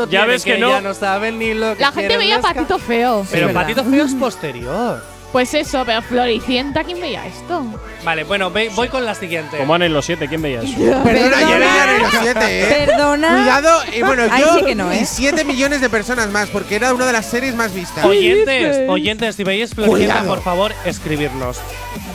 Ya 0.10 0.26
ves 0.26 0.44
que 0.44 0.54
que 0.54 0.60
no. 0.60 0.93
Ya 0.94 0.99
no 0.99 1.14
saben 1.14 1.40
ni 1.40 1.53
lo 1.53 1.76
que 1.76 1.82
La 1.82 1.91
gente 1.91 2.18
veía. 2.18 2.40
Patito 2.41 2.80
Feo. 2.80 3.26
Pero 3.32 3.48
verdad. 3.48 3.61
Patito 3.61 3.84
Feo 3.84 4.06
es 4.06 4.14
posterior. 4.14 5.03
Pues 5.32 5.52
eso, 5.56 5.82
pero 5.84 5.99
Floricienta, 6.03 6.84
¿quién 6.84 7.02
veía 7.02 7.26
esto? 7.26 7.65
Vale, 8.03 8.24
bueno, 8.24 8.52
ve- 8.52 8.70
voy 8.76 8.88
con 8.90 9.03
la 9.03 9.15
siguiente. 9.15 9.57
Como 9.57 9.76
en 9.76 9.91
los 9.91 10.06
siete, 10.06 10.28
¿quién 10.28 10.44
veía 10.44 10.61
eso? 10.61 10.76
Perdona, 11.03 11.41
yo 11.41 11.57
veía 11.57 11.95
en 11.95 12.02
los 12.03 12.11
siete, 12.22 12.61
¿eh? 12.61 12.86
Perdona. 12.86 13.28
Cuidado, 13.38 13.82
y 13.98 14.02
bueno, 14.03 14.24
Ahí 14.30 14.41
yo 14.44 14.53
sí 14.60 14.64
que 14.64 14.76
no, 14.76 14.91
¿eh? 14.91 14.99
y 15.02 15.06
7 15.07 15.44
millones 15.44 15.82
de 15.82 15.90
personas 15.90 16.30
más, 16.30 16.49
porque 16.49 16.76
era 16.76 16.94
una 16.94 17.07
de 17.07 17.14
las 17.14 17.26
series 17.26 17.56
más 17.56 17.74
vistas. 17.74 18.06
Oyentes, 18.06 18.76
dices? 18.76 18.88
oyentes, 18.90 19.36
si 19.36 19.44
veis 19.44 19.74
Floricienta, 19.74 20.14
Cuidado. 20.20 20.36
por 20.36 20.44
favor, 20.44 20.72
escribirnos. 20.86 21.57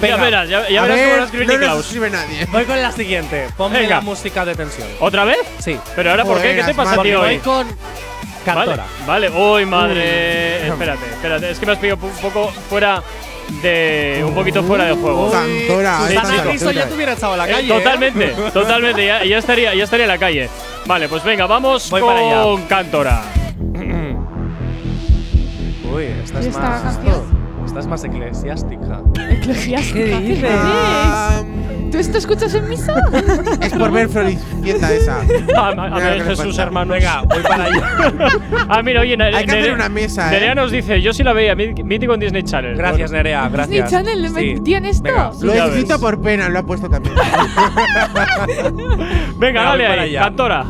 Ya 0.00 0.14
verás, 0.16 0.48
ya, 0.48 0.68
ya 0.68 0.78
A 0.78 0.82
verás 0.84 0.96
ver, 0.96 1.06
cómo 1.08 1.16
lo 1.18 1.24
escribir 1.24 1.46
no 1.48 1.52
nos 1.54 1.60
Niklaus. 1.60 1.84
escribe 1.86 2.10
nadie. 2.10 2.46
Voy 2.52 2.64
con 2.66 2.80
la 2.80 2.92
siguiente. 2.92 3.48
Ponme 3.56 3.80
Venga. 3.80 3.96
la 3.96 4.00
música 4.00 4.44
de 4.44 4.54
tensión. 4.54 4.86
¿Otra 5.00 5.24
vez? 5.24 5.38
Sí. 5.58 5.76
¿Pero 5.96 6.12
ahora 6.12 6.24
por 6.24 6.40
qué? 6.40 6.54
¿Qué 6.54 6.62
te 6.62 6.72
pasa 6.74 6.90
a 6.90 6.92
ti 6.92 6.96
Porque 6.98 7.16
voy 7.16 7.26
hoy? 7.30 7.38
con 7.38 7.66
Vale, 8.54 8.66
Cantora. 8.72 8.86
vale. 9.06 9.30
Uy, 9.30 9.64
madre. 9.66 10.66
Espérate, 10.68 11.04
espérate. 11.10 11.50
Es 11.50 11.58
que 11.58 11.66
me 11.66 11.72
has 11.72 11.78
pillado 11.78 11.98
un 12.06 12.12
poco 12.22 12.48
fuera 12.68 13.02
de. 13.62 14.22
Un 14.26 14.34
poquito 14.34 14.62
fuera 14.62 14.84
de 14.84 14.92
juego. 14.94 15.30
Cantora, 15.30 16.08
Sí, 16.08 16.14
cantora. 16.14 16.42
Cristo 16.44 16.70
ya 16.70 16.86
te 16.88 16.94
hubiera 16.94 17.12
echado 17.12 17.32
a 17.34 17.36
la 17.36 17.48
Eh, 17.48 17.52
calle. 17.52 17.66
¿eh? 17.74 17.78
totalmente, 17.78 18.26
totalmente. 18.52 19.06
Ya, 19.06 19.24
ya 19.24 19.38
estaría, 19.38 19.74
ya 19.74 19.84
estaría 19.84 20.04
en 20.04 20.10
la 20.10 20.18
calle. 20.18 20.48
Vale, 20.86 21.08
pues 21.08 21.22
venga, 21.24 21.46
vamos 21.46 21.88
Voy 21.90 22.00
con 22.00 22.14
para 22.14 22.20
allá. 22.26 22.66
Cantora. 22.68 23.22
Uy, 25.92 26.04
esta 26.22 26.38
es 26.40 26.46
¿Y 26.46 26.48
esta 26.50 26.60
más. 26.60 26.82
canción? 26.82 27.22
Esta 27.24 27.37
es 27.78 27.86
más 27.86 28.04
eclesiástica. 28.04 29.00
Eclesiástica. 29.30 30.18
¿Qué 30.18 30.20
dices? 30.20 30.50
Ah, 30.52 31.42
¿Tú 31.90 31.96
esto 31.96 32.18
escuchas 32.18 32.52
en 32.54 32.68
misa? 32.68 32.94
es 33.62 33.72
por 33.72 33.90
ver 33.90 34.08
Floricienta 34.10 34.92
esa. 34.92 35.20
A, 35.56 35.68
a 35.68 35.74
Mira 35.74 35.96
ver, 36.10 36.22
Jesús, 36.24 36.58
hermano. 36.58 36.92
Venga, 36.94 37.22
voy 37.22 37.42
para 37.42 37.64
allá. 37.64 37.82
ah, 38.68 38.82
mira, 38.82 39.00
oye, 39.00 39.16
Nere- 39.16 39.34
Hay 39.36 39.46
que 39.46 39.52
hacer 39.58 39.72
una 39.72 39.88
mesa, 39.88 40.28
¿eh? 40.28 40.32
Nerea 40.32 40.54
nos 40.54 40.70
dice: 40.70 41.00
Yo 41.00 41.12
sí 41.14 41.22
la 41.22 41.32
veía, 41.32 41.54
mí- 41.54 41.72
mítico 41.82 42.12
en 42.14 42.20
Disney 42.20 42.42
Channel. 42.42 42.76
Gracias, 42.76 43.10
Nerea, 43.10 43.48
Disney 43.48 43.78
gracias. 43.78 43.90
Channel 43.90 44.20
le 44.22 44.28
en 44.76 44.84
esto. 44.84 45.04
Venga, 45.04 45.30
Lo 45.40 45.52
he 45.54 45.58
escrito 45.66 45.98
por 45.98 46.20
pena, 46.20 46.48
lo 46.50 46.58
ha 46.58 46.62
puesto 46.66 46.90
también. 46.90 47.14
Venga, 48.76 49.36
Venga, 49.38 49.62
dale 49.62 49.86
ahí, 49.86 50.10
allá. 50.10 50.20
Cantora. 50.24 50.66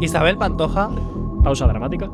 Isabel 0.00 0.36
Pantoja 0.36 0.90
Pausa 1.44 1.66
dramática. 1.66 2.08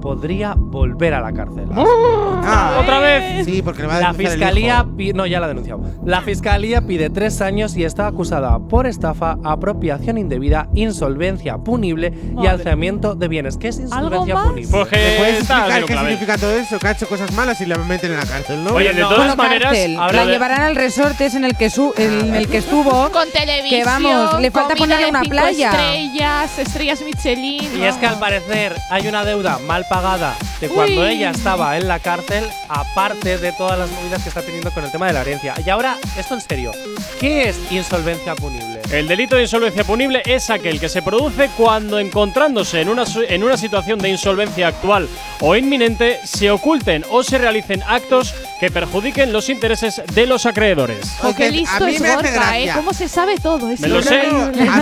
Podría 0.00 0.54
volver 0.56 1.14
a 1.14 1.20
la 1.20 1.32
cárcel. 1.32 1.66
Ah, 1.74 2.78
Otra 2.80 2.98
vez. 3.00 3.44
Sí, 3.44 3.62
porque 3.62 3.82
le 3.82 3.88
va 3.88 3.96
a 3.96 4.00
La 4.00 4.06
denunciar 4.12 4.32
el 4.32 4.38
fiscalía 4.38 4.74
hijo. 4.86 4.96
pi- 4.96 5.12
no 5.12 5.26
ya 5.26 5.40
la 5.40 5.46
ha 5.46 5.48
denunciado. 5.48 5.80
La 6.04 6.20
fiscalía 6.22 6.80
pide 6.82 7.10
tres 7.10 7.40
años 7.40 7.76
y 7.76 7.84
está 7.84 8.06
acusada 8.06 8.58
por 8.58 8.86
estafa, 8.86 9.36
apropiación 9.44 10.18
indebida, 10.18 10.68
insolvencia 10.74 11.58
punible 11.58 12.12
y 12.30 12.34
Madre. 12.34 12.48
alzamiento 12.50 13.14
de 13.14 13.28
bienes. 13.28 13.56
¿Qué 13.56 13.68
es 13.68 13.78
insolvencia 13.80 14.34
más? 14.34 14.46
punible? 14.48 14.70
Pues 14.70 14.88
que 14.88 14.96
¿Me 14.96 15.16
puedes 15.18 15.38
está 15.40 15.56
explicar 15.66 15.84
qué 15.84 15.98
significa 15.98 16.38
todo 16.38 16.50
eso? 16.52 16.78
Que 16.78 16.86
ha 16.88 16.90
hecho 16.92 17.06
cosas 17.08 17.32
malas 17.34 17.60
y 17.60 17.66
la 17.66 17.78
meten 17.78 18.12
en 18.12 18.18
la 18.18 18.26
cárcel, 18.26 18.64
¿no? 18.64 18.74
Oye, 18.74 18.92
de 18.92 19.00
todas 19.02 19.18
Bueno, 19.18 19.36
maneras, 19.36 19.68
cárcel. 19.72 19.94
la 19.96 20.24
de- 20.26 20.32
llevarán 20.32 20.60
al 20.62 20.76
resort 20.76 21.20
ese 21.20 21.36
en 21.36 21.44
el 21.44 21.56
que 21.56 21.70
su 21.70 21.92
en 21.96 22.34
el 22.34 22.48
que 22.48 22.58
estuvo. 22.58 23.10
Con 23.10 23.28
televisión. 23.32 23.80
Que 23.80 23.84
vamos, 23.84 24.40
le 24.40 24.50
falta 24.50 24.74
comida 24.74 24.96
ponerle 24.96 25.04
de 25.04 25.10
una 25.10 25.20
cinco 25.20 25.30
playa. 25.32 25.70
Estrellas, 25.70 26.58
estrellas 26.58 27.02
Michelin. 27.04 27.70
Y 27.78 27.82
es 27.84 27.96
que 27.96 28.06
al 28.06 28.18
parecer 28.18 28.74
hay 28.90 29.06
una 29.08 29.24
deuda 29.24 29.58
mal 29.66 29.84
pagada 29.90 30.36
de 30.60 30.68
cuando 30.68 31.00
Uy. 31.00 31.08
ella 31.08 31.30
estaba 31.30 31.76
en 31.76 31.88
la 31.88 31.98
cárcel, 31.98 32.44
aparte 32.68 33.38
de 33.38 33.50
todas 33.50 33.76
las 33.76 33.90
movidas 33.90 34.22
que 34.22 34.28
está 34.28 34.40
teniendo 34.40 34.70
con 34.70 34.84
el 34.84 34.92
tema 34.92 35.08
de 35.08 35.14
la 35.14 35.22
herencia. 35.22 35.52
Y 35.66 35.68
ahora, 35.68 35.98
esto 36.16 36.34
en 36.34 36.40
serio, 36.40 36.70
¿qué 37.18 37.48
es 37.48 37.58
insolvencia 37.72 38.36
punible? 38.36 38.80
El 38.92 39.08
delito 39.08 39.34
de 39.34 39.42
insolvencia 39.42 39.82
punible 39.82 40.22
es 40.24 40.48
aquel 40.48 40.78
que 40.78 40.88
se 40.88 41.02
produce 41.02 41.50
cuando 41.56 41.98
encontrándose 41.98 42.80
en 42.80 42.88
una, 42.88 43.02
en 43.28 43.42
una 43.42 43.56
situación 43.56 43.98
de 43.98 44.10
insolvencia 44.10 44.68
actual 44.68 45.08
o 45.40 45.56
inminente 45.56 46.20
se 46.22 46.52
oculten 46.52 47.04
o 47.10 47.24
se 47.24 47.38
realicen 47.38 47.82
actos 47.84 48.32
que 48.60 48.70
perjudiquen 48.70 49.32
los 49.32 49.48
intereses 49.48 50.02
de 50.14 50.26
los 50.26 50.46
acreedores. 50.46 51.16
Jo, 51.20 51.34
qué 51.34 51.50
listo 51.50 51.84
es 51.88 52.00
Gorka, 52.00 52.58
¿eh? 52.60 52.70
¿Cómo 52.76 52.92
se 52.92 53.08
sabe 53.08 53.38
todo? 53.38 53.68
Es 53.70 53.80
Me 53.80 53.88
lo 53.88 54.02
sé. 54.02 54.22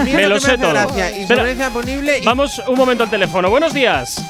Me 0.04 0.28
lo 0.28 0.38
sé 0.38 0.58
todo. 0.58 0.74
Insolvencia 1.16 1.70
punible 1.70 2.18
y 2.18 2.24
Vamos 2.26 2.60
un 2.68 2.76
momento 2.76 3.04
al 3.04 3.10
teléfono. 3.10 3.48
Buenos 3.48 3.72
días. 3.72 4.22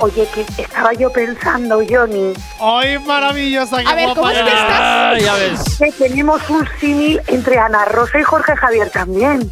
Oye, 0.00 0.28
que 0.32 0.46
estaba 0.62 0.92
yo 0.92 1.10
pensando, 1.10 1.80
Johnny, 1.88 2.32
¡Ay, 2.60 2.98
maravillosa! 3.00 3.78
A 3.84 3.94
ver, 3.96 4.10
¿cómo 4.14 4.30
es 4.30 4.38
que 4.38 4.48
estás? 4.48 4.80
Ah, 4.80 5.14
ya 5.20 5.34
ves. 5.34 5.60
que 5.78 5.90
tenemos 5.92 6.40
un 6.48 6.68
símil 6.80 7.20
entre 7.26 7.58
Ana 7.58 7.84
Rosa 7.84 8.20
y 8.20 8.22
Jorge 8.22 8.54
Javier 8.54 8.90
también. 8.90 9.50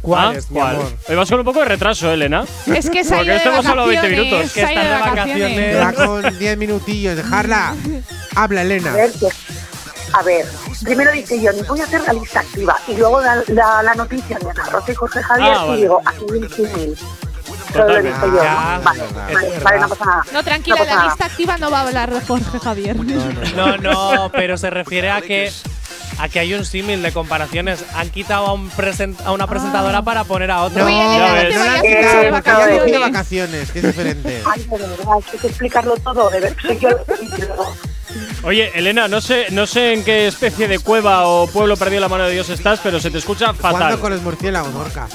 ¿Cuál 0.00 0.28
Ah, 0.28 0.38
es, 0.38 0.46
¿Cuál? 0.46 0.78
Hoy 1.08 1.16
vas 1.16 1.28
con 1.28 1.40
un 1.40 1.44
poco 1.44 1.58
de 1.58 1.64
retraso, 1.64 2.12
Elena. 2.12 2.44
Es 2.72 2.88
que 2.88 3.02
se 3.02 3.14
ha 3.14 3.18
Porque 3.18 3.24
ido 3.26 3.32
de 3.32 3.36
esto 3.38 3.50
hemos 3.52 3.66
hablado 3.66 3.88
20 3.88 4.06
vacaciones. 4.06 4.32
minutos. 4.32 4.52
se 4.52 4.64
ha 4.64 4.72
ido 4.72 4.82
de 4.82 5.00
vacaciones. 5.00 5.86
va 5.86 5.92
con 5.92 6.38
10 6.38 6.58
minutillos. 6.58 7.16
Dejarla. 7.16 7.74
Habla, 8.36 8.62
Elena. 8.62 8.90
A 8.92 8.94
ver, 8.94 9.10
que- 9.12 9.28
a 10.12 10.22
ver, 10.22 10.46
primero 10.84 11.10
dice 11.12 11.38
Johnny, 11.44 11.62
voy 11.68 11.80
a 11.80 11.84
hacer 11.84 12.00
la 12.02 12.12
lista 12.14 12.40
activa 12.40 12.78
y 12.86 12.94
luego 12.94 13.20
da 13.20 13.42
la, 13.48 13.82
la 13.82 13.94
noticia 13.96 14.38
de 14.38 14.48
Ana 14.50 14.64
Rosa 14.70 14.92
y 14.92 14.94
Jorge 14.94 15.22
Javier 15.22 15.52
Ah, 15.54 15.64
vale. 15.64 15.78
y 15.78 15.82
digo, 15.82 16.00
aquí 16.06 16.24
hay 16.32 16.38
un 16.38 16.48
símil. 16.50 16.98
Lo 17.74 17.86
vale, 17.86 18.10
vale, 19.62 19.80
no 19.80 19.88
pasa 19.88 20.04
nada. 20.04 20.22
No, 20.32 20.42
tranquila, 20.42 20.76
No 20.78 20.84
la 20.84 20.94
nada. 20.94 21.04
lista 21.08 21.26
activa 21.26 21.58
no 21.58 21.70
va 21.70 21.80
a 21.80 21.82
hablar 21.82 22.10
de 22.12 22.20
Jorge 22.20 22.58
Javier. 22.58 22.96
No, 23.56 23.76
no, 23.76 24.30
pero 24.32 24.56
se 24.56 24.70
refiere 24.70 25.10
a 25.10 25.20
que 25.20 25.52
a 26.20 26.28
que 26.28 26.40
hay 26.40 26.52
un 26.54 26.64
símil 26.64 27.00
de 27.02 27.12
comparaciones. 27.12 27.84
Han 27.94 28.10
quitado 28.10 28.46
a, 28.46 28.52
un 28.52 28.70
presen- 28.72 29.16
a 29.24 29.30
una 29.32 29.46
presentadora 29.46 30.02
para 30.02 30.24
poner 30.24 30.50
a 30.50 30.62
otra. 30.62 30.82
No, 30.82 30.88
no 30.90 31.32
ves. 31.34 31.54
no 31.54 31.64
la 31.64 31.80
quitado 32.42 32.84
de 32.84 32.98
vacaciones. 32.98 33.70
que 33.70 33.78
es 33.78 33.84
diferente. 33.84 34.42
Ay, 34.44 34.64
de 34.64 34.78
verdad, 34.78 35.06
hay 35.32 35.38
que 35.38 35.46
explicarlo 35.46 35.94
todo, 35.98 36.28
de 36.30 36.40
verdad, 36.40 36.56
soy 36.60 36.78
yo. 36.78 36.88
Oye, 38.44 38.70
Elena, 38.74 39.08
no 39.08 39.20
sé, 39.20 39.46
no 39.50 39.66
sé 39.66 39.92
en 39.92 40.04
qué 40.04 40.26
especie 40.28 40.68
de 40.68 40.78
cueva 40.78 41.26
o 41.26 41.46
pueblo 41.48 41.76
perdido 41.76 42.00
la 42.00 42.08
mano 42.08 42.24
de 42.24 42.32
Dios 42.32 42.48
estás, 42.50 42.80
pero 42.82 43.00
se 43.00 43.10
te 43.10 43.18
escucha 43.18 43.52
fatal. 43.52 43.72
Jugando 43.72 44.00
con 44.00 44.12
los 44.12 44.22
murciélagos, 44.22 44.72
Gorka. 44.72 45.08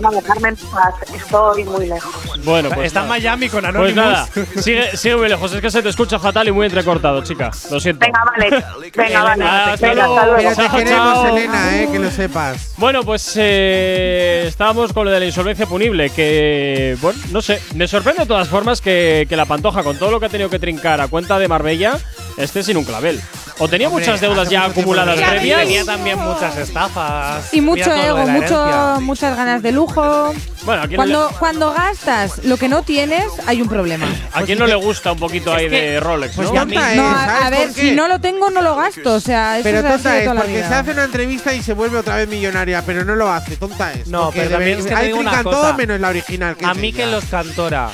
No, 0.00 0.10
dejarme 0.10 0.48
en 0.50 0.56
paz, 0.56 0.94
estoy 1.14 1.64
muy 1.64 1.86
lejos. 1.86 2.14
Bueno, 2.42 2.70
pues. 2.70 2.86
Está 2.86 3.02
en. 3.02 3.08
Miami 3.08 3.48
con 3.50 3.60
Pues 3.60 3.74
Anonymous. 3.74 3.96
nada, 3.96 4.28
sigue, 4.62 4.96
sigue 4.96 5.16
muy 5.16 5.28
lejos. 5.28 5.52
Es 5.52 5.60
que 5.60 5.70
se 5.70 5.82
te 5.82 5.90
escucha 5.90 6.18
fatal 6.18 6.48
y 6.48 6.52
muy 6.52 6.64
entrecortado, 6.66 7.22
chica. 7.22 7.50
Lo 7.70 7.78
siento. 7.78 8.06
Venga, 8.06 8.24
vale. 8.24 8.64
Venga, 8.96 9.22
vale. 9.22 9.44
Hasta 9.44 9.86
Venga, 9.88 10.06
luego. 10.06 10.18
hasta 10.18 10.26
luego. 10.32 10.48
Te 10.50 10.54
Chao, 10.56 10.76
queremos, 10.78 11.14
chao. 11.14 11.36
Elena, 11.36 11.82
eh, 11.82 11.88
que 11.92 11.98
lo 11.98 12.10
sepas. 12.10 12.72
Bueno, 12.78 13.02
pues 13.04 13.34
eh, 13.36 14.44
estábamos 14.46 14.92
con 14.94 15.04
lo 15.04 15.10
de 15.10 15.20
la 15.20 15.26
insolvencia 15.26 15.66
punible, 15.66 16.08
que, 16.10 16.96
bueno, 17.02 17.18
no 17.30 17.42
sé, 17.42 17.60
me 17.74 17.86
sorprende 17.86 18.22
de 18.22 18.26
todas 18.26 18.48
formas 18.48 18.80
que, 18.80 19.26
que 19.28 19.36
la 19.36 19.44
Pantoja, 19.44 19.82
con 19.82 19.98
todo 19.98 20.10
lo 20.10 20.18
que 20.20 20.26
ha 20.26 20.30
tenido 20.30 20.48
que 20.48 20.58
trincar 20.58 21.00
a 21.02 21.08
cuenta 21.08 21.38
de 21.38 21.46
Marbella, 21.48 21.89
esté 22.36 22.62
sin 22.62 22.76
un 22.76 22.84
clavel. 22.84 23.20
O 23.62 23.68
tenía 23.68 23.88
Hombre, 23.88 24.06
muchas 24.06 24.20
deudas 24.22 24.48
ya 24.48 24.64
acumuladas 24.64 25.16
previas. 25.20 25.60
Tenía 25.60 25.84
también 25.84 26.18
muchas 26.18 26.56
estafas. 26.56 27.52
Y 27.52 27.60
mucho 27.60 27.92
ego, 27.94 28.26
mucho, 28.26 28.98
muchas 29.02 29.36
ganas 29.36 29.62
de 29.62 29.72
lujo. 29.72 30.32
Bueno, 30.64 30.82
¿a 30.82 30.88
Cuando, 30.88 31.30
no 31.30 31.38
cuando 31.38 31.72
gastas 31.74 32.42
lo 32.44 32.56
que 32.56 32.68
no 32.70 32.82
tienes, 32.82 33.24
hay 33.46 33.60
un 33.60 33.68
problema. 33.68 34.06
le, 34.06 34.18
a 34.32 34.42
quién 34.42 34.58
no 34.58 34.66
le 34.66 34.74
gusta 34.76 35.12
un 35.12 35.18
poquito 35.18 35.52
ahí 35.52 35.68
de 35.68 36.00
Rolex, 36.00 36.34
Pues 36.36 36.48
no? 36.48 36.54
ya 36.54 36.64
No, 36.64 37.10
a, 37.10 37.14
¿sabes 37.26 37.44
a 37.44 37.50
ver, 37.50 37.72
si 37.74 37.90
no 37.92 38.08
lo 38.08 38.18
tengo, 38.18 38.48
no 38.50 38.62
lo 38.62 38.76
gasto. 38.76 39.14
O 39.14 39.20
sea, 39.20 39.58
eso 39.58 39.64
Pero 39.64 39.82
tonta 39.82 40.16
es, 40.18 40.24
toda 40.24 40.34
la 40.34 40.40
porque 40.40 40.56
vida. 40.56 40.68
se 40.68 40.74
hace 40.74 40.90
una 40.92 41.04
entrevista 41.04 41.52
y 41.54 41.62
se 41.62 41.74
vuelve 41.74 41.98
otra 41.98 42.16
vez 42.16 42.28
millonaria, 42.28 42.82
pero 42.86 43.04
no 43.04 43.14
lo 43.14 43.30
hace, 43.30 43.56
tonta 43.56 43.92
es. 43.92 44.06
No, 44.08 44.30
pero 44.34 44.48
también 44.50 44.78
es 44.78 44.86
que 44.86 44.94
digo 45.04 45.18
una 45.18 45.42
cosa. 45.42 45.56
todo 45.58 45.74
menos 45.74 46.00
la 46.00 46.08
original. 46.08 46.56
Que 46.56 46.64
A 46.64 46.72
mí 46.72 46.92
que 46.94 47.04
los 47.06 47.24
cantora 47.26 47.90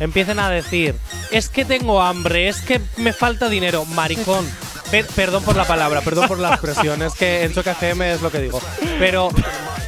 empiecen 0.00 0.38
a 0.40 0.50
decir, 0.50 0.96
es 1.30 1.48
que 1.48 1.64
tengo 1.64 2.02
hambre, 2.02 2.48
es 2.48 2.60
que 2.60 2.80
me 2.96 3.12
falta 3.12 3.48
dinero, 3.48 3.84
maricón. 3.84 4.44
Per- 4.90 5.06
perdón 5.06 5.44
por 5.44 5.54
la 5.54 5.64
palabra, 5.66 6.00
perdón 6.00 6.26
por 6.26 6.40
la 6.40 6.48
expresión, 6.50 7.00
es 7.02 7.14
que 7.14 7.44
en 7.44 7.54
Choca 7.54 7.72
FM 7.72 8.12
es 8.14 8.22
lo 8.22 8.32
que 8.32 8.40
digo. 8.40 8.60
Pero, 8.98 9.28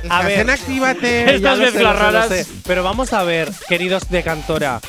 a 0.09 0.23
ver, 0.23 0.49
Actívate. 0.49 1.35
Estas 1.35 1.59
mezclas 1.59 1.99
raras. 1.99 2.47
Pero 2.65 2.85
vamos 2.85 3.13
a 3.13 3.25
ver, 3.25 3.51
queridos 3.69 4.09
de 4.11 4.23
Cantora. 4.23 4.81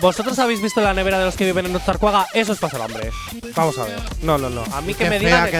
¿Vosotros 0.00 0.38
habéis 0.38 0.60
visto 0.60 0.80
la 0.82 0.92
nevera 0.92 1.18
de 1.18 1.24
los 1.24 1.36
que 1.36 1.44
viven 1.46 1.66
en 1.66 1.74
Ocharcuaga? 1.76 2.26
Eso 2.34 2.52
es 2.52 2.58
pasar 2.58 2.82
hambre. 2.82 3.10
Vamos 3.54 3.78
a 3.78 3.84
ver. 3.84 3.98
No, 4.22 4.36
no, 4.36 4.50
no. 4.50 4.62
A 4.74 4.80
mí 4.82 4.92
que 4.94 5.08
me 5.08 5.18
digan 5.18 5.50
que 5.50 5.56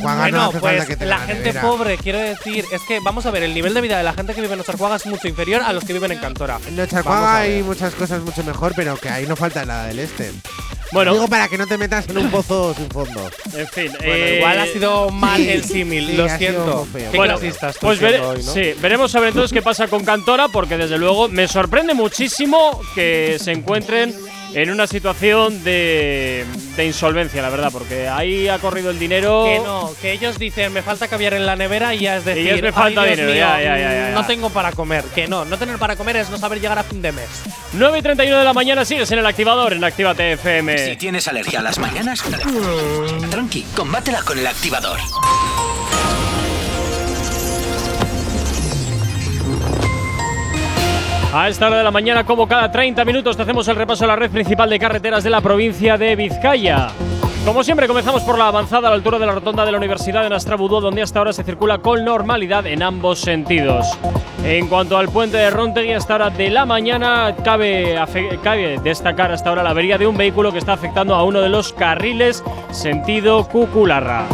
Bueno, 0.00 0.36
no 0.38 0.44
hace 0.44 0.58
pues 0.60 0.62
falta 0.62 0.86
que 0.86 0.96
tenga 0.96 1.10
la 1.14 1.18
la 1.20 1.26
gente 1.26 1.44
nevera. 1.44 1.60
pobre, 1.62 1.96
quiero 1.98 2.18
decir, 2.18 2.64
es 2.70 2.82
que 2.82 3.00
vamos 3.00 3.24
a 3.26 3.30
ver, 3.30 3.42
el 3.44 3.54
nivel 3.54 3.72
de 3.74 3.80
vida 3.80 3.96
de 3.96 4.04
la 4.04 4.12
gente 4.12 4.34
que 4.34 4.40
vive 4.42 4.52
en 4.54 4.60
Ocharcuaga 4.60 4.96
es 4.96 5.06
mucho 5.06 5.28
inferior 5.28 5.62
a 5.62 5.72
los 5.72 5.84
que 5.84 5.92
viven 5.94 6.12
en 6.12 6.18
Cantora. 6.18 6.58
En 6.66 6.76
Vamos 6.76 6.90
Charcuaga 6.90 7.38
a 7.38 7.40
ver. 7.42 7.50
hay 7.56 7.62
muchas 7.62 7.94
cosas 7.94 8.20
mucho 8.22 8.44
mejor, 8.44 8.72
pero 8.76 8.96
que 8.98 9.08
ahí 9.08 9.26
no 9.26 9.34
falta 9.36 9.64
nada 9.64 9.86
del 9.86 10.00
este. 10.00 10.30
Bueno, 10.92 11.12
Digo 11.12 11.28
para 11.28 11.48
que 11.48 11.58
no 11.58 11.66
te 11.66 11.76
metas 11.76 12.08
en 12.08 12.16
un 12.18 12.30
pozo 12.30 12.72
sin 12.74 12.88
fondo. 12.90 13.30
en 13.54 13.68
fin. 13.68 13.92
Bueno, 13.98 14.14
eh, 14.14 14.36
igual 14.38 14.58
ha 14.58 14.66
sido 14.66 15.10
mal 15.10 15.36
sí, 15.40 15.48
el 15.50 15.64
símil, 15.64 16.06
sí, 16.06 16.16
lo 16.16 16.28
siento. 16.38 16.88
Qué 16.92 17.16
Bueno, 17.16 17.38
pues 17.80 18.00
vere- 18.00 18.20
hoy, 18.20 18.42
¿no? 18.42 18.52
sí, 18.54 18.72
veremos 18.80 19.14
a 19.14 19.20
ver 19.20 19.28
entonces 19.30 19.52
qué 19.52 19.60
pasa 19.62 19.86
con 19.88 20.04
Cantora, 20.04 20.48
porque 20.48 20.76
desde 20.78 20.96
luego 20.98 21.28
me 21.28 21.46
sorprende 21.46 21.92
muchísimo 21.94 22.80
que 22.94 23.36
se 23.38 23.52
encuentren 23.52 24.14
en 24.54 24.70
una 24.70 24.86
situación 24.86 25.62
de, 25.64 26.44
de 26.76 26.86
insolvencia, 26.86 27.42
la 27.42 27.50
verdad, 27.50 27.70
porque 27.72 28.08
ahí 28.08 28.48
ha 28.48 28.58
corrido 28.58 28.90
el 28.90 28.98
dinero. 28.98 29.44
Que 29.44 29.58
no, 29.60 29.90
que 30.00 30.12
ellos 30.12 30.38
dicen 30.38 30.72
me 30.72 30.82
falta 30.82 31.06
caviar 31.08 31.34
en 31.34 31.44
la 31.46 31.54
nevera 31.56 31.94
y 31.94 32.00
ya 32.00 32.16
es 32.16 32.24
decir, 32.24 32.60
me 32.62 32.68
"Ay, 32.68 32.72
falta 32.72 33.04
Dios 33.04 33.16
dinero, 33.16 33.32
mío, 33.32 33.40
ya, 33.40 33.60
ya, 33.62 33.78
ya, 33.78 33.92
ya, 33.92 34.10
no 34.14 34.20
ya". 34.22 34.26
tengo 34.26 34.50
para 34.50 34.72
comer. 34.72 35.04
Que 35.14 35.28
no, 35.28 35.44
no 35.44 35.56
tener 35.58 35.78
para 35.78 35.96
comer 35.96 36.16
es 36.16 36.30
no 36.30 36.38
saber 36.38 36.60
llegar 36.60 36.78
a 36.78 36.82
fin 36.82 37.02
de 37.02 37.12
mes. 37.12 37.28
9 37.74 37.98
y 37.98 38.02
31 38.02 38.38
de 38.38 38.44
la 38.44 38.52
mañana 38.54 38.84
sigues 38.84 39.10
en 39.12 39.18
el 39.18 39.26
activador 39.26 39.72
en 39.74 39.84
Actívate 39.84 40.32
FM. 40.32 40.78
Si 40.78 40.96
tienes 40.96 41.28
alergia 41.28 41.60
a 41.60 41.62
las 41.62 41.78
mañanas, 41.78 42.22
tranqui, 43.30 43.62
combátela 43.76 44.22
con 44.22 44.38
el 44.38 44.46
activador. 44.46 44.98
A 51.32 51.46
esta 51.46 51.66
hora 51.66 51.76
de 51.76 51.84
la 51.84 51.90
mañana, 51.90 52.24
como 52.24 52.48
cada 52.48 52.70
30 52.70 53.04
minutos, 53.04 53.38
hacemos 53.38 53.68
el 53.68 53.76
repaso 53.76 54.04
a 54.04 54.06
la 54.06 54.16
red 54.16 54.30
principal 54.30 54.70
de 54.70 54.78
carreteras 54.78 55.22
de 55.22 55.28
la 55.28 55.42
provincia 55.42 55.98
de 55.98 56.16
Vizcaya. 56.16 56.88
Como 57.44 57.62
siempre, 57.62 57.86
comenzamos 57.86 58.22
por 58.22 58.38
la 58.38 58.48
avanzada 58.48 58.88
a 58.88 58.90
la 58.90 58.96
altura 58.96 59.18
de 59.18 59.26
la 59.26 59.32
rotonda 59.32 59.66
de 59.66 59.72
la 59.72 59.76
Universidad 59.76 60.22
de 60.22 60.30
Nastrabudú, 60.30 60.80
donde 60.80 61.02
hasta 61.02 61.18
ahora 61.18 61.34
se 61.34 61.44
circula 61.44 61.78
con 61.78 62.02
normalidad 62.02 62.66
en 62.66 62.82
ambos 62.82 63.20
sentidos. 63.20 63.86
En 64.42 64.68
cuanto 64.68 64.96
al 64.96 65.10
puente 65.10 65.36
de 65.36 65.50
Rontegui, 65.50 65.92
hasta 65.92 66.14
hora 66.14 66.30
de 66.30 66.48
la 66.48 66.64
mañana, 66.64 67.34
cabe, 67.44 68.00
cabe 68.42 68.78
destacar 68.82 69.30
hasta 69.30 69.50
ahora 69.50 69.62
la 69.62 69.70
avería 69.70 69.98
de 69.98 70.06
un 70.06 70.16
vehículo 70.16 70.50
que 70.50 70.58
está 70.58 70.72
afectando 70.72 71.14
a 71.14 71.24
uno 71.24 71.42
de 71.42 71.50
los 71.50 71.74
carriles 71.74 72.42
sentido 72.70 73.46
Cucularra. 73.48 74.24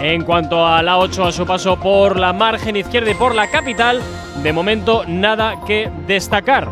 En 0.00 0.24
cuanto 0.24 0.66
a 0.66 0.82
la 0.82 0.98
8 0.98 1.24
a 1.24 1.32
su 1.32 1.46
paso 1.46 1.76
por 1.76 2.18
la 2.18 2.32
margen 2.32 2.76
izquierda 2.76 3.10
y 3.10 3.14
por 3.14 3.34
la 3.34 3.48
capital, 3.48 4.00
de 4.42 4.52
momento 4.52 5.04
nada 5.06 5.56
que 5.66 5.90
destacar. 6.06 6.68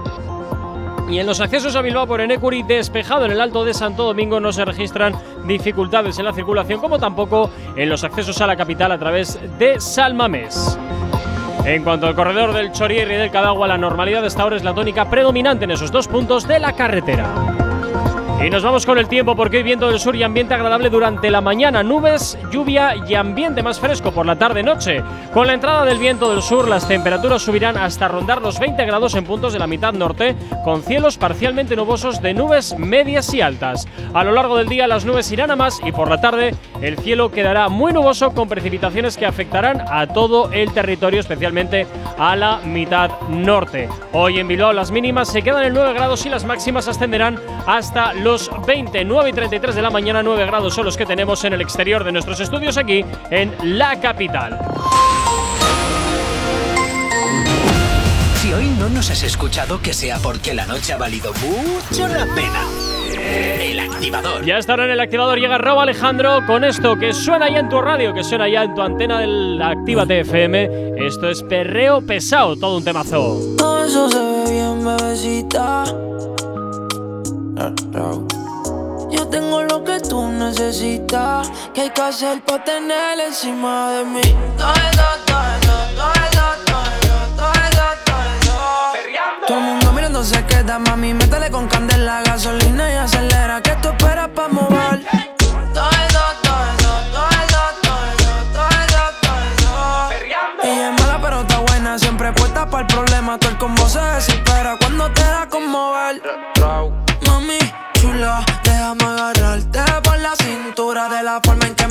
Y 1.08 1.18
en 1.20 1.26
los 1.26 1.40
accesos 1.40 1.76
a 1.76 1.82
Bilbao 1.82 2.06
por 2.06 2.20
Enecuri, 2.20 2.62
despejado 2.64 3.26
en 3.26 3.32
el 3.32 3.40
Alto 3.40 3.64
de 3.64 3.74
Santo 3.74 4.04
Domingo, 4.04 4.40
no 4.40 4.52
se 4.52 4.64
registran 4.64 5.14
dificultades 5.46 6.18
en 6.18 6.24
la 6.24 6.32
circulación, 6.32 6.80
como 6.80 6.98
tampoco 6.98 7.50
en 7.76 7.88
los 7.88 8.02
accesos 8.02 8.40
a 8.40 8.46
la 8.46 8.56
capital 8.56 8.90
a 8.90 8.98
través 8.98 9.38
de 9.58 9.80
Salmamés. 9.80 10.78
En 11.64 11.84
cuanto 11.84 12.06
al 12.06 12.14
corredor 12.14 12.52
del 12.52 12.72
Chorier 12.72 13.10
y 13.10 13.14
del 13.14 13.30
Cadagua, 13.30 13.68
la 13.68 13.78
normalidad 13.78 14.22
de 14.22 14.28
esta 14.28 14.44
hora 14.44 14.56
es 14.56 14.64
la 14.64 14.74
tónica 14.74 15.08
predominante 15.08 15.64
en 15.64 15.72
esos 15.72 15.92
dos 15.92 16.08
puntos 16.08 16.46
de 16.46 16.58
la 16.58 16.72
carretera. 16.72 17.65
Y 18.44 18.50
nos 18.50 18.62
vamos 18.62 18.84
con 18.84 18.98
el 18.98 19.08
tiempo 19.08 19.34
porque 19.34 19.56
hoy 19.56 19.62
viento 19.62 19.88
del 19.88 19.98
sur 19.98 20.14
y 20.14 20.22
ambiente 20.22 20.52
agradable 20.52 20.90
durante 20.90 21.30
la 21.30 21.40
mañana, 21.40 21.82
nubes, 21.82 22.38
lluvia 22.52 22.94
y 23.08 23.14
ambiente 23.14 23.62
más 23.62 23.80
fresco 23.80 24.12
por 24.12 24.26
la 24.26 24.36
tarde-noche. 24.36 25.02
Con 25.32 25.46
la 25.46 25.54
entrada 25.54 25.86
del 25.86 25.98
viento 25.98 26.30
del 26.30 26.42
sur 26.42 26.68
las 26.68 26.86
temperaturas 26.86 27.42
subirán 27.42 27.78
hasta 27.78 28.08
rondar 28.08 28.42
los 28.42 28.60
20 28.60 28.84
grados 28.84 29.14
en 29.14 29.24
puntos 29.24 29.54
de 29.54 29.58
la 29.58 29.66
mitad 29.66 29.94
norte, 29.94 30.36
con 30.64 30.82
cielos 30.82 31.16
parcialmente 31.16 31.76
nubosos 31.76 32.20
de 32.20 32.34
nubes 32.34 32.78
medias 32.78 33.32
y 33.32 33.40
altas. 33.40 33.88
A 34.12 34.22
lo 34.22 34.32
largo 34.32 34.58
del 34.58 34.68
día 34.68 34.86
las 34.86 35.06
nubes 35.06 35.32
irán 35.32 35.50
a 35.50 35.56
más 35.56 35.80
y 35.82 35.90
por 35.90 36.10
la 36.10 36.20
tarde 36.20 36.54
el 36.82 36.98
cielo 36.98 37.30
quedará 37.30 37.68
muy 37.70 37.94
nuboso 37.94 38.32
con 38.32 38.48
precipitaciones 38.48 39.16
que 39.16 39.26
afectarán 39.26 39.82
a 39.88 40.06
todo 40.06 40.52
el 40.52 40.72
territorio, 40.72 41.20
especialmente 41.20 41.86
a 42.18 42.36
la 42.36 42.58
mitad 42.58 43.10
norte. 43.30 43.88
Hoy 44.12 44.38
en 44.38 44.46
Bilbao 44.46 44.74
las 44.74 44.90
mínimas 44.90 45.32
se 45.32 45.42
quedan 45.42 45.64
en 45.64 45.72
9 45.72 45.94
grados 45.94 46.26
y 46.26 46.28
las 46.28 46.44
máximas 46.44 46.86
ascenderán 46.86 47.40
hasta 47.66 48.12
los 48.12 48.25
29 48.66 49.30
y 49.30 49.32
33 49.32 49.74
de 49.74 49.82
la 49.82 49.90
mañana. 49.90 50.22
9 50.22 50.46
grados 50.46 50.74
son 50.74 50.84
los 50.84 50.96
que 50.96 51.06
tenemos 51.06 51.44
en 51.44 51.52
el 51.52 51.60
exterior 51.60 52.04
de 52.04 52.12
nuestros 52.12 52.40
estudios 52.40 52.76
aquí 52.76 53.04
en 53.30 53.54
la 53.78 54.00
capital. 54.00 54.58
Si 58.36 58.52
hoy 58.52 58.66
no 58.78 58.88
nos 58.88 59.10
has 59.10 59.22
escuchado, 59.22 59.80
que 59.80 59.92
sea 59.92 60.18
porque 60.18 60.54
la 60.54 60.66
noche 60.66 60.92
ha 60.92 60.96
valido 60.96 61.32
mucho 61.34 62.08
la 62.08 62.26
pena. 62.34 62.66
El 63.60 63.80
activador. 63.80 64.44
Ya 64.44 64.58
estará 64.58 64.84
en 64.84 64.90
el 64.90 65.00
activador, 65.00 65.38
llega 65.38 65.58
Robo 65.58 65.80
Alejandro 65.80 66.44
con 66.46 66.64
esto 66.64 66.96
que 66.96 67.12
suena 67.12 67.48
ya 67.48 67.60
en 67.60 67.68
tu 67.68 67.80
radio, 67.80 68.14
que 68.14 68.22
suena 68.22 68.48
ya 68.48 68.62
en 68.64 68.74
tu 68.74 68.82
antena 68.82 69.20
del 69.20 69.60
Actívate 69.60 70.20
FM. 70.20 71.06
Esto 71.06 71.28
es 71.28 71.42
perreo 71.42 72.00
pesado, 72.02 72.56
todo 72.56 72.76
un 72.76 72.84
temazo. 72.84 73.40
Todo 73.56 73.84
eso 73.84 74.10
se 74.10 74.18
ve 74.18 74.52
bien, 74.52 74.84
bebecita. 74.84 75.84
Yo 77.56 79.26
tengo 79.28 79.62
lo 79.62 79.82
que 79.82 79.98
tú 80.00 80.28
necesitas. 80.28 81.50
¿Qué 81.72 81.82
hay 81.82 81.90
que 81.90 82.02
hacer 82.02 82.42
para 82.42 82.62
tener 82.62 83.18
encima 83.18 83.92
de 83.92 84.04
mí? 84.04 84.20
Todo 84.58 84.74
eso, 84.74 85.02
todo 85.24 85.40
eso, 85.56 85.76
todo 85.96 86.12
eso, 86.12 86.46
todo 86.66 86.84
eso, 86.92 87.16
todo 87.34 87.52
eso, 87.64 87.86
todo. 88.44 89.46
Todo 89.46 89.58
el 89.58 89.64
mundo 89.64 89.92
mirando 89.92 90.22
se 90.22 90.44
queda, 90.44 90.78
mami. 90.78 91.14
Métele 91.14 91.50
con 91.50 91.66
candela, 91.66 92.22
gasolina 92.24 92.92
y 92.92 92.96
acelera. 92.96 93.62
¿Qué 93.62 93.74
tú 93.80 93.88
esperas 93.88 94.28
para 94.28 94.48
mover? 94.48 95.06
Todo 95.38 95.88
eso, 95.90 96.20
todo 96.42 96.60
eso, 96.76 96.92
todo 97.10 97.28
eso, 97.40 97.62
todo 97.82 97.96
eso, 98.12 98.32
todo 98.52 98.68
eso, 98.84 99.02
todo 99.22 100.10
eso. 100.10 100.62
Ella 100.62 100.90
es 100.90 101.00
mala 101.00 101.18
pero 101.22 101.40
está 101.40 101.58
buena, 101.60 101.98
siempre 101.98 102.34
puesta 102.34 102.68
para 102.68 102.82
el 102.82 102.86
problema. 102.88 103.38
Todo 103.38 103.50
el 103.50 103.56
combo 103.56 103.88
se 103.88 104.00
desespera 104.00 104.76
cuando 104.78 105.10
te 105.12 105.22
da 105.22 105.48
conmover. 105.48 106.20
De 111.06 111.22
la 111.22 111.40
forma 111.40 111.68
en 111.68 111.74
que 111.76 111.85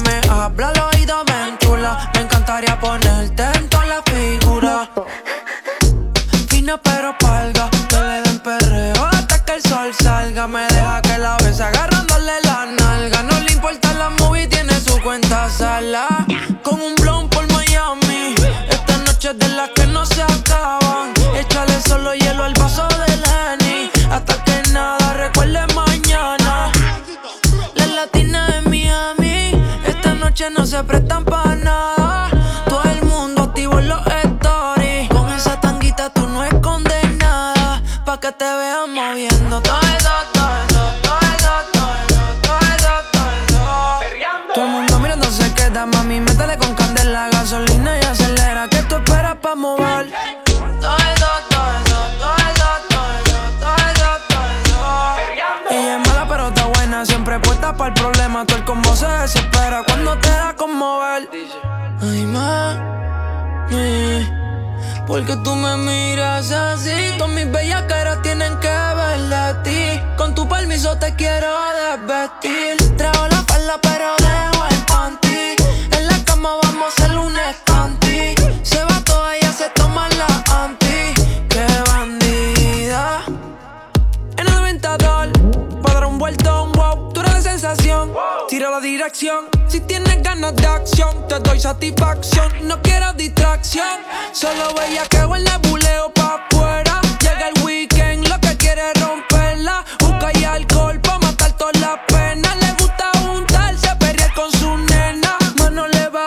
no 30.49 30.65
se 30.65 30.83
prestan 30.83 31.23
para 31.23 31.55
nada. 31.55 32.29
Todo 32.67 32.83
el 32.83 33.03
mundo 33.05 33.43
activo 33.43 33.79
en 33.79 33.87
los 33.87 34.01
stories. 34.05 35.07
Con 35.09 35.29
esa 35.29 35.59
tanguita 35.61 36.09
tú 36.09 36.27
no 36.27 36.43
escondes 36.43 37.09
nada. 37.17 37.81
Pa' 38.05 38.19
que 38.19 38.33
te 38.33 38.43
vean 38.43 38.93
moviendo 38.93 39.61
combo 58.65 58.95
se 58.95 59.07
desespera 59.07 59.83
cuando 59.83 60.17
te 60.17 60.29
da 60.29 60.55
conmover. 60.55 61.29
Ay, 62.01 62.25
mami, 62.25 63.75
porque 65.07 65.37
tú 65.37 65.55
me 65.55 65.77
miras 65.77 66.51
así. 66.51 67.13
Todas 67.17 67.33
mis 67.33 67.51
bellas 67.51 67.83
caras 67.83 68.21
tienen 68.23 68.57
que 68.59 68.67
ver 68.67 69.19
de 69.21 69.53
ti. 69.63 70.01
Con 70.17 70.35
tu 70.35 70.47
permiso 70.49 70.97
te 70.97 71.15
quiero 71.15 71.47
desvestir. 71.79 72.97
Traigo 72.97 73.27
la 73.27 73.43
falda, 73.43 73.79
pero 73.81 74.24
tira 88.55 88.71
la 88.71 88.79
dirección. 88.79 89.49
Si 89.67 89.81
tienes 89.81 90.23
ganas 90.23 90.55
de 90.55 90.65
acción, 90.65 91.27
te 91.27 91.37
doy 91.39 91.59
satisfacción. 91.59 92.49
No 92.61 92.81
quiero 92.81 93.11
distracción, 93.11 93.99
solo 94.31 94.73
veía 94.75 95.03
que 95.07 95.17
en 95.17 95.43
nebuleo 95.43 96.09
pa' 96.13 96.39
afuera. 96.39 97.01
Llega 97.19 97.49
el 97.49 97.63
weekend, 97.65 98.29
lo 98.29 98.39
que 98.39 98.55
quiere 98.55 98.81
es 98.91 99.01
romperla. 99.01 99.83
Busca 99.99 100.31
y 100.39 100.45
alcohol 100.45 101.01
pa' 101.01 101.19
matar 101.19 101.51
todas 101.57 101.77
las 101.81 101.99
penas. 102.07 102.55
Le 102.61 102.71
gusta 102.79 103.11
juntarse, 103.19 103.89
perrear 103.99 104.33
con 104.33 104.49
su 104.53 104.77
nena. 104.77 105.37
Mano 105.57 105.85
le 105.87 106.07
va, 106.07 106.25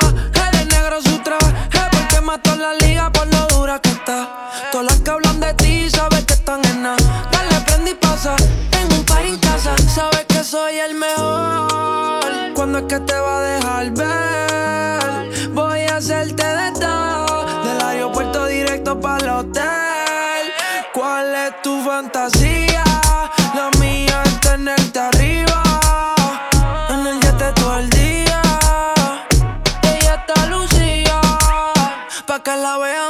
de 0.52 0.64
negro 0.66 1.00
su 1.00 1.16
traje. 1.20 1.50
Porque 1.92 2.20
mató 2.20 2.54
la 2.56 2.74
liga 2.74 3.10
por 3.10 3.26
lo 3.28 3.46
dura 3.46 3.80
que 3.80 3.88
está. 3.88 4.50
Todas 4.70 4.86
las 4.86 5.00
que 5.00 5.10
hablan 5.10 5.40
de 5.40 5.54
ti, 5.54 5.88
sabes 5.88 6.24
que 6.26 6.34
están 6.34 6.62
en 6.66 6.82
nada. 6.82 7.28
Dale, 7.32 7.58
prende 7.64 7.92
y 7.92 7.94
pasa. 7.94 8.36
En 8.72 8.92
un 8.92 9.02
par 9.06 9.24
en 9.24 9.38
casa, 9.38 9.74
sabes 9.94 10.26
que 10.28 10.44
soy 10.44 10.76
el 10.76 10.94
mejor. 10.94 11.07
¿Cuándo 12.78 12.94
es 12.94 13.00
que 13.00 13.12
te 13.12 13.18
va 13.18 13.38
a 13.38 13.42
dejar 13.42 13.90
ver? 13.90 15.48
Voy 15.50 15.80
a 15.80 15.96
hacerte 15.96 16.44
de 16.44 16.72
todo. 16.78 17.64
Del 17.64 17.82
aeropuerto 17.82 18.46
directo 18.46 19.00
para 19.00 19.24
el 19.24 19.30
hotel. 19.30 20.52
¿Cuál 20.94 21.34
es 21.34 21.60
tu 21.62 21.82
fantasía? 21.82 22.84
La 23.56 23.68
mía 23.80 24.22
es 24.24 24.40
tenerte 24.40 24.96
arriba. 24.96 25.62
En 26.90 27.04
el 27.04 27.20
yate 27.20 27.52
todo 27.54 27.78
el 27.78 27.90
día. 27.90 28.42
Ella 29.82 30.14
está 30.14 30.46
lucía. 30.46 31.20
Pa' 32.26 32.40
que 32.44 32.56
la 32.56 32.78
vean 32.78 33.07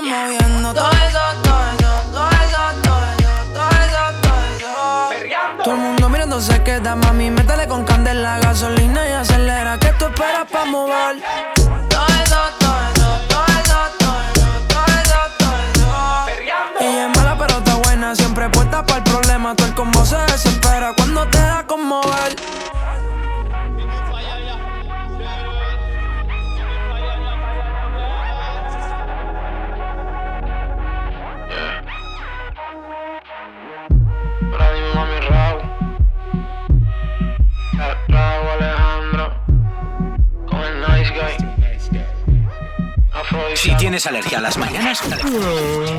Si 43.60 43.74
tienes 43.74 44.06
alergia 44.06 44.38
a 44.38 44.40
las 44.40 44.56
mañanas, 44.56 45.02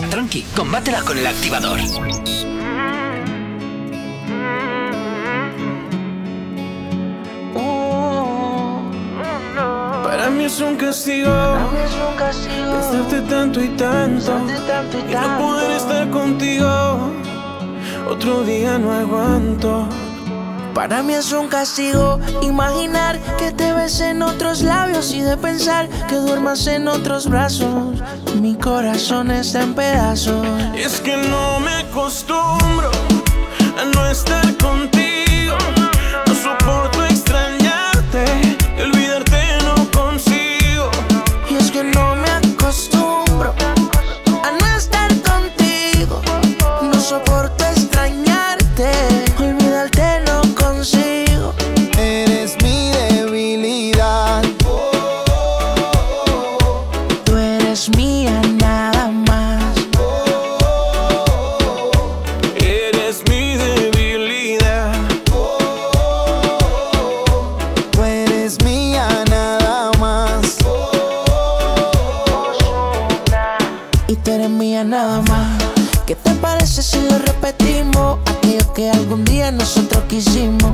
tranqui, 0.10 0.44
combátela 0.56 1.02
con 1.02 1.18
el 1.18 1.28
activador. 1.28 1.78
Para 10.06 10.30
mí 10.30 10.46
es 10.46 10.62
un 10.62 10.78
castigo. 10.78 11.30
Pensarte 12.72 13.22
tanto 13.30 13.62
y 13.62 13.68
tanto. 13.76 14.42
Y 15.10 15.14
no 15.14 15.38
poder 15.38 15.72
estar 15.72 16.10
contigo. 16.12 17.12
Otro 18.08 18.44
día 18.44 18.80
no 18.80 18.94
aguanto. 18.94 19.90
Para 20.80 21.04
mí 21.04 21.14
es 21.14 21.34
un 21.34 21.50
castigo 21.50 22.22
imaginar 22.42 23.20
que 23.38 23.52
te 23.52 23.74
ves 23.74 24.00
en 24.00 24.22
otros 24.22 24.62
labios 24.62 25.12
y 25.14 25.20
de 25.20 25.36
pensar 25.36 25.90
que 26.08 26.16
duermas 26.16 26.68
en 26.68 26.88
otros 26.88 27.28
brazos. 27.28 28.02
Mi 28.40 28.56
corazón 28.56 29.30
está 29.30 29.62
en 29.62 29.76
pedazos. 29.76 30.48
Es 30.78 31.02
que 31.02 31.18
no 31.18 31.60
me 31.60 31.74
acostumbro 31.74 32.92
a 33.78 33.84
no 33.94 34.10
estar 34.10 34.56
contigo. 34.56 35.09
Nosotros 79.52 80.04
quisimos. 80.08 80.72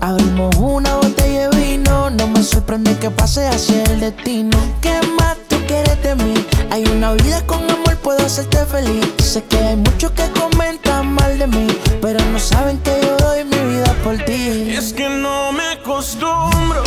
Abrimos 0.00 0.54
una 0.56 0.94
botella 0.96 1.50
de 1.50 1.56
vino, 1.56 2.10
no 2.10 2.26
me 2.28 2.42
sorprende 2.42 2.96
que 2.98 3.10
pase 3.10 3.46
hacia 3.46 3.82
el 3.84 4.00
destino. 4.00 4.56
¿Qué 4.80 4.98
más 5.18 5.36
tú 5.48 5.56
quieres 5.66 6.02
de 6.02 6.14
mí? 6.14 6.34
Hay 6.70 6.84
una 6.86 7.12
vida 7.12 7.44
con 7.46 7.58
amor, 7.70 7.96
puedo 7.98 8.24
hacerte 8.24 8.64
feliz. 8.66 9.06
Sé 9.22 9.42
que 9.44 9.58
hay 9.58 9.76
muchos 9.76 10.12
que 10.12 10.30
comentan 10.30 11.12
mal 11.12 11.38
de 11.38 11.46
mí, 11.46 11.66
pero 12.00 12.18
no 12.32 12.38
saben 12.38 12.78
que 12.78 12.98
yo 13.02 13.16
doy 13.16 13.44
mi 13.44 13.74
vida 13.74 13.94
por 14.04 14.16
ti. 14.24 14.70
Y 14.70 14.74
es 14.76 14.92
que 14.92 15.08
no 15.08 15.52
me 15.52 15.64
acostumbro 15.64 16.82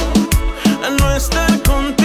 a 0.85 0.89
no 0.89 1.15
estar 1.15 1.61
contigo. 1.61 2.00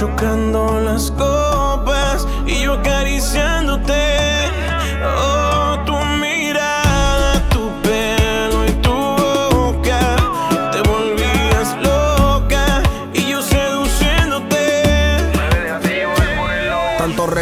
Chocando 0.00 0.80
las 0.80 1.10
copas 1.10 2.26
y 2.46 2.62
yo 2.62 2.72
acariciándote. 2.72 4.09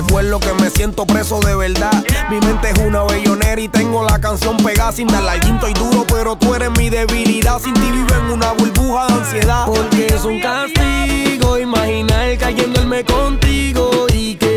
recuerdo 0.09 0.41
que 0.41 0.55
me 0.55 0.71
siento 0.71 1.07
preso 1.07 1.39
de 1.41 1.55
verdad. 1.55 2.03
Mi 2.31 2.41
mente 2.41 2.71
es 2.71 2.79
una 2.79 3.03
bellonera 3.03 3.61
y 3.61 3.69
tengo 3.69 4.03
la 4.05 4.19
canción 4.19 4.57
pegada 4.57 4.91
sin 4.91 5.07
darle 5.07 5.31
al 5.31 5.41
y 5.69 5.75
duro, 5.75 6.07
pero 6.09 6.35
tú 6.37 6.55
eres 6.55 6.71
mi 6.79 6.89
debilidad. 6.89 7.61
Sin 7.61 7.75
ti 7.75 7.91
vivo 7.93 8.15
en 8.15 8.33
una 8.33 8.53
burbuja 8.53 9.07
de 9.07 9.13
ansiedad. 9.13 9.67
Porque 9.67 10.07
es 10.07 10.25
un 10.25 10.41
castigo 10.41 11.59
imaginar 11.59 12.39
cayéndome 12.39 13.05
contigo 13.05 14.07
y 14.15 14.37
que 14.37 14.48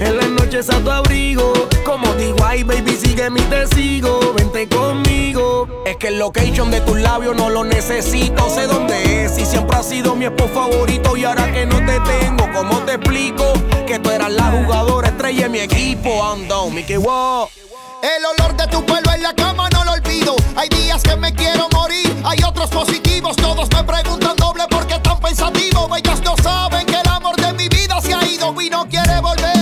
en 0.00 0.16
las 0.16 0.28
noches 0.28 0.68
a 0.70 0.78
tu 0.80 0.90
abrigo. 0.90 1.52
Como 1.84 2.12
digo, 2.14 2.38
ay, 2.44 2.62
baby, 2.62 2.96
sigue 2.96 3.30
mi 3.30 3.40
testigo. 3.42 4.34
Vente 4.36 4.68
conmigo. 4.68 5.68
Es 5.86 5.96
que 5.96 6.08
el 6.08 6.18
location 6.18 6.70
de 6.70 6.80
tus 6.80 6.98
labios 7.00 7.36
no 7.36 7.50
lo 7.50 7.64
necesito. 7.64 8.48
Sé 8.50 8.66
dónde 8.66 9.24
es 9.24 9.38
y 9.38 9.44
siempre 9.46 9.76
ha 9.76 9.82
sido 9.82 10.14
mi 10.14 10.24
esposo 10.24 10.52
favorito. 10.54 11.16
Y 11.16 11.24
ahora 11.24 11.52
que 11.52 11.66
no 11.66 11.76
te 11.76 12.00
tengo, 12.00 12.50
¿cómo 12.52 12.80
te 12.80 12.94
explico? 12.94 13.52
Que 13.86 13.98
tú 13.98 14.10
eras 14.10 14.32
la 14.32 14.50
jugadora 14.50 15.08
estrella 15.08 15.44
de 15.44 15.48
mi 15.48 15.58
equipo. 15.60 16.24
Ando, 16.24 16.70
Mickey 16.70 16.96
Wow. 16.96 17.48
El 18.02 18.22
olor 18.26 18.54
de 18.56 18.66
tu 18.66 18.84
pelo 18.84 19.12
en 19.14 19.22
la 19.22 19.34
cama 19.34 19.68
no 19.70 19.84
lo 19.84 19.92
olvido. 19.92 20.36
Hay 20.56 20.68
días 20.68 21.02
que 21.02 21.16
me 21.16 21.32
quiero 21.34 21.68
morir, 21.72 22.14
hay 22.24 22.38
otros 22.46 22.68
positivos. 22.68 23.34
Todos 23.36 23.68
me 23.74 23.82
preguntan 23.82 24.36
doble 24.36 24.64
porque 24.68 24.98
tan 24.98 25.18
pensativo. 25.20 25.88
Ellas 25.96 26.20
no 26.22 26.36
saben 26.42 26.84
que 26.84 27.00
el 27.00 27.08
amor 27.08 27.36
de 27.36 27.52
mi 27.54 27.68
vida 27.68 28.00
se 28.02 28.12
ha 28.12 28.22
ido 28.26 28.54
y 28.60 28.68
no 28.68 28.86
quiere 28.88 29.20
volver. 29.20 29.53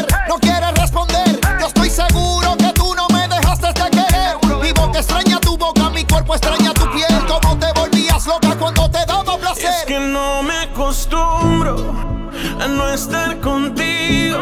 A 12.60 12.68
no 12.68 12.88
estar 12.88 13.38
contigo. 13.40 14.40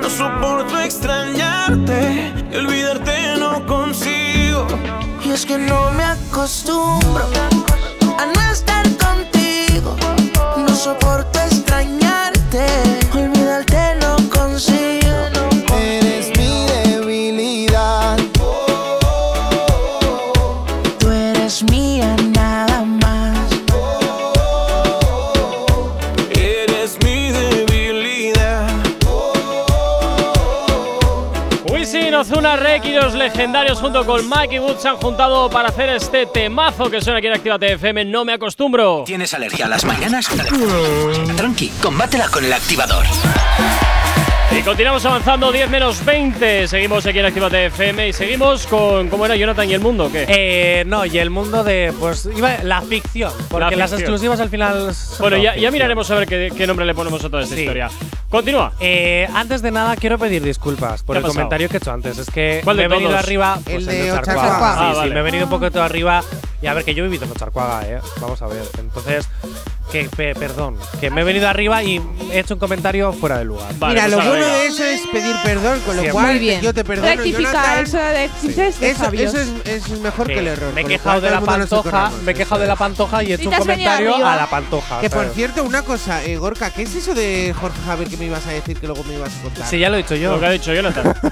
No 0.00 0.08
soporto 0.08 0.78
extrañarte 0.80 2.32
y 2.52 2.56
olvidarte 2.56 3.36
no 3.38 3.64
consigo. 3.66 4.66
Y 5.24 5.30
es 5.30 5.46
que 5.46 5.58
no 5.58 5.90
me 5.92 6.04
acostumbro 6.04 7.24
a 8.18 8.26
no 8.26 8.40
estar 8.52 8.84
contigo. 8.96 9.96
No 10.56 10.68
soporto 10.68 11.13
Los 32.94 33.14
legendarios 33.14 33.80
junto 33.80 34.06
con 34.06 34.28
Mike 34.28 34.54
y 34.54 34.58
Wood 34.60 34.78
se 34.78 34.88
han 34.88 34.96
juntado 34.96 35.50
para 35.50 35.68
hacer 35.68 35.88
este 35.90 36.26
temazo 36.26 36.90
que 36.90 37.00
suena 37.02 37.18
aquí 37.18 37.26
en 37.26 37.34
Actívate 37.34 37.72
FM. 37.72 38.04
No 38.04 38.24
me 38.24 38.32
acostumbro. 38.32 39.02
¿Tienes 39.04 39.34
alergia 39.34 39.66
a 39.66 39.68
las 39.68 39.84
mañanas? 39.84 40.28
Tranqui, 41.36 41.68
combátela 41.82 42.28
con 42.28 42.44
el 42.44 42.52
activador. 42.52 43.04
Y 44.56 44.62
continuamos 44.62 45.04
avanzando, 45.04 45.50
10 45.50 45.68
menos 45.68 46.04
20. 46.04 46.68
Seguimos 46.68 47.04
aquí 47.06 47.18
en 47.18 47.26
Actívate 47.26 47.66
FM 47.66 48.08
y 48.08 48.12
seguimos 48.12 48.66
con. 48.68 49.08
¿Cómo 49.08 49.26
era 49.26 49.34
Jonathan 49.34 49.68
y 49.68 49.74
el 49.74 49.80
mundo? 49.80 50.08
¿Qué? 50.12 50.26
Eh, 50.28 50.84
no, 50.86 51.04
y 51.04 51.18
el 51.18 51.28
mundo 51.30 51.64
de. 51.64 51.92
Pues 51.98 52.28
iba 52.36 52.58
la 52.62 52.80
ficción. 52.80 53.32
Porque 53.50 53.74
las 53.74 53.90
ficción. 53.90 54.00
exclusivas 54.02 54.38
al 54.40 54.50
final. 54.50 54.94
son 54.94 55.18
Bueno, 55.28 55.38
ya, 55.38 55.70
miraremos 55.72 56.08
a 56.10 56.14
ver 56.14 56.28
qué, 56.28 56.52
qué 56.56 56.66
nombre 56.68 56.86
le 56.86 56.94
ponemos 56.94 57.22
a 57.24 57.28
toda 57.30 57.42
esta 57.42 57.56
Sí. 57.56 57.62
historia. 57.62 57.90
Continúa. 58.30 58.72
Eh, 58.78 59.28
antes 59.34 59.60
de 59.60 59.72
nada, 59.72 59.96
quiero 59.96 60.18
pedir 60.18 60.42
disculpas 60.42 61.02
por 61.02 61.14
¿Qué 61.14 61.18
el 61.18 61.22
pasado? 61.24 61.34
comentario 61.34 61.68
que 61.68 61.76
he 61.76 61.78
hecho 61.78 61.92
antes. 61.92 62.16
Es 62.18 62.30
que 62.30 62.60
¿Cuál 62.62 62.76
me 62.76 62.82
de 62.82 62.86
he 62.86 62.88
venido 62.90 63.10
todos? 63.10 63.22
arriba. 63.24 63.58
El 63.66 63.72
pues, 63.74 63.86
de 63.86 64.12
Ocharcuaga. 64.12 64.88
Ah, 64.88 64.90
sí, 64.92 64.98
vale. 64.98 65.14
me 65.14 65.20
he 65.20 65.22
venido 65.24 65.44
un 65.44 65.50
poco 65.50 65.68
todo 65.72 65.82
arriba. 65.82 66.22
Y 66.62 66.66
a 66.68 66.74
ver, 66.74 66.84
que 66.84 66.94
yo 66.94 67.04
he 67.04 67.08
vivido 67.08 67.24
en 67.24 67.32
Ocharcuaga, 67.32 67.82
¿eh? 67.88 67.98
Vamos 68.20 68.40
a 68.40 68.46
ver. 68.46 68.62
Entonces, 68.78 69.28
que 69.90 70.08
pe- 70.16 70.34
perdón. 70.34 70.76
Que 71.00 71.10
me 71.10 71.20
he 71.20 71.24
venido 71.24 71.48
arriba 71.48 71.82
y 71.82 72.00
he 72.32 72.40
hecho 72.40 72.54
un 72.54 72.60
comentario 72.60 73.12
fuera 73.12 73.38
de 73.38 73.44
lugar. 73.44 73.72
Vale, 73.78 73.94
Mira, 73.94 74.04
pues 74.06 74.12
lo 74.16 74.20
ahora 74.22 74.30
bueno 74.30 74.46
venga. 74.46 74.58
de 74.58 74.66
eso 74.66 74.84
es 74.84 75.00
pedir 75.12 75.36
perdón, 75.44 75.80
con 75.80 75.96
lo 75.96 76.02
Siempre. 76.02 76.12
cual 76.12 76.26
Muy 76.26 76.38
bien. 76.38 76.60
yo 76.60 76.74
te 76.74 76.84
perdono. 76.84 77.08
Rectificar, 77.08 77.52
Jonathan. 77.54 77.84
eso 77.84 77.96
de 77.98 78.24
es 78.24 78.80
de 78.80 78.90
Eso, 78.90 78.98
sabios. 79.04 79.34
eso 79.34 79.52
es, 79.64 79.88
es 79.90 80.00
mejor 80.00 80.26
que 80.26 80.38
el 80.38 80.48
error. 80.48 80.72
Me 80.74 80.80
he 80.80 80.84
con 80.84 80.92
lo 80.92 80.98
quejado 80.98 81.20
cual 81.20 81.22
de 81.22 81.30
la 81.30 81.40
todo 81.40 81.44
el 81.44 81.50
mundo 81.50 81.58
nos 81.58 81.68
pantoja, 81.70 81.82
socorramos, 81.90 82.22
me 82.22 82.30
he 82.30 82.34
eso 82.34 82.38
quejado 82.38 82.58
de 82.60 82.64
es. 82.64 82.68
la 82.68 82.76
pantoja 82.76 83.22
y 83.22 83.26
he 83.30 83.34
hecho 83.34 83.44
un 83.44 83.50
te 83.50 83.56
has 83.56 83.66
venido 83.66 83.90
comentario 83.90 84.14
arriba. 84.14 84.32
a 84.32 84.36
la 84.36 84.46
pantoja. 84.50 85.00
Que 85.00 85.10
por 85.10 85.18
¿sabes? 85.20 85.34
cierto, 85.34 85.64
una 85.64 85.82
cosa, 85.82 86.24
eh, 86.24 86.36
Gorka, 86.36 86.70
¿qué 86.70 86.82
es 86.82 86.94
eso 86.94 87.14
de 87.14 87.54
Jorge 87.60 87.78
Javier 87.86 88.08
que 88.08 88.16
me 88.16 88.24
ibas 88.26 88.46
a 88.46 88.50
decir 88.50 88.76
que 88.80 88.86
luego 88.86 89.04
me 89.04 89.14
ibas 89.14 89.30
a 89.38 89.42
contar? 89.42 89.66
Sí, 89.68 89.78
ya 89.78 89.88
lo 89.90 89.94
he 89.96 89.98
dicho 89.98 90.14
yo. 90.16 90.32
Lo 90.32 90.40
que 90.40 90.46
ha 90.46 90.50
dicho 90.50 90.72
Jonathan. 90.74 91.14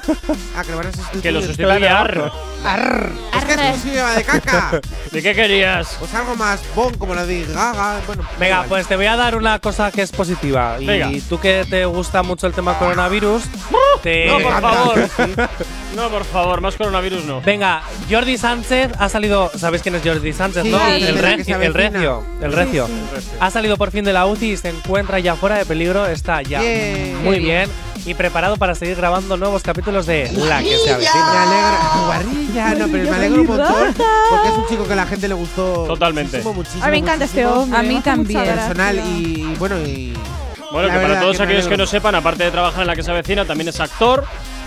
Ah, 0.54 0.62
que 0.62 0.70
lo 0.70 0.76
van 0.76 0.86
a 0.88 0.92
sustituir. 0.92 1.22
que 1.22 1.32
lo 1.32 1.40
sustituye 1.40 1.88
a 1.88 2.00
Ar. 2.02 2.30
Arr. 2.64 3.10
Es 3.38 3.44
que 3.46 3.52
es 3.54 3.58
exclusiva 3.58 4.12
de 4.14 4.22
caca. 4.24 4.80
¿De 5.10 5.22
qué 5.22 5.34
querías? 5.34 5.96
Pues 5.98 6.12
algo 6.14 6.36
más 6.36 6.60
bon, 6.76 6.94
como 6.96 7.14
lo 7.14 7.26
de 7.26 7.44
Gaga. 7.46 8.00
Bueno, 8.06 8.22
Venga, 8.42 8.64
pues 8.68 8.86
te 8.86 8.96
voy 8.96 9.06
a 9.06 9.16
dar 9.16 9.36
una 9.36 9.58
cosa 9.58 9.90
que 9.90 10.02
es 10.02 10.12
positiva. 10.12 10.76
Y 10.80 10.86
Venga. 10.86 11.10
tú 11.28 11.38
que 11.40 11.64
te 11.68 11.84
gusta 11.84 12.22
mucho 12.22 12.46
el 12.46 12.52
tema 12.52 12.78
coronavirus, 12.78 13.42
te. 14.02 14.26
No, 14.26 14.38
por 14.40 14.60
favor. 14.60 15.08
No, 15.92 16.08
por 16.08 16.24
favor, 16.24 16.62
más 16.62 16.74
coronavirus 16.76 17.26
no. 17.26 17.42
Venga, 17.42 17.82
Jordi 18.10 18.38
Sánchez 18.38 18.92
ha 18.98 19.10
salido. 19.10 19.50
¿Sabéis 19.54 19.82
quién 19.82 19.94
es 19.94 20.02
Jordi 20.02 20.32
Sánchez, 20.32 20.62
Sí, 20.62 20.70
no? 20.70 20.78
sí, 20.78 20.84
el, 20.84 21.02
se 21.44 21.52
el 21.52 21.74
recio. 21.74 22.24
El 22.40 22.50
recio. 22.52 22.88
Ha 23.40 23.50
salido 23.50 23.76
por 23.76 23.90
fin 23.90 24.02
de 24.02 24.14
la 24.14 24.24
UCI 24.24 24.52
y 24.52 24.56
se 24.56 24.70
encuentra 24.70 25.18
ya 25.18 25.36
fuera 25.36 25.58
de 25.58 25.66
peligro. 25.66 26.06
Está 26.06 26.40
ya 26.40 26.62
muy 27.22 27.40
bien 27.40 27.68
y 28.04 28.14
preparado 28.14 28.56
para 28.56 28.74
seguir 28.74 28.96
grabando 28.96 29.36
nuevos 29.36 29.62
capítulos 29.62 30.06
de 30.06 30.30
La 30.32 30.60
que 30.60 30.76
se 30.76 30.86
Me 30.86 30.92
avecina. 30.92 31.42
alegra. 31.42 32.06
Guarrilla, 32.06 32.74
no, 32.74 32.88
pero 32.88 33.04
me 33.10 33.16
alegro 33.16 33.40
un 33.42 33.46
montón. 33.46 33.94
Porque 34.30 34.48
es 34.48 34.54
un 34.54 34.66
chico 34.68 34.86
que 34.86 34.92
a 34.92 34.96
la 34.96 35.06
gente 35.06 35.28
le 35.28 35.34
gustó. 35.34 35.84
Totalmente. 35.86 36.38
Muchísimo, 36.38 36.54
muchísimo, 36.54 36.84
A 36.84 36.86
mí 36.88 36.92
me 36.92 36.98
encanta 36.98 37.24
este 37.24 37.46
hombre. 37.46 37.78
A 37.78 37.82
mí 37.82 37.94
me 37.94 38.02
también. 38.02 38.44
Personal 38.44 38.98
y, 38.98 39.54
bueno, 39.58 39.78
y. 39.78 40.16
Bueno, 40.72 40.88
La 40.88 40.94
que 40.94 41.00
para 41.06 41.20
todos 41.20 41.36
que 41.36 41.42
me 41.42 41.44
aquellos 41.52 41.68
que 41.68 41.76
no 41.76 41.86
sepan, 41.86 42.14
aparte 42.14 42.44
de 42.44 42.50
trabajar 42.50 42.80
en 42.80 42.86
la 42.86 42.96
que 42.96 43.02
se 43.02 43.10
avecina, 43.10 43.44
también 43.44 43.68
es 43.68 43.78
actor, 43.78 44.24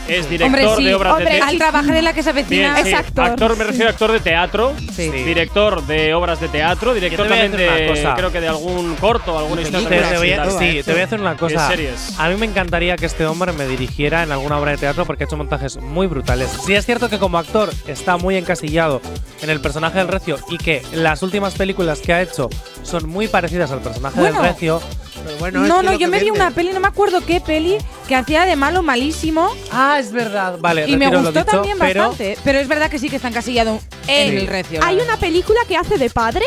es 0.08 0.30
director 0.30 0.46
Hombre, 0.62 0.76
sí. 0.78 0.84
de 0.86 0.96
obras 0.96 1.14
de 1.18 1.24
Hombre, 1.24 1.32
teatro. 1.36 1.50
Al 1.50 1.58
trabajar 1.58 1.96
en 1.98 2.04
la 2.04 2.14
que 2.14 2.24
se 2.24 2.34
Bien, 2.34 2.46
avecina. 2.66 2.84
sí. 2.84 2.90
Es 2.90 2.94
actor, 2.96 3.26
Actor, 3.26 3.52
me 3.52 3.58
sí. 3.58 3.64
refiero 3.64 3.88
a 3.88 3.92
actor 3.92 4.12
de 4.12 4.20
teatro, 4.20 4.74
Sí. 4.94 5.10
director 5.10 5.86
de 5.86 6.14
obras 6.14 6.40
de 6.40 6.48
teatro, 6.48 6.94
director 6.94 7.26
Yo 7.26 7.34
te 7.34 7.38
voy 7.40 7.48
a 7.48 7.52
también 7.52 7.78
de, 7.78 7.88
cosa. 7.88 8.16
creo 8.16 8.32
que 8.32 8.42
de 8.42 8.48
algún 8.48 8.96
corto, 8.96 9.38
alguna 9.38 9.62
historia. 9.62 9.90
Te, 9.90 10.02
te 10.02 10.18
voy 10.18 10.32
a, 10.32 10.50
sí, 10.52 10.82
te 10.84 10.92
voy 10.92 11.02
a 11.02 11.06
hacer 11.06 11.20
una 11.20 11.36
cosa. 11.38 11.70
De. 11.70 11.90
A 12.18 12.30
mí 12.30 12.36
me 12.36 12.46
encantaría 12.46 12.96
que 12.98 13.06
este 13.06 13.26
hombre 13.26 13.52
me 13.54 13.68
dirigiera 13.68 14.24
en 14.24 14.32
alguna 14.32 14.58
obra 14.60 14.72
de 14.72 14.78
teatro 14.78 15.06
porque 15.06 15.24
ha 15.24 15.28
hecho 15.28 15.38
montajes 15.38 15.78
muy 15.78 16.08
brutales. 16.08 16.50
Sí 16.66 16.74
es 16.74 16.86
cierto 16.86 17.10
que 17.10 17.18
como 17.20 17.38
actor 17.38 17.70
está 17.88 18.18
muy 18.18 18.36
encasillado 18.38 19.02
en 19.42 19.50
el 19.50 19.60
personaje 19.62 19.98
del 20.00 20.08
Recio 20.08 20.38
y 20.50 20.58
que 20.58 20.82
las 20.94 21.24
últimas 21.24 21.54
películas 21.56 22.00
que 22.00 22.14
ha 22.14 22.22
hecho 22.22 22.50
son 22.84 23.08
muy 23.10 23.28
parecidas 23.28 23.72
al 23.72 23.80
personaje 23.82 24.20
Bueno. 24.20 24.42
del 24.42 24.52
Recio. 24.52 24.82
Pero 25.26 25.38
bueno, 25.40 25.64
es 25.64 25.70
no, 25.70 25.82
no, 25.82 25.98
yo 25.98 26.08
me 26.08 26.20
vi 26.20 26.30
una 26.30 26.52
peli, 26.52 26.72
no 26.72 26.80
me 26.80 26.88
acuerdo 26.88 27.26
qué 27.26 27.42
peli, 27.42 27.78
que 28.08 28.16
hacía 28.16 28.46
de 28.46 28.56
malo 28.56 28.84
malísimo. 28.84 29.50
Ah, 29.72 29.98
es 30.00 30.12
verdad. 30.12 30.58
Vale, 30.60 30.88
Y 30.88 30.98
me 30.98 31.08
gustó 31.10 31.32
dicho, 31.32 31.46
también 31.46 31.78
pero 31.80 32.10
bastante. 32.10 32.38
Pero 32.44 32.60
es 32.60 32.68
verdad 32.68 32.90
que 32.92 33.00
sí 33.00 33.10
que 33.10 33.16
está 33.16 33.30
encasillado 33.30 33.80
en 34.08 34.30
Sí. 34.32 34.38
el 34.38 34.48
recio. 34.48 34.80
la 34.80 34.88
Hay 34.88 35.00
una 35.00 35.18
película 35.18 35.60
que 35.68 35.78
hace 35.78 35.98
de 35.98 36.10
padre. 36.10 36.46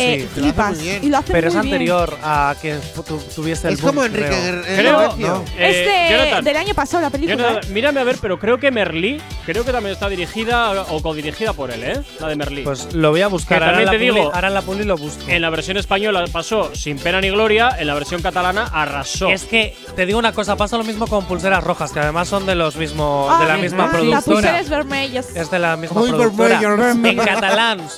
Eh, 0.00 0.20
Sí, 0.34 0.40
flipas. 0.40 0.76
muy 0.76 0.84
bien. 0.84 1.04
Y 1.04 1.08
lo 1.08 1.18
hace 1.18 1.32
Pero 1.32 1.48
es 1.48 1.54
bien. 1.54 1.64
anterior 1.64 2.18
a 2.22 2.54
que 2.60 2.76
tu- 3.06 3.18
tuviese 3.34 3.68
el 3.68 3.74
Es 3.74 3.80
como 3.80 4.04
Enrique 4.04 4.26
creo. 4.28 4.42
Guerrero. 4.42 5.14
Creo- 5.16 5.16
No. 5.28 5.44
Eh, 5.58 5.70
es 5.70 5.76
de- 5.86 6.16
Jonathan. 6.18 6.44
del 6.44 6.56
año 6.56 6.74
pasado 6.74 7.02
la 7.02 7.10
película. 7.10 7.36
Jonathan, 7.36 7.70
¿eh? 7.70 7.72
mírame 7.72 8.00
a 8.00 8.04
ver, 8.04 8.16
pero 8.20 8.38
creo 8.38 8.58
que 8.58 8.70
Merlí, 8.70 9.20
creo 9.46 9.64
que 9.64 9.72
también 9.72 9.92
está 9.94 10.08
dirigida 10.08 10.70
o 10.82 11.02
codirigida 11.02 11.52
por 11.52 11.70
él, 11.70 11.82
¿eh? 11.84 12.00
La 12.20 12.28
de 12.28 12.36
Merlí. 12.36 12.62
Pues 12.62 12.92
lo 12.94 13.10
voy 13.10 13.22
a 13.22 13.28
buscar. 13.28 13.58
Que 13.58 13.64
Ahora 13.64 13.80
la 13.84 13.90
te 13.90 13.98
digo- 13.98 14.30
ahora 14.34 14.48
en 14.48 14.54
la 14.54 14.62
publi 14.62 14.84
lo 14.84 14.96
busco. 14.96 15.22
en 15.28 15.42
la 15.42 15.50
versión 15.50 15.76
española 15.76 16.24
pasó 16.32 16.74
sin 16.74 16.98
pena 16.98 17.20
ni 17.20 17.30
gloria, 17.30 17.70
en 17.78 17.86
la 17.86 17.94
versión 17.94 18.22
catalana 18.22 18.64
arrasó. 18.72 19.28
Es 19.28 19.44
que 19.44 19.74
te 19.96 20.06
digo 20.06 20.18
una 20.18 20.32
cosa, 20.32 20.56
pasa 20.56 20.76
lo 20.76 20.84
mismo 20.84 21.06
con 21.06 21.24
pulseras 21.24 21.62
rojas, 21.64 21.92
que 21.92 22.00
además 22.00 22.28
son 22.28 22.46
de 22.46 22.54
los 22.54 22.76
mismos, 22.76 23.28
Ah, 23.30 23.42
de 23.42 23.48
la 23.48 23.56
misma 23.56 23.84
Ah, 23.84 23.86
Las 23.86 24.24
productora. 24.24 24.34
pulseras 24.34 24.68
vermellas. 24.68 25.26
Es 25.34 25.50
de 25.50 25.58
la 25.58 25.76
misma 25.76 26.00
Muy 26.00 26.10
productora. 26.10 26.60
vermellas. 26.60 27.04
En 27.08 27.16
catalán, 27.34 27.88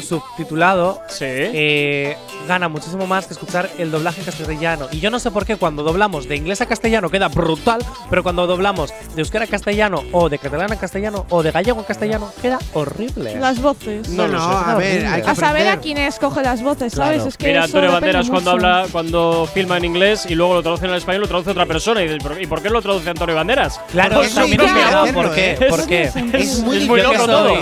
subtitulado, 0.00 1.00
Sí. 1.08 1.25
Eh, 1.54 2.16
gana 2.48 2.68
muchísimo 2.68 3.06
más 3.06 3.26
que 3.26 3.32
escuchar 3.34 3.68
el 3.78 3.90
doblaje 3.90 4.22
castellano. 4.22 4.88
Y 4.92 5.00
yo 5.00 5.10
no 5.10 5.18
sé 5.18 5.30
por 5.30 5.44
qué 5.46 5.56
cuando 5.56 5.82
doblamos 5.82 6.28
de 6.28 6.36
inglés 6.36 6.60
a 6.60 6.66
castellano 6.66 7.10
queda 7.10 7.28
brutal, 7.28 7.80
pero 8.10 8.22
cuando 8.22 8.46
doblamos 8.46 8.90
de 9.14 9.22
euskera 9.22 9.44
a 9.44 9.48
castellano, 9.48 10.02
o 10.12 10.28
de 10.28 10.38
catalán 10.38 10.72
a 10.72 10.76
castellano, 10.76 11.26
o 11.30 11.42
de 11.42 11.50
gallego 11.50 11.80
a 11.80 11.86
castellano, 11.86 12.32
queda 12.40 12.58
horrible. 12.74 13.36
Las 13.38 13.60
voces. 13.60 14.08
No 14.08 14.26
No, 14.28 14.38
no, 14.38 14.42
a 14.58 14.74
ver, 14.76 15.06
hay 15.06 15.22
que 15.22 15.30
a 15.30 15.34
saber 15.34 15.68
a 15.68 15.80
quién 15.80 15.98
escoge 15.98 16.42
las 16.42 16.62
voces, 16.62 16.92
¿sabes? 16.92 17.16
Claro. 17.16 17.28
Es 17.28 17.36
que 17.36 17.46
Mira, 17.48 17.60
eso 17.60 17.66
Antonio 17.76 17.92
Banderas 17.92 18.28
cuando 18.30 18.52
mucho. 18.52 18.66
habla, 18.66 18.86
cuando 18.92 19.48
filma 19.52 19.76
en 19.78 19.84
inglés 19.84 20.26
y 20.28 20.34
luego 20.34 20.54
lo 20.54 20.62
traduce 20.62 20.86
al 20.86 20.94
español, 20.94 21.22
lo 21.22 21.28
traduce 21.28 21.50
otra 21.50 21.66
persona. 21.66 22.02
Y, 22.02 22.08
dices, 22.08 22.22
"¿Por- 22.22 22.40
¿y 22.40 22.46
por 22.46 22.62
qué 22.62 22.70
lo 22.70 22.80
traduce 22.82 23.10
Antonio 23.10 23.34
Banderas? 23.34 23.80
Claro, 23.90 24.16
Pues 24.16 24.36
es 24.36 24.48
muy 24.48 24.56
da. 24.56 25.00
hacerlo, 25.02 25.22
¿Por 25.22 25.34
qué? 25.34 25.50
¿eh? 25.52 25.66
¿Por 25.68 25.86
qué? 25.86 26.02
Es 26.04 26.60
muy 26.60 26.76
Es 26.78 26.86
muy 26.86 27.00
yo, 27.02 27.10
que 27.10 27.16
loco 27.18 27.26
todo. 27.26 27.54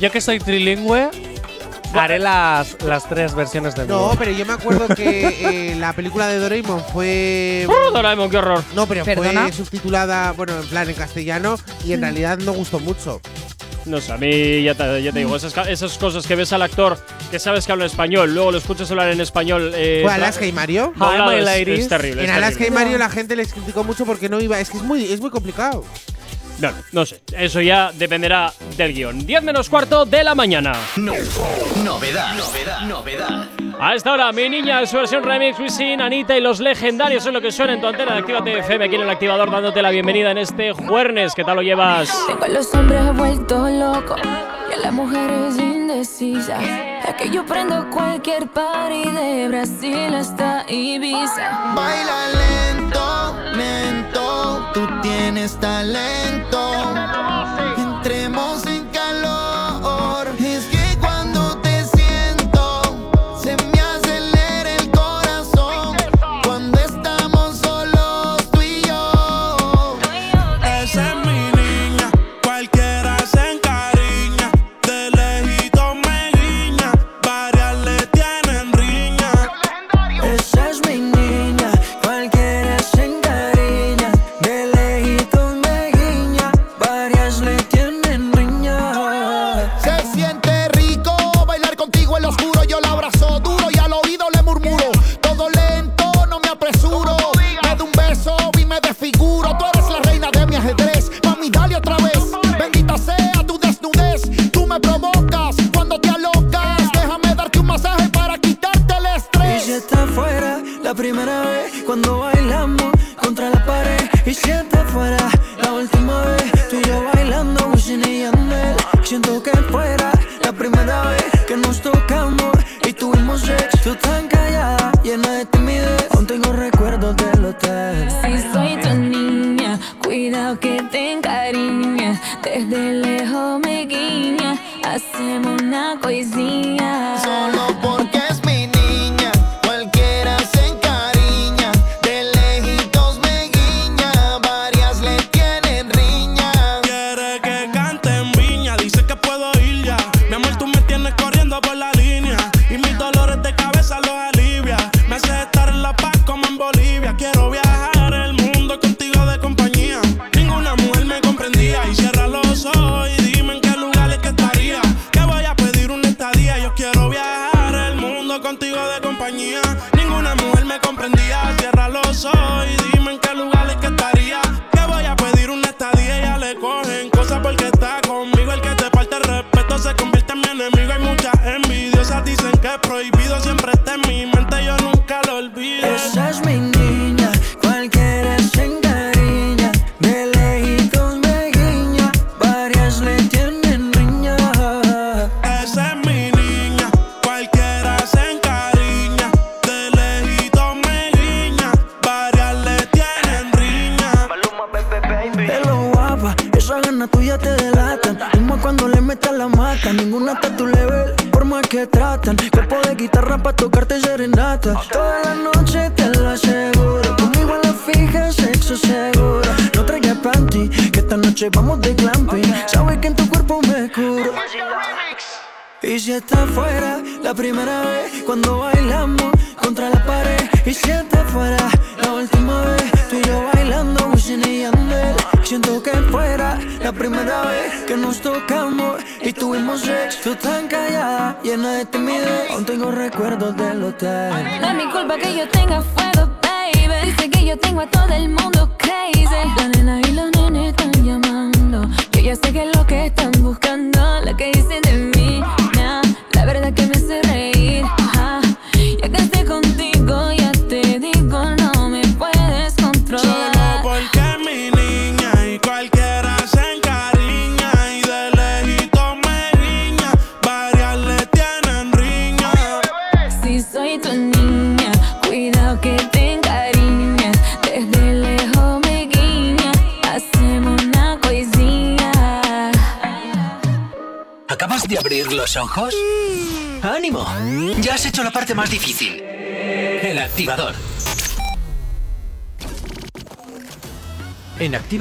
yo 0.00 0.10
que 0.10 0.20
soy 0.20 0.38
trilingüe, 0.40 1.10
haré 2.00 2.18
las, 2.18 2.76
las 2.84 3.08
tres 3.08 3.34
versiones 3.34 3.74
de 3.74 3.82
mi 3.82 3.88
No, 3.88 4.12
pero 4.18 4.30
yo 4.32 4.44
me 4.46 4.52
acuerdo 4.54 4.88
que 4.94 5.70
eh, 5.72 5.74
la 5.76 5.92
película 5.92 6.26
de 6.28 6.38
Doraemon 6.38 6.82
fue. 6.92 7.66
¡Oh, 7.68 7.90
Doraemon, 7.92 8.30
qué 8.30 8.38
horror! 8.38 8.62
No, 8.74 8.86
pero 8.86 9.04
¿Perdona? 9.04 9.42
fue 9.42 9.52
subtitulada, 9.52 10.32
bueno, 10.32 10.58
en 10.60 10.66
plan 10.68 10.88
en 10.88 10.94
castellano 10.96 11.58
y 11.84 11.92
en 11.92 12.00
realidad 12.02 12.38
no 12.38 12.52
gustó 12.52 12.78
mucho. 12.80 13.20
No 13.84 14.00
sé, 14.00 14.12
a 14.12 14.16
mí 14.16 14.62
ya 14.62 14.74
te, 14.76 15.02
ya 15.02 15.10
te 15.10 15.18
digo, 15.18 15.34
esas, 15.34 15.52
ca- 15.52 15.68
esas 15.68 15.98
cosas 15.98 16.24
que 16.24 16.36
ves 16.36 16.52
al 16.52 16.62
actor 16.62 16.96
que 17.32 17.40
sabes 17.40 17.66
que 17.66 17.72
habla 17.72 17.84
español, 17.84 18.32
luego 18.32 18.52
lo 18.52 18.58
escuchas 18.58 18.88
hablar 18.92 19.10
en 19.10 19.20
español. 19.20 19.72
Eh, 19.74 20.02
¿Fue 20.04 20.12
Alaska 20.12 20.46
y 20.46 20.52
Mario? 20.52 20.92
my 20.96 21.34
es-. 21.34 21.80
Es, 21.80 21.88
terrible. 21.88 22.22
En 22.22 22.30
es 22.30 22.36
Alaska 22.36 22.64
y. 22.64 22.70
Mario 22.70 22.96
la 22.98 23.10
gente 23.10 23.34
les 23.34 23.52
criticó 23.52 23.82
mucho 23.82 24.06
porque 24.06 24.28
no 24.28 24.40
iba. 24.40 24.60
Es 24.60 24.70
que 24.70 24.76
es 24.76 24.84
muy, 24.84 25.12
es 25.12 25.20
muy 25.20 25.30
complicado. 25.30 25.84
No 26.92 27.06
sé. 27.06 27.22
Eso 27.36 27.60
ya 27.60 27.90
dependerá 27.92 28.52
del 28.76 28.92
guion. 28.92 29.26
10 29.26 29.42
menos 29.42 29.68
cuarto 29.68 30.04
de 30.04 30.22
la 30.22 30.34
mañana. 30.34 30.72
No, 30.96 31.12
novedad, 31.84 32.34
novedad, 32.34 32.80
novedad. 32.82 33.48
A 33.80 33.94
esta 33.94 34.12
hora, 34.12 34.30
mi 34.32 34.48
niña, 34.48 34.86
su 34.86 34.96
versión 34.96 35.24
remix 35.24 35.58
Wisin, 35.58 36.00
Anita 36.00 36.36
y 36.36 36.40
los 36.40 36.60
legendarios 36.60 37.26
es 37.26 37.32
lo 37.32 37.40
que 37.40 37.50
suena 37.50 37.72
en 37.72 37.80
tu 37.80 37.86
antena 37.86 38.12
de 38.12 38.18
Actívate 38.20 38.58
FM 38.58 38.84
aquí 38.84 38.94
en 38.94 39.02
el 39.02 39.10
activador 39.10 39.50
dándote 39.50 39.82
la 39.82 39.90
bienvenida 39.90 40.30
en 40.30 40.38
este 40.38 40.72
jueves. 40.72 41.34
¿Qué 41.34 41.42
tal 41.42 41.56
lo 41.56 41.62
llevas? 41.62 42.08
Tengo 42.28 42.44
a 42.44 42.48
los 42.48 42.72
hombres 42.74 43.16
vueltos 43.16 43.70
locos 43.72 44.20
y 44.70 44.74
a 44.74 44.76
las 44.76 44.92
mujeres 44.92 45.58
indecisas. 45.58 46.62
Es 47.08 47.14
que 47.16 47.30
yo 47.30 47.44
prendo 47.44 47.90
cualquier 47.90 48.46
party 48.48 49.10
de 49.10 49.48
Brasil 49.48 50.14
hasta 50.14 50.64
Ibiza. 50.68 51.74
Baila 51.74 52.28
lento, 52.28 53.36
lento, 53.56 54.70
tú 54.72 54.86
tienes 55.02 55.58
talento 55.58 56.51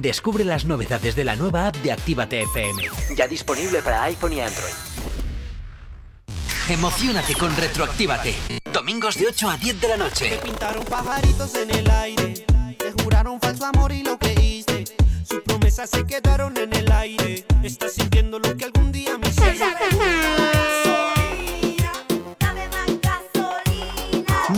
Descubre 0.00 0.44
las 0.44 0.66
novedades 0.66 1.16
de 1.16 1.24
la 1.24 1.36
nueva 1.36 1.68
app 1.68 1.76
de 1.76 1.90
Actívate 1.90 2.42
FM. 2.42 2.82
Ya 3.16 3.26
disponible 3.26 3.80
para 3.80 4.02
iPhone 4.04 4.34
y 4.34 4.40
Android. 4.40 4.74
Emocionate 6.68 7.34
con 7.34 7.56
Retroactívate. 7.56 8.34
Domingos 8.70 9.16
de 9.16 9.28
8 9.28 9.48
a 9.48 9.56
10 9.56 9.80
de 9.80 9.88
la 9.88 9.96
noche. 9.96 10.38
Pintaron 10.42 10.84
pajaritos 10.84 11.54
en 11.54 11.70
el 11.70 11.90
aire, 11.90 12.34
te 12.78 13.02
juraron 13.02 13.40
falso 13.40 13.64
amor 13.64 13.90
y 13.92 14.02
lo 14.02 14.18
creíste. 14.18 14.84
Sus 15.26 15.40
promesas 15.40 15.88
se 15.88 16.04
quedaron 16.04 16.54
en 16.58 16.74
el 16.74 16.92
aire. 16.92 17.46
Estás 17.62 17.94
sintiendo 17.94 18.38
lo 18.38 18.54
que 18.54 18.66
algún 18.66 18.92
día 18.92 19.16
me 19.16 19.28
hiciste. 19.28 19.64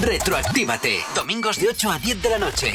Retroactívate. 0.03 0.99
Domingos 1.15 1.61
de 1.61 1.69
8 1.69 1.91
a 1.93 1.99
10 2.01 2.23
de 2.23 2.31
la 2.31 2.39
noche. 2.39 2.75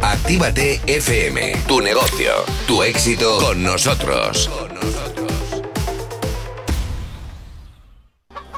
Actívate 0.00 0.80
FM, 0.86 1.64
tu 1.66 1.80
negocio, 1.80 2.32
tu 2.66 2.82
éxito 2.82 3.38
con 3.38 3.62
nosotros. 3.62 4.50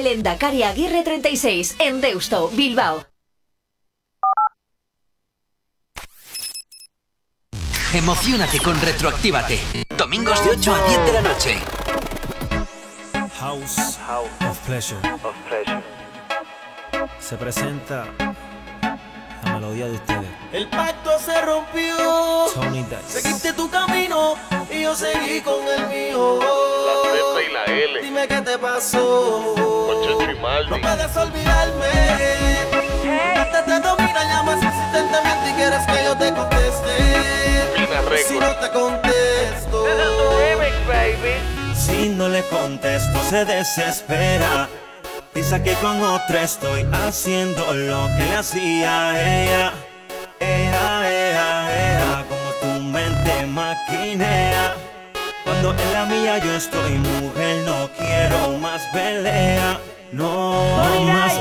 Lendakari 0.00 0.62
Aguirre 0.62 1.02
36, 1.02 1.76
en 1.78 2.00
Deusto, 2.00 2.48
Bilbao. 2.48 3.04
Emocionate 7.92 8.58
con 8.58 8.78
Retroactívate. 8.80 9.58
Domingos 9.96 10.44
de 10.44 10.50
8 10.50 10.74
a 10.74 10.88
10 10.88 11.04
de 11.06 11.12
la 11.12 11.20
noche. 11.22 11.56
House, 13.38 13.98
of 14.40 14.58
Pleasure. 14.66 15.00
Se 17.18 17.36
presenta 17.36 18.06
la 19.44 19.52
melodía 19.54 19.86
de 19.86 19.92
ustedes. 19.92 20.28
El 20.52 20.68
pacto 20.68 21.18
se 21.18 21.40
rompió. 21.40 21.96
Tony 22.54 22.82
Dice. 22.82 23.20
Seguiste 23.20 23.52
tu 23.52 23.70
camino 23.70 24.34
y 24.65 24.65
yo 24.86 24.94
seguí 24.94 25.40
con 25.40 25.66
el 25.66 25.88
mío. 25.88 26.38
La 26.38 26.94
Z 27.10 27.42
y 27.42 27.52
la 27.52 27.64
L. 27.64 28.02
Dime 28.02 28.28
qué 28.28 28.40
te 28.40 28.56
pasó. 28.56 29.54
No 30.70 30.80
puedes 30.80 31.16
olvidarme. 31.16 31.92
Antes 33.36 33.64
te 33.64 33.80
domina, 33.80 34.20
llamas 34.30 34.62
insistentemente 34.62 35.50
y 35.50 35.54
quieres 35.54 35.86
que 35.86 36.04
yo 36.04 36.16
te 36.16 36.32
conteste. 36.32 36.94
Si 38.28 38.38
no 38.38 38.54
te 38.56 38.70
contesto. 38.70 39.86
Si 41.74 42.08
no 42.10 42.28
le 42.28 42.42
contesto, 42.44 43.18
se 43.28 43.44
desespera. 43.44 44.68
Piensa 45.32 45.62
que 45.62 45.74
con 45.74 46.00
otra 46.02 46.44
estoy 46.44 46.86
haciendo 46.92 47.62
lo 47.74 48.06
que 48.16 48.24
le 48.24 48.36
hacía 48.36 49.10
a 49.10 49.42
ella. 49.42 49.85
Yo 56.38 56.54
estoy 56.54 56.92
mujer, 56.98 57.64
no 57.64 57.88
quiero 57.96 58.58
más 58.58 58.82
pelea. 58.92 59.78
No, 60.12 60.76
más 61.06 61.32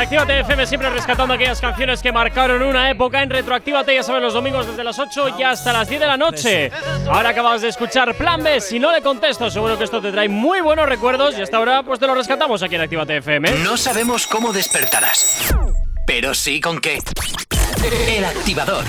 Actívate 0.00 0.40
FM 0.40 0.66
siempre 0.66 0.88
rescatando 0.88 1.34
aquellas 1.34 1.60
canciones 1.60 2.00
que 2.00 2.10
marcaron 2.10 2.62
una 2.62 2.90
época. 2.90 3.22
En 3.22 3.28
Retroactívate, 3.28 3.94
ya 3.94 4.02
saben, 4.02 4.22
los 4.22 4.32
domingos 4.32 4.66
desde 4.66 4.82
las 4.82 4.98
8 4.98 5.36
y 5.38 5.42
hasta 5.42 5.74
las 5.74 5.88
10 5.88 6.00
de 6.00 6.06
la 6.06 6.16
noche. 6.16 6.72
Ahora 7.06 7.28
acabamos 7.28 7.60
de 7.60 7.68
escuchar 7.68 8.14
Plan 8.14 8.42
B. 8.42 8.62
Si 8.62 8.78
no 8.78 8.92
le 8.92 9.02
contesto, 9.02 9.50
seguro 9.50 9.76
que 9.76 9.84
esto 9.84 10.00
te 10.00 10.10
trae 10.10 10.28
muy 10.28 10.62
buenos 10.62 10.88
recuerdos. 10.88 11.38
Y 11.38 11.42
hasta 11.42 11.58
ahora, 11.58 11.82
pues 11.82 12.00
te 12.00 12.06
lo 12.06 12.14
rescatamos 12.14 12.62
aquí 12.62 12.76
en 12.76 12.80
Actívate 12.80 13.18
FM. 13.18 13.50
No 13.62 13.76
sabemos 13.76 14.26
cómo 14.26 14.54
despertarás, 14.54 15.54
pero 16.06 16.32
sí 16.32 16.62
con 16.62 16.80
qué. 16.80 16.98
El 18.08 18.24
activador. 18.24 18.84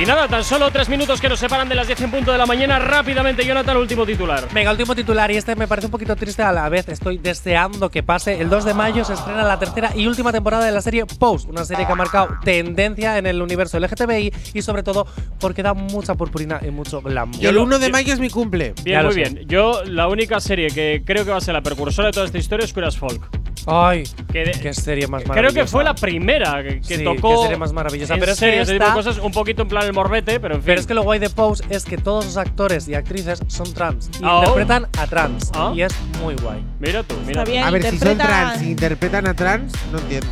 Y 0.00 0.06
nada, 0.06 0.28
tan 0.28 0.42
solo 0.42 0.70
tres 0.70 0.88
minutos 0.88 1.20
que 1.20 1.28
nos 1.28 1.38
separan 1.38 1.68
de 1.68 1.74
las 1.74 1.86
10 1.86 2.00
en 2.00 2.10
punto 2.10 2.32
de 2.32 2.38
la 2.38 2.46
mañana. 2.46 2.78
Rápidamente, 2.78 3.44
Jonathan, 3.44 3.76
último 3.76 4.06
titular. 4.06 4.48
Venga, 4.50 4.70
último 4.70 4.94
titular 4.94 5.30
y 5.30 5.36
este 5.36 5.54
me 5.56 5.68
parece 5.68 5.88
un 5.88 5.90
poquito 5.90 6.16
triste 6.16 6.42
a 6.42 6.52
la 6.52 6.70
vez. 6.70 6.88
Estoy 6.88 7.18
deseando 7.18 7.90
que 7.90 8.02
pase. 8.02 8.40
El 8.40 8.48
2 8.48 8.64
de 8.64 8.72
mayo 8.72 9.04
se 9.04 9.12
estrena 9.12 9.42
la 9.42 9.58
tercera 9.58 9.90
y 9.94 10.06
última 10.06 10.32
temporada 10.32 10.64
de 10.64 10.72
la 10.72 10.80
serie 10.80 11.04
Post, 11.04 11.50
una 11.50 11.66
serie 11.66 11.84
que 11.84 11.92
ha 11.92 11.96
marcado 11.96 12.28
tendencia 12.42 13.18
en 13.18 13.26
el 13.26 13.42
universo 13.42 13.78
LGTBI 13.78 14.32
y 14.54 14.62
sobre 14.62 14.82
todo 14.82 15.06
porque 15.38 15.62
da 15.62 15.74
mucha 15.74 16.14
purpurina 16.14 16.60
y 16.66 16.70
mucho 16.70 17.02
glamour. 17.02 17.36
Y 17.42 17.46
el 17.46 17.58
1 17.58 17.78
de 17.78 17.90
mayo 17.90 18.14
es 18.14 18.20
mi 18.20 18.30
cumple. 18.30 18.72
Bien, 18.82 19.04
muy 19.04 19.12
sé. 19.12 19.20
bien. 19.20 19.40
Yo, 19.48 19.84
la 19.84 20.08
única 20.08 20.40
serie 20.40 20.68
que 20.68 21.02
creo 21.04 21.26
que 21.26 21.30
va 21.30 21.36
a 21.36 21.42
ser 21.42 21.52
la 21.52 21.60
precursora 21.62 22.06
de 22.06 22.12
toda 22.12 22.24
esta 22.24 22.38
historia 22.38 22.64
es 22.64 22.72
Queer 22.72 22.86
as 22.86 22.96
Folk. 22.96 23.20
Ay, 23.66 24.04
Que 24.32 24.52
qué 24.62 24.72
serie 24.72 25.06
más 25.06 25.22
Creo 25.22 25.34
maravillosa. 25.34 25.60
que 25.60 25.66
fue 25.66 25.84
la 25.84 25.94
primera 25.94 26.62
que, 26.62 26.80
que 26.80 26.96
Sí, 26.96 27.04
tocó. 27.04 27.36
qué 27.36 27.42
serie 27.42 27.56
más 27.58 27.74
maravillosa. 27.74 28.16
Pero 28.18 28.34
serio, 28.34 28.62
ese 28.62 28.72
tipo 28.72 28.86
de 28.86 28.92
cosas, 28.92 29.18
un 29.18 29.32
poquito 29.32 29.60
en 29.62 29.68
plan 29.68 29.89
el 29.90 29.94
morbete, 29.94 30.40
pero 30.40 30.54
en 30.54 30.60
fin. 30.60 30.66
Pero 30.66 30.80
es 30.80 30.86
que 30.86 30.94
lo 30.94 31.02
guay 31.02 31.18
de 31.18 31.30
Pose 31.30 31.62
es 31.68 31.84
que 31.84 31.98
todos 31.98 32.24
los 32.24 32.36
actores 32.36 32.88
y 32.88 32.94
actrices 32.94 33.40
son 33.48 33.72
trans 33.74 34.08
y 34.20 34.24
Ah, 34.24 34.36
oh. 34.36 34.38
interpretan 34.40 34.86
a 34.98 35.06
trans 35.06 35.50
Ah. 35.54 35.72
y 35.74 35.82
es 35.82 35.92
muy 36.22 36.34
guay. 36.36 36.64
Mira 36.78 37.02
tú, 37.02 37.14
mira. 37.26 37.42
Está 37.42 37.50
bien, 37.50 37.64
A 37.64 37.70
ver, 37.70 37.82
si 37.90 37.98
son 37.98 38.16
trans 38.18 38.62
y 38.62 38.70
interpretan 38.70 39.26
a 39.26 39.34
trans, 39.34 39.72
no 39.92 39.98
entiendo. 39.98 40.28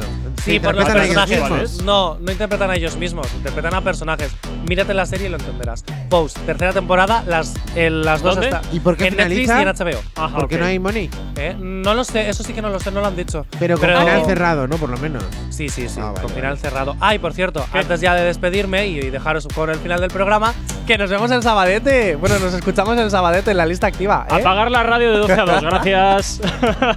¿Se 0.49 0.55
Sí, 0.55 0.61
por 0.61 0.75
los 0.75 0.85
personajes. 0.89 1.83
No, 1.83 2.17
no 2.21 2.33
interpretan 2.33 2.71
a 2.71 2.77
ellos 2.77 2.97
mismos, 2.97 3.27
interpretan 3.35 3.75
a 3.75 3.81
personajes. 3.83 4.35
Mírate 4.67 4.95
la 4.95 5.05
serie 5.05 5.27
y 5.27 5.31
lo 5.31 5.37
entenderás. 5.37 5.85
Pose, 6.09 6.39
tercera 6.41 6.73
temporada, 6.73 7.23
las, 7.27 7.55
el- 7.75 8.03
las 8.03 8.23
dos 8.23 8.37
¿Dónde? 8.37 8.49
están 8.49 8.63
¿Y 8.73 8.81
por 8.81 8.97
qué 8.97 9.09
en 9.09 9.17
Netflix 9.17 9.39
y 9.39 9.43
finaliza? 9.43 9.85
en 9.87 9.93
HBO. 9.95 10.01
Ajá, 10.17 10.37
¿Por 10.39 10.49
qué 10.49 10.55
ok. 10.57 10.61
no 10.63 10.67
hay 10.67 10.79
money? 10.79 11.11
¿Eh? 11.37 11.55
No 11.59 11.93
lo 11.95 12.03
sé, 12.05 12.29
eso 12.31 12.43
sí 12.43 12.53
que 12.55 12.63
no 12.63 12.71
lo 12.71 12.81
sé, 12.81 12.91
no 12.91 13.01
lo 13.01 13.07
han 13.07 13.17
dicho. 13.17 13.47
Pero 13.59 13.79
con 13.79 13.89
final 13.89 14.25
cerrado, 14.25 14.67
¿no? 14.67 14.77
Por 14.77 14.89
lo 14.91 14.97
menos. 14.99 15.23
Sí, 15.51 15.69
sí, 15.69 15.89
sí, 15.89 16.01
Ah, 16.01 16.07
vale, 16.07 16.15
con 16.15 16.23
vale. 16.25 16.35
final 16.35 16.59
cerrado. 16.59 16.97
Ah, 17.01 17.15
y 17.15 17.19
por 17.19 17.33
cierto, 17.35 17.65
antes 17.73 18.01
ya 18.01 18.15
de 18.15 18.25
despedirme 18.25 18.87
y, 18.89 18.99
y 18.99 19.11
dejaros 19.11 19.47
con 19.55 19.69
el 19.71 19.77
final 19.77 20.01
del 20.01 20.11
programa, 20.11 20.55
que 20.87 20.97
nos 20.99 21.11
vemos 21.11 21.31
el 21.31 21.43
sabadete. 21.43 22.17
Bueno, 22.17 22.39
nos 22.39 22.55
escuchamos 22.55 22.97
el 22.99 23.11
sabadete 23.11 23.51
en 23.51 23.57
la 23.59 23.67
lista 23.67 23.87
activa. 23.87 24.27
¿eh? 24.31 24.35
Apagar 24.35 24.71
la 24.71 24.83
radio 24.83 25.13
de 25.13 25.19
12 25.19 25.33
a 25.33 25.45
2, 25.45 25.63
gracias. 25.63 26.41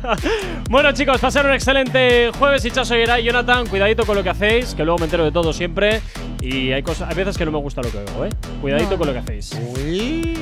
bueno, 0.70 0.92
chicos, 0.94 1.20
pasar 1.20 1.46
un 1.46 1.54
excelente 1.54 2.32
jueves. 2.38 2.64
Y 2.66 2.72
Chaso 2.72 2.96
y 2.96 3.02
Eray, 3.02 3.24
Jonathan, 3.42 3.68
cuidadito 3.68 4.06
con 4.06 4.16
lo 4.16 4.22
que 4.22 4.30
hacéis, 4.30 4.76
que 4.76 4.84
luego 4.86 5.00
me 5.00 5.06
entero 5.06 5.24
de 5.24 5.32
todo 5.32 5.52
siempre. 5.52 6.02
Y 6.42 6.72
hay 6.72 6.84
cosas, 6.84 7.10
hay 7.10 7.16
veces 7.16 7.38
que 7.38 7.46
no 7.46 7.52
me 7.52 7.58
gusta 7.58 7.82
lo 7.82 7.92
que 7.92 7.98
veo, 7.98 8.26
¿eh? 8.26 8.30
Cuidadito 8.62 8.98
con 9.00 9.08
lo 9.08 9.14
que 9.14 9.20
hacéis. 9.20 9.60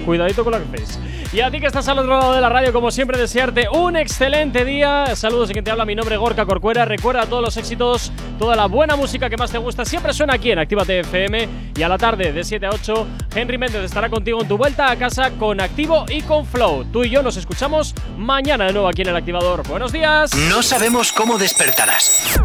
Cuidadito 0.06 0.44
con 0.44 0.52
lo 0.52 0.60
que 0.60 0.66
hacéis. 0.66 1.00
Y 1.32 1.40
a 1.40 1.50
ti 1.50 1.62
que 1.62 1.68
estás 1.68 1.88
al 1.88 2.00
otro 2.00 2.12
lado 2.12 2.34
de 2.34 2.42
la 2.42 2.50
radio, 2.50 2.74
como 2.74 2.92
siempre, 2.92 3.18
desearte 3.18 3.70
un 3.70 3.96
excelente 3.96 4.66
día. 4.66 5.16
Saludos 5.16 5.48
de 5.48 5.54
quien 5.54 5.64
te 5.64 5.72
habla, 5.72 5.86
mi 5.86 5.96
nombre 5.96 6.16
es 6.16 6.20
Gorka 6.20 6.46
Corcuera. 6.46 6.84
Recuerda 6.84 7.26
todos 7.26 7.42
los 7.42 7.56
éxitos, 7.56 8.12
toda 8.38 8.58
la 8.58 8.66
buena 8.66 8.98
música 8.98 9.30
que 9.30 9.38
más 9.38 9.52
te 9.52 9.60
gusta, 9.60 9.86
siempre 9.86 10.12
suena 10.12 10.34
aquí 10.34 10.52
en 10.52 10.60
Actívate 10.60 11.00
FM. 11.00 11.48
Y 11.76 11.84
a 11.84 11.88
la 11.88 11.98
tarde, 11.98 12.34
de 12.34 12.44
7 12.44 12.66
a 12.66 12.72
8, 12.72 13.08
Henry 13.34 13.58
Méndez 13.58 13.84
estará 13.84 14.10
contigo 14.10 14.42
en 14.42 14.48
tu 14.48 14.58
vuelta 14.58 14.92
a 14.92 14.98
casa 14.98 15.32
con 15.32 15.62
Activo 15.62 16.06
y 16.10 16.22
con 16.22 16.46
Flow. 16.46 16.84
Tú 16.92 17.06
y 17.06 17.10
yo 17.10 17.24
nos 17.24 17.38
escuchamos 17.38 17.96
mañana 18.18 18.66
de 18.66 18.74
nuevo 18.74 18.90
aquí 18.90 19.04
en 19.04 19.10
el 19.10 19.16
Activador. 19.16 19.66
Buenos 19.70 19.94
días. 19.94 20.34
No 20.50 20.62
sabemos 20.64 21.14
cómo 21.14 21.38
despertarás, 21.38 22.40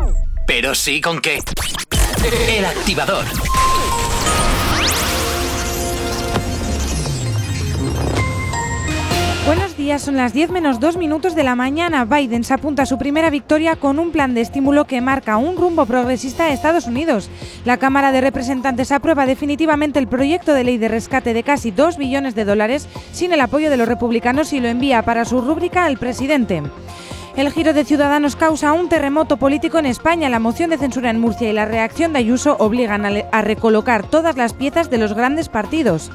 pero 0.47 0.75
sí 0.75 1.01
con 1.01 1.21
qué. 1.21 1.41
El 2.49 2.65
activador. 2.65 3.25
Buenos 9.47 9.77
días, 9.77 10.01
son 10.01 10.17
las 10.17 10.33
10 10.33 10.51
menos 10.51 10.81
2 10.81 10.97
minutos 10.97 11.35
de 11.35 11.45
la 11.45 11.55
mañana. 11.55 12.07
Biden 12.07 12.45
se 12.45 12.55
apunta 12.55 12.85
a 12.85 12.87
su 12.87 12.97
primera 12.97 13.29
victoria 13.29 13.77
con 13.77 13.99
un 13.99 14.11
plan 14.11 14.33
de 14.33 14.41
estímulo 14.41 14.87
que 14.87 15.03
marca 15.03 15.37
un 15.37 15.57
rumbo 15.57 15.85
progresista 15.85 16.45
a 16.45 16.53
Estados 16.53 16.87
Unidos. 16.87 17.29
La 17.67 17.77
Cámara 17.77 18.11
de 18.11 18.23
Representantes 18.23 18.91
aprueba 18.91 19.27
definitivamente 19.27 19.99
el 19.99 20.09
proyecto 20.09 20.55
de 20.55 20.65
ley 20.65 20.79
de 20.79 20.89
rescate 20.89 21.35
de 21.35 21.43
casi 21.43 21.71
2 21.73 21.99
billones 21.99 22.35
de 22.35 22.47
dólares 22.47 22.89
sin 23.13 23.35
el 23.35 23.41
apoyo 23.43 23.69
de 23.69 23.77
los 23.77 23.87
republicanos 23.87 24.55
y 24.55 24.61
lo 24.61 24.69
envía 24.69 25.03
para 25.03 25.27
su 25.27 25.43
rúbrica 25.43 25.85
al 25.85 25.99
presidente. 25.99 26.63
El 27.37 27.51
giro 27.51 27.73
de 27.73 27.85
Ciudadanos 27.85 28.37
causa 28.37 28.73
un 28.73 28.89
terremoto 28.89 29.39
político 29.39 29.81
en 29.81 29.87
España. 29.87 30.29
La 30.29 30.39
moción 30.39 30.71
de 30.71 30.79
censura 30.79 31.11
en 31.11 31.19
Murcia 31.19 31.51
y 31.51 31.53
la 31.53 31.65
reacción 31.65 32.13
de 32.13 32.21
Ayuso 32.21 32.57
obligan 32.61 33.05
a, 33.05 33.11
a 33.33 33.43
recolocar 33.43 34.07
todas 34.07 34.37
las 34.37 34.53
piezas 34.53 34.89
de 34.89 34.99
los 34.99 35.15
grandes 35.15 35.49
partidos. 35.49 36.13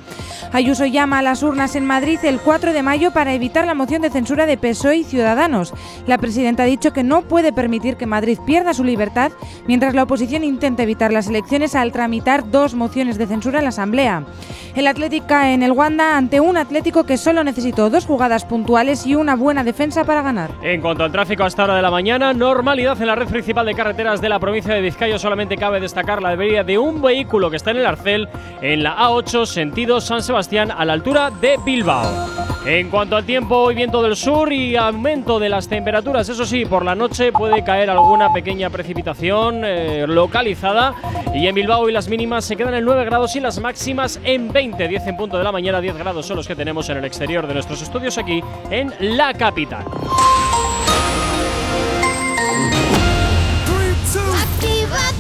Ayuso 0.54 0.86
llama 0.86 1.20
a 1.20 1.22
las 1.22 1.44
urnas 1.44 1.76
en 1.76 1.86
Madrid 1.86 2.20
el 2.24 2.40
4 2.40 2.72
de 2.72 2.84
mayo 2.84 3.12
para 3.12 3.34
evitar 3.34 3.68
la 3.68 3.76
moción 3.76 4.02
de 4.02 4.10
censura 4.10 4.46
de 4.46 4.58
PSOE 4.58 4.98
y 4.98 5.04
Ciudadanos. 5.04 5.74
La 6.08 6.18
presidenta 6.18 6.64
ha 6.64 6.68
dicho 6.68 6.94
que 6.94 7.04
no 7.04 7.24
puede 7.24 7.52
permitir 7.52 7.98
que 7.98 8.06
Madrid 8.06 8.40
pierda 8.46 8.74
su 8.74 8.86
libertad 8.86 9.34
mientras 9.68 9.94
la 9.94 10.04
oposición 10.04 10.46
intenta 10.46 10.84
evitar 10.84 11.12
las 11.12 11.28
elecciones 11.28 11.76
al 11.76 11.92
tramitar 11.92 12.50
dos 12.50 12.76
mociones 12.76 13.18
de 13.18 13.28
censura 13.28 13.60
en 13.60 13.66
la 13.66 13.70
Asamblea. 13.70 14.24
El 14.76 14.88
Atlético 14.88 15.28
cae 15.28 15.54
en 15.54 15.64
el 15.64 15.74
Wanda 15.74 16.16
ante 16.16 16.40
un 16.40 16.56
Atlético 16.56 17.04
que 17.04 17.18
solo 17.18 17.44
necesitó 17.44 17.90
dos 17.90 18.06
jugadas 18.06 18.46
puntuales 18.46 19.06
y 19.06 19.16
una 19.16 19.36
buena 19.36 19.64
defensa 19.64 20.06
para 20.06 20.22
ganar. 20.22 20.52
En 20.64 20.82
cuanto 20.82 21.09
al 21.10 21.14
tráfico 21.14 21.44
a 21.44 21.48
esta 21.48 21.64
hora 21.64 21.76
de 21.76 21.82
la 21.82 21.90
mañana, 21.90 22.34
normalidad 22.34 23.02
en 23.02 23.08
la 23.08 23.16
red 23.16 23.28
principal 23.28 23.66
de 23.66 23.74
carreteras 23.74 24.22
de 24.22 24.30
la 24.30 24.38
provincia 24.38 24.76
de 24.76 24.82
Vizcaya. 24.82 25.18
Solamente 25.18 25.58
cabe 25.58 25.80
destacar 25.80 26.22
la 26.22 26.30
avería 26.30 26.64
de 26.64 26.78
un 26.78 27.02
vehículo 27.02 27.50
que 27.50 27.56
está 27.56 27.72
en 27.72 27.78
el 27.78 27.88
Arcel 27.88 28.30
en 28.62 28.84
la 28.84 28.96
A8 28.96 29.48
sentido 29.48 30.02
San 30.02 30.22
Sebastián 30.22 30.70
a 30.72 30.86
la 30.86 30.94
altura 30.94 31.32
de 31.32 31.58
Bilbao. 31.66 32.06
En 32.64 32.92
cuanto 32.92 33.16
al 33.16 33.26
tiempo, 33.26 33.58
hoy 33.58 33.74
viento 33.74 34.04
del 34.04 34.16
sur 34.16 34.54
y 34.54 34.76
aumento 34.76 35.40
de 35.40 35.50
las 35.50 35.68
temperaturas. 35.68 36.30
Eso 36.30 36.46
sí, 36.46 36.66
por 36.66 36.86
la 36.86 36.94
noche 36.94 37.32
puede 37.32 37.64
caer 37.64 37.90
alguna 37.90 38.32
pequeña 38.32 38.70
precipitación 38.70 39.62
eh, 39.66 40.06
localizada. 40.08 40.94
Y 41.34 41.48
en 41.48 41.56
Bilbao 41.56 41.82
hoy 41.82 41.92
las 41.92 42.08
mínimas 42.08 42.46
se 42.46 42.56
quedan 42.56 42.76
en 42.76 42.86
9 42.86 43.06
grados 43.06 43.36
y 43.36 43.40
las 43.40 43.60
máximas 43.60 44.20
en 44.24 44.52
20. 44.52 44.88
10 44.88 45.08
en 45.08 45.18
punto 45.18 45.40
de 45.40 45.44
la 45.44 45.52
mañana, 45.52 45.82
10 45.82 45.98
grados 45.98 46.28
son 46.28 46.38
los 46.38 46.48
que 46.48 46.56
tenemos 46.56 46.88
en 46.90 46.98
el 46.98 47.06
exterior 47.06 47.48
de 47.48 47.56
nuestros 47.56 47.82
estudios 47.82 48.18
aquí 48.20 48.44
en 48.70 48.94
la 49.00 49.34
capital. 49.34 49.86
Actívate 54.90 55.19